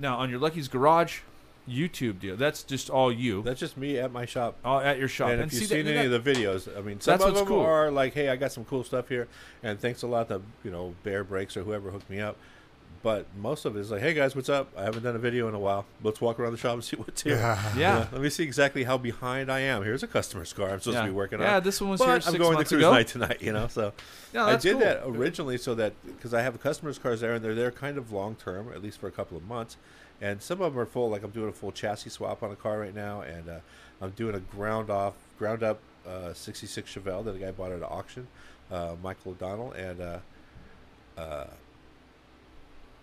now 0.00 0.16
on 0.16 0.30
your 0.30 0.38
Lucky's 0.38 0.68
Garage 0.68 1.20
YouTube 1.68 2.20
deal. 2.20 2.36
That's 2.36 2.62
just 2.62 2.88
all 2.90 3.10
you, 3.12 3.42
That's 3.42 3.58
just 3.58 3.76
me 3.76 3.98
at 3.98 4.12
my 4.12 4.24
shop. 4.24 4.56
all 4.64 4.80
at 4.80 4.98
your 4.98 5.08
shop. 5.08 5.30
And 5.30 5.42
if 5.42 5.52
you've 5.52 5.64
seen 5.64 5.84
that- 5.86 5.96
any 5.96 6.12
of 6.12 6.24
the 6.24 6.32
videos, 6.32 6.68
I 6.76 6.80
mean, 6.80 7.00
some 7.00 7.20
of 7.20 7.34
them 7.34 7.46
cool. 7.46 7.60
are 7.60 7.90
like, 7.90 8.14
"Hey, 8.14 8.28
I 8.28 8.36
got 8.36 8.52
some 8.52 8.64
cool 8.64 8.84
stuff 8.84 9.08
here," 9.08 9.26
and 9.62 9.78
thanks 9.80 10.02
a 10.02 10.06
lot 10.06 10.28
to 10.28 10.42
you 10.64 10.70
know 10.70 10.94
Baer 11.02 11.24
Brakes 11.24 11.56
or 11.56 11.64
whoever 11.64 11.90
hooked 11.90 12.08
me 12.08 12.20
up. 12.20 12.36
But 13.06 13.26
most 13.40 13.64
of 13.66 13.76
it 13.76 13.78
is 13.78 13.92
like, 13.92 14.00
"Hey 14.00 14.14
guys, 14.14 14.34
what's 14.34 14.48
up? 14.48 14.66
I 14.76 14.82
haven't 14.82 15.04
done 15.04 15.14
a 15.14 15.20
video 15.20 15.46
in 15.46 15.54
a 15.54 15.60
while. 15.60 15.86
Let's 16.02 16.20
walk 16.20 16.40
around 16.40 16.50
the 16.50 16.58
shop 16.58 16.72
and 16.72 16.82
see 16.82 16.96
what's 16.96 17.22
here." 17.22 17.36
Yeah. 17.36 17.72
Yeah. 17.76 18.06
let 18.10 18.20
me 18.20 18.28
see 18.28 18.42
exactly 18.42 18.82
how 18.82 18.98
behind 18.98 19.48
I 19.48 19.60
am. 19.60 19.84
Here's 19.84 20.02
a 20.02 20.08
customer's 20.08 20.52
car 20.52 20.70
I'm 20.70 20.80
supposed 20.80 20.96
yeah. 20.96 21.02
to 21.02 21.06
be 21.06 21.14
working 21.14 21.38
on. 21.38 21.46
yeah, 21.46 21.60
this 21.60 21.80
one 21.80 21.90
was 21.90 22.00
but 22.00 22.06
here 22.06 22.14
I'm 22.14 22.20
six 22.22 22.36
going 22.36 22.58
to 22.58 22.64
cruise 22.64 22.80
ago. 22.80 22.90
night 22.90 23.06
tonight, 23.06 23.40
you 23.40 23.52
know. 23.52 23.68
So 23.68 23.92
Yeah, 24.34 24.46
I 24.46 24.56
did 24.56 24.72
cool. 24.72 24.80
that 24.80 25.02
originally 25.06 25.56
so 25.56 25.76
that 25.76 25.92
because 26.04 26.34
I 26.34 26.42
have 26.42 26.60
customers' 26.60 26.98
cars 26.98 27.20
there 27.20 27.34
and 27.34 27.44
they're 27.44 27.54
there 27.54 27.70
kind 27.70 27.96
of 27.96 28.10
long 28.10 28.34
term, 28.34 28.72
at 28.74 28.82
least 28.82 28.98
for 28.98 29.06
a 29.06 29.12
couple 29.12 29.36
of 29.36 29.46
months. 29.46 29.76
And 30.20 30.42
some 30.42 30.60
of 30.60 30.72
them 30.72 30.82
are 30.82 30.84
full. 30.84 31.08
Like 31.08 31.22
I'm 31.22 31.30
doing 31.30 31.48
a 31.48 31.52
full 31.52 31.70
chassis 31.70 32.10
swap 32.10 32.42
on 32.42 32.50
a 32.50 32.56
car 32.56 32.80
right 32.80 32.94
now, 32.94 33.20
and 33.20 33.48
uh, 33.48 33.58
I'm 34.02 34.10
doing 34.10 34.34
a 34.34 34.40
ground 34.40 34.90
off, 34.90 35.14
ground 35.38 35.62
up 35.62 35.78
uh, 36.04 36.32
'66 36.32 36.92
Chevelle 36.92 37.24
that 37.24 37.36
a 37.36 37.38
guy 37.38 37.52
bought 37.52 37.70
at 37.70 37.78
an 37.78 37.84
auction, 37.84 38.26
uh, 38.72 38.96
Michael 39.00 39.30
O'Donnell, 39.30 39.70
and 39.70 40.00
uh, 40.00 40.18
uh, 41.16 41.46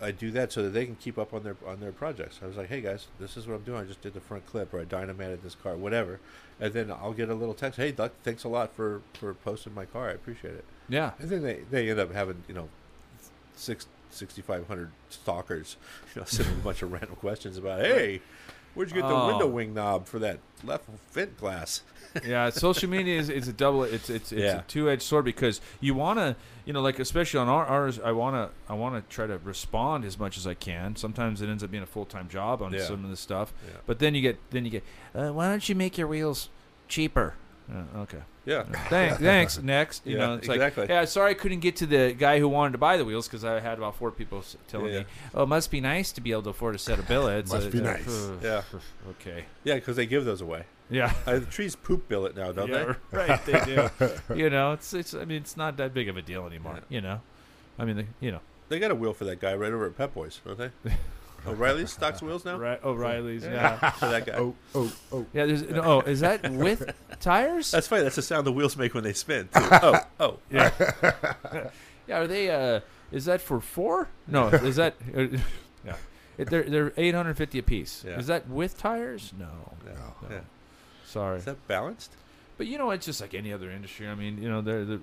I 0.01 0.11
do 0.11 0.31
that 0.31 0.51
so 0.51 0.63
that 0.63 0.69
they 0.71 0.85
can 0.85 0.95
keep 0.95 1.17
up 1.17 1.33
on 1.33 1.43
their 1.43 1.55
on 1.65 1.79
their 1.79 1.91
projects. 1.91 2.39
I 2.43 2.47
was 2.47 2.57
like, 2.57 2.67
hey 2.69 2.81
guys, 2.81 3.07
this 3.19 3.37
is 3.37 3.47
what 3.47 3.55
I'm 3.55 3.63
doing. 3.63 3.79
I 3.81 3.85
just 3.85 4.01
did 4.01 4.13
the 4.13 4.19
front 4.19 4.45
clip, 4.45 4.73
or 4.73 4.79
I 4.81 4.83
dynamated 4.85 5.43
this 5.43 5.55
car, 5.55 5.75
whatever. 5.75 6.19
And 6.59 6.73
then 6.73 6.91
I'll 6.91 7.13
get 7.13 7.29
a 7.29 7.33
little 7.35 7.53
text, 7.53 7.77
hey 7.79 7.91
Duck, 7.91 8.11
thanks 8.23 8.43
a 8.43 8.49
lot 8.49 8.75
for 8.75 9.01
for 9.13 9.33
posting 9.33 9.73
my 9.73 9.85
car. 9.85 10.09
I 10.09 10.13
appreciate 10.13 10.55
it. 10.55 10.65
Yeah, 10.89 11.11
And 11.19 11.29
then 11.29 11.41
they, 11.43 11.61
they 11.71 11.89
end 11.89 11.99
up 11.99 12.11
having, 12.11 12.43
you 12.47 12.53
know, 12.53 12.67
six, 13.55 13.87
6,500 14.11 14.91
stalkers, 15.09 15.77
you 16.13 16.21
know, 16.21 16.25
sending 16.25 16.55
a 16.55 16.57
bunch 16.57 16.81
of 16.81 16.91
random 16.91 17.15
questions 17.15 17.57
about, 17.57 17.79
hey, 17.79 18.19
where'd 18.73 18.89
you 18.89 18.95
get 18.95 19.07
the 19.07 19.13
Oh. 19.13 19.27
window 19.27 19.47
wing 19.47 19.73
knob 19.73 20.07
for 20.07 20.19
that 20.19 20.39
left 20.63 20.85
vent 21.13 21.37
glass? 21.37 21.83
Yeah. 22.25 22.49
Social 22.49 22.89
media 22.89 23.19
is, 23.19 23.29
is 23.29 23.47
a 23.47 23.53
double. 23.53 23.83
It's 23.83 24.09
it's 24.09 24.31
it's 24.31 24.41
Yeah. 24.41 24.59
a 24.59 24.61
two 24.63 24.89
edged 24.89 25.01
sword 25.03 25.25
because 25.25 25.61
you 25.79 25.93
want 25.93 26.19
to, 26.19 26.35
you 26.65 26.73
know, 26.73 26.81
like 26.81 26.99
especially 26.99 27.39
on 27.39 27.47
our, 27.49 27.65
ours, 27.65 27.99
I 27.99 28.11
want 28.11 28.35
to 28.35 28.71
I 28.71 28.75
want 28.75 28.95
to 28.95 29.15
try 29.15 29.27
to 29.27 29.37
respond 29.39 30.05
as 30.05 30.17
much 30.19 30.37
as 30.37 30.45
I 30.47 30.53
can. 30.53 30.95
Sometimes 30.95 31.41
it 31.41 31.49
ends 31.49 31.63
up 31.63 31.71
being 31.71 31.83
a 31.83 31.87
full 31.87 32.05
time 32.05 32.29
job 32.29 32.61
on 32.61 32.73
Yeah. 32.73 32.83
some 32.85 33.03
of 33.03 33.09
this 33.09 33.19
stuff, 33.19 33.53
Yeah. 33.65 33.77
but 33.85 33.99
then 33.99 34.15
you 34.15 34.21
get 34.21 34.37
then 34.51 34.65
you 34.65 34.71
get. 34.71 34.83
Uh, 35.15 35.29
why 35.31 35.49
don't 35.49 35.67
you 35.67 35.75
make 35.75 35.97
your 35.97 36.07
wheels 36.07 36.49
cheaper? 36.87 37.35
Uh, 37.71 37.99
okay. 38.01 38.19
Yeah. 38.45 38.63
Thanks. 38.89 39.17
Thanks. 39.19 39.57
Next, 39.61 40.05
you 40.05 40.17
Yeah, 40.17 40.25
know, 40.25 40.33
it's 40.35 40.47
exactly. 40.49 40.81
like, 40.83 40.89
yeah, 40.89 41.05
sorry, 41.05 41.31
I 41.31 41.33
couldn't 41.33 41.61
get 41.61 41.77
to 41.77 41.85
the 41.85 42.13
guy 42.17 42.39
who 42.39 42.49
wanted 42.49 42.73
to 42.73 42.77
buy 42.77 42.97
the 42.97 43.05
wheels 43.05 43.27
because 43.27 43.45
I 43.45 43.59
had 43.61 43.77
about 43.77 43.95
four 43.95 44.11
people 44.11 44.43
telling 44.67 44.91
Yeah. 44.93 44.99
me, 44.99 45.05
"Oh, 45.33 45.43
it 45.43 45.47
must 45.47 45.71
be 45.71 45.79
nice 45.79 46.11
to 46.11 46.21
be 46.21 46.31
able 46.33 46.43
to 46.43 46.49
afford 46.49 46.75
a 46.75 46.77
set 46.77 46.99
of 46.99 47.07
billets." 47.07 47.51
Must 47.53 47.67
Uh, 47.67 47.69
be 47.69 47.79
uh, 47.79 47.83
nice. 47.83 48.07
uh, 48.07 48.35
Yeah. 48.41 48.61
Okay. 49.11 49.45
Yeah, 49.63 49.75
because 49.75 49.95
they 49.95 50.05
give 50.05 50.25
those 50.25 50.41
away. 50.41 50.65
Yeah. 50.89 51.13
Uh, 51.25 51.39
the 51.39 51.45
trees 51.45 51.75
poop 51.77 52.09
billet 52.09 52.35
now, 52.35 52.51
don't 52.51 52.67
yeah, 52.69 52.93
they? 53.11 53.17
right. 53.17 53.45
They 53.45 53.59
do. 53.63 53.89
you 54.35 54.49
know, 54.49 54.73
it's 54.73 54.93
it's. 54.93 55.13
I 55.13 55.23
mean, 55.23 55.37
it's 55.41 55.55
not 55.55 55.77
that 55.77 55.93
big 55.93 56.09
of 56.09 56.17
a 56.17 56.21
deal 56.21 56.45
anymore. 56.45 56.75
Yeah. 56.89 56.95
You 56.95 57.01
know, 57.01 57.21
I 57.79 57.85
mean, 57.85 57.95
the, 57.95 58.05
you 58.19 58.31
know, 58.31 58.41
They 58.67 58.79
got 58.79 58.91
a 58.91 58.95
wheel 58.95 59.13
for 59.13 59.23
that 59.25 59.39
guy 59.39 59.55
right 59.55 59.71
over 59.71 59.85
at 59.85 59.97
Pep 59.97 60.13
Boys, 60.13 60.41
don't 60.45 60.57
they? 60.57 60.71
O'Reilly's 61.47 61.91
stocks 61.91 62.21
wheels 62.21 62.45
now? 62.45 62.57
right? 62.57 62.83
O'Reilly's. 62.83 63.43
Yeah. 63.43 63.89
For 63.91 64.07
that 64.09 64.25
guy. 64.25 64.33
Oh, 64.37 64.55
oh, 64.75 64.91
oh. 65.11 65.25
Yeah. 65.33 65.45
There's. 65.45 65.63
No, 65.63 65.81
oh, 65.81 65.99
is 66.01 66.19
that 66.21 66.49
with 66.51 66.93
tires? 67.19 67.71
That's 67.71 67.87
funny. 67.87 68.03
That's 68.03 68.15
the 68.15 68.21
sound 68.21 68.47
the 68.47 68.51
wheels 68.51 68.77
make 68.77 68.93
when 68.93 69.03
they 69.03 69.13
spin, 69.13 69.49
too. 69.53 69.59
Oh, 69.71 69.99
oh. 70.19 70.39
yeah. 70.49 70.71
yeah. 72.07 72.19
Are 72.19 72.27
they? 72.27 72.49
Uh, 72.49 72.79
is 73.11 73.25
that 73.25 73.41
for 73.41 73.59
four? 73.59 74.09
No, 74.27 74.47
is 74.47 74.77
that? 74.77 74.95
Uh, 75.15 75.27
yeah, 75.85 75.95
they're 76.37 76.63
they're 76.63 76.93
eight 76.97 77.13
hundred 77.13 77.37
fifty 77.37 77.59
a 77.59 77.63
piece. 77.63 78.03
Yeah. 78.07 78.17
Is 78.17 78.27
that 78.27 78.49
with 78.49 78.77
tires? 78.77 79.33
No, 79.37 79.47
No. 79.85 79.91
no. 80.23 80.35
Yeah. 80.35 80.39
Sorry, 81.05 81.37
Is 81.37 81.45
that 81.45 81.67
balanced? 81.67 82.11
but 82.57 82.65
you 82.65 82.77
know 82.79 82.89
it's 82.89 83.05
just 83.05 83.21
like 83.21 83.35
any 83.35 83.53
other 83.53 83.69
industry. 83.69 84.07
I 84.07 84.15
mean, 84.15 84.41
you 84.41 84.49
know, 84.49 84.61
they're 84.61 84.83
the 84.83 84.99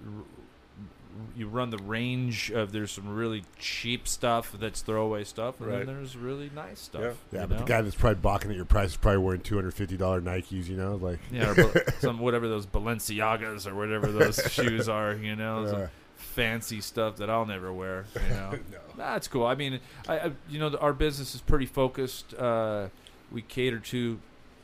you 1.36 1.48
run 1.48 1.70
the 1.70 1.78
range 1.78 2.50
of 2.50 2.72
there's 2.72 2.90
some 2.92 3.08
really 3.08 3.44
cheap 3.58 4.06
stuff 4.08 4.54
that's 4.58 4.80
throwaway 4.82 5.24
stuff, 5.24 5.60
and 5.60 5.68
Right. 5.70 5.86
then 5.86 5.96
there's 5.96 6.16
really 6.16 6.50
nice 6.54 6.80
stuff. 6.80 7.02
Yeah. 7.32 7.40
Yeah, 7.40 7.46
but 7.46 7.50
know? 7.54 7.58
the 7.58 7.64
guy 7.64 7.82
that's 7.82 7.94
probably 7.94 8.20
balking 8.20 8.50
at 8.50 8.56
your 8.56 8.64
price 8.64 8.90
is 8.90 8.96
probably 8.96 9.18
wearing 9.18 9.40
two 9.40 9.54
hundred 9.56 9.74
fifty 9.74 9.96
dollar 9.96 10.20
Nikes. 10.20 10.66
You 10.68 10.76
know, 10.76 10.96
like 10.96 11.18
Yeah, 11.30 11.50
or 11.56 11.84
some 12.00 12.18
whatever 12.18 12.48
those 12.48 12.66
Balenciagas 12.66 13.66
or 13.66 13.74
whatever 13.74 14.10
those 14.12 14.40
shoes 14.52 14.88
are, 14.88 15.14
you 15.14 15.36
know, 15.36 15.66
some 15.66 15.82
uh, 15.82 15.86
fancy 16.16 16.80
stuff 16.80 17.16
that 17.16 17.30
I'll 17.30 17.46
never 17.46 17.72
wear. 17.72 18.04
You 18.28 18.34
know, 18.34 18.50
no. 18.52 18.78
that's 18.96 19.28
cool. 19.28 19.46
I 19.46 19.54
mean, 19.54 19.80
I, 20.08 20.18
I 20.18 20.32
you 20.48 20.58
know, 20.58 20.68
the, 20.70 20.78
our 20.80 20.92
business 20.92 21.34
is 21.34 21.40
pretty 21.40 21.66
focused. 21.66 22.34
Uh, 22.34 22.88
we 23.32 23.42
cater 23.42 23.78
to, 23.78 24.18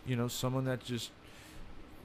you 0.06 0.16
know, 0.16 0.28
someone 0.28 0.64
that 0.64 0.84
just 0.84 1.10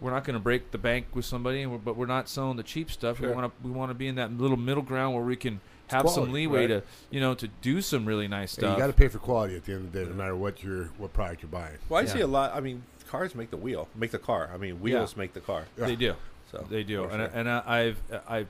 we're 0.01 0.11
not 0.11 0.23
going 0.23 0.33
to 0.33 0.39
break 0.39 0.71
the 0.71 0.77
bank 0.77 1.05
with 1.13 1.25
somebody, 1.25 1.65
we're, 1.65 1.77
but 1.77 1.95
we're 1.95 2.07
not 2.07 2.27
selling 2.27 2.57
the 2.57 2.63
cheap 2.63 2.91
stuff. 2.91 3.19
We 3.19 3.27
want 3.29 3.45
to 3.45 3.67
we 3.67 3.71
want 3.71 3.91
to 3.91 3.93
be 3.93 4.07
in 4.07 4.15
that 4.15 4.33
little 4.33 4.57
middle 4.57 4.83
ground 4.83 5.13
where 5.13 5.23
we 5.23 5.35
can 5.35 5.61
have 5.87 6.09
some 6.09 6.31
leeway 6.31 6.61
right. 6.61 6.67
to 6.67 6.83
you 7.09 7.19
know 7.19 7.33
to 7.35 7.47
do 7.47 7.81
some 7.81 8.05
really 8.05 8.27
nice 8.27 8.55
Hey, 8.55 8.61
stuff. 8.61 8.77
you 8.77 8.81
got 8.81 8.87
to 8.87 8.93
pay 8.93 9.07
for 9.07 9.19
quality 9.19 9.55
at 9.55 9.65
the 9.65 9.73
end 9.73 9.85
of 9.85 9.91
the 9.91 9.99
day, 9.99 10.03
no 10.05 10.09
mm-hmm. 10.09 10.17
matter 10.17 10.35
what 10.35 10.63
your 10.63 10.85
what 10.97 11.13
product 11.13 11.43
you're 11.43 11.49
buying. 11.49 11.77
Well, 11.87 11.99
I 12.01 12.03
Yeah. 12.05 12.13
see 12.13 12.21
a 12.21 12.27
lot. 12.27 12.53
I 12.55 12.59
mean, 12.59 12.83
cars 13.07 13.35
make 13.35 13.51
the 13.51 13.57
wheel, 13.57 13.87
make 13.95 14.11
the 14.11 14.19
car. 14.19 14.49
I 14.53 14.57
mean, 14.57 14.81
wheels 14.81 15.15
make 15.15 15.33
the 15.33 15.39
car. 15.39 15.65
Yeah. 15.77 15.85
They 15.85 15.95
do. 15.95 16.15
So 16.51 16.65
They 16.69 16.83
do, 16.83 17.03
for 17.03 17.11
and 17.11 17.21
I, 17.21 17.27
sure. 17.27 17.37
and 17.37 17.49
I, 17.49 17.63
I've 17.65 18.03
I, 18.27 18.45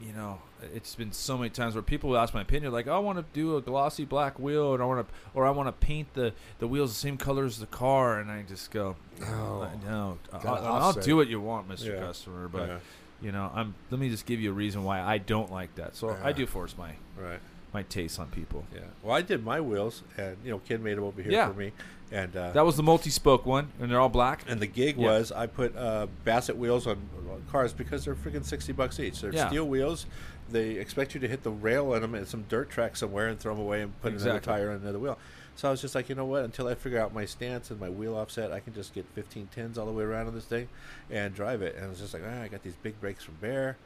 you 0.00 0.12
know, 0.12 0.40
it's 0.74 0.94
been 0.94 1.10
so 1.12 1.38
many 1.38 1.48
times 1.50 1.74
where 1.74 1.82
people 1.82 2.10
will 2.10 2.18
ask 2.18 2.34
my 2.34 2.42
opinion, 2.42 2.72
like, 2.72 2.86
"Oh, 2.86 2.94
I 2.94 2.98
want 2.98 3.18
to 3.18 3.24
do 3.32 3.56
a 3.56 3.62
glossy 3.62 4.04
black 4.04 4.38
wheel, 4.38 4.74
and 4.74 4.82
I 4.82 4.86
want 4.86 5.06
to, 5.08 5.14
or 5.34 5.46
I 5.46 5.50
want 5.50 5.68
to 5.68 5.72
paint 5.72 6.12
the 6.14 6.32
the 6.58 6.66
wheels 6.68 6.92
the 6.92 6.98
same 6.98 7.16
color 7.16 7.44
as 7.44 7.58
the 7.58 7.66
car," 7.66 8.20
and 8.20 8.30
I 8.30 8.42
just 8.42 8.70
go, 8.70 8.96
No. 9.20 9.70
"No, 9.84 10.18
I'll, 10.32 10.48
I'll 10.66 10.92
do 10.92 11.16
what 11.16 11.28
you 11.28 11.40
want, 11.40 11.68
Mister 11.68 11.94
Yeah. 11.94 12.00
Customer, 12.00 12.48
but 12.48 12.68
Yeah, 12.68 12.78
you 13.22 13.32
know, 13.32 13.50
I'm. 13.54 13.74
Let 13.90 13.98
me 14.00 14.10
just 14.10 14.26
give 14.26 14.40
you 14.40 14.50
a 14.50 14.54
reason 14.54 14.84
why 14.84 15.00
I 15.00 15.18
don't 15.18 15.50
like 15.50 15.74
that. 15.76 15.96
So 15.96 16.16
I 16.22 16.32
do 16.32 16.46
force 16.46 16.74
my 16.76 16.92
right. 17.18 17.40
my 17.72 17.82
taste 17.84 18.20
on 18.20 18.28
people. 18.28 18.64
Yeah. 18.74 18.80
Well, 19.02 19.16
I 19.16 19.22
did 19.22 19.44
my 19.44 19.60
wheels, 19.62 20.02
and 20.18 20.36
you 20.44 20.50
know, 20.50 20.58
kid 20.58 20.82
made 20.82 20.98
them 20.98 21.04
over 21.04 21.22
here 21.22 21.32
Yeah. 21.32 21.48
for 21.48 21.54
me, 21.54 21.72
and 22.12 22.36
uh, 22.36 22.52
That 22.52 22.64
was 22.64 22.76
the 22.76 22.82
multi-spoke 22.82 23.44
one, 23.46 23.68
and 23.80 23.90
they're 23.90 24.00
all 24.00 24.08
black. 24.08 24.44
and 24.48 24.60
the 24.60 24.66
gig 24.66 24.96
Yeah. 24.96 25.06
was 25.08 25.32
I 25.32 25.46
put 25.46 25.76
uh, 25.76 26.06
Bassett 26.24 26.56
wheels 26.56 26.86
on 26.86 27.08
cars 27.50 27.72
because 27.72 28.04
they're 28.04 28.14
freaking 28.14 28.44
sixty 28.44 28.72
bucks 28.72 28.98
each. 29.00 29.20
They're 29.20 29.32
Yeah. 29.32 29.48
steel 29.48 29.66
wheels. 29.66 30.06
They 30.48 30.72
expect 30.72 31.14
you 31.14 31.20
to 31.20 31.28
hit 31.28 31.42
the 31.42 31.50
rail 31.50 31.92
on 31.92 32.02
them 32.02 32.14
at 32.14 32.28
some 32.28 32.44
dirt 32.48 32.70
track 32.70 32.96
somewhere 32.96 33.26
and 33.28 33.38
throw 33.38 33.54
them 33.54 33.62
away 33.64 33.82
and 33.82 34.00
put 34.00 34.12
another 34.12 34.38
tire 34.40 34.70
on 34.70 34.76
another 34.76 34.98
wheel. 35.00 35.18
So 35.56 35.66
I 35.68 35.70
was 35.70 35.80
just 35.80 35.94
like, 35.94 36.08
you 36.08 36.14
know 36.14 36.24
what? 36.26 36.44
Until 36.44 36.68
I 36.68 36.74
figure 36.74 37.00
out 37.00 37.12
my 37.14 37.24
stance 37.24 37.70
and 37.70 37.80
my 37.80 37.88
wheel 37.88 38.14
offset, 38.14 38.52
I 38.52 38.60
can 38.60 38.74
just 38.74 38.92
get 38.94 39.06
15 39.14 39.48
tens 39.54 39.78
all 39.78 39.86
the 39.86 39.92
way 39.92 40.04
around 40.04 40.26
on 40.28 40.34
this 40.34 40.44
thing 40.44 40.68
and 41.10 41.34
drive 41.34 41.62
it. 41.62 41.74
And 41.76 41.86
I 41.86 41.88
was 41.88 41.98
just 41.98 42.12
like, 42.14 42.22
ah, 42.24 42.42
I 42.42 42.48
got 42.48 42.62
these 42.62 42.76
big 42.76 43.00
brakes 43.00 43.24
from 43.24 43.36
Baer. 43.40 43.76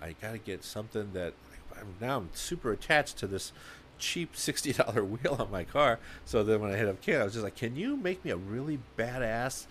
I 0.00 0.14
got 0.20 0.32
to 0.32 0.38
get 0.38 0.64
something 0.64 1.10
that 1.12 1.34
I'm, 1.78 1.88
now 2.00 2.16
I'm 2.16 2.30
super 2.32 2.72
attached 2.72 3.18
to 3.18 3.26
this 3.26 3.52
cheap 4.00 4.36
sixty 4.36 4.72
dollar 4.72 5.04
wheel 5.04 5.36
on 5.38 5.50
my 5.50 5.64
car. 5.64 5.98
So 6.24 6.42
then 6.42 6.60
when 6.60 6.72
I 6.72 6.76
hit 6.76 6.88
up 6.88 7.00
Ken, 7.00 7.20
I 7.20 7.24
was 7.24 7.34
just 7.34 7.44
like, 7.44 7.56
"Can 7.56 7.76
you 7.76 7.96
make 7.96 8.24
me 8.24 8.30
a 8.30 8.36
really 8.36 8.80
badass 8.98 9.66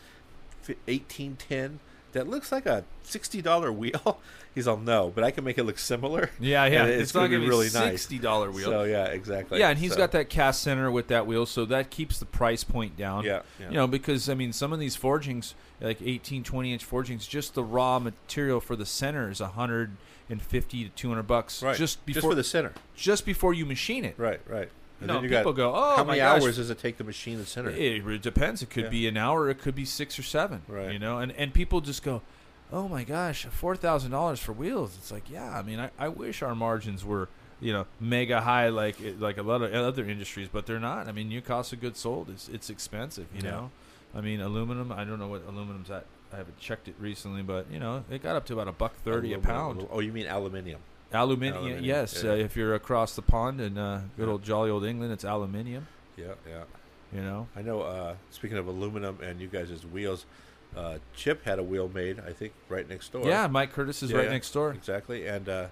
eighteen 0.87 1.35
ten 1.35 1.79
that 2.13 2.27
looks 2.27 2.51
like 2.51 2.65
a 2.65 2.83
sixty 3.03 3.41
dollar 3.41 3.71
wheel?" 3.71 4.19
He's 4.55 4.67
all, 4.67 4.77
"No, 4.77 5.11
but 5.13 5.23
I 5.23 5.31
can 5.31 5.43
make 5.43 5.57
it 5.57 5.63
look 5.63 5.77
similar." 5.79 6.31
yeah, 6.39 6.65
yeah, 6.65 6.81
And 6.83 6.91
it's, 6.91 7.03
it's 7.03 7.13
not 7.13 7.21
gonna 7.21 7.29
going 7.31 7.41
be 7.41 7.45
to 7.45 7.51
be 7.51 7.57
really 7.57 7.65
nice. 7.65 8.01
sixty 8.01 8.19
dollar 8.19 8.51
wheel. 8.51 8.65
So 8.65 8.83
yeah, 8.83 9.05
exactly. 9.05 9.59
yeah, 9.59 9.69
and 9.69 9.77
he's 9.79 9.91
So, 9.91 9.97
got 9.97 10.11
that 10.13 10.29
cast 10.29 10.61
center 10.63 10.89
with 10.91 11.07
that 11.07 11.27
wheel, 11.27 11.45
so 11.45 11.65
that 11.65 11.89
keeps 11.89 12.19
the 12.19 12.25
price 12.25 12.63
point 12.63 12.97
down. 12.97 13.23
Yeah, 13.23 13.41
yeah. 13.59 13.67
You 13.69 13.75
know, 13.75 13.87
because 13.87 14.27
I 14.29 14.33
mean, 14.33 14.51
some 14.53 14.73
of 14.73 14.79
these 14.79 14.95
forgings, 14.95 15.53
like 15.81 16.01
18, 16.01 16.43
20 16.43 16.73
inch 16.73 16.83
forgings, 16.83 17.27
just 17.27 17.53
the 17.53 17.63
raw 17.63 17.99
material 17.99 18.59
for 18.59 18.75
the 18.75 18.85
center 18.85 19.29
is 19.29 19.39
150 19.39 20.83
to 20.83 20.89
200 20.89 21.23
bucks 21.23 21.61
right. 21.63 21.77
just 21.77 22.05
just 22.05 22.05
before 22.05 22.31
for 22.31 22.35
the 22.35 22.43
center. 22.43 22.73
just 22.95 23.25
before 23.25 23.53
you 23.53 23.65
machine 23.65 24.03
it. 24.05 24.15
Right, 24.17 24.41
right. 24.47 24.69
And 25.01 25.09
you 25.23 25.29
people 25.29 25.53
got 25.53 25.55
go, 25.55 25.73
"Oh, 25.75 25.95
how 25.97 26.03
many 26.03 26.19
gosh." 26.19 26.41
hours 26.43 26.55
does 26.57 26.69
it 26.69 26.79
take 26.79 26.97
the 26.97 27.03
machine 27.03 27.37
the 27.37 27.45
center? 27.45 27.69
It, 27.69 28.05
it 28.05 28.21
depends. 28.21 28.61
It 28.61 28.69
could 28.69 28.85
Yeah. 28.85 28.89
be 28.89 29.07
an 29.07 29.17
hour. 29.17 29.49
It 29.49 29.59
could 29.59 29.75
be 29.75 29.85
six 29.85 30.17
or 30.19 30.23
seven. 30.23 30.61
Right. 30.67 30.91
You 30.91 30.99
know, 30.99 31.19
and 31.19 31.31
and 31.33 31.53
people 31.53 31.79
just 31.81 32.03
go, 32.03 32.21
"Oh 32.71 32.87
my 32.87 33.03
gosh, 33.03 33.45
four 33.45 33.75
thousand 33.75 34.11
dollars 34.11 34.39
for 34.39 34.51
wheels." 34.53 34.95
It's 34.97 35.11
like, 35.11 35.29
yeah. 35.29 35.57
I 35.57 35.61
mean, 35.61 35.79
I, 35.79 35.91
I 35.97 36.07
wish 36.09 36.41
our 36.41 36.55
margins 36.55 37.05
were 37.05 37.29
you 37.61 37.73
know 37.73 37.85
mega 37.99 38.41
high 38.41 38.69
like 38.69 38.97
like 39.19 39.37
a 39.37 39.43
lot 39.43 39.61
of 39.61 39.73
other 39.73 40.03
industries, 40.05 40.47
but 40.51 40.65
they're 40.65 40.79
not. 40.79 41.07
I 41.07 41.11
mean, 41.11 41.31
your 41.31 41.41
cost 41.41 41.71
of 41.73 41.79
goods 41.81 41.99
sold 41.99 42.29
is 42.29 42.49
it's 42.51 42.69
expensive. 42.69 43.27
You 43.33 43.41
Yeah. 43.43 43.51
know, 43.51 43.71
I 44.13 44.21
mean, 44.21 44.41
aluminum. 44.41 44.91
I 44.91 45.03
don't 45.05 45.19
know 45.19 45.27
what 45.27 45.43
aluminum's 45.47 45.89
at. 45.91 46.05
I 46.33 46.37
haven't 46.37 46.59
checked 46.59 46.87
it 46.87 46.95
recently, 46.99 47.41
but 47.41 47.65
you 47.71 47.79
know, 47.79 48.03
it 48.11 48.21
got 48.21 48.35
up 48.35 48.45
to 48.47 48.53
about 48.53 48.67
a 48.67 48.71
buck 48.73 48.95
thirty 49.03 49.33
a 49.33 49.39
pound. 49.39 49.87
Oh, 49.89 49.99
you 49.99 50.11
mean 50.11 50.27
aluminium? 50.27 50.81
Aluminium, 51.13 51.57
Aluminium, 51.57 51.83
yes. 51.85 52.23
yeah. 52.23 52.31
Uh, 52.31 52.35
if 52.35 52.55
you're 52.55 52.75
across 52.75 53.15
the 53.15 53.21
pond 53.21 53.59
in 53.61 53.77
uh, 53.77 54.03
good 54.17 54.25
Yeah. 54.27 54.31
old 54.33 54.43
jolly 54.43 54.69
old 54.69 54.85
England, 54.85 55.11
it's 55.11 55.25
aluminium. 55.25 55.87
Yeah, 56.17 56.33
yeah. 56.47 56.63
You 57.13 57.21
know, 57.21 57.47
I 57.55 57.61
know. 57.63 57.81
Uh, 57.81 58.15
speaking 58.29 58.57
of 58.57 58.67
aluminum 58.67 59.17
and 59.23 59.41
you 59.41 59.47
guys' 59.47 59.83
wheels, 59.85 60.25
uh, 60.77 60.99
Chip 61.15 61.43
had 61.45 61.57
a 61.57 61.63
wheel 61.63 61.89
made. 61.91 62.19
I 62.19 62.31
think 62.33 62.53
right 62.69 62.87
next 62.87 63.11
door. 63.11 63.25
yeah. 63.25 63.47
Mike 63.47 63.73
Curtis 63.73 64.03
is 64.03 64.11
Yeah, 64.11 64.17
right 64.19 64.29
next 64.29 64.51
door. 64.51 64.71
Exactly. 64.73 65.25
And 65.25 65.49
uh, 65.49 65.67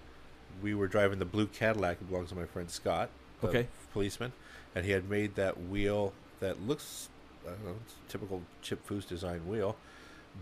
we 0.64 0.74
were 0.74 0.88
driving 0.88 1.20
the 1.20 1.26
blue 1.26 1.46
Cadillac. 1.46 1.98
It 2.02 2.10
belongs 2.10 2.30
to 2.30 2.36
my 2.36 2.46
friend 2.46 2.72
Scott, 2.72 3.10
the 3.42 3.48
Okay. 3.50 3.68
policeman, 3.94 4.34
and 4.74 4.86
he 4.86 4.92
had 4.92 5.08
made 5.08 5.36
that 5.36 5.62
wheel 5.68 6.14
that 6.40 6.60
looks, 6.66 7.10
I 7.46 7.50
don't 7.52 7.66
know, 7.66 7.76
typical 8.10 8.42
Chip 8.64 8.88
Foose 8.88 9.08
design 9.08 9.48
wheel, 9.48 9.76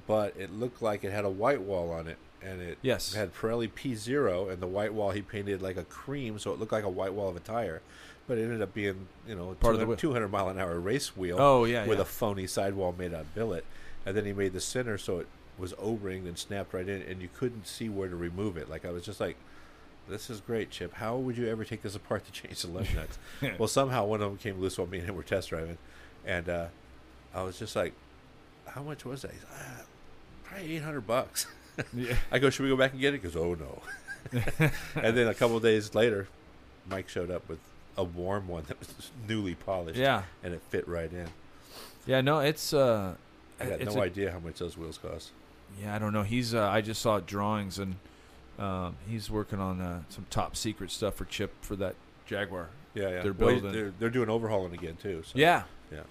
but 0.08 0.34
it 0.38 0.54
looked 0.54 0.82
like 0.82 1.04
it 1.04 1.12
had 1.12 1.26
a 1.26 1.30
white 1.30 1.62
wall 1.62 1.92
on 1.92 2.08
it, 2.08 2.18
and 2.46 2.62
it 2.62 2.78
Yes. 2.82 3.14
had 3.14 3.34
Pirelli 3.34 3.74
P 3.74 3.96
zero, 3.96 4.48
and 4.50 4.62
the 4.62 4.68
white 4.68 4.94
wall 4.94 5.12
he 5.12 5.22
painted 5.22 5.62
like 5.62 5.78
a 5.78 5.84
cream, 5.84 6.38
so 6.40 6.52
it 6.54 6.60
looked 6.60 6.72
like 6.72 6.84
a 6.84 6.90
white 6.90 7.14
wall 7.14 7.30
of 7.30 7.36
a 7.36 7.40
tire. 7.40 7.82
But 8.28 8.38
it 8.38 8.44
ended 8.44 8.62
up 8.62 8.74
being, 8.74 9.08
you 9.28 9.36
know, 9.36 9.54
Part 9.60 9.76
of 9.76 9.80
the 9.80 9.86
200, 9.86 10.00
200 10.00 10.28
mile 10.30 10.50
an 10.50 10.58
hour 10.60 10.80
race 10.80 11.16
wheel 11.16 11.38
Oh 11.40 11.66
yeah, 11.66 11.86
with 11.86 11.98
yeah. 12.00 12.02
a 12.04 12.06
phony 12.06 12.48
sidewall 12.48 12.94
made 12.98 13.14
out 13.14 13.22
of 13.22 13.36
billet, 13.36 13.64
and 14.06 14.16
then 14.18 14.26
he 14.26 14.34
made 14.34 14.54
the 14.54 14.62
center 14.62 14.98
so 14.98 15.20
it 15.20 15.28
was 15.58 15.74
O-ringed 15.78 16.28
and 16.28 16.38
snapped 16.38 16.74
right 16.74 16.88
in, 16.88 17.02
and 17.04 17.22
you 17.22 17.30
couldn't 17.38 17.66
see 17.68 17.88
where 17.88 18.10
to 18.10 18.16
remove 18.16 18.58
it. 18.58 18.70
Like 18.70 18.84
I 18.86 18.90
was 18.92 19.06
just 19.06 19.20
like, 19.20 19.38
"This 20.10 20.30
is 20.30 20.42
great, 20.42 20.70
Chip. 20.72 20.96
How 20.96 21.16
would 21.18 21.38
you 21.38 21.48
ever 21.48 21.64
take 21.64 21.82
this 21.84 21.96
apart 21.96 22.26
to 22.26 22.32
change 22.32 22.62
the 22.64 22.68
lug 22.70 22.88
nuts?" 22.96 23.18
well, 23.60 23.68
somehow 23.68 24.06
one 24.06 24.22
of 24.22 24.30
them 24.30 24.38
came 24.38 24.60
loose 24.60 24.78
while 24.78 24.88
me 24.88 24.98
and 25.00 25.08
him 25.08 25.16
were 25.16 25.24
test 25.24 25.50
driving, 25.50 25.78
and 26.26 26.50
uh, 26.50 26.66
I 27.34 27.44
was 27.44 27.58
just 27.60 27.76
like, 27.76 27.94
"How 28.68 28.82
much 28.82 29.06
was 29.06 29.22
that?" 29.22 29.32
He's 29.32 29.44
like, 29.44 29.54
ah, 29.62 29.82
"Probably 30.44 30.76
eight 30.76 30.82
hundred 30.84 31.06
bucks." 31.08 31.46
yeah. 31.94 32.16
I 32.32 32.40
go, 32.40 32.50
"Should 32.50 32.64
we 32.64 32.70
go 32.70 32.78
back 32.78 32.92
and 32.92 33.02
get 33.02 33.14
it?" 33.14 33.22
He 33.22 33.28
goes, 33.30 33.36
"Oh 33.36 33.56
no." 33.56 33.82
and 34.96 35.16
then 35.18 35.28
a 35.28 35.34
couple 35.34 35.58
of 35.58 35.64
days 35.64 35.94
later, 35.94 36.28
Mike 36.90 37.10
showed 37.10 37.30
up 37.30 37.48
with 37.48 37.60
a 37.98 38.04
warm 38.04 38.48
one 38.48 38.64
that 38.68 38.80
was 38.80 39.12
newly 39.28 39.56
polished, 39.56 39.98
Yeah, 40.00 40.24
and 40.44 40.54
it 40.54 40.62
fit 40.70 40.88
right 40.88 41.12
in. 41.12 41.28
yeah. 42.06 42.22
No, 42.22 42.40
it's 42.40 42.74
uh, 42.74 43.16
I 43.60 43.66
got 43.66 43.80
no 43.82 44.02
a- 44.02 44.06
idea 44.06 44.32
how 44.32 44.40
much 44.40 44.60
those 44.60 44.78
wheels 44.78 44.98
cost. 44.98 45.32
Yeah, 45.82 45.96
I 45.96 46.00
don't 46.00 46.14
know. 46.14 46.24
He's 46.24 46.54
uh, 46.54 46.68
I 46.70 46.82
just 46.82 47.02
saw 47.02 47.20
drawings 47.20 47.80
and 47.80 47.96
um, 48.60 48.96
he's 49.08 49.30
working 49.30 49.60
on 49.60 49.82
uh, 49.82 50.02
some 50.10 50.26
top 50.30 50.56
secret 50.56 50.90
stuff 50.92 51.16
for 51.16 51.26
Chip 51.26 51.52
for 51.62 51.76
that 51.78 51.96
Jaguar. 52.26 52.70
Yeah, 52.94 53.10
yeah. 53.10 53.22
They're 53.24 53.34
Well, 53.34 53.50
building- 53.52 53.72
They're, 53.74 53.94
they're 54.00 54.10
doing 54.10 54.30
Overhaulin' 54.30 54.74
again 54.74 54.96
too. 55.02 55.24
So. 55.26 55.34
Yeah, 55.38 55.64
yeah. 55.92 56.02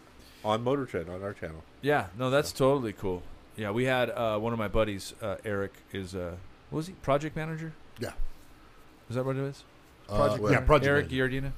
On 0.44 0.62
Motor 0.62 0.84
Trend 0.84 1.08
on 1.08 1.22
our 1.22 1.32
channel. 1.32 1.62
yeah. 1.80 2.06
No, 2.18 2.28
that's 2.30 2.52
totally 2.52 2.92
cool. 2.92 3.22
Yeah, 3.56 3.70
we 3.70 3.84
had 3.84 4.10
uh, 4.10 4.38
one 4.38 4.52
of 4.52 4.58
my 4.58 4.68
buddies, 4.68 5.14
uh, 5.22 5.36
Eric, 5.44 5.72
is 5.92 6.14
uh, 6.14 6.34
what 6.70 6.78
was 6.78 6.86
he 6.88 6.92
project 6.94 7.36
manager? 7.36 7.72
Yeah. 8.00 8.12
Is 9.08 9.16
that 9.16 9.24
what 9.24 9.36
it 9.36 9.42
is? 9.42 9.62
Uh, 10.08 10.16
Project 10.16 10.50
yeah, 10.50 10.60
project 10.60 10.88
Eric 10.88 11.10
manager. 11.10 11.28
Giardina. 11.48 11.52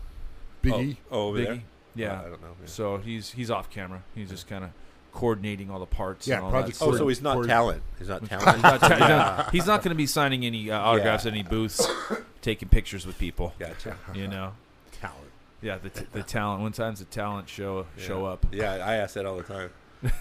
Big 0.63 0.99
oh. 1.11 1.15
Oh, 1.17 1.29
over 1.29 1.39
Biggie. 1.39 1.45
there. 1.47 1.63
Yeah. 1.95 2.21
I 2.21 2.23
don't 2.29 2.43
know. 2.43 2.49
yeah. 2.61 2.67
So 2.67 2.99
he's 2.99 3.31
he's 3.33 3.51
off 3.51 3.71
camera. 3.71 4.03
He's 4.15 4.29
just 4.31 4.47
kind 4.49 4.65
of 4.65 4.71
coordinating 5.13 5.71
all 5.71 5.79
the 5.81 5.87
parts. 5.87 6.29
Yeah, 6.29 6.37
and 6.37 6.45
all 6.45 6.51
project 6.51 6.79
that 6.79 6.85
Oh, 6.85 6.95
so 6.97 7.09
he's 7.09 7.23
not 7.23 7.35
Ford- 7.35 7.47
talent. 7.49 7.83
He's 7.99 8.09
not 8.09 8.25
talent. 8.27 8.53
he's 8.55 8.63
not- 9.09 9.51
he's 9.53 9.67
not 9.67 9.83
going 9.83 9.91
to 9.91 9.97
be 9.97 10.07
signing 10.07 10.45
any 10.45 10.71
uh, 10.71 10.79
autographs 10.79 11.25
Yeah. 11.25 11.31
at 11.31 11.35
any 11.35 11.43
booths, 11.43 11.87
taking 12.43 12.69
pictures 12.69 13.07
with 13.07 13.19
people. 13.19 13.55
gotcha. 13.59 13.97
You 14.15 14.29
know. 14.29 14.53
Talent. 15.01 15.17
Yeah, 15.63 15.79
the, 15.79 15.89
t- 15.89 16.07
the 16.13 16.23
talent. 16.23 16.63
When 16.63 16.73
times 16.73 16.99
the 16.99 17.07
talent 17.07 17.49
show 17.49 17.87
Yeah. 17.97 18.05
show 18.05 18.27
up. 18.27 18.45
Yeah, 18.53 18.73
I 18.75 18.97
ask 18.97 19.15
that 19.15 19.25
all 19.25 19.39
the 19.39 19.43
time. 19.43 19.71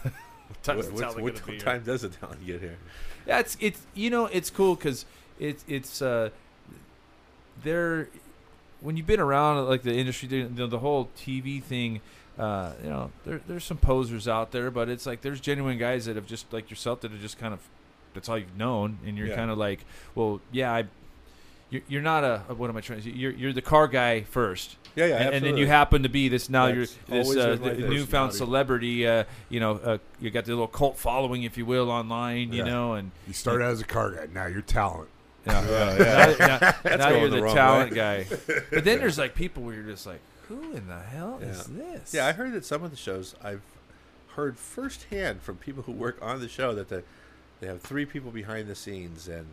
What, 0.50 0.64
the 0.64 0.74
what, 1.14 1.22
what 1.22 1.46
be 1.48 1.58
time 1.58 1.84
does 1.84 2.02
the 2.02 2.10
talent 2.10 2.46
get 2.46 2.62
here? 2.62 2.78
Yeah, 3.28 3.40
it's 3.40 3.58
it's 3.60 3.82
you 3.94 4.10
know 4.10 4.26
it's 4.28 4.50
cool 4.50 4.76
because 4.76 5.06
it's 5.40 5.64
it's 5.68 6.02
uh 6.02 6.30
they're 7.64 8.10
when 8.82 8.98
you've 8.98 9.08
been 9.08 9.20
around 9.20 9.66
like 9.68 9.84
the 9.84 9.94
industry, 9.96 10.28
you 10.30 10.50
know, 10.50 10.68
the 10.68 10.80
whole 10.80 11.10
TV 11.18 11.62
thing. 11.62 12.02
Uh, 12.38 12.74
you 12.84 12.90
know, 12.90 13.12
there 13.26 13.42
there's 13.48 13.64
some 13.64 13.78
posers 13.78 14.28
out 14.28 14.52
there, 14.52 14.70
but 14.70 14.90
it's 14.90 15.06
like 15.06 15.22
there's 15.22 15.40
genuine 15.40 15.78
guys 15.78 16.06
that 16.06 16.16
have 16.18 16.28
just 16.28 16.52
like 16.52 16.70
yourself 16.70 17.00
that 17.02 17.12
are 17.14 17.18
just 17.18 17.40
kind 17.40 17.54
of 17.54 17.62
that's 18.14 18.28
all 18.30 18.38
you've 18.38 18.58
known, 18.58 19.00
and 19.06 19.18
you're 19.18 19.28
Yeah. 19.28 19.36
kind 19.36 19.50
of 19.52 19.58
like, 19.58 19.86
well, 20.16 20.42
yeah, 20.52 20.74
I. 20.74 20.86
you're, 21.76 21.84
you're 21.88 22.02
not 22.02 22.24
a 22.24 22.40
what 22.56 22.70
am 22.70 22.78
I 22.78 22.82
trying 22.82 23.00
to 23.02 23.06
say? 23.06 23.12
You're 23.16 23.32
you're 23.32 23.54
the 23.54 23.62
car 23.62 23.88
guy 23.88 24.22
first. 24.22 24.76
Yeah, 24.96 25.08
yeah, 25.08 25.16
and, 25.18 25.36
and 25.36 25.46
then 25.46 25.58
you 25.58 25.68
happen 25.68 26.04
to 26.04 26.10
be 26.10 26.30
this 26.30 26.50
now. 26.50 26.68
That's 26.68 26.76
you're 27.08 27.20
this 27.20 27.28
always 27.28 27.38
uh, 27.38 27.56
the 27.62 27.74
newfound 27.90 28.34
celebrity. 28.34 29.06
Uh, 29.06 29.26
you 29.50 29.60
know, 29.60 29.72
uh, 29.74 29.98
you 30.22 30.30
got 30.32 30.46
the 30.46 30.52
little 30.52 30.68
cult 30.68 30.98
following, 30.98 31.44
if 31.44 31.58
you 31.58 31.66
will, 31.66 31.92
online. 31.92 32.54
You 32.54 32.60
Yeah. 32.60 32.72
know, 32.72 32.94
and 32.94 33.12
You 33.28 33.34
started 33.34 33.66
out 33.66 33.72
as 33.72 33.82
a 33.82 33.86
car 33.86 34.12
guy. 34.12 34.28
Now 34.34 34.46
you're 34.46 34.62
talent. 34.62 35.10
yeah, 35.46 35.62
Yeah, 35.66 35.96
now, 36.40 36.48
now- 36.48 36.58
That's 36.84 36.98
now 36.98 37.10
you're 37.10 37.30
the 37.30 37.42
the 37.42 37.54
talent 37.54 37.92
way. 37.92 37.96
guy. 37.98 38.26
But 38.72 38.86
then 38.86 39.00
there's 39.00 39.18
like 39.18 39.36
people 39.36 39.64
where 39.64 39.76
you're 39.76 39.84
just 39.84 40.06
like, 40.08 40.22
who 40.48 40.72
in 40.74 40.88
the 40.88 41.00
hell 41.00 41.40
Yeah. 41.42 41.48
is 41.50 41.66
this? 41.66 42.14
Yeah, 42.14 42.26
I 42.28 42.32
heard 42.32 42.54
that 42.54 42.64
some 42.66 42.82
of 42.84 42.90
the 42.92 42.98
shows 42.98 43.36
I've 43.44 43.62
heard 44.36 44.58
firsthand 44.58 45.42
from 45.42 45.58
people 45.58 45.84
who 45.84 45.92
work 45.92 46.18
on 46.22 46.40
the 46.40 46.48
show 46.50 46.74
that 46.76 46.88
the, 46.90 47.04
they 47.60 47.68
have 47.68 47.82
three 47.82 48.06
people 48.06 48.32
behind 48.32 48.68
the 48.70 48.76
scenes, 48.76 49.28
and 49.28 49.46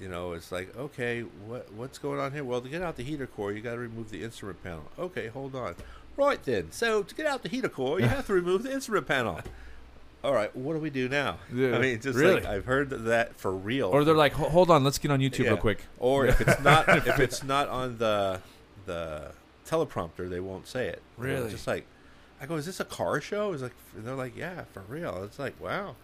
you 0.00 0.08
know 0.08 0.32
it's 0.32 0.50
like, 0.52 0.76
okay, 0.76 1.20
what 1.46 1.72
what's 1.72 1.98
going 1.98 2.20
on 2.20 2.32
here? 2.32 2.44
Well, 2.44 2.60
to 2.60 2.68
get 2.68 2.82
out 2.82 2.96
the 2.96 3.02
heater 3.04 3.26
core, 3.26 3.52
you 3.52 3.60
got 3.60 3.72
to 3.72 3.78
remove 3.78 4.10
the 4.10 4.22
instrument 4.22 4.62
panel. 4.62 4.84
Okay, 4.98 5.28
hold 5.28 5.54
on. 5.54 5.74
Right 6.16 6.42
then, 6.44 6.70
so 6.70 7.02
to 7.02 7.14
get 7.14 7.26
out 7.26 7.42
the 7.42 7.48
heater 7.48 7.68
core, 7.68 8.00
you 8.00 8.06
have 8.06 8.26
to 8.26 8.32
remove 8.32 8.62
the 8.62 8.72
instrument 8.72 9.06
panel. 9.08 9.40
All 10.22 10.32
right, 10.32 10.54
what 10.56 10.72
do 10.72 10.78
we 10.78 10.88
do 10.90 11.08
now? 11.08 11.36
Yeah, 11.52 11.76
I 11.76 11.78
mean, 11.80 12.00
just 12.00 12.18
really? 12.18 12.36
like 12.36 12.46
I've 12.46 12.64
heard 12.64 12.88
that 12.90 13.36
for 13.36 13.52
real. 13.52 13.88
Or 13.88 14.04
they're 14.04 14.14
like, 14.14 14.32
hold 14.32 14.70
on, 14.70 14.82
let's 14.84 14.98
get 14.98 15.10
on 15.10 15.20
YouTube 15.20 15.40
Yeah. 15.40 15.50
real 15.50 15.56
quick. 15.58 15.84
Or 15.98 16.26
if 16.26 16.40
it's 16.40 16.60
not 16.62 16.88
if 17.06 17.18
it's 17.20 17.42
not 17.42 17.68
on 17.68 17.98
the 17.98 18.40
the 18.86 19.32
teleprompter, 19.66 20.28
they 20.30 20.40
won't 20.40 20.66
say 20.66 20.86
it. 20.88 21.02
Really? 21.18 21.50
Just 21.50 21.66
like 21.66 21.84
I 22.40 22.46
go, 22.46 22.56
is 22.56 22.66
this 22.66 22.80
a 22.80 22.84
car 22.84 23.20
show? 23.20 23.52
It's 23.52 23.62
like 23.62 23.74
and 23.96 24.06
they're 24.06 24.14
like, 24.14 24.36
yeah, 24.36 24.64
for 24.72 24.82
real. 24.88 25.24
It's 25.24 25.38
like, 25.38 25.60
wow. 25.60 25.94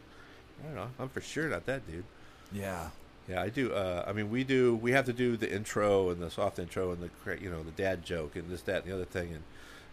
I 0.63 0.67
don't 0.67 0.75
know. 0.75 0.91
I'm 0.99 1.09
for 1.09 1.21
sure 1.23 1.49
not 1.49 1.65
that 1.67 1.91
dude. 1.91 2.05
Yeah. 2.53 2.91
Yeah, 3.31 3.43
I 3.43 3.49
do. 3.49 3.73
Uh, 3.73 4.05
I 4.07 4.13
mean, 4.13 4.29
we 4.29 4.43
do. 4.43 4.75
We 4.75 4.91
have 4.91 5.05
to 5.05 5.13
do 5.13 5.37
the 5.37 5.51
intro 5.51 6.11
and 6.11 6.21
the 6.21 6.31
soft 6.31 6.59
intro 6.59 6.91
and 6.91 7.01
the 7.01 7.39
you 7.41 7.49
know 7.49 7.63
the 7.63 7.71
dad 7.71 8.05
joke 8.05 8.35
and 8.35 8.51
this 8.51 8.63
that 8.63 8.83
and 8.83 8.91
the 8.91 8.95
other 8.95 9.05
thing 9.05 9.33
and 9.33 9.43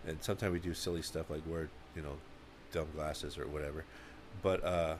and 0.07 0.23
sometimes 0.23 0.53
we 0.53 0.59
do 0.59 0.73
silly 0.73 1.03
stuff 1.03 1.29
like 1.29 1.41
wear 1.45 1.69
you 1.95 2.01
know 2.01 2.13
dumb 2.71 2.87
glasses 2.95 3.37
or 3.37 3.45
whatever. 3.47 3.83
But 4.41 4.63
uh, 4.63 4.95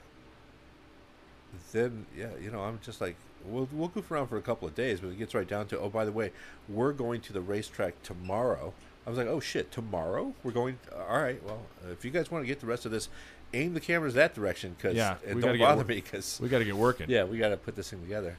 then 1.72 2.06
yeah, 2.16 2.28
you 2.40 2.52
know 2.52 2.60
I'm 2.60 2.78
just 2.80 3.00
like 3.00 3.16
we'll 3.44 3.68
we'll 3.72 3.88
goof 3.88 4.08
around 4.10 4.28
for 4.28 4.36
a 4.36 4.42
couple 4.42 4.68
of 4.68 4.74
days, 4.76 5.00
but 5.00 5.08
it 5.08 5.18
gets 5.18 5.34
right 5.34 5.48
down 5.48 5.66
to 5.68 5.78
oh 5.80 5.88
by 5.88 6.04
the 6.04 6.12
way 6.12 6.30
we're 6.68 6.92
going 6.92 7.20
to 7.22 7.32
the 7.32 7.40
racetrack 7.40 8.00
tomorrow. 8.04 8.72
I 9.04 9.10
was 9.10 9.18
like 9.18 9.26
oh 9.26 9.40
shit 9.40 9.72
tomorrow 9.72 10.32
we're 10.44 10.52
going. 10.52 10.78
All 10.94 11.20
right, 11.20 11.42
well 11.42 11.62
if 11.90 12.04
you 12.04 12.12
guys 12.12 12.30
want 12.30 12.44
to 12.44 12.46
get 12.46 12.60
the 12.60 12.66
rest 12.66 12.86
of 12.86 12.92
this, 12.92 13.08
aim 13.54 13.74
the 13.74 13.80
cameras 13.80 14.14
that 14.14 14.34
direction 14.34 14.74
because 14.76 14.94
Yeah, 14.96 15.16
and 15.26 15.40
don't 15.40 15.58
bother 15.58 15.84
me 15.84 15.96
because 15.96 16.38
We 16.42 16.48
got 16.48 16.58
to 16.58 16.64
get 16.64 16.76
working. 16.76 17.06
yeah, 17.08 17.24
we 17.24 17.38
got 17.38 17.48
to 17.50 17.56
put 17.56 17.76
this 17.76 17.90
thing 17.90 18.00
together. 18.00 18.36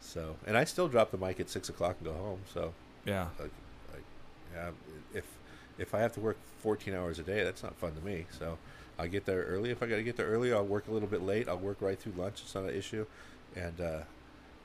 So, 0.00 0.36
and 0.46 0.56
I 0.56 0.64
still 0.64 0.86
drop 0.88 1.10
the 1.10 1.16
mic 1.18 1.40
at 1.40 1.48
six 1.50 1.68
o'clock 1.68 1.96
and 1.98 2.06
go 2.06 2.12
home. 2.14 2.40
So, 2.52 2.72
Yeah. 3.06 3.28
like, 3.40 3.50
like, 3.92 4.02
yeah, 4.54 4.70
if 5.14 5.24
if 5.78 5.94
I 5.94 5.98
have 6.00 6.12
to 6.14 6.20
work 6.20 6.36
fourteen 6.60 6.94
hours 6.94 7.18
a 7.18 7.22
day, 7.22 7.42
that's 7.42 7.62
not 7.62 7.74
fun 7.76 7.94
to 7.94 8.00
me. 8.02 8.26
So, 8.38 8.58
I'll 8.98 9.08
get 9.08 9.24
there 9.24 9.42
early. 9.44 9.70
If 9.70 9.82
I 9.82 9.86
got 9.86 9.96
to 9.96 10.02
get 10.02 10.16
there 10.16 10.26
early, 10.26 10.52
I'll 10.52 10.64
work 10.64 10.86
a 10.88 10.92
little 10.92 11.08
bit 11.08 11.22
late. 11.22 11.48
I'll 11.48 11.58
work 11.58 11.78
right 11.80 11.98
through 11.98 12.12
lunch. 12.16 12.42
It's 12.42 12.54
not 12.54 12.64
an 12.64 12.74
issue, 12.76 13.06
and 13.56 13.80
uh, 13.80 14.00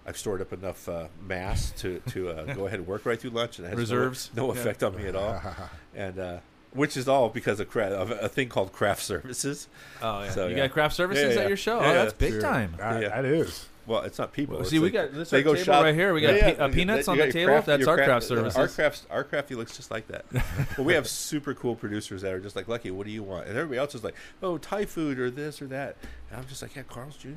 I've 0.06 0.18
stored 0.18 0.42
up 0.42 0.52
enough 0.54 0.88
uh, 0.90 1.08
mass 1.26 1.72
to 1.78 2.00
to 2.12 2.30
uh, 2.30 2.54
go 2.54 2.66
ahead 2.68 2.80
and 2.80 2.88
work 2.88 3.06
right 3.06 3.20
through 3.20 3.32
lunch, 3.32 3.58
and 3.58 3.66
it 3.66 3.70
has 3.70 3.78
Reserves? 3.80 4.30
no, 4.36 4.54
Yeah. 4.54 4.60
effect 4.60 4.84
on 4.84 4.96
me 4.96 5.08
at 5.08 5.16
all. 5.16 5.42
and 5.96 6.20
uh, 6.20 6.38
which 6.74 6.96
is 6.98 7.08
all 7.08 7.30
because 7.30 7.60
of, 7.60 7.70
cra- 7.70 7.88
of 7.88 8.12
a 8.12 8.30
thing 8.30 8.50
called 8.50 8.72
craft 8.72 9.02
services. 9.04 9.68
Oh 10.02 10.24
yeah. 10.24 10.30
So, 10.32 10.48
you 10.48 10.56
yeah. 10.56 10.68
got 10.68 10.74
craft 10.74 10.96
services 10.96 11.30
Yeah, 11.30 11.34
yeah. 11.34 11.42
at 11.42 11.48
your 11.48 11.58
show? 11.58 11.82
Yeah, 11.82 11.90
oh, 11.90 11.94
that's 11.94 12.14
big 12.14 12.32
Sure. 12.34 12.42
time. 12.42 12.76
That, 12.78 13.02
Yeah. 13.02 13.10
that 13.10 13.26
is. 13.26 13.66
Well, 13.88 14.02
it's 14.04 14.20
not 14.20 14.34
people. 14.34 14.54
Well, 14.54 14.62
it's 14.62 14.70
see, 14.70 14.78
we 14.78 14.86
like- 14.92 14.94
got 14.94 15.14
this 15.14 15.32
they 15.32 15.42
go 15.42 15.54
table 15.56 15.66
shop- 15.66 15.84
right 15.84 15.96
here. 15.96 16.14
We 16.14 16.22
got 16.22 16.36
Yeah, 16.36 16.52
pe- 16.52 16.58
uh, 16.58 16.68
peanuts 16.68 17.08
You 17.08 17.12
on 17.14 17.18
got 17.18 17.26
the 17.28 17.32
table. 17.34 17.48
craft- 17.54 17.66
That's 17.66 17.88
our 17.88 17.96
craft- 17.96 18.08
craft 18.08 18.26
services. 18.28 18.58
Our 18.58 18.68
craft, 18.68 19.02
our 19.10 19.24
crafty 19.24 19.56
looks 19.56 19.76
just 19.76 19.90
like 19.90 20.08
that. 20.10 20.26
but 20.78 20.84
we 20.86 20.94
have 20.94 21.08
super 21.08 21.56
cool 21.56 21.76
producers 21.76 22.22
that 22.22 22.32
are 22.32 22.40
just 22.40 22.56
like, 22.56 22.68
Lucky, 22.68 22.92
what 22.92 23.08
do 23.08 23.12
you 23.12 23.24
want? 23.24 23.48
And 23.48 23.58
everybody 23.58 23.80
else 23.80 23.96
is 23.96 24.04
like, 24.04 24.14
oh, 24.44 24.60
Thai 24.60 24.86
food 24.86 25.18
or 25.18 25.32
this 25.32 25.60
or 25.60 25.66
that. 25.68 25.96
And 26.30 26.40
I'm 26.40 26.48
just 26.48 26.62
like, 26.62 26.76
yeah, 26.76 26.84
Carl's 26.88 27.18
Jr. 27.18 27.28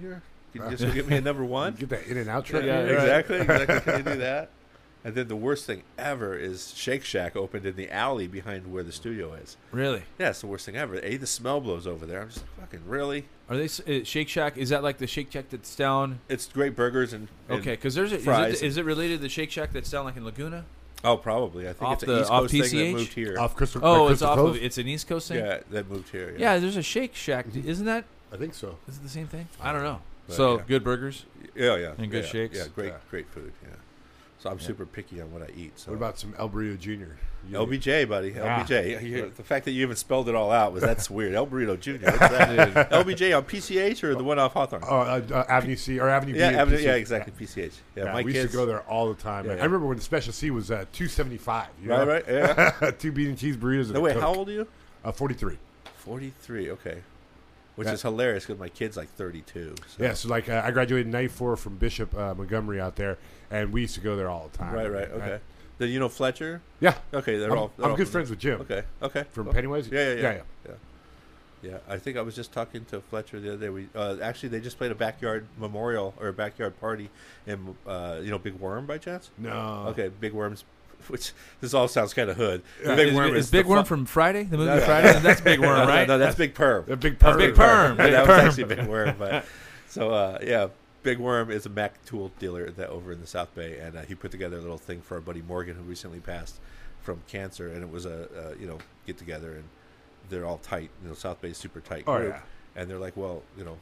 Can 0.53 0.65
you 0.65 0.71
just 0.73 0.85
go 0.85 0.93
get 0.93 1.09
me 1.09 1.17
a 1.17 1.21
number 1.23 1.43
one? 1.47 1.73
Get 1.79 1.89
that 1.89 2.07
in 2.07 2.19
and 2.19 2.29
out 2.29 2.45
Yeah, 2.47 2.51
truck. 2.51 2.65
Yeah, 2.67 2.81
in 2.81 2.87
there. 2.87 2.99
exactly, 2.99 3.39
exactly. 3.39 3.81
Can 3.81 4.05
you 4.05 4.13
do 4.13 4.19
that? 4.21 4.51
And 5.05 5.17
then 5.17 5.27
the 5.27 5.35
worst 5.37 5.67
thing 5.67 5.83
ever 5.99 6.37
is 6.37 6.73
Shake 6.77 7.03
Shack 7.05 7.35
opened 7.35 7.67
in 7.67 7.75
the 7.75 7.91
alley 7.91 8.29
behind 8.29 8.73
where 8.73 8.85
the 8.85 8.93
studio 8.93 9.33
is. 9.35 9.57
Really? 9.73 10.03
Yeah, 10.19 10.31
it's 10.31 10.41
the 10.43 10.47
worst 10.47 10.65
thing 10.67 10.77
ever. 10.77 11.01
A, 11.03 11.17
the 11.17 11.27
smell 11.27 11.61
blows 11.61 11.87
over 11.89 12.07
there. 12.07 12.23
I'm 12.23 12.29
just 12.29 12.45
like, 12.59 12.71
fucking 12.71 12.87
really? 12.89 13.25
Are 13.51 13.57
they 13.57 13.65
s- 13.65 13.81
uh, 13.81 14.05
Shake 14.05 14.29
Shack? 14.29 14.57
Is 14.57 14.69
that 14.69 14.85
like 14.85 14.99
the 14.99 15.09
Shake 15.09 15.33
Shack 15.33 15.47
that's 15.51 15.75
down? 15.75 16.21
It's 16.29 16.47
great 16.47 16.77
burgers 16.77 17.13
and, 17.13 17.27
and 17.49 17.59
Okay, 17.61 17.73
because 17.73 17.97
there's 17.97 18.13
a, 18.13 18.17
is 18.19 18.25
fries. 18.25 18.63
it, 18.63 18.67
is 18.67 18.77
it 18.77 18.85
related 18.85 19.17
to 19.17 19.23
the 19.23 19.29
Shake 19.29 19.51
Shack 19.51 19.73
that's 19.73 19.91
down 19.91 20.05
like 20.05 20.17
in 20.17 20.25
Laguna? 20.25 20.65
Oh, 21.05 21.17
probably. 21.17 21.69
I 21.69 21.73
think 21.73 21.83
Off 21.83 21.95
it's 21.95 22.05
the- 22.05 22.15
an 22.15 22.21
East 22.21 22.31
off 22.31 22.41
Coast 22.43 22.53
thing 22.71 22.93
that 22.93 22.99
moved 22.99 23.13
here. 23.15 23.39
Off 23.41 23.57
Crystal. 23.57 23.81
Oh, 23.85 24.07
by 24.07 24.13
it's 24.13 24.21
Crystal 24.23 24.29
off 24.29 24.39
of 24.57 24.63
it's 24.63 24.79
an 24.79 24.87
East 24.87 25.09
Coast 25.09 25.27
thing. 25.29 25.39
Yeah, 25.45 25.59
that 25.73 25.91
moved 25.91 26.11
here. 26.11 26.33
Yeah, 26.39 26.59
there's 26.61 26.77
a 26.77 26.83
Shake 26.83 27.17
Shack. 27.17 27.47
Isn't 27.57 27.87
that? 27.87 28.05
I 28.33 28.37
think 28.37 28.55
so. 28.55 28.79
Is 28.87 28.99
it 28.99 29.03
the 29.03 29.09
same 29.09 29.27
thing? 29.27 29.49
I 29.61 29.73
don't 29.73 29.83
know. 29.83 30.01
But, 30.29 30.37
so 30.37 30.59
yeah. 30.59 30.63
good 30.69 30.85
burgers. 30.85 31.25
Yeah, 31.57 31.77
yeah. 31.77 31.93
And 31.99 32.09
good 32.09 32.23
yeah, 32.25 32.31
shakes? 32.31 32.57
Yeah, 32.59 32.67
great, 32.73 32.89
Yeah. 32.91 32.97
great 33.11 33.29
food. 33.31 33.53
Yeah. 33.65 33.69
So 34.43 34.51
I'm 34.51 34.59
Yeah. 34.59 34.67
super 34.67 34.87
picky 34.87 35.21
on 35.21 35.33
what 35.33 35.43
I 35.43 35.53
eat. 35.57 35.79
So 35.79 35.93
What 35.93 35.99
about 35.99 36.19
some 36.19 36.35
El 36.37 36.51
Burrito 36.51 36.77
Jr.? 36.77 37.13
LBJ, 37.57 38.09
buddy? 38.09 38.35
Ah. 38.41 38.65
LBJ. 38.65 39.01
You- 39.01 39.33
The 39.37 39.43
fact 39.45 39.65
that 39.67 39.71
you 39.71 39.83
even 39.83 39.95
spelled 39.95 40.29
it 40.29 40.35
all 40.35 40.51
out 40.51 40.73
was 40.73 40.83
that's 40.83 41.09
weird. 41.17 41.35
El 41.35 41.47
Burrito 41.47 41.79
Jr. 41.79 42.05
LBJ 42.07 43.37
on 43.37 43.45
PCH 43.45 44.03
or 44.03 44.17
the 44.17 44.25
one 44.25 44.41
off 44.41 44.55
Hawthorne? 44.55 44.83
Oh, 44.85 44.97
uh, 44.99 45.23
uh, 45.31 45.45
Avenue 45.49 45.77
C 45.77 46.01
or 46.01 46.09
Avenue 46.09 46.35
yeah, 46.37 46.51
B. 46.51 46.57
Avenue, 46.57 46.79
yeah, 46.79 46.95
exactly. 46.95 47.33
PCH. 47.39 47.73
Yeah, 47.95 48.05
Yeah, 48.07 48.13
my 48.15 48.23
we 48.23 48.33
kids. 48.33 48.43
used 48.45 48.51
to 48.53 48.57
go 48.59 48.67
there 48.67 48.81
all 48.83 49.09
the 49.13 49.21
time. 49.23 49.47
Yeah, 49.47 49.55
yeah. 49.55 49.61
I 49.61 49.65
remember 49.65 49.87
when 49.87 49.97
the 49.97 50.03
special 50.03 50.33
C 50.33 50.51
was 50.51 50.73
uh, 50.73 50.87
two 50.93 51.07
seventy 51.07 51.39
five. 51.39 51.69
Right, 51.85 52.07
right. 52.07 52.25
Yeah. 52.27 52.91
Two 52.99 53.13
bean 53.13 53.29
and 53.29 53.39
cheese 53.39 53.57
burritos. 53.57 53.85
And 53.85 53.93
no, 53.95 54.01
a 54.01 54.03
wait. 54.03 54.15
Coke. 54.15 54.23
How 54.23 54.35
old 54.35 54.49
are 54.49 54.53
you? 54.53 54.67
Uh, 55.05 55.13
Forty 55.13 55.35
three. 55.35 55.59
Forty-three. 55.99 56.69
Okay. 56.73 56.99
Which 57.77 57.89
Yeah. 57.89 57.95
is 57.95 58.03
hilarious 58.03 58.45
because 58.45 58.61
my 58.61 58.69
kid's 58.69 58.97
like 58.99 59.09
thirty-two. 59.15 59.75
So. 59.97 60.03
Yeah, 60.03 60.13
so 60.15 60.29
like 60.29 60.49
uh, 60.49 60.61
I 60.65 60.71
graduated 60.73 61.07
in 61.07 61.13
'94 61.13 61.57
from 61.57 61.77
Bishop 61.77 62.15
uh, 62.15 62.35
Montgomery 62.35 62.81
out 62.81 62.97
there, 62.97 63.17
and 63.51 63.73
we 63.73 63.81
used 63.83 63.95
to 63.95 64.01
go 64.01 64.15
there 64.15 64.29
all 64.29 64.49
the 64.53 64.59
time. 64.59 64.75
Right, 64.75 64.91
right. 64.93 65.11
Okay. 65.11 65.39
Then 65.79 65.89
you 65.89 65.99
know 65.99 66.11
Fletcher. 66.11 66.61
Yeah, 66.81 66.95
Okay, 67.15 67.39
they're 67.39 67.51
I'm, 67.51 67.59
all. 67.59 67.73
they're 67.77 67.87
I'm 67.87 67.93
all 67.93 67.97
good 67.97 68.09
friends 68.09 68.29
with 68.29 68.39
Jim 68.39 68.61
Okay. 68.61 68.83
Okay. 69.03 69.25
from 69.31 69.45
Cool. 69.45 69.55
Pennywise. 69.55 69.89
Yeah, 69.89 70.09
yeah, 70.09 70.15
yeah, 70.15 70.21
yeah. 70.23 70.41
yeah. 70.69 70.73
Yeah, 71.63 71.79
I 71.89 71.97
think 71.97 72.17
I 72.17 72.23
was 72.23 72.35
just 72.35 72.53
talking 72.53 72.85
to 72.87 73.01
Fletcher 73.01 73.39
the 73.39 73.55
other 73.55 73.59
day. 73.67 73.69
We 73.71 73.89
uh, 73.95 74.17
actually 74.21 74.49
they 74.51 74.61
just 74.61 74.77
played 74.79 74.91
a 74.91 74.97
backyard 74.97 75.47
memorial 75.59 76.13
or 76.21 76.27
a 76.29 76.33
backyard 76.33 76.79
party 76.81 77.09
in 77.47 77.77
uh, 77.87 78.19
you 78.23 78.31
know 78.31 78.39
Big 78.39 78.55
Worm 78.55 78.85
by 78.85 78.99
chance. 78.99 79.31
No. 79.39 79.87
Okay, 79.89 80.09
Big 80.09 80.33
Worm's. 80.33 80.65
Which 81.09 81.33
this 81.61 81.75
all 81.75 81.89
sounds 81.89 82.15
kind 82.15 82.31
of 82.31 82.37
hood. 82.37 82.63
Yeah. 82.85 82.95
Big 82.97 83.09
is, 83.09 83.15
Worm 83.15 83.37
is 83.37 83.45
is 83.47 83.51
Big 83.51 83.67
Worm 83.67 83.85
from 83.85 84.05
Friday? 84.07 84.45
The 84.45 84.57
movie 84.57 84.71
No, 84.71 84.77
no. 84.79 84.85
Friday? 84.85 85.19
That's 85.21 85.41
Big 85.41 85.61
Worm, 85.61 85.79
No, 85.79 85.85
no, 85.85 85.89
right? 85.89 86.09
No, 86.09 86.19
that's 86.19 86.37
Big 86.37 86.55
Perm. 86.55 86.85
A 86.91 86.97
big 86.97 87.19
That's 87.19 87.37
perv. 87.37 87.39
Big 87.39 87.55
Perm. 87.55 87.97
Big 87.97 88.13
that 88.13 88.27
Perm. 88.27 88.45
was 88.47 88.59
actually 88.59 88.75
Big 88.75 88.87
Worm. 88.89 89.17
But 89.19 89.45
so 89.89 90.11
uh, 90.11 90.39
yeah, 90.43 90.69
Big 91.03 91.19
Worm 91.19 91.51
is 91.51 91.67
a 91.67 91.71
Mac 91.71 92.05
tool 92.05 92.31
dealer 92.39 92.71
that 92.71 92.89
over 92.89 93.13
in 93.13 93.21
the 93.21 93.27
South 93.27 93.55
Bay, 93.55 93.79
and 93.79 93.97
uh, 93.97 94.03
he 94.03 94.15
put 94.15 94.31
together 94.31 94.57
a 94.57 94.61
little 94.61 94.79
thing 94.79 95.01
for 95.03 95.15
our 95.17 95.21
buddy 95.21 95.43
Morgan, 95.43 95.75
who 95.77 95.83
recently 95.83 96.21
passed 96.21 96.61
from 97.03 97.21
cancer, 97.27 97.69
and 97.69 97.83
it 97.83 97.91
was 97.91 98.07
a 98.07 98.25
uh, 98.25 98.55
you 98.61 98.67
know 98.67 98.79
get 99.07 99.19
together, 99.19 99.53
and 99.55 99.65
they're 100.31 100.47
all 100.47 100.59
tight. 100.59 100.91
You 101.03 101.09
know, 101.09 101.15
South 101.15 101.41
Bay's 101.41 101.57
super 101.57 101.81
tight 101.81 102.05
Oh, 102.07 102.19
group, 102.19 102.35
yeah. 102.35 102.81
and 102.81 102.89
they're 102.89 102.99
like, 103.01 103.17
well, 103.17 103.43
you 103.59 103.65
know, 103.65 103.77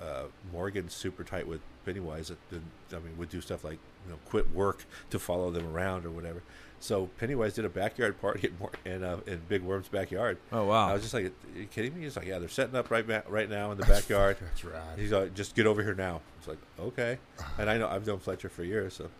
uh, 0.00 0.24
Morgan's 0.52 0.92
super 0.92 1.24
tight 1.24 1.46
with 1.48 1.60
Pennywise. 1.90 2.28
That 2.50 2.60
I 2.92 3.00
mean, 3.00 3.16
would 3.18 3.30
do 3.30 3.40
stuff 3.40 3.64
like 3.64 3.78
you 4.06 4.12
know 4.12 4.18
quit 4.26 4.52
work 4.54 4.84
to 5.10 5.18
follow 5.18 5.50
them 5.50 5.66
around 5.66 6.06
or 6.06 6.10
whatever. 6.10 6.42
So 6.78 7.10
Pennywise 7.18 7.52
did 7.54 7.64
a 7.64 7.68
backyard 7.68 8.20
party 8.20 8.50
Mor- 8.60 8.70
in, 8.84 9.02
uh, 9.04 9.18
in 9.26 9.40
Big 9.48 9.62
Worm's 9.62 9.88
backyard. 9.88 10.38
Oh 10.52 10.64
wow! 10.64 10.88
I 10.88 10.92
was 10.92 11.02
just 11.02 11.12
like, 11.12 11.26
"Are 11.26 11.58
you 11.58 11.66
kidding 11.66 11.94
me?" 11.94 12.02
He's 12.02 12.16
like, 12.16 12.26
"Yeah, 12.26 12.38
they're 12.38 12.48
setting 12.48 12.76
up 12.76 12.90
right 12.90 13.06
ma- 13.06 13.22
right 13.28 13.50
now 13.50 13.72
in 13.72 13.78
the 13.78 13.86
backyard." 13.94 14.36
That's 14.40 14.64
right. 14.64 14.96
He's 14.96 15.12
like, 15.12 15.34
"Just 15.34 15.54
get 15.56 15.66
over 15.66 15.82
here 15.82 15.94
now." 15.94 16.20
It's 16.38 16.48
like, 16.48 16.58
"Okay," 16.78 17.18
and 17.58 17.68
I 17.68 17.76
know 17.76 17.88
I've 17.88 18.06
known 18.06 18.18
Fletcher 18.20 18.48
for 18.48 18.62
years, 18.64 18.94
so 18.94 19.10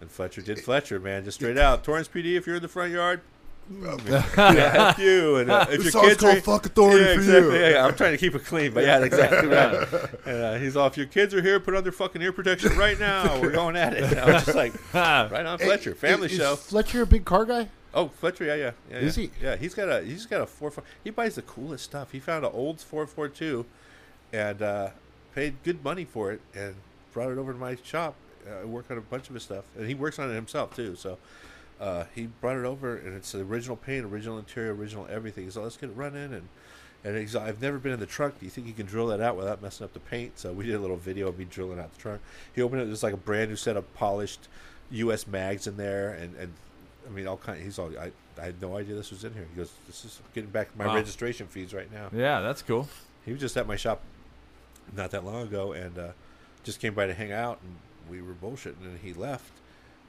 and 0.00 0.10
Fletcher 0.10 0.42
did 0.42 0.60
Fletcher, 0.60 1.00
man, 1.00 1.24
just 1.24 1.38
straight 1.38 1.58
out. 1.58 1.84
Torrance 1.84 2.08
PD, 2.08 2.36
if 2.36 2.46
you're 2.46 2.56
in 2.56 2.62
the 2.62 2.68
front 2.68 2.92
yard, 2.92 3.20
yeah, 3.70 4.94
you. 4.98 5.36
And 5.36 5.50
uh, 5.50 5.66
if 5.70 5.82
This 5.84 5.94
your 5.94 6.02
kids 6.04 6.20
called 6.20 6.36
are, 6.36 6.40
"Fuck 6.40 6.66
Authority" 6.66 7.04
yeah, 7.04 7.14
for 7.14 7.20
exactly. 7.20 7.54
you. 7.54 7.60
Yeah, 7.60 7.68
yeah, 7.70 7.86
I'm 7.86 7.94
trying 7.94 8.12
to 8.12 8.18
keep 8.18 8.34
it 8.34 8.44
clean, 8.44 8.72
but 8.72 8.84
yeah, 8.84 8.98
that's 8.98 9.14
exactly 9.14 9.48
right. 9.48 9.88
And 10.26 10.42
uh, 10.42 10.54
he's 10.56 10.76
if 10.76 10.96
your 10.96 11.06
kids 11.06 11.34
are 11.34 11.42
here, 11.42 11.60
put 11.60 11.74
on 11.74 11.82
their 11.82 11.92
fucking 11.92 12.20
ear 12.22 12.32
protection 12.32 12.76
right 12.76 12.98
now. 12.98 13.40
We're 13.40 13.52
going 13.62 13.76
at 13.76 13.94
it. 13.94 14.04
And 14.04 14.18
I 14.18 14.32
was 14.32 14.44
just 14.44 14.56
like, 14.56 14.72
right 14.94 15.46
on, 15.46 15.58
Fletcher, 15.58 15.94
family 15.94 16.26
Is- 16.26 16.32
is 16.32 16.38
show. 16.38 16.56
Fletcher 16.56 17.02
a 17.02 17.06
big 17.06 17.24
car 17.24 17.44
guy? 17.44 17.68
Oh, 17.92 18.08
Fletcher, 18.08 18.44
yeah, 18.44 18.54
yeah, 18.54 18.70
yeah. 18.90 18.96
Is 18.98 19.18
yeah. 19.18 19.22
he? 19.24 19.44
Yeah, 19.44 19.56
he's 19.56 19.74
got 19.74 19.88
a 19.88 20.02
he's 20.02 20.26
got 20.26 20.40
a 20.40 20.46
four 20.46 20.70
four. 20.70 20.84
He 21.02 21.10
buys 21.10 21.34
the 21.34 21.42
coolest 21.42 21.84
stuff. 21.84 22.12
He 22.12 22.20
found 22.20 22.44
an 22.44 22.52
old 22.52 22.80
four 22.80 23.06
four 23.06 23.28
two, 23.28 23.66
and 24.32 24.62
uh, 24.62 24.90
paid 25.34 25.62
good 25.64 25.82
money 25.84 26.04
for 26.04 26.32
it, 26.32 26.40
and 26.54 26.74
brought 27.12 27.30
it 27.30 27.38
over 27.38 27.52
to 27.52 27.58
my 27.58 27.76
shop. 27.82 28.14
Uh, 28.48 28.62
I 28.62 28.64
work 28.64 28.90
on 28.90 28.98
a 28.98 29.00
bunch 29.02 29.28
of 29.28 29.34
his 29.34 29.42
stuff, 29.42 29.64
and 29.76 29.86
he 29.88 29.94
works 29.94 30.18
on 30.18 30.30
it 30.30 30.34
himself 30.34 30.74
too. 30.74 30.94
So 30.96 31.18
uh, 31.80 32.04
he 32.14 32.26
brought 32.26 32.56
it 32.58 32.64
over, 32.64 32.96
and 32.96 33.14
it's 33.16 33.32
the 33.32 33.40
original 33.40 33.76
paint, 33.76 34.04
original 34.04 34.38
interior, 34.38 34.74
original 34.74 35.06
everything. 35.10 35.44
He's 35.44 35.56
like, 35.56 35.64
let's 35.64 35.76
get 35.76 35.90
it 35.90 35.96
running, 35.96 36.32
and 36.34 36.48
and 37.02 37.16
he's 37.16 37.34
like, 37.34 37.48
I've 37.48 37.62
never 37.62 37.78
been 37.78 37.92
in 37.92 38.00
the 38.00 38.04
trunk. 38.06 38.38
Do 38.38 38.44
you 38.44 38.50
think 38.50 38.66
you 38.66 38.74
can 38.74 38.84
drill 38.84 39.06
that 39.06 39.20
out 39.22 39.34
without 39.36 39.62
messing 39.62 39.84
up 39.84 39.94
the 39.94 40.00
paint? 40.00 40.38
So 40.38 40.52
we 40.52 40.66
did 40.66 40.74
a 40.74 40.78
little 40.78 40.98
video 40.98 41.28
of 41.28 41.38
me 41.38 41.46
drilling 41.46 41.78
out 41.78 41.94
the 41.94 42.00
trunk. 42.00 42.20
He 42.54 42.60
opened 42.60 42.82
it. 42.82 42.84
There's 42.84 43.02
like 43.02 43.14
a 43.14 43.18
brand 43.18 43.48
new 43.48 43.56
set 43.56 43.76
of 43.78 43.92
polished 43.94 44.48
U.S. 44.90 45.26
mags 45.26 45.66
in 45.66 45.76
there, 45.78 46.10
and 46.12 46.36
and 46.36 46.52
I 47.06 47.10
mean 47.10 47.26
all 47.26 47.38
kind. 47.38 47.60
He's 47.62 47.78
all. 47.78 47.90
I 47.98 48.12
I 48.40 48.44
had 48.44 48.60
no 48.60 48.76
idea 48.76 48.94
this 48.94 49.10
was 49.10 49.24
in 49.24 49.32
here. 49.32 49.46
He 49.50 49.56
goes, 49.56 49.72
"This 49.86 50.04
is 50.04 50.20
getting 50.34 50.50
back 50.50 50.76
my 50.76 50.86
Wow. 50.86 50.94
registration 50.96 51.46
fees 51.46 51.72
right 51.72 51.90
now." 51.92 52.10
Yeah, 52.12 52.40
that's 52.40 52.60
cool. 52.62 52.88
He 53.24 53.32
was 53.32 53.40
just 53.40 53.56
at 53.56 53.66
my 53.66 53.76
shop 53.76 54.02
not 54.94 55.10
that 55.12 55.24
long 55.24 55.42
ago, 55.44 55.72
and 55.72 55.98
uh, 55.98 56.08
just 56.64 56.80
came 56.80 56.92
by 56.94 57.06
to 57.06 57.14
hang 57.14 57.32
out, 57.32 57.60
and 57.62 57.76
we 58.10 58.20
were 58.20 58.32
bullshitting, 58.34 58.82
and 58.82 58.98
he 59.02 59.12
left, 59.14 59.52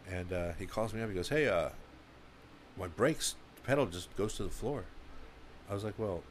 and 0.10 0.32
uh, 0.34 0.52
he 0.60 0.66
calls 0.66 0.94
me 0.94 1.02
up. 1.02 1.10
He 1.10 1.16
goes, 1.16 1.30
"Hey, 1.30 1.48
uh, 1.48 1.70
my 2.78 2.88
brakes 2.88 3.36
pedal 3.66 3.86
just 3.86 4.16
goes 4.16 4.36
to 4.36 4.44
the 4.44 4.50
floor." 4.50 4.86
I 5.70 5.74
was 5.74 5.84
like, 5.84 5.98
"Well, 5.98 6.24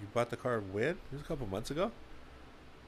you 0.00 0.06
bought 0.12 0.30
the 0.30 0.36
car 0.36 0.60
when? 0.60 0.84
It 0.90 0.96
was 1.12 1.20
a 1.20 1.24
couple 1.24 1.46
months 1.46 1.70
ago." 1.70 1.90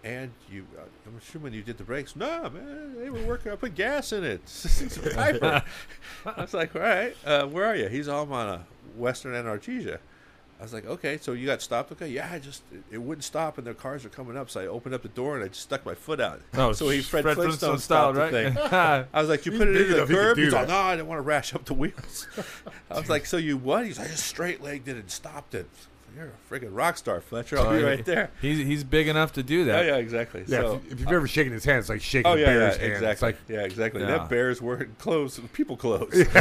And 0.02 0.30
you, 0.50 0.66
uh, 0.78 0.82
I'm 1.06 1.18
assuming 1.18 1.52
you 1.52 1.62
did 1.62 1.76
the 1.76 1.84
brakes. 1.84 2.16
No, 2.16 2.48
man, 2.48 2.98
they 2.98 3.10
were 3.10 3.22
working. 3.26 3.52
I 3.52 3.56
put 3.56 3.74
gas 3.74 4.12
in 4.12 4.24
it. 4.24 4.40
It's 4.44 4.96
a 4.96 5.10
Piper. 5.14 5.62
I 6.26 6.40
was 6.40 6.54
like, 6.54 6.74
all 6.74 6.80
right, 6.80 7.14
uh, 7.26 7.46
where 7.46 7.66
are 7.66 7.76
you? 7.76 7.88
He's 7.88 8.08
all 8.08 8.32
on 8.32 8.48
a 8.48 8.66
Western 8.96 9.34
and 9.34 9.46
Artesia. 9.46 9.98
I 10.60 10.62
was 10.62 10.74
like, 10.74 10.84
okay, 10.84 11.16
so 11.18 11.32
you 11.32 11.46
got 11.46 11.62
stopped? 11.62 11.90
Okay, 11.92 12.08
yeah, 12.08 12.28
I 12.30 12.38
just 12.38 12.62
it, 12.92 12.98
wouldn't 12.98 13.24
stop, 13.24 13.56
and 13.56 13.66
the 13.66 13.72
cars 13.72 14.04
are 14.04 14.10
coming 14.10 14.36
up. 14.36 14.50
So 14.50 14.60
I 14.60 14.66
opened 14.66 14.94
up 14.94 15.00
the 15.00 15.08
door 15.08 15.34
and 15.34 15.42
I 15.42 15.48
just 15.48 15.62
stuck 15.62 15.86
my 15.86 15.94
foot 15.94 16.20
out. 16.20 16.42
Oh, 16.52 16.72
so 16.72 16.90
he 16.90 17.00
Fred, 17.00 17.22
Fred 17.22 17.36
Flintstone, 17.36 17.70
Flintstone 17.70 17.78
stopped 17.78 18.16
style, 18.16 18.30
the 18.30 18.30
thing. 18.30 18.54
right? 18.70 19.06
I 19.14 19.20
was 19.20 19.30
like, 19.30 19.46
you 19.46 19.52
put 19.52 19.68
it 19.68 19.76
in 19.76 19.88
the 19.88 19.96
enough 19.96 20.08
he 20.08 20.14
could 20.14 20.22
curb? 20.22 20.36
He's 20.36 20.52
like, 20.52 20.68
no, 20.68 20.76
I 20.76 20.96
didn't 20.96 21.08
want 21.08 21.16
to 21.16 21.22
rash 21.22 21.54
up 21.54 21.64
the 21.64 21.72
wheels. 21.72 22.28
I 22.90 22.98
was 22.98 23.08
like, 23.08 23.24
so 23.24 23.38
you 23.38 23.56
what? 23.56 23.86
He's 23.86 23.98
like, 23.98 24.08
I 24.08 24.10
just 24.10 24.26
straight 24.26 24.62
legged 24.62 24.88
it 24.88 24.96
and 24.96 25.10
stopped 25.10 25.54
it. 25.54 25.66
You're 26.16 26.26
a 26.26 26.30
friggin' 26.54 26.68
rock 26.76 26.96
star, 26.98 27.20
Fletcher. 27.20 27.58
I'll 27.58 27.70
be 27.70 27.82
Oh, 27.82 27.86
right 27.86 28.04
there. 28.04 28.30
He's 28.42 28.58
he's 28.58 28.84
big 28.84 29.08
enough 29.08 29.32
to 29.34 29.42
do 29.42 29.58
Yeah, 29.58 29.64
that. 29.64 29.86
yeah, 29.86 29.96
exactly. 29.96 30.40
Yeah, 30.46 30.60
so, 30.60 30.74
if, 30.76 30.84
you, 30.84 30.90
if 30.92 31.00
you've 31.00 31.12
ever 31.12 31.26
shaken 31.28 31.52
his 31.52 31.64
hand, 31.64 31.78
it's 31.78 31.88
like 31.88 32.02
shaking 32.02 32.30
Oh 32.30 32.34
a 32.34 32.38
yeah, 32.38 32.46
yeah, 32.46 32.52
bear's 32.58 32.76
hand. 32.76 32.92
exactly. 32.92 33.10
It's 33.10 33.22
like 33.22 33.38
yeah, 33.48 33.64
exactly. 33.64 34.00
Yeah. 34.02 34.06
That 34.08 34.28
bear's 34.28 34.60
wearing 34.62 34.94
clothes, 34.98 35.40
people 35.52 35.76
clothes. 35.76 36.26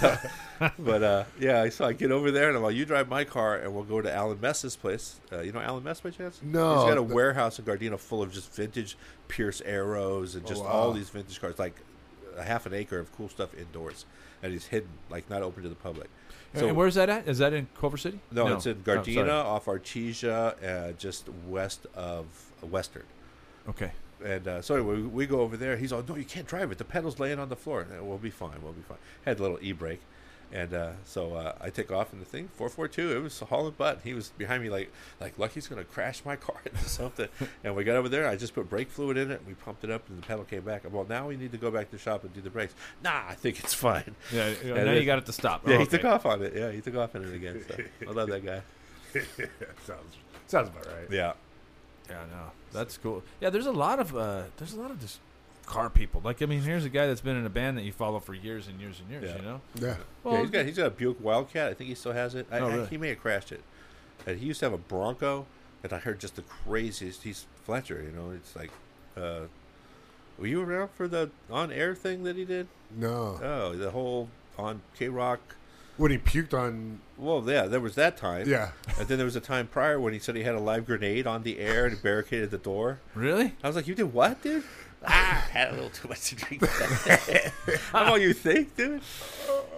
So, 0.00 0.70
but 0.78 1.02
uh, 1.02 1.24
yeah, 1.40 1.68
so 1.68 1.84
I 1.84 1.92
get 1.92 2.12
over 2.12 2.30
there 2.30 2.48
and 2.48 2.56
I'm 2.56 2.62
like, 2.62 2.76
you 2.76 2.84
drive 2.84 3.08
my 3.08 3.24
car 3.24 3.56
and 3.56 3.74
we'll 3.74 3.82
go 3.82 4.00
to 4.00 4.12
Alan 4.12 4.40
Mess's 4.40 4.76
place. 4.76 5.20
Uh, 5.32 5.40
you 5.40 5.50
know 5.50 5.58
Alan 5.60 5.82
Mess 5.82 6.00
by 6.00 6.10
chance? 6.10 6.40
No, 6.44 6.74
He's 6.76 6.84
got 6.84 6.92
a 6.92 6.94
the- 7.06 7.14
warehouse 7.14 7.58
in 7.58 7.64
Gardena 7.64 7.98
full 7.98 8.22
of 8.22 8.32
just 8.32 8.54
vintage 8.54 8.96
Pierce 9.26 9.60
Arrows 9.62 10.36
and 10.36 10.44
Oh, 10.44 10.48
just 10.48 10.62
wow. 10.62 10.68
all 10.70 10.92
these 10.92 11.10
vintage 11.10 11.40
cars, 11.40 11.58
like 11.58 11.74
a 12.36 12.42
half 12.44 12.66
an 12.66 12.72
acre 12.74 12.98
of 13.00 13.12
cool 13.16 13.28
stuff 13.28 13.52
indoors, 13.58 14.06
and 14.44 14.52
he's 14.52 14.66
hidden, 14.66 14.88
like 15.10 15.28
not 15.28 15.42
open 15.42 15.64
to 15.64 15.68
the 15.68 15.74
public. 15.74 16.08
So 16.54 16.68
and 16.68 16.76
where's 16.76 16.94
that 16.94 17.08
at? 17.08 17.26
Is 17.28 17.38
that 17.38 17.52
in 17.52 17.66
Culver 17.78 17.96
City? 17.96 18.20
no, 18.30 18.46
it's 18.54 18.66
in 18.66 18.82
Oh. 18.86 18.90
Gardena 18.90 19.44
off 19.44 19.64
Artesia, 19.66 20.54
uh, 20.62 20.92
just 20.92 21.28
west 21.48 21.86
of 21.94 22.26
Western. 22.62 23.04
okay. 23.68 23.92
And 24.24 24.48
uh, 24.48 24.62
so 24.62 24.76
anyway, 24.76 24.94
we, 24.96 25.02
we 25.02 25.26
go 25.26 25.40
over 25.40 25.56
there. 25.56 25.76
He's 25.76 25.92
all, 25.92 26.02
no, 26.08 26.16
you 26.16 26.24
can't 26.24 26.46
drive 26.46 26.72
it. 26.72 26.78
The 26.78 26.84
pedal's 26.84 27.18
laying 27.18 27.38
on 27.38 27.50
the 27.50 27.56
floor. 27.56 27.82
And, 27.82 28.08
we'll 28.08 28.16
be 28.16 28.30
fine. 28.30 28.54
We'll 28.62 28.72
be 28.72 28.80
fine. 28.80 28.96
Had 29.26 29.38
a 29.38 29.42
little 29.42 29.58
e-brake. 29.60 30.00
And 30.54 30.72
uh, 30.72 30.92
so 31.04 31.34
uh, 31.34 31.52
I 31.60 31.68
take 31.70 31.90
off 31.90 32.12
in 32.12 32.20
the 32.20 32.24
thing, 32.24 32.48
442. 32.54 33.16
It 33.16 33.20
was 33.24 33.40
hauling 33.40 33.74
butt. 33.76 34.00
He 34.04 34.14
was 34.14 34.28
behind 34.38 34.62
me 34.62 34.70
like, 34.70 34.92
like 35.20 35.36
Lucky's 35.36 35.66
going 35.66 35.82
to 35.84 35.90
crash 35.90 36.24
my 36.24 36.36
car 36.36 36.60
into 36.64 36.88
something. 36.88 37.28
and 37.64 37.74
we 37.74 37.82
got 37.82 37.96
over 37.96 38.08
there. 38.08 38.28
I 38.28 38.36
just 38.36 38.54
put 38.54 38.70
brake 38.70 38.88
fluid 38.88 39.16
in 39.16 39.32
it. 39.32 39.42
We 39.48 39.54
pumped 39.54 39.82
it 39.82 39.90
up 39.90 40.08
and 40.08 40.16
the 40.22 40.24
pedal 40.24 40.44
came 40.44 40.60
back. 40.62 40.82
Well, 40.88 41.06
now 41.08 41.26
we 41.26 41.36
need 41.36 41.50
to 41.50 41.58
go 41.58 41.72
back 41.72 41.86
to 41.86 41.96
the 41.96 41.98
shop 41.98 42.22
and 42.22 42.32
do 42.32 42.40
the 42.40 42.50
brakes. 42.50 42.72
Nah, 43.02 43.22
I 43.28 43.34
think 43.34 43.58
it's 43.58 43.74
fine. 43.74 44.14
Yeah. 44.32 44.54
Yeah, 44.64 44.74
now 44.84 44.92
it 44.92 45.00
you 45.00 45.06
got 45.06 45.18
it 45.18 45.26
to 45.26 45.32
stop. 45.32 45.66
Yeah, 45.66 45.74
Oh, 45.74 45.78
he 45.78 45.82
okay. 45.86 45.96
took 45.96 46.04
off 46.04 46.24
on 46.24 46.40
it. 46.42 46.54
Yeah, 46.54 46.70
he 46.70 46.80
took 46.80 46.94
off 46.94 47.16
on 47.16 47.24
it 47.24 47.34
again. 47.34 47.64
So 47.68 47.76
I 48.08 48.12
love 48.12 48.28
that 48.28 48.46
guy. 48.46 48.62
sounds 49.86 50.16
sounds 50.46 50.68
about 50.68 50.86
right. 50.86 51.10
Yeah. 51.10 51.32
Yeah, 52.08 52.24
no, 52.30 52.50
that's 52.72 52.96
cool. 52.98 53.24
Yeah, 53.40 53.50
there's 53.50 53.66
a 53.66 53.72
lot 53.72 53.98
of 53.98 54.14
uh, 54.14 54.42
there's 54.58 54.74
a 54.74 54.80
lot 54.80 54.90
of 54.92 55.00
just 55.00 55.18
car 55.66 55.90
people. 55.90 56.20
Like, 56.24 56.42
I 56.42 56.46
mean, 56.46 56.60
here's 56.62 56.84
a 56.84 56.88
guy 56.88 57.06
that's 57.06 57.20
been 57.20 57.36
in 57.36 57.46
a 57.46 57.50
band 57.50 57.76
that 57.78 57.82
you 57.82 57.92
follow 57.92 58.18
for 58.20 58.34
years 58.34 58.68
and 58.68 58.80
years 58.80 59.00
and 59.00 59.10
years. 59.10 59.24
Yeah. 59.30 59.36
You 59.36 59.42
know. 59.42 59.60
Yeah, 59.80 59.96
Well, 60.22 60.34
yeah, 60.34 60.40
he's 60.42 60.50
got 60.50 60.64
he's 60.66 60.76
got 60.76 60.86
a 60.86 60.90
Buick 60.90 61.22
Wildcat. 61.22 61.70
I 61.70 61.74
think 61.74 61.88
he 61.88 61.94
still 61.94 62.12
has 62.12 62.34
it. 62.34 62.46
I, 62.50 62.58
Oh, 62.60 62.82
I- 62.82 62.86
he 62.86 62.96
may 62.96 63.08
have 63.10 63.20
crashed 63.20 63.52
it. 63.52 63.62
And 64.26 64.38
he 64.38 64.46
used 64.46 64.60
to 64.60 64.66
have 64.66 64.72
a 64.72 64.78
Bronco, 64.78 65.46
and 65.82 65.92
I 65.92 65.98
heard 65.98 66.18
just 66.20 66.36
the 66.36 66.42
craziest. 66.42 67.22
He's 67.24 67.46
Fletcher, 67.64 68.02
you 68.02 68.12
know. 68.12 68.30
It's 68.30 68.54
like, 68.56 68.70
uh, 69.16 69.46
were 70.38 70.46
you 70.46 70.62
around 70.62 70.90
for 70.96 71.06
the 71.08 71.30
on-air 71.50 71.94
thing 71.94 72.22
that 72.24 72.36
he 72.36 72.44
did? 72.44 72.68
no. 72.96 73.38
Oh, 73.42 73.74
the 73.76 73.90
whole 73.90 74.28
on 74.58 74.80
KROQ. 74.98 75.38
when 75.96 76.10
he 76.12 76.18
puked 76.18 76.54
on, 76.54 77.00
Well, 77.18 77.42
yeah, 77.46 77.66
there 77.66 77.80
was 77.80 77.94
that 77.96 78.16
time. 78.16 78.48
yeah, 78.48 78.70
And 78.98 79.08
then 79.08 79.16
there 79.18 79.24
was 79.24 79.36
a 79.36 79.40
time 79.40 79.66
prior 79.66 79.98
when 80.00 80.12
he 80.12 80.18
said 80.18 80.34
he 80.36 80.42
had 80.44 80.54
a 80.54 80.60
live 80.60 80.86
grenade 80.86 81.26
on 81.26 81.42
the 81.42 81.58
air 81.58 81.86
and 81.86 82.00
barricaded 82.02 82.50
the 82.50 82.58
door. 82.58 82.98
really? 83.14 83.54
I 83.62 83.66
was 83.66 83.76
like, 83.76 83.86
you 83.88 83.94
did 83.94 84.12
what, 84.12 84.42
dude? 84.42 84.62
Ah, 85.06 85.46
had 85.50 85.70
a 85.70 85.72
little 85.72 85.90
too 85.90 86.08
much 86.08 86.30
to 86.30 86.36
drink. 86.36 86.66
How 87.92 88.02
about 88.02 88.20
you 88.20 88.32
think, 88.32 88.76
dude? 88.76 89.02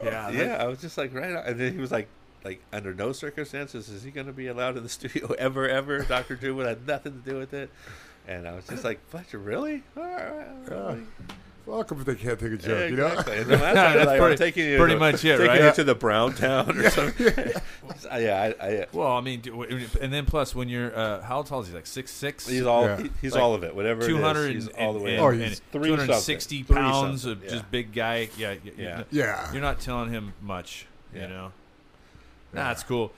Yeah. 0.03 0.31
yeah, 0.31 0.57
I 0.61 0.67
was 0.67 0.81
just 0.81 0.99
like 0.99 1.15
right, 1.15 1.35
on. 1.37 1.45
and 1.45 1.61
then 1.61 1.73
he 1.73 1.79
was 1.79 1.93
like, 1.93 2.09
like 2.45 2.61
under 2.73 2.95
no 2.95 3.13
circumstances 3.13 3.89
is 3.89 4.03
he 4.03 4.11
going 4.11 4.27
to 4.27 4.33
be 4.33 4.47
allowed 4.47 4.77
in 4.77 4.83
the 4.83 4.89
studio 4.99 5.33
ever, 5.39 5.69
ever. 5.69 6.01
Doctor 6.01 6.37
Drew 6.37 6.55
would 6.57 6.67
have 6.67 6.87
nothing 6.87 7.23
to 7.23 7.31
do 7.31 7.39
with 7.39 7.55
it, 7.55 7.71
and 8.27 8.47
I 8.47 8.55
was 8.55 8.67
just 8.67 8.85
like, 8.85 9.07
Fletcher, 9.09 9.39
really? 9.39 9.83
All 9.97 10.03
right, 10.03 10.47
all 10.71 10.89
right. 10.89 11.07
Welcome 11.67 11.99
if 12.01 12.07
they 12.07 12.15
can't 12.15 12.39
take 12.39 12.49
a 12.53 12.53
Yeah, 12.53 12.59
joke, 12.59 12.91
you 12.91 12.97
know. 12.97 13.07
exactly. 13.09 13.39
And 13.39 13.51
then 13.51 13.61
last 13.61 13.75
time, 13.75 13.95
That's 13.97 14.07
like, 14.07 14.21
pretty- 14.21 14.37
taking 14.37 14.67
you 14.67 14.79
pretty 14.79 14.95
to, 14.95 15.01
much 15.01 15.25
it, 15.25 15.37
taking 15.37 15.47
right? 15.47 15.63
you 15.65 15.73
to 15.73 15.85
the 15.85 15.95
Brown 15.95 16.35
Town 16.35 16.79
or 16.79 16.91
something. 16.91 17.27
yeah, 18.13 18.53
I, 18.61 18.67
I, 18.67 18.87
Well, 18.93 19.09
I 19.13 19.21
mean, 19.21 19.43
and 20.01 20.13
then 20.13 20.27
plus 20.27 20.55
when 20.55 20.69
you're 20.69 20.97
uh, 20.97 21.23
how 21.23 21.43
tall 21.43 21.61
is 21.61 21.69
he? 21.69 21.75
Like 21.75 21.87
six 21.87 22.11
six. 22.11 22.47
he's 22.47 22.63
all 22.65 22.85
Yeah. 22.85 23.03
he- 23.03 23.11
he's 23.21 23.33
Like 23.35 23.43
all 23.43 23.55
of 23.55 23.65
it. 23.65 23.75
Whatever 23.75 24.01
it 24.01 24.05
is, 24.05 24.09
Two 24.09 24.21
hundred 24.23 24.53
he's 24.55 24.69
and, 24.69 24.77
all 24.79 24.93
the 24.93 25.01
way. 25.01 25.15
and, 25.17 25.23
Oh, 25.25 25.29
and 25.29 25.43
he's 25.43 25.61
three 25.73 25.89
260 25.89 26.57
something. 26.59 26.75
Three 26.75 26.83
pounds 26.83 27.25
of 27.25 27.43
yeah. 27.45 27.51
just 27.51 27.71
big 27.71 27.93
guy. 27.93 28.29
Yeah, 28.39 28.51
y- 28.53 28.59
y- 28.65 28.73
Yeah. 28.79 29.03
Yeah, 29.11 29.53
You're 29.53 29.63
not 29.63 29.81
telling 29.81 30.11
him 30.11 30.35
much, 30.43 30.87
Yeah. 31.15 31.23
you 31.23 31.29
know. 31.29 31.53
Nah, 32.53 32.71
it's 32.71 32.83
cool. 32.85 33.13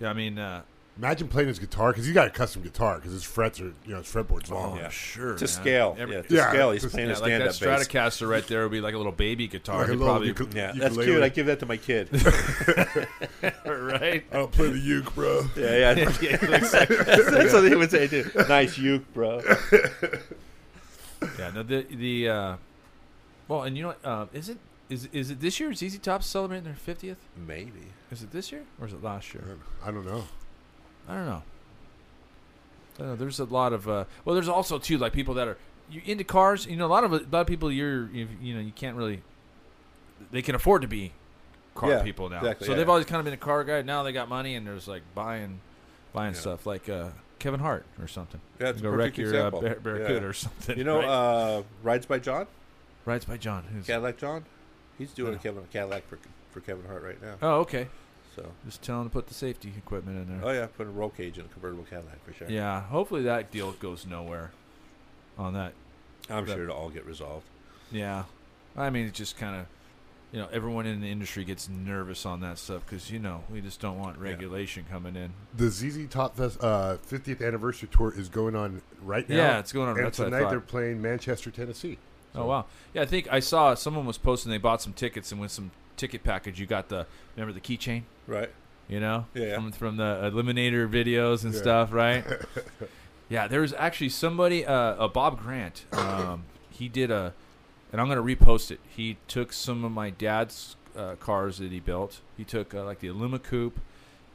Yeah, 0.00 0.10
I 0.10 0.12
mean, 0.14 0.38
uh, 0.38 0.62
Imagine 0.98 1.28
playing 1.28 1.48
his 1.48 1.58
guitar 1.58 1.92
because 1.92 2.04
he's 2.04 2.12
got 2.14 2.26
a 2.26 2.30
custom 2.30 2.60
guitar 2.62 2.96
because 2.96 3.12
his 3.12 3.22
frets 3.24 3.58
are, 3.60 3.72
you 3.86 3.92
know, 3.92 3.98
his 3.98 4.06
fretboard's 4.06 4.50
long. 4.50 4.76
yeah. 4.76 4.90
sure. 4.90 5.34
to 5.34 5.40
man. 5.44 5.48
scale. 5.48 5.96
Every- 5.98 6.16
yeah, 6.16 6.22
to 6.22 6.34
Yeah, 6.34 6.48
scale. 6.50 6.70
He's 6.72 6.82
just- 6.82 6.94
playing 6.94 7.08
yeah, 7.08 7.14
a 7.16 7.20
like 7.20 7.38
that 7.38 7.54
stand-up 7.54 7.78
bass. 7.78 7.88
Stratocaster 7.88 8.28
right 8.28 8.46
there 8.46 8.62
would 8.64 8.72
be 8.72 8.80
like 8.82 8.92
a 8.94 8.96
little 8.98 9.12
baby 9.12 9.46
guitar. 9.48 9.78
Like 9.78 9.88
a 9.88 9.90
He'd 9.92 9.96
little 9.98 10.12
probably, 10.12 10.28
ukulele- 10.28 10.56
Yeah, 10.56 10.66
that's 10.72 10.96
ukulele. 10.96 11.06
cute. 11.06 11.22
I 11.22 11.28
give 11.30 11.46
that 11.46 11.60
to 11.60 11.66
my 11.66 11.76
kid. 11.78 12.08
right? 13.64 14.24
I 14.30 14.36
don't 14.36 14.52
play 14.52 14.68
the 14.70 14.78
uke, 14.78 15.14
bro. 15.14 15.42
yeah, 15.56 15.94
yeah. 15.94 15.94
that's, 15.94 16.70
that's 16.70 17.52
what 17.54 17.64
he 17.64 17.74
would 17.76 17.90
say 17.90 18.06
too. 18.06 18.30
Nice 18.48 18.76
uke, 18.76 19.10
bro. 19.14 19.40
Yeah, 21.38 21.50
no, 21.54 21.62
the 21.62 21.82
the 21.90 22.28
uh, 22.28 22.56
well, 23.48 23.62
and 23.64 23.76
you 23.76 23.82
know, 23.82 23.88
what, 23.88 24.04
uh, 24.04 24.26
is 24.32 24.48
it 24.48 24.58
is 24.88 25.08
is 25.12 25.30
it 25.30 25.40
this 25.40 25.60
year? 25.60 25.70
Is 25.70 25.78
ZZ 25.78 25.98
Top 25.98 26.22
celebrating 26.22 26.64
their 26.64 26.74
fiftieth? 26.74 27.18
Maybe. 27.36 27.88
Is 28.10 28.22
it 28.22 28.32
this 28.32 28.50
year 28.50 28.62
or 28.80 28.86
is 28.86 28.92
it 28.92 29.02
last 29.02 29.34
year? 29.34 29.44
I 29.84 29.90
don't 29.90 30.04
know. 30.06 30.24
I 31.10 31.14
don't 31.16 31.26
know. 31.26 31.42
I 32.96 32.98
don't 32.98 33.08
know. 33.08 33.16
There's 33.16 33.40
a 33.40 33.44
lot 33.44 33.72
of 33.72 33.88
uh, 33.88 34.04
well, 34.24 34.34
there's 34.34 34.48
also 34.48 34.78
too 34.78 34.98
like 34.98 35.12
people 35.12 35.34
that 35.34 35.48
are 35.48 35.58
you 35.90 36.02
into 36.04 36.24
cars. 36.24 36.66
You 36.66 36.76
know, 36.76 36.86
a 36.86 36.88
lot 36.88 37.04
of 37.04 37.12
a 37.12 37.16
lot 37.30 37.40
of 37.40 37.46
people 37.46 37.70
you're 37.72 38.08
you, 38.10 38.28
you 38.40 38.54
know 38.54 38.60
you 38.60 38.72
can't 38.72 38.96
really 38.96 39.22
they 40.30 40.42
can 40.42 40.54
afford 40.54 40.82
to 40.82 40.88
be 40.88 41.12
car 41.74 41.90
Yeah, 41.90 42.02
people 42.02 42.28
now. 42.28 42.38
exactly, 42.38 42.66
so 42.66 42.72
yeah. 42.72 42.78
they've 42.78 42.88
always 42.88 43.06
kind 43.06 43.18
of 43.18 43.24
been 43.24 43.34
a 43.34 43.38
car 43.38 43.64
guy. 43.64 43.82
Now 43.82 44.02
they 44.02 44.12
got 44.12 44.28
money 44.28 44.54
and 44.54 44.66
there's 44.66 44.86
like 44.86 45.02
buying 45.14 45.60
buying 46.12 46.34
Yeah. 46.34 46.40
stuff 46.40 46.66
like 46.66 46.88
uh, 46.88 47.08
Kevin 47.38 47.60
Hart 47.60 47.86
or 48.00 48.06
something. 48.06 48.40
Yeah, 48.60 48.68
it's 48.70 48.80
a 48.80 48.82
Go 48.82 48.90
wreck 48.90 49.16
your 49.16 49.34
uh. 49.46 49.50
Bar- 49.50 49.76
Barracuda 49.76 50.20
Yeah. 50.20 50.26
or 50.28 50.32
something. 50.32 50.76
You 50.78 50.84
know, 50.84 50.98
right? 50.98 51.06
uh, 51.08 51.62
Rides 51.82 52.06
by 52.06 52.18
John, 52.18 52.46
Rides 53.06 53.24
by 53.24 53.36
John. 53.38 53.64
Who's 53.72 53.86
Cadillac 53.86 54.18
John. 54.18 54.44
He's 54.98 55.12
doing 55.12 55.34
a 55.34 55.38
Kevin 55.38 55.64
Cadillac 55.72 56.06
for 56.08 56.18
for 56.50 56.60
Kevin 56.60 56.84
Hart 56.86 57.02
right 57.02 57.22
now. 57.22 57.36
Oh, 57.40 57.60
okay. 57.60 57.88
So, 58.36 58.46
Just 58.64 58.80
tell 58.82 59.00
him 59.00 59.08
to 59.08 59.12
put 59.12 59.26
the 59.26 59.34
safety 59.34 59.72
equipment 59.76 60.16
in 60.18 60.38
there. 60.40 60.48
oh 60.48 60.52
yeah, 60.52 60.66
put 60.66 60.86
a 60.86 60.90
roll 60.90 61.10
cage 61.10 61.36
in 61.38 61.44
a 61.44 61.48
convertible 61.48 61.84
Cadillac 61.84 62.24
for 62.24 62.32
sure. 62.32 62.48
Yeah, 62.48 62.80
hopefully 62.82 63.22
that 63.24 63.50
deal 63.50 63.72
goes 63.72 64.06
nowhere 64.06 64.52
on 65.36 65.54
that. 65.54 65.72
I'm 66.28 66.46
That- 66.46 66.54
sure 66.54 66.62
it'll 66.64 66.76
all 66.76 66.90
get 66.90 67.04
resolved. 67.06 67.44
Yeah, 67.90 68.24
I 68.76 68.88
mean, 68.90 69.06
it 69.06 69.14
just 69.14 69.36
kind 69.36 69.56
of, 69.56 69.66
you 70.30 70.38
know, 70.38 70.48
everyone 70.52 70.86
in 70.86 71.00
the 71.00 71.10
industry 71.10 71.44
gets 71.44 71.68
nervous 71.68 72.24
on 72.24 72.40
that 72.42 72.58
stuff 72.58 72.84
because 72.86 73.10
you 73.10 73.18
know 73.18 73.42
we 73.50 73.60
just 73.60 73.80
don't 73.80 73.98
want 73.98 74.16
regulation 74.18 74.84
coming 74.88 75.16
in. 75.16 75.32
The 75.56 75.68
ZZ 75.70 76.06
Top 76.08 76.36
Fest 76.36 76.62
uh, 76.62 76.98
50th 77.08 77.44
anniversary 77.44 77.88
tour 77.90 78.14
is 78.16 78.28
going 78.28 78.54
on 78.54 78.80
right 79.02 79.28
now. 79.28 79.36
Yeah, 79.36 79.58
it's 79.58 79.72
going 79.72 79.88
on. 79.88 79.96
and 79.96 80.06
That's 80.06 80.20
what 80.20 80.28
I 80.28 80.38
tonight 80.38 80.50
they're 80.50 80.60
playing 80.60 81.02
Manchester, 81.02 81.50
Tennessee. 81.50 81.98
Oh 82.32 82.46
wow, 82.46 82.66
yeah, 82.94 83.02
I 83.02 83.06
think 83.06 83.26
I 83.32 83.40
saw 83.40 83.74
someone 83.74 84.06
was 84.06 84.18
posting 84.18 84.52
they 84.52 84.58
bought 84.58 84.80
some 84.80 84.92
tickets 84.92 85.32
and 85.32 85.40
went 85.40 85.50
some 85.50 85.72
ticket 86.00 86.24
package 86.24 86.58
you 86.58 86.66
got 86.66 86.88
the 86.88 87.06
remember 87.36 87.52
the 87.52 87.60
keychain, 87.60 88.02
Right. 88.26 88.48
you 88.88 88.98
know, 89.00 89.26
Yeah, 89.34 89.54
from 89.56 89.70
from 89.72 89.96
the 89.98 90.30
Eliminator 90.32 90.88
videos 90.88 91.44
and 91.44 91.52
Yeah. 91.52 91.60
stuff, 91.60 91.92
right? 91.92 92.24
yeah, 93.28 93.46
there 93.46 93.60
was 93.60 93.74
actually 93.74 94.08
somebody, 94.08 94.64
uh, 94.64 95.04
a 95.04 95.08
Bob 95.08 95.38
Grant. 95.40 95.84
Um, 95.92 96.44
he 96.70 96.88
did 96.88 97.10
a, 97.10 97.34
and 97.92 98.00
I'm 98.00 98.08
gonna 98.08 98.22
repost 98.22 98.70
it. 98.70 98.80
He 98.88 99.18
took 99.28 99.52
some 99.52 99.84
of 99.84 99.92
my 99.92 100.08
dad's 100.10 100.76
uh, 100.96 101.16
cars 101.16 101.58
that 101.58 101.70
he 101.70 101.80
built. 101.80 102.20
He 102.36 102.44
took 102.44 102.74
uh, 102.74 102.84
like 102.84 103.00
the 103.00 103.08
Aluma 103.08 103.42
Coupe. 103.42 103.78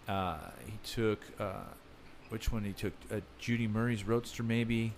Uh, 0.08 0.38
he 0.66 0.74
took 0.84 1.20
uh, 1.40 1.64
which 2.30 2.52
one? 2.52 2.64
He 2.64 2.74
took 2.74 2.94
uh, 3.12 3.22
Judy 3.40 3.68
Murray's 3.68 4.04
Roadster, 4.04 4.44
maybe, 4.44 4.94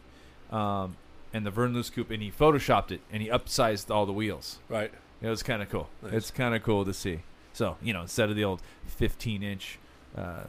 um, 0.51 0.97
and 1.33 1.45
the 1.45 1.51
Vern 1.51 1.81
Coupe, 1.83 2.11
and 2.11 2.21
he 2.21 2.29
photoshopped 2.29 2.91
it 2.91 2.99
and 3.11 3.21
he 3.23 3.29
upsized 3.29 3.89
all 3.89 4.05
the 4.05 4.13
wheels. 4.13 4.59
Right. 4.69 4.91
It 5.21 5.27
was 5.29 5.41
kind 5.43 5.61
of 5.61 5.69
cool. 5.69 5.89
Nice. 6.03 6.13
It's 6.13 6.31
kind 6.31 6.53
of 6.55 6.63
cool 6.63 6.85
to 6.85 6.93
see. 6.93 7.21
So 7.53 7.77
you 7.81 7.93
know, 7.93 8.01
instead 8.01 8.29
of 8.29 8.35
the 8.35 8.43
old 8.43 8.61
15 8.85 9.43
inch. 9.43 9.79
Uh, 10.15 10.43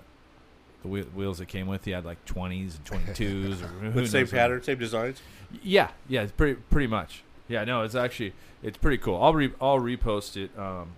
the 0.82 0.89
wheel- 0.89 1.05
wheels 1.07 1.39
that 1.39 1.47
came 1.47 1.66
with, 1.66 1.86
you 1.89 1.95
had 1.95 2.05
like 2.05 2.24
20s 2.24 2.77
and 2.77 2.85
22s, 2.85 3.62
or 3.62 3.66
who 3.90 4.07
same 4.07 4.28
pattern, 4.28 4.62
same 4.62 4.78
designs. 4.78 5.20
Yeah, 5.62 5.90
yeah, 6.09 6.23
it's 6.23 6.31
pretty 6.32 6.55
pretty 6.70 6.86
much. 6.86 7.24
Yeah, 7.49 7.65
no, 7.65 7.82
it's 7.82 7.97
actually 7.97 8.32
it's 8.62 8.78
pretty 8.78 8.99
cool. 8.99 9.20
I'll 9.20 9.35
re 9.35 9.53
I'll 9.61 9.81
repost 9.81 10.36
it. 10.36 10.57
Um, 10.57 10.90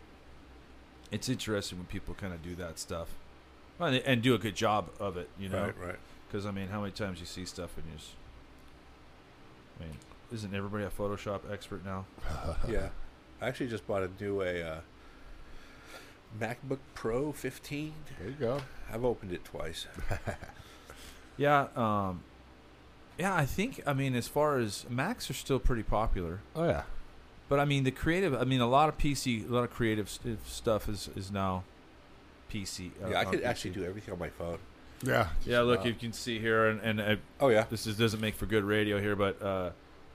it's 1.11 1.31
interesting 1.31 1.79
when 1.79 1.87
people 1.87 2.15
kind 2.15 2.35
of 2.35 2.43
do 2.43 2.55
that 2.57 2.79
stuff, 2.79 3.09
and, 3.81 3.97
and 3.97 4.21
do 4.21 4.35
a 4.35 4.39
good 4.39 4.55
job 4.55 4.91
of 5.01 5.17
it. 5.17 5.31
You 5.39 5.49
know, 5.49 5.63
Right, 5.65 5.75
right. 5.83 5.97
because 6.29 6.45
I 6.45 6.51
mean, 6.51 6.69
how 6.69 6.81
many 6.83 6.93
times 6.93 7.19
you 7.19 7.27
see 7.27 7.47
stuff 7.47 7.71
and 7.79 7.87
you 7.91 7.97
just, 7.97 8.11
I 9.81 9.85
mean, 9.85 9.93
isn't 10.33 10.55
everybody 10.55 10.85
a 10.85 10.91
Photoshop 10.91 11.41
expert 11.51 11.85
now? 11.87 12.05
yeah. 12.69 12.91
I 13.41 13.49
actually 13.49 13.69
just 13.69 13.87
bought 13.87 14.03
a 14.03 14.11
new 14.21 14.43
a 14.43 14.63
uh, 14.63 14.81
MacBook 16.39 16.79
Pro 16.95 17.33
15. 17.33 17.93
There 18.19 18.29
you 18.29 18.35
go. 18.35 18.61
I've 18.93 19.05
opened 19.05 19.33
it 19.33 19.45
twice. 19.45 19.87
Yeah, 21.37 21.69
um, 21.75 22.23
yeah. 23.19 23.35
I 23.35 23.47
think 23.47 23.81
I 23.87 23.95
mean, 23.95 24.15
as 24.15 24.29
far 24.29 24.59
as 24.59 24.85
Macs 24.91 25.31
are 25.31 25.35
still 25.35 25.59
pretty 25.59 25.83
popular. 25.83 26.41
Oh 26.55 26.65
yeah. 26.67 26.83
But 27.49 27.61
I 27.61 27.65
mean, 27.65 27.85
the 27.85 27.91
creative. 27.91 28.35
I 28.35 28.45
mean, 28.45 28.61
a 28.61 28.67
lot 28.69 28.91
of 28.91 28.99
PC, 28.99 29.49
a 29.49 29.51
lot 29.53 29.65
of 29.65 29.71
creative 29.71 30.11
st- 30.11 30.47
stuff 30.47 30.87
is 30.87 31.09
is 31.17 31.31
now 31.31 31.65
PC. 32.53 32.91
uh, 33.03 33.09
yeah, 33.09 33.21
I 33.21 33.25
could 33.25 33.41
PC. 33.41 33.47
actually 33.47 33.71
do 33.71 33.85
everything 33.85 34.13
on 34.13 34.21
my 34.21 34.29
phone. 34.29 34.59
Yeah. 35.03 35.29
Yeah, 35.47 35.61
look, 35.63 35.81
Uh, 35.81 35.85
you 35.85 35.95
can 35.95 36.13
see 36.13 36.39
here, 36.41 36.67
and, 36.67 36.79
and 36.83 37.01
uh, 37.01 37.17
Oh 37.41 37.49
yeah. 37.49 37.65
this 37.71 37.87
is, 37.87 37.97
doesn't 37.97 38.21
make 38.21 38.35
for 38.35 38.45
good 38.45 38.65
radio 38.65 39.01
here, 39.01 39.17
but 39.17 39.41
uh, 39.41 39.71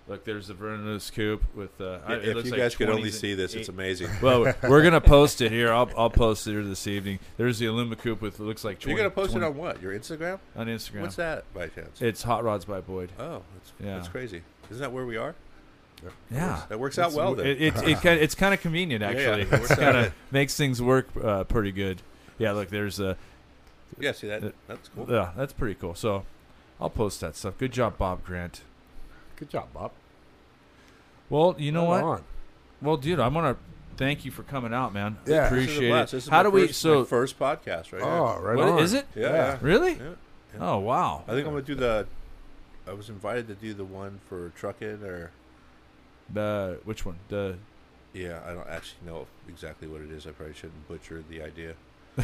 look, 0.07 0.23
there's 0.25 0.47
the 0.47 0.53
Vern 0.53 0.85
Luce 0.85 1.09
Coupe 1.09 1.43
with. 1.55 1.79
Uh, 1.81 1.99
I- 2.05 2.13
it 2.15 2.37
if 2.37 2.45
you 2.45 2.51
like 2.51 2.59
guys 2.59 2.75
could 2.75 2.89
only 2.89 3.11
see 3.11 3.33
this, 3.33 3.53
it's 3.53 3.69
amazing. 3.69 4.09
Well, 4.21 4.53
we're 4.63 4.83
gonna 4.83 5.01
post 5.01 5.41
it 5.41 5.51
here. 5.51 5.71
I'll 5.71 5.89
I'll 5.97 6.09
post 6.09 6.47
it 6.47 6.51
here 6.51 6.63
this 6.63 6.87
evening. 6.87 7.19
There's 7.37 7.59
the 7.59 7.65
Aluma 7.67 7.97
Coupe 7.97 8.21
with 8.21 8.39
it 8.39 8.43
looks 8.43 8.63
like 8.63 8.79
20, 8.79 8.91
You're 8.91 8.97
gonna 8.97 9.13
post 9.15 9.31
20 9.31 9.45
it 9.45 9.49
on 9.49 9.57
what? 9.57 9.81
Your 9.81 9.97
Instagram? 9.97 10.39
on 10.55 10.67
Instagram. 10.67 11.01
What's 11.01 11.15
that 11.17 11.43
by 11.53 11.67
chance? 11.67 12.01
It's 12.01 12.23
Hot 12.23 12.43
Rods 12.43 12.65
by 12.65 12.81
Boyd. 12.81 13.11
oh, 13.19 13.41
that's 13.55 13.73
Yeah. 13.79 13.95
that's 13.95 14.07
crazy. 14.07 14.43
Isn't 14.69 14.81
that 14.81 14.91
where 14.91 15.05
we 15.05 15.17
are? 15.17 15.35
Yeah, 16.29 16.61
That 16.69 16.79
works 16.79 16.99
out 16.99 17.07
It's- 17.07 17.17
well 17.17 17.33
then. 17.35 17.47
It, 17.47 17.61
it's 17.61 17.81
it 17.81 18.01
kind 18.01 18.19
it's 18.19 18.35
kind 18.35 18.53
of 18.53 18.61
convenient 18.61 19.01
Yeah, 19.01 19.11
yeah, 19.11 19.29
actually. 19.43 19.57
it 19.57 19.67
kind 19.79 19.97
of 19.97 20.13
makes 20.31 20.55
things 20.55 20.81
work 20.81 21.07
uh, 21.23 21.45
pretty 21.45 21.71
good. 21.71 22.01
Yeah, 22.37 22.51
look, 22.51 22.69
there's 22.69 22.99
a. 22.99 23.17
yeah, 23.99 24.11
see 24.11 24.27
that? 24.27 24.53
That's 24.67 24.89
cool. 24.89 25.07
yeah, 25.09 25.31
that's 25.37 25.53
pretty 25.53 25.75
cool. 25.75 25.95
So, 25.95 26.25
I'll 26.81 26.89
post 26.89 27.21
that 27.21 27.35
stuff. 27.35 27.57
Good 27.57 27.71
job, 27.71 27.97
Bob 27.97 28.23
Grant. 28.25 28.61
Good 29.37 29.49
job, 29.49 29.67
Bob. 29.73 29.91
Well, 31.29 31.55
you 31.57 31.71
know 31.71 31.91
Right 31.91 32.03
what? 32.03 32.19
on. 32.19 32.23
Well, 32.81 32.97
dude, 32.97 33.19
I 33.19 33.27
want 33.27 33.57
to 33.57 33.97
thank 33.97 34.25
you 34.25 34.31
for 34.31 34.43
coming 34.43 34.73
out, 34.73 34.93
man. 34.93 35.17
Yeah. 35.25 35.25
This 35.25 35.25
This 35.25 35.35
is 35.35 35.37
a 35.39 35.45
appreciate 35.71 35.89
blast. 35.89 36.13
it. 36.13 36.17
This 36.17 36.23
is 36.25 36.29
How 36.29 36.37
my 36.37 36.43
do 36.43 36.49
we? 36.51 36.67
So, 36.71 36.99
my 36.99 37.05
first 37.05 37.39
podcast, 37.39 37.91
right? 37.93 38.01
Oh, 38.01 38.39
right 38.41 38.55
what 38.57 38.67
on. 38.69 38.79
is 38.79 38.93
it? 38.93 39.05
Yeah, 39.15 39.21
Yeah. 39.23 39.33
yeah. 39.33 39.57
Really? 39.61 39.93
yeah. 39.93 40.01
Yeah. 40.53 40.59
Oh, 40.71 40.77
wow. 40.79 41.23
I 41.27 41.31
think 41.31 41.45
I'm 41.47 41.53
gonna 41.53 41.65
do 41.65 41.75
the. 41.75 42.07
I 42.87 42.93
was 42.93 43.09
invited 43.09 43.47
to 43.47 43.55
do 43.55 43.73
the 43.73 43.83
one 43.83 44.19
for 44.29 44.49
trucking, 44.55 45.03
or 45.03 45.31
The 46.31 46.79
which 46.85 47.05
one? 47.05 47.17
The 47.29 47.57
yeah, 48.13 48.39
I 48.45 48.53
don't 48.53 48.67
actually 48.69 49.05
know 49.05 49.27
exactly 49.49 49.87
what 49.87 50.01
it 50.01 50.11
is. 50.11 50.25
I 50.27 50.31
probably 50.31 50.53
shouldn't 50.53 50.87
butcher 50.87 51.23
the 51.29 51.41
idea. 51.41 51.73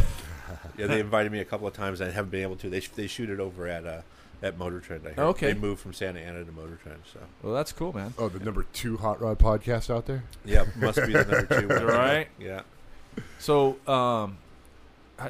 yeah, 0.78 0.88
they 0.88 1.02
invited 1.02 1.32
me 1.32 1.40
a 1.40 1.46
couple 1.46 1.68
of 1.68 1.74
times. 1.74 2.00
and 2.00 2.10
I 2.10 2.14
haven't 2.14 2.30
been 2.32 2.44
able 2.44 2.56
to. 2.58 2.70
They 2.70 2.80
sh- 2.80 2.90
they 2.96 3.08
shoot 3.08 3.30
it 3.30 3.40
over 3.42 3.68
at 3.68 3.86
uh 3.86 4.02
at 4.44 4.58
Motor 4.58 4.80
Trend. 4.80 5.06
I 5.06 5.10
heard. 5.12 5.20
Okay. 5.20 5.54
They 5.54 5.60
moved 5.60 5.82
from 5.82 5.94
Santa 5.94 6.20
Ana 6.20 6.44
to 6.44 6.52
Motor 6.52 6.78
Trend, 6.82 7.00
so 7.12 7.20
well, 7.44 7.54
that's 7.54 7.72
cool, 7.72 7.94
man. 7.94 8.14
Oh, 8.18 8.30
the 8.30 8.40
number 8.44 8.66
two 8.74 8.98
hot 8.98 9.22
rod 9.22 9.40
podcast 9.40 9.90
out 9.94 10.06
there. 10.06 10.24
yeah, 10.46 10.66
must 10.78 10.98
be 10.98 11.14
the 11.14 11.26
number 11.26 11.62
two. 11.62 11.68
one. 11.70 11.86
Right. 11.86 12.28
Yeah. 12.40 12.62
So, 13.40 13.78
um, 13.88 14.38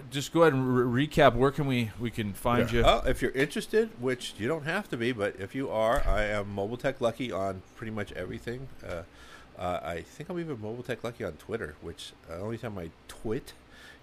just 0.09 0.31
go 0.31 0.43
ahead 0.43 0.53
and 0.53 0.93
re- 0.93 1.07
recap. 1.07 1.35
Where 1.35 1.51
can 1.51 1.67
we 1.67 1.91
we 1.99 2.09
can 2.11 2.33
find 2.33 2.71
Yeah. 2.71 2.79
you? 2.79 2.85
Oh, 2.85 3.01
if 3.05 3.21
you're 3.21 3.31
interested, 3.31 3.89
which 3.99 4.33
you 4.37 4.47
don't 4.47 4.63
have 4.65 4.89
to 4.89 4.97
be, 4.97 5.11
but 5.11 5.35
if 5.39 5.53
you 5.55 5.69
are, 5.69 6.01
I 6.07 6.23
am 6.25 6.53
Mobile 6.53 6.77
Tech 6.77 7.01
Lucky 7.01 7.31
on 7.31 7.61
pretty 7.75 7.91
much 7.91 8.11
everything. 8.13 8.67
Uh, 8.87 9.01
uh, 9.59 9.79
I 9.83 10.01
think 10.01 10.29
I'm 10.29 10.39
even 10.39 10.61
Mobile 10.61 10.83
Tech 10.83 11.03
Lucky 11.03 11.23
on 11.25 11.33
Twitter, 11.33 11.75
which 11.81 12.13
uh, 12.29 12.35
only 12.39 12.57
time 12.57 12.77
I 12.77 12.89
twit 13.07 13.53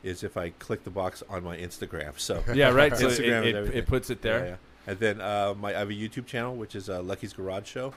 is 0.05 0.23
if 0.23 0.37
I 0.37 0.51
click 0.51 0.85
the 0.85 0.91
box 0.91 1.23
on 1.29 1.43
my 1.43 1.57
Instagram. 1.57 2.19
So 2.19 2.43
Yeah, 2.53 2.69
right. 2.71 2.95
So 2.97 3.09
it, 3.09 3.13
Instagram 3.21 3.45
it, 3.45 3.75
it 3.75 3.87
puts 3.87 4.11
it 4.11 4.21
there. 4.23 4.39
Yeah, 4.41 4.51
yeah. 4.51 4.57
And 4.89 4.99
then 4.99 5.21
uh, 5.21 5.55
my 5.61 5.75
I 5.75 5.81
have 5.81 5.91
a 5.91 5.93
YouTube 5.93 6.25
channel, 6.25 6.57
which 6.57 6.75
is 6.75 6.89
uh, 6.89 7.03
Lucky's 7.03 7.35
Garage 7.35 7.67
Show 7.69 7.93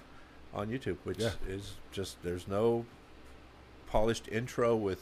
on 0.54 0.68
YouTube, 0.68 0.98
which 1.06 1.20
Yeah. 1.20 1.32
is 1.48 1.76
just 1.94 2.22
there's 2.22 2.50
no 2.50 2.86
polished 3.88 4.28
intro 4.28 4.76
with 4.76 5.00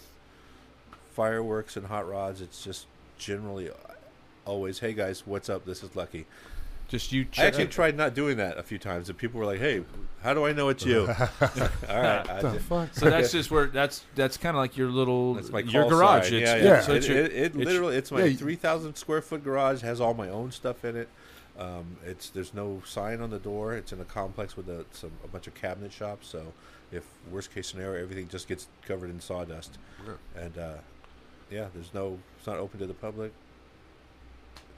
fireworks 1.15 1.75
and 1.75 1.87
hot 1.87 2.07
rods. 2.07 2.41
It's 2.41 2.63
just 2.63 2.85
generally 3.17 3.71
uh, 3.71 3.73
always, 4.45 4.79
hey 4.79 4.93
guys, 4.93 5.25
what's 5.25 5.49
up? 5.49 5.65
This 5.65 5.81
is 5.81 5.95
Lucky. 5.95 6.27
Just 6.89 7.11
you. 7.11 7.21
I 7.21 7.25
Check 7.31 7.45
actually 7.45 7.67
tried 7.67 7.97
not 7.97 8.13
doing 8.13 8.37
that 8.37 8.59
a 8.59 8.63
few 8.63 8.77
times, 8.77 9.09
and 9.09 9.17
people 9.17 9.39
were 9.39 9.45
like, 9.47 9.59
"Hey, 9.59 9.83
how 10.21 10.35
do 10.35 10.45
I 10.45 10.53
know 10.53 10.69
it's 10.69 10.85
you?" 10.85 11.01
All 11.07 11.17
right, 11.87 12.29
I 12.29 12.41
the 12.41 12.59
fuck? 12.59 12.89
So 12.93 13.09
that's 13.09 13.31
just 13.31 13.49
where 13.49 13.65
that's 13.65 14.03
that's 14.13 14.37
kind 14.37 14.55
of 14.55 14.59
like 14.61 14.77
your 14.77 14.89
little 14.89 15.33
that's 15.33 15.49
my 15.49 15.59
your 15.61 15.89
garage. 15.89 16.29
sign. 16.29 16.41
It's, 16.41 16.49
yeah, 16.51 16.55
yeah. 16.55 16.63
yeah. 16.63 16.81
So 16.81 16.93
it, 16.93 16.97
it's 16.97 17.07
your, 17.07 17.17
it, 17.17 17.33
it 17.33 17.55
literally 17.55 17.95
it's 17.95 18.11
my 18.11 18.25
yeah, 18.25 18.35
three 18.35 18.55
thousand 18.55 18.95
square 18.95 19.21
foot 19.23 19.43
garage 19.43 19.81
has 19.81 19.99
all 19.99 20.13
my 20.13 20.29
own 20.29 20.51
stuff 20.51 20.85
in 20.85 20.95
it. 20.95 21.09
Um, 21.59 21.97
it's 22.05 22.29
there's 22.29 22.53
no 22.53 22.81
sign 22.85 23.19
on 23.21 23.29
the 23.29 23.37
door. 23.39 23.73
It's 23.75 23.91
in 23.91 23.99
a 23.99 24.05
complex 24.05 24.55
with 24.55 24.69
a, 24.69 24.85
some 24.91 25.11
a 25.23 25.27
bunch 25.27 25.45
of 25.45 25.53
cabinet 25.55 25.91
shops. 25.91 26.27
So 26.27 26.53
if 26.91 27.03
worst 27.29 27.53
case 27.53 27.67
scenario, 27.67 28.01
everything 28.01 28.27
just 28.29 28.47
gets 28.47 28.67
covered 28.83 29.09
in 29.09 29.19
sawdust. 29.19 29.77
And 30.37 30.57
uh, 30.57 30.73
yeah, 31.51 31.67
there's 31.73 31.93
no 31.93 32.17
it's 32.37 32.47
not 32.47 32.57
open 32.57 32.79
to 32.79 32.87
the 32.87 32.93
public. 32.93 33.33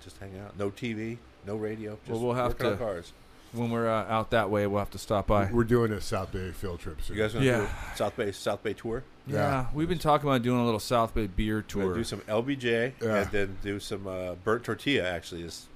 Just 0.04 0.18
hang 0.18 0.32
out. 0.40 0.58
No 0.58 0.72
TV, 0.72 1.18
no 1.46 1.56
radio. 1.56 1.92
Just 2.08 2.10
Well, 2.10 2.20
we'll 2.22 2.34
have 2.34 2.58
to- 2.58 2.76
cars. 2.78 3.14
when 3.52 3.70
we're 3.70 3.88
uh, 3.90 4.06
out 4.08 4.32
that 4.32 4.50
way, 4.50 4.66
we'll 4.66 4.80
have 4.80 4.90
to 4.92 4.98
stop 4.98 5.28
by. 5.28 5.52
We're 5.52 5.64
doing 5.64 5.92
a 5.92 6.02
South 6.02 6.32
Bay 6.32 6.52
field 6.52 6.80
trip 6.80 7.02
soon. 7.02 7.16
You 7.18 7.22
guys 7.24 7.34
gonna 7.34 7.46
Yeah. 7.46 7.58
do 7.58 7.64
a 7.64 7.96
South 7.98 8.16
Bay 8.18 8.32
South 8.32 8.64
Bay 8.64 8.74
tour? 8.74 9.04
Yeah, 9.28 9.36
Yeah. 9.38 9.66
we've 9.74 9.90
been 9.90 10.00
talking 10.00 10.28
about 10.28 10.42
doing 10.42 10.60
a 10.60 10.66
little 10.66 10.80
South 10.80 11.14
Bay 11.14 11.28
beer 11.28 11.58
We're 11.58 11.62
tour. 11.62 11.94
do 11.94 12.04
some 12.04 12.22
LBJ 12.22 12.94
Yeah. 13.00 13.18
and 13.22 13.32
then 13.32 13.58
do 13.62 13.80
some 13.80 14.08
uh, 14.08 14.34
burnt 14.44 14.64
tortilla. 14.64 15.08
Actually, 15.08 15.44
is 15.44 15.68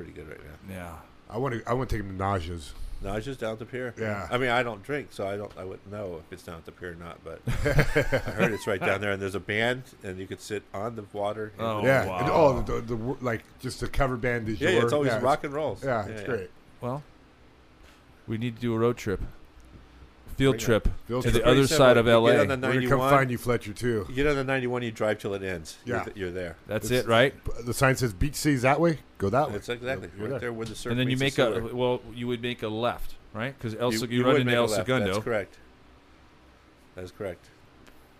pretty 0.00 0.12
good 0.12 0.28
right 0.28 0.40
now. 0.68 0.74
yeah, 0.74 0.94
I 1.28 1.36
want 1.36 1.54
to. 1.54 1.68
I 1.68 1.74
want 1.74 1.90
to 1.90 1.96
take 1.96 2.04
him 2.04 2.16
to 2.16 2.24
Naja's. 2.24 2.72
No, 3.02 3.14
it's 3.14 3.24
just 3.24 3.40
down 3.40 3.52
at 3.52 3.58
the 3.58 3.66
pier. 3.66 3.94
Yeah. 3.98 4.28
I 4.30 4.36
mean, 4.36 4.50
I 4.50 4.62
don't 4.62 4.82
drink, 4.82 5.08
so 5.10 5.26
I 5.26 5.36
don't. 5.36 5.50
I 5.58 5.64
wouldn't 5.64 5.90
know 5.90 6.20
if 6.24 6.32
it's 6.32 6.42
down 6.42 6.56
at 6.56 6.64
the 6.64 6.72
pier 6.72 6.92
or 6.92 6.94
not. 6.94 7.18
But 7.24 7.40
I 7.46 8.32
heard 8.32 8.52
it's 8.52 8.66
right 8.66 8.80
down 8.80 9.00
there, 9.00 9.12
and 9.12 9.20
there's 9.20 9.34
a 9.34 9.40
band, 9.40 9.82
and 10.02 10.18
you 10.18 10.26
could 10.26 10.40
sit 10.40 10.62
on 10.72 10.96
the 10.96 11.04
water. 11.12 11.52
Oh, 11.58 11.82
yeah. 11.82 12.06
wow. 12.06 12.18
And, 12.18 12.30
oh, 12.30 12.60
the, 12.62 12.80
the, 12.80 12.96
the 12.96 13.16
like 13.24 13.42
just 13.58 13.80
the 13.80 13.88
cover 13.88 14.16
band. 14.16 14.48
is. 14.48 14.60
yeah, 14.60 14.70
yeah, 14.70 14.82
it's 14.82 14.92
always 14.92 15.12
yeah, 15.12 15.20
rock 15.20 15.44
and 15.44 15.52
rolls. 15.52 15.84
Yeah, 15.84 16.06
it's 16.06 16.24
great. 16.24 16.50
well, 16.80 17.02
we 18.26 18.38
need 18.38 18.56
to 18.56 18.60
do 18.60 18.74
a 18.74 18.78
road 18.78 18.96
trip, 18.96 19.20
field 20.40 20.52
Bring 20.54 20.60
it. 20.60 20.64
trip 20.64 20.88
Field 21.06 21.22
to 21.24 21.30
trip. 21.30 21.44
the 21.44 21.50
other 21.50 21.66
side 21.66 21.96
of 21.96 22.06
simple. 22.06 22.12
You 22.30 22.36
LA. 22.36 22.42
get 22.44 22.50
on 22.50 22.60
the 22.60 22.66
We're 22.68 22.74
gonna 22.74 22.88
come 22.88 22.98
find 23.00 23.30
you, 23.30 23.38
Fletcher, 23.38 23.72
too. 23.72 24.06
You 24.08 24.14
get 24.14 24.26
on 24.26 24.36
the 24.36 24.44
91, 24.44 24.82
you 24.82 24.90
drive 24.90 25.18
till 25.18 25.34
it 25.34 25.42
ends. 25.42 25.78
You're 25.84 25.96
Yeah. 25.98 26.04
th- 26.04 26.16
you're, 26.16 26.30
there. 26.30 26.56
That's 26.66 26.86
It's- 26.86 27.04
it, 27.04 27.08
right? 27.08 27.34
The 27.64 27.74
sign 27.74 27.96
says 27.96 28.12
beach 28.12 28.34
seas 28.34 28.62
that 28.62 28.80
way. 28.80 28.98
Go 29.18 29.28
that 29.30 29.48
way. 29.48 29.52
That's 29.54 29.68
exactly 29.68 30.08
You're 30.16 30.24
right 30.26 30.30
there. 30.30 30.38
there 30.40 30.52
where 30.52 30.66
the 30.66 30.74
surf 30.74 30.90
And 30.92 30.98
then 31.00 31.08
you 31.10 31.16
meets 31.16 31.36
the 31.36 31.42
make 31.50 31.56
a 31.56 31.60
sewer. 31.68 31.74
well, 31.74 32.00
you 32.14 32.26
would 32.26 32.42
make 32.42 32.62
a 32.62 32.68
left, 32.68 33.14
right? 33.34 33.54
Because 33.56 33.74
El 33.74 33.92
You- 33.92 34.00
you, 34.00 34.06
you 34.08 34.24
run 34.24 34.32
would 34.32 34.40
into 34.42 34.46
make 34.50 34.54
a 34.54 34.58
El 34.58 34.62
left. 34.66 34.74
Segundo. 34.74 35.12
That's 35.12 35.24
correct. 35.24 35.58
That's 36.94 37.10
correct. 37.12 37.46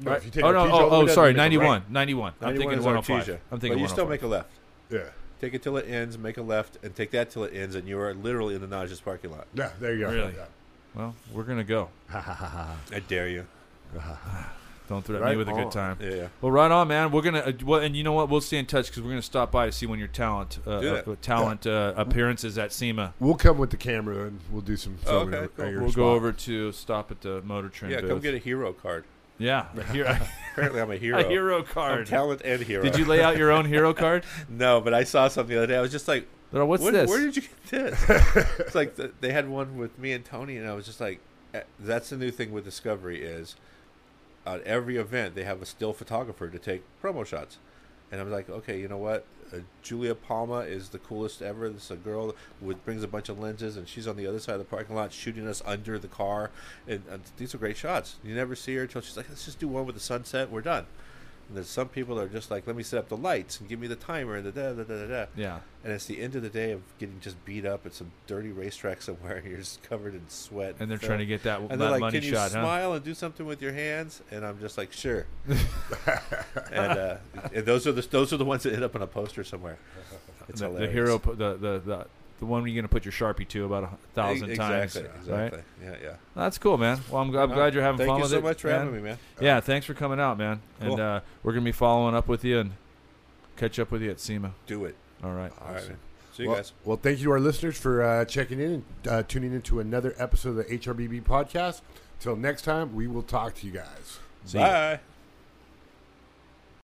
No, 0.00 0.10
Right? 0.12 0.18
if 0.18 0.24
you 0.24 0.30
take 0.30 0.44
oh 0.44 0.52
no! 0.52 0.60
Oh, 0.60 0.70
all 0.70 1.00
the 1.00 1.04
way 1.06 1.10
oh 1.10 1.14
sorry, 1.14 1.30
you 1.32 1.36
make 1.36 1.52
a 1.52 1.58
right. 1.58 1.82
91, 1.82 1.84
91. 1.90 2.32
I'm 2.40 2.46
91 2.54 2.58
thinking 2.58 2.78
is 2.78 2.84
105. 2.84 3.22
Artesia. 3.26 3.38
I'm 3.52 3.60
thinking 3.60 3.78
but 3.78 3.82
you 3.82 3.88
still 3.88 4.04
oh 4.06 4.08
make 4.08 4.22
a 4.22 4.26
left. 4.26 4.50
Yeah. 4.90 5.00
Take 5.40 5.54
it 5.54 5.62
till 5.62 5.76
it 5.76 5.86
ends, 5.88 6.16
make 6.18 6.36
a 6.38 6.42
left, 6.42 6.78
and 6.82 6.94
take 6.94 7.10
that 7.12 7.30
till 7.30 7.44
it 7.44 7.54
ends, 7.54 7.74
and 7.74 7.86
you 7.88 7.98
are 7.98 8.12
literally 8.14 8.54
in 8.54 8.60
the 8.60 8.66
Naja's 8.66 9.00
parking 9.00 9.30
lot. 9.30 9.46
Yeah, 9.54 9.70
there 9.80 9.94
you 9.94 10.04
go. 10.06 10.10
Really? 10.12 10.34
Well, 10.94 11.14
we're 11.32 11.44
gonna 11.44 11.64
go. 11.64 11.88
I 12.12 12.74
dare 13.08 13.28
you. 13.28 13.46
Don't 14.88 15.04
threaten 15.04 15.22
Right 15.24 15.32
me 15.32 15.36
with 15.36 15.48
a 15.48 15.52
good 15.52 15.70
time. 15.70 15.98
Yeah, 16.00 16.08
yeah. 16.14 16.28
Well, 16.40 16.50
right 16.50 16.70
on, 16.70 16.88
man. 16.88 17.12
We're 17.12 17.22
gonna 17.22 17.38
uh, 17.40 17.52
well, 17.64 17.80
and 17.80 17.94
you 17.94 18.02
know 18.02 18.12
what? 18.12 18.28
We'll 18.28 18.40
stay 18.40 18.58
in 18.58 18.66
touch 18.66 18.86
because 18.88 19.02
we're 19.04 19.10
gonna 19.10 19.22
stop 19.22 19.52
by 19.52 19.66
to 19.66 19.72
see 19.72 19.86
when 19.86 20.00
your 20.00 20.08
talent, 20.08 20.58
uh, 20.66 20.70
uh, 20.70 21.02
that. 21.02 21.22
talent 21.22 21.64
uh, 21.64 21.94
appearances 21.96 22.58
at 22.58 22.72
SEMA. 22.72 23.14
We'll 23.20 23.36
come 23.36 23.56
with 23.56 23.70
the 23.70 23.76
camera 23.76 24.26
and 24.26 24.40
we'll 24.50 24.62
do 24.62 24.76
some 24.76 24.98
Oh, 25.06 25.10
filming 25.20 25.34
okay, 25.36 25.44
at 25.44 25.56
cool. 25.56 25.70
your 25.70 25.80
We'll 25.82 25.90
spot. 25.92 25.96
go 25.96 26.10
over 26.12 26.32
to 26.32 26.72
stop 26.72 27.12
at 27.12 27.20
the 27.20 27.40
Motor 27.42 27.68
Trend 27.68 27.94
Yeah, 27.94 28.00
booth. 28.00 28.10
come 28.10 28.18
get 28.20 28.34
a 28.34 28.38
hero 28.38 28.72
card. 28.72 29.04
yeah, 29.38 29.66
Apparently, 30.52 30.80
I'm 30.80 30.90
a 30.90 30.96
hero. 30.96 31.20
a 31.20 31.28
hero 31.28 31.58
I'm 31.58 31.64
card. 31.66 32.06
talent 32.08 32.42
and 32.44 32.60
hero. 32.60 32.82
Did 32.82 32.96
you 32.98 33.04
lay 33.04 33.22
out 33.22 33.36
your 33.36 33.52
own 33.52 33.66
hero 33.66 33.94
card? 33.94 34.24
No, 34.48 34.80
but 34.80 34.92
I 34.92 35.04
saw 35.04 35.28
something 35.28 35.54
the 35.54 35.62
other 35.62 35.72
day. 35.72 35.76
I 35.78 35.80
was 35.82 35.92
just 35.92 36.08
like, 36.08 36.26
Oh, 36.52 36.64
What's 36.66 36.82
"What- 36.82 36.92
this? 36.92 37.08
Where 37.08 37.20
did 37.20 37.36
you 37.36 37.42
get 37.42 37.70
this? 37.70 38.04
it's 38.58 38.74
like 38.74 38.96
the, 38.96 39.12
they 39.20 39.32
had 39.32 39.48
one 39.48 39.76
with 39.76 39.98
me 39.98 40.12
and 40.12 40.24
Tony, 40.24 40.56
and 40.56 40.68
I 40.68 40.74
was 40.74 40.86
just 40.86 41.00
like, 41.00 41.20
eh, 41.54 41.62
"That's 41.78 42.10
the 42.10 42.16
new 42.16 42.30
thing 42.30 42.52
with 42.52 42.64
Discovery 42.64 43.22
is, 43.22 43.56
at 44.46 44.62
every 44.64 44.96
event 44.96 45.34
they 45.34 45.44
have 45.44 45.62
a 45.62 45.66
still 45.66 45.92
photographer 45.92 46.48
to 46.48 46.58
take 46.58 46.82
promo 47.02 47.24
shots." 47.24 47.58
and 48.10 48.20
I 48.20 48.24
was 48.24 48.32
like, 48.32 48.50
okay, 48.50 48.80
you 48.80 48.88
know 48.88 48.96
what? 48.98 49.24
Uh, 49.52 49.58
Julia 49.82 50.14
Palma 50.14 50.60
is 50.60 50.88
the 50.88 50.98
coolest 50.98 51.42
ever. 51.42 51.68
This 51.68 51.84
is 51.84 51.90
a 51.92 51.96
girl 51.96 52.34
with 52.60 52.84
brings 52.84 53.02
a 53.02 53.08
bunch 53.08 53.28
of 53.28 53.38
lenses, 53.38 53.76
and 53.76 53.88
she's 53.88 54.08
on 54.08 54.16
the 54.16 54.26
other 54.26 54.40
side 54.40 54.54
of 54.54 54.58
the 54.58 54.64
parking 54.64 54.96
lot 54.96 55.12
shooting 55.12 55.46
us 55.46 55.62
under 55.64 55.98
the 55.98 56.08
car. 56.08 56.50
And 56.88 57.02
uh, 57.10 57.18
these 57.36 57.54
are 57.54 57.58
great 57.58 57.76
shots. 57.76 58.16
You 58.24 58.34
never 58.34 58.56
see 58.56 58.74
her 58.76 58.82
until 58.82 59.00
she's 59.00 59.16
like, 59.16 59.28
let's 59.28 59.44
just 59.44 59.58
do 59.60 59.68
one 59.68 59.86
with 59.86 59.94
the 59.94 60.00
sunset. 60.00 60.50
We're 60.50 60.60
done. 60.60 60.86
And 61.50 61.56
there's 61.56 61.68
some 61.68 61.88
people 61.88 62.14
that 62.14 62.22
are 62.22 62.28
just 62.28 62.48
like, 62.48 62.68
let 62.68 62.76
me 62.76 62.84
set 62.84 63.00
up 63.00 63.08
the 63.08 63.16
lights 63.16 63.58
and 63.58 63.68
give 63.68 63.80
me 63.80 63.88
the 63.88 63.96
timer 63.96 64.36
and 64.36 64.46
the 64.46 64.52
da 64.52 64.72
da 64.72 64.84
da 64.84 64.94
da 65.00 65.06
da. 65.08 65.26
Yeah. 65.34 65.58
And 65.82 65.92
it's 65.92 66.06
the 66.06 66.20
end 66.20 66.36
of 66.36 66.42
the 66.42 66.48
day 66.48 66.70
of 66.70 66.80
getting 67.00 67.18
just 67.20 67.44
beat 67.44 67.66
up 67.66 67.84
at 67.86 67.92
some 67.92 68.12
dirty 68.28 68.52
racetrack 68.52 69.02
somewhere, 69.02 69.38
and 69.38 69.48
you're 69.48 69.58
just 69.58 69.82
covered 69.82 70.14
in 70.14 70.28
sweat. 70.28 70.76
And 70.78 70.88
they're 70.88 70.98
film. 70.98 71.08
trying 71.08 71.18
to 71.18 71.26
get 71.26 71.42
that, 71.42 71.58
And 71.58 71.70
that 71.70 71.78
they're 71.78 71.90
like, 71.90 72.00
money 72.02 72.20
"Can 72.20 72.28
you 72.28 72.34
shot, 72.34 72.52
huh? 72.52 72.62
smile 72.62 72.92
and 72.92 73.04
do 73.04 73.14
something 73.14 73.46
with 73.46 73.60
your 73.60 73.72
hands?" 73.72 74.22
And 74.30 74.46
I'm 74.46 74.60
just 74.60 74.78
like, 74.78 74.92
"Sure." 74.92 75.26
and, 76.70 76.92
uh, 76.98 77.16
and 77.52 77.66
those 77.66 77.84
are 77.88 77.92
the 77.92 78.02
those 78.02 78.32
are 78.32 78.36
the 78.36 78.44
ones 78.44 78.62
that 78.62 78.72
end 78.72 78.84
up 78.84 78.94
on 78.94 79.02
a 79.02 79.08
poster 79.08 79.42
somewhere. 79.42 79.78
It's 80.48 80.60
the, 80.60 80.68
the 80.68 80.88
hero, 80.88 81.18
the 81.18 81.54
the 81.54 81.78
the 81.84 82.06
the 82.40 82.46
one 82.46 82.66
you're 82.66 82.74
going 82.74 82.82
to 82.82 82.88
put 82.88 83.04
your 83.04 83.12
sharpie 83.12 83.46
to 83.48 83.64
about 83.66 83.84
a 83.84 83.90
thousand 84.14 84.50
E- 84.50 84.56
times, 84.56 84.96
exactly, 84.96 85.32
right? 85.32 85.44
exactly. 85.52 85.62
Yeah, 85.84 85.96
yeah. 86.02 86.14
That's 86.34 86.58
cool, 86.58 86.76
man. 86.78 86.98
Well, 87.10 87.22
I'm, 87.22 87.28
I'm 87.36 87.48
No, 87.50 87.54
glad 87.54 87.74
you're 87.74 87.82
having 87.82 87.98
Thank 87.98 88.08
fun 88.08 88.16
you 88.16 88.22
with 88.22 88.30
so 88.32 88.38
it. 88.38 88.42
much 88.42 88.60
for 88.62 88.68
man. 88.68 88.78
having 88.78 88.94
me, 88.96 89.02
man. 89.02 89.18
Yeah, 89.40 89.60
thanks 89.60 89.86
for 89.86 89.94
coming 89.94 90.18
out, 90.18 90.36
man. 90.38 90.60
And 90.80 90.98
uh, 90.98 91.20
we're 91.42 91.52
gonna 91.52 91.64
be 91.64 91.72
following 91.72 92.14
up 92.16 92.26
with 92.26 92.44
you 92.44 92.58
and 92.58 92.72
catch 93.56 93.78
up 93.78 93.90
with 93.90 94.02
you 94.02 94.10
at 94.10 94.18
SEMA. 94.18 94.52
Do 94.66 94.84
it. 94.86 94.96
All 95.22 95.32
right. 95.32 95.52
All 95.60 95.72
right, 95.74 95.86
man. 95.88 95.98
See 96.32 96.44
you 96.44 96.48
well, 96.48 96.58
guys. 96.58 96.72
well, 96.84 96.96
thank 96.96 97.18
you 97.18 97.24
to 97.24 97.30
our 97.32 97.40
listeners 97.40 97.76
for 97.78 98.02
uh, 98.02 98.24
checking 98.24 98.58
in 98.60 98.70
and 98.72 98.84
uh, 99.08 99.22
tuning 99.28 99.52
into 99.52 99.80
another 99.80 100.14
episode 100.18 100.50
of 100.50 100.56
the 100.56 100.64
HRBB 100.78 101.22
podcast. 101.24 101.82
Till 102.20 102.36
next 102.36 102.62
time, 102.62 102.94
we 102.94 103.06
will 103.06 103.22
talk 103.22 103.54
to 103.56 103.66
you 103.66 103.72
guys. 103.72 104.18
See 104.46 104.58
ya. 104.58 104.64
Bye. 104.66 105.00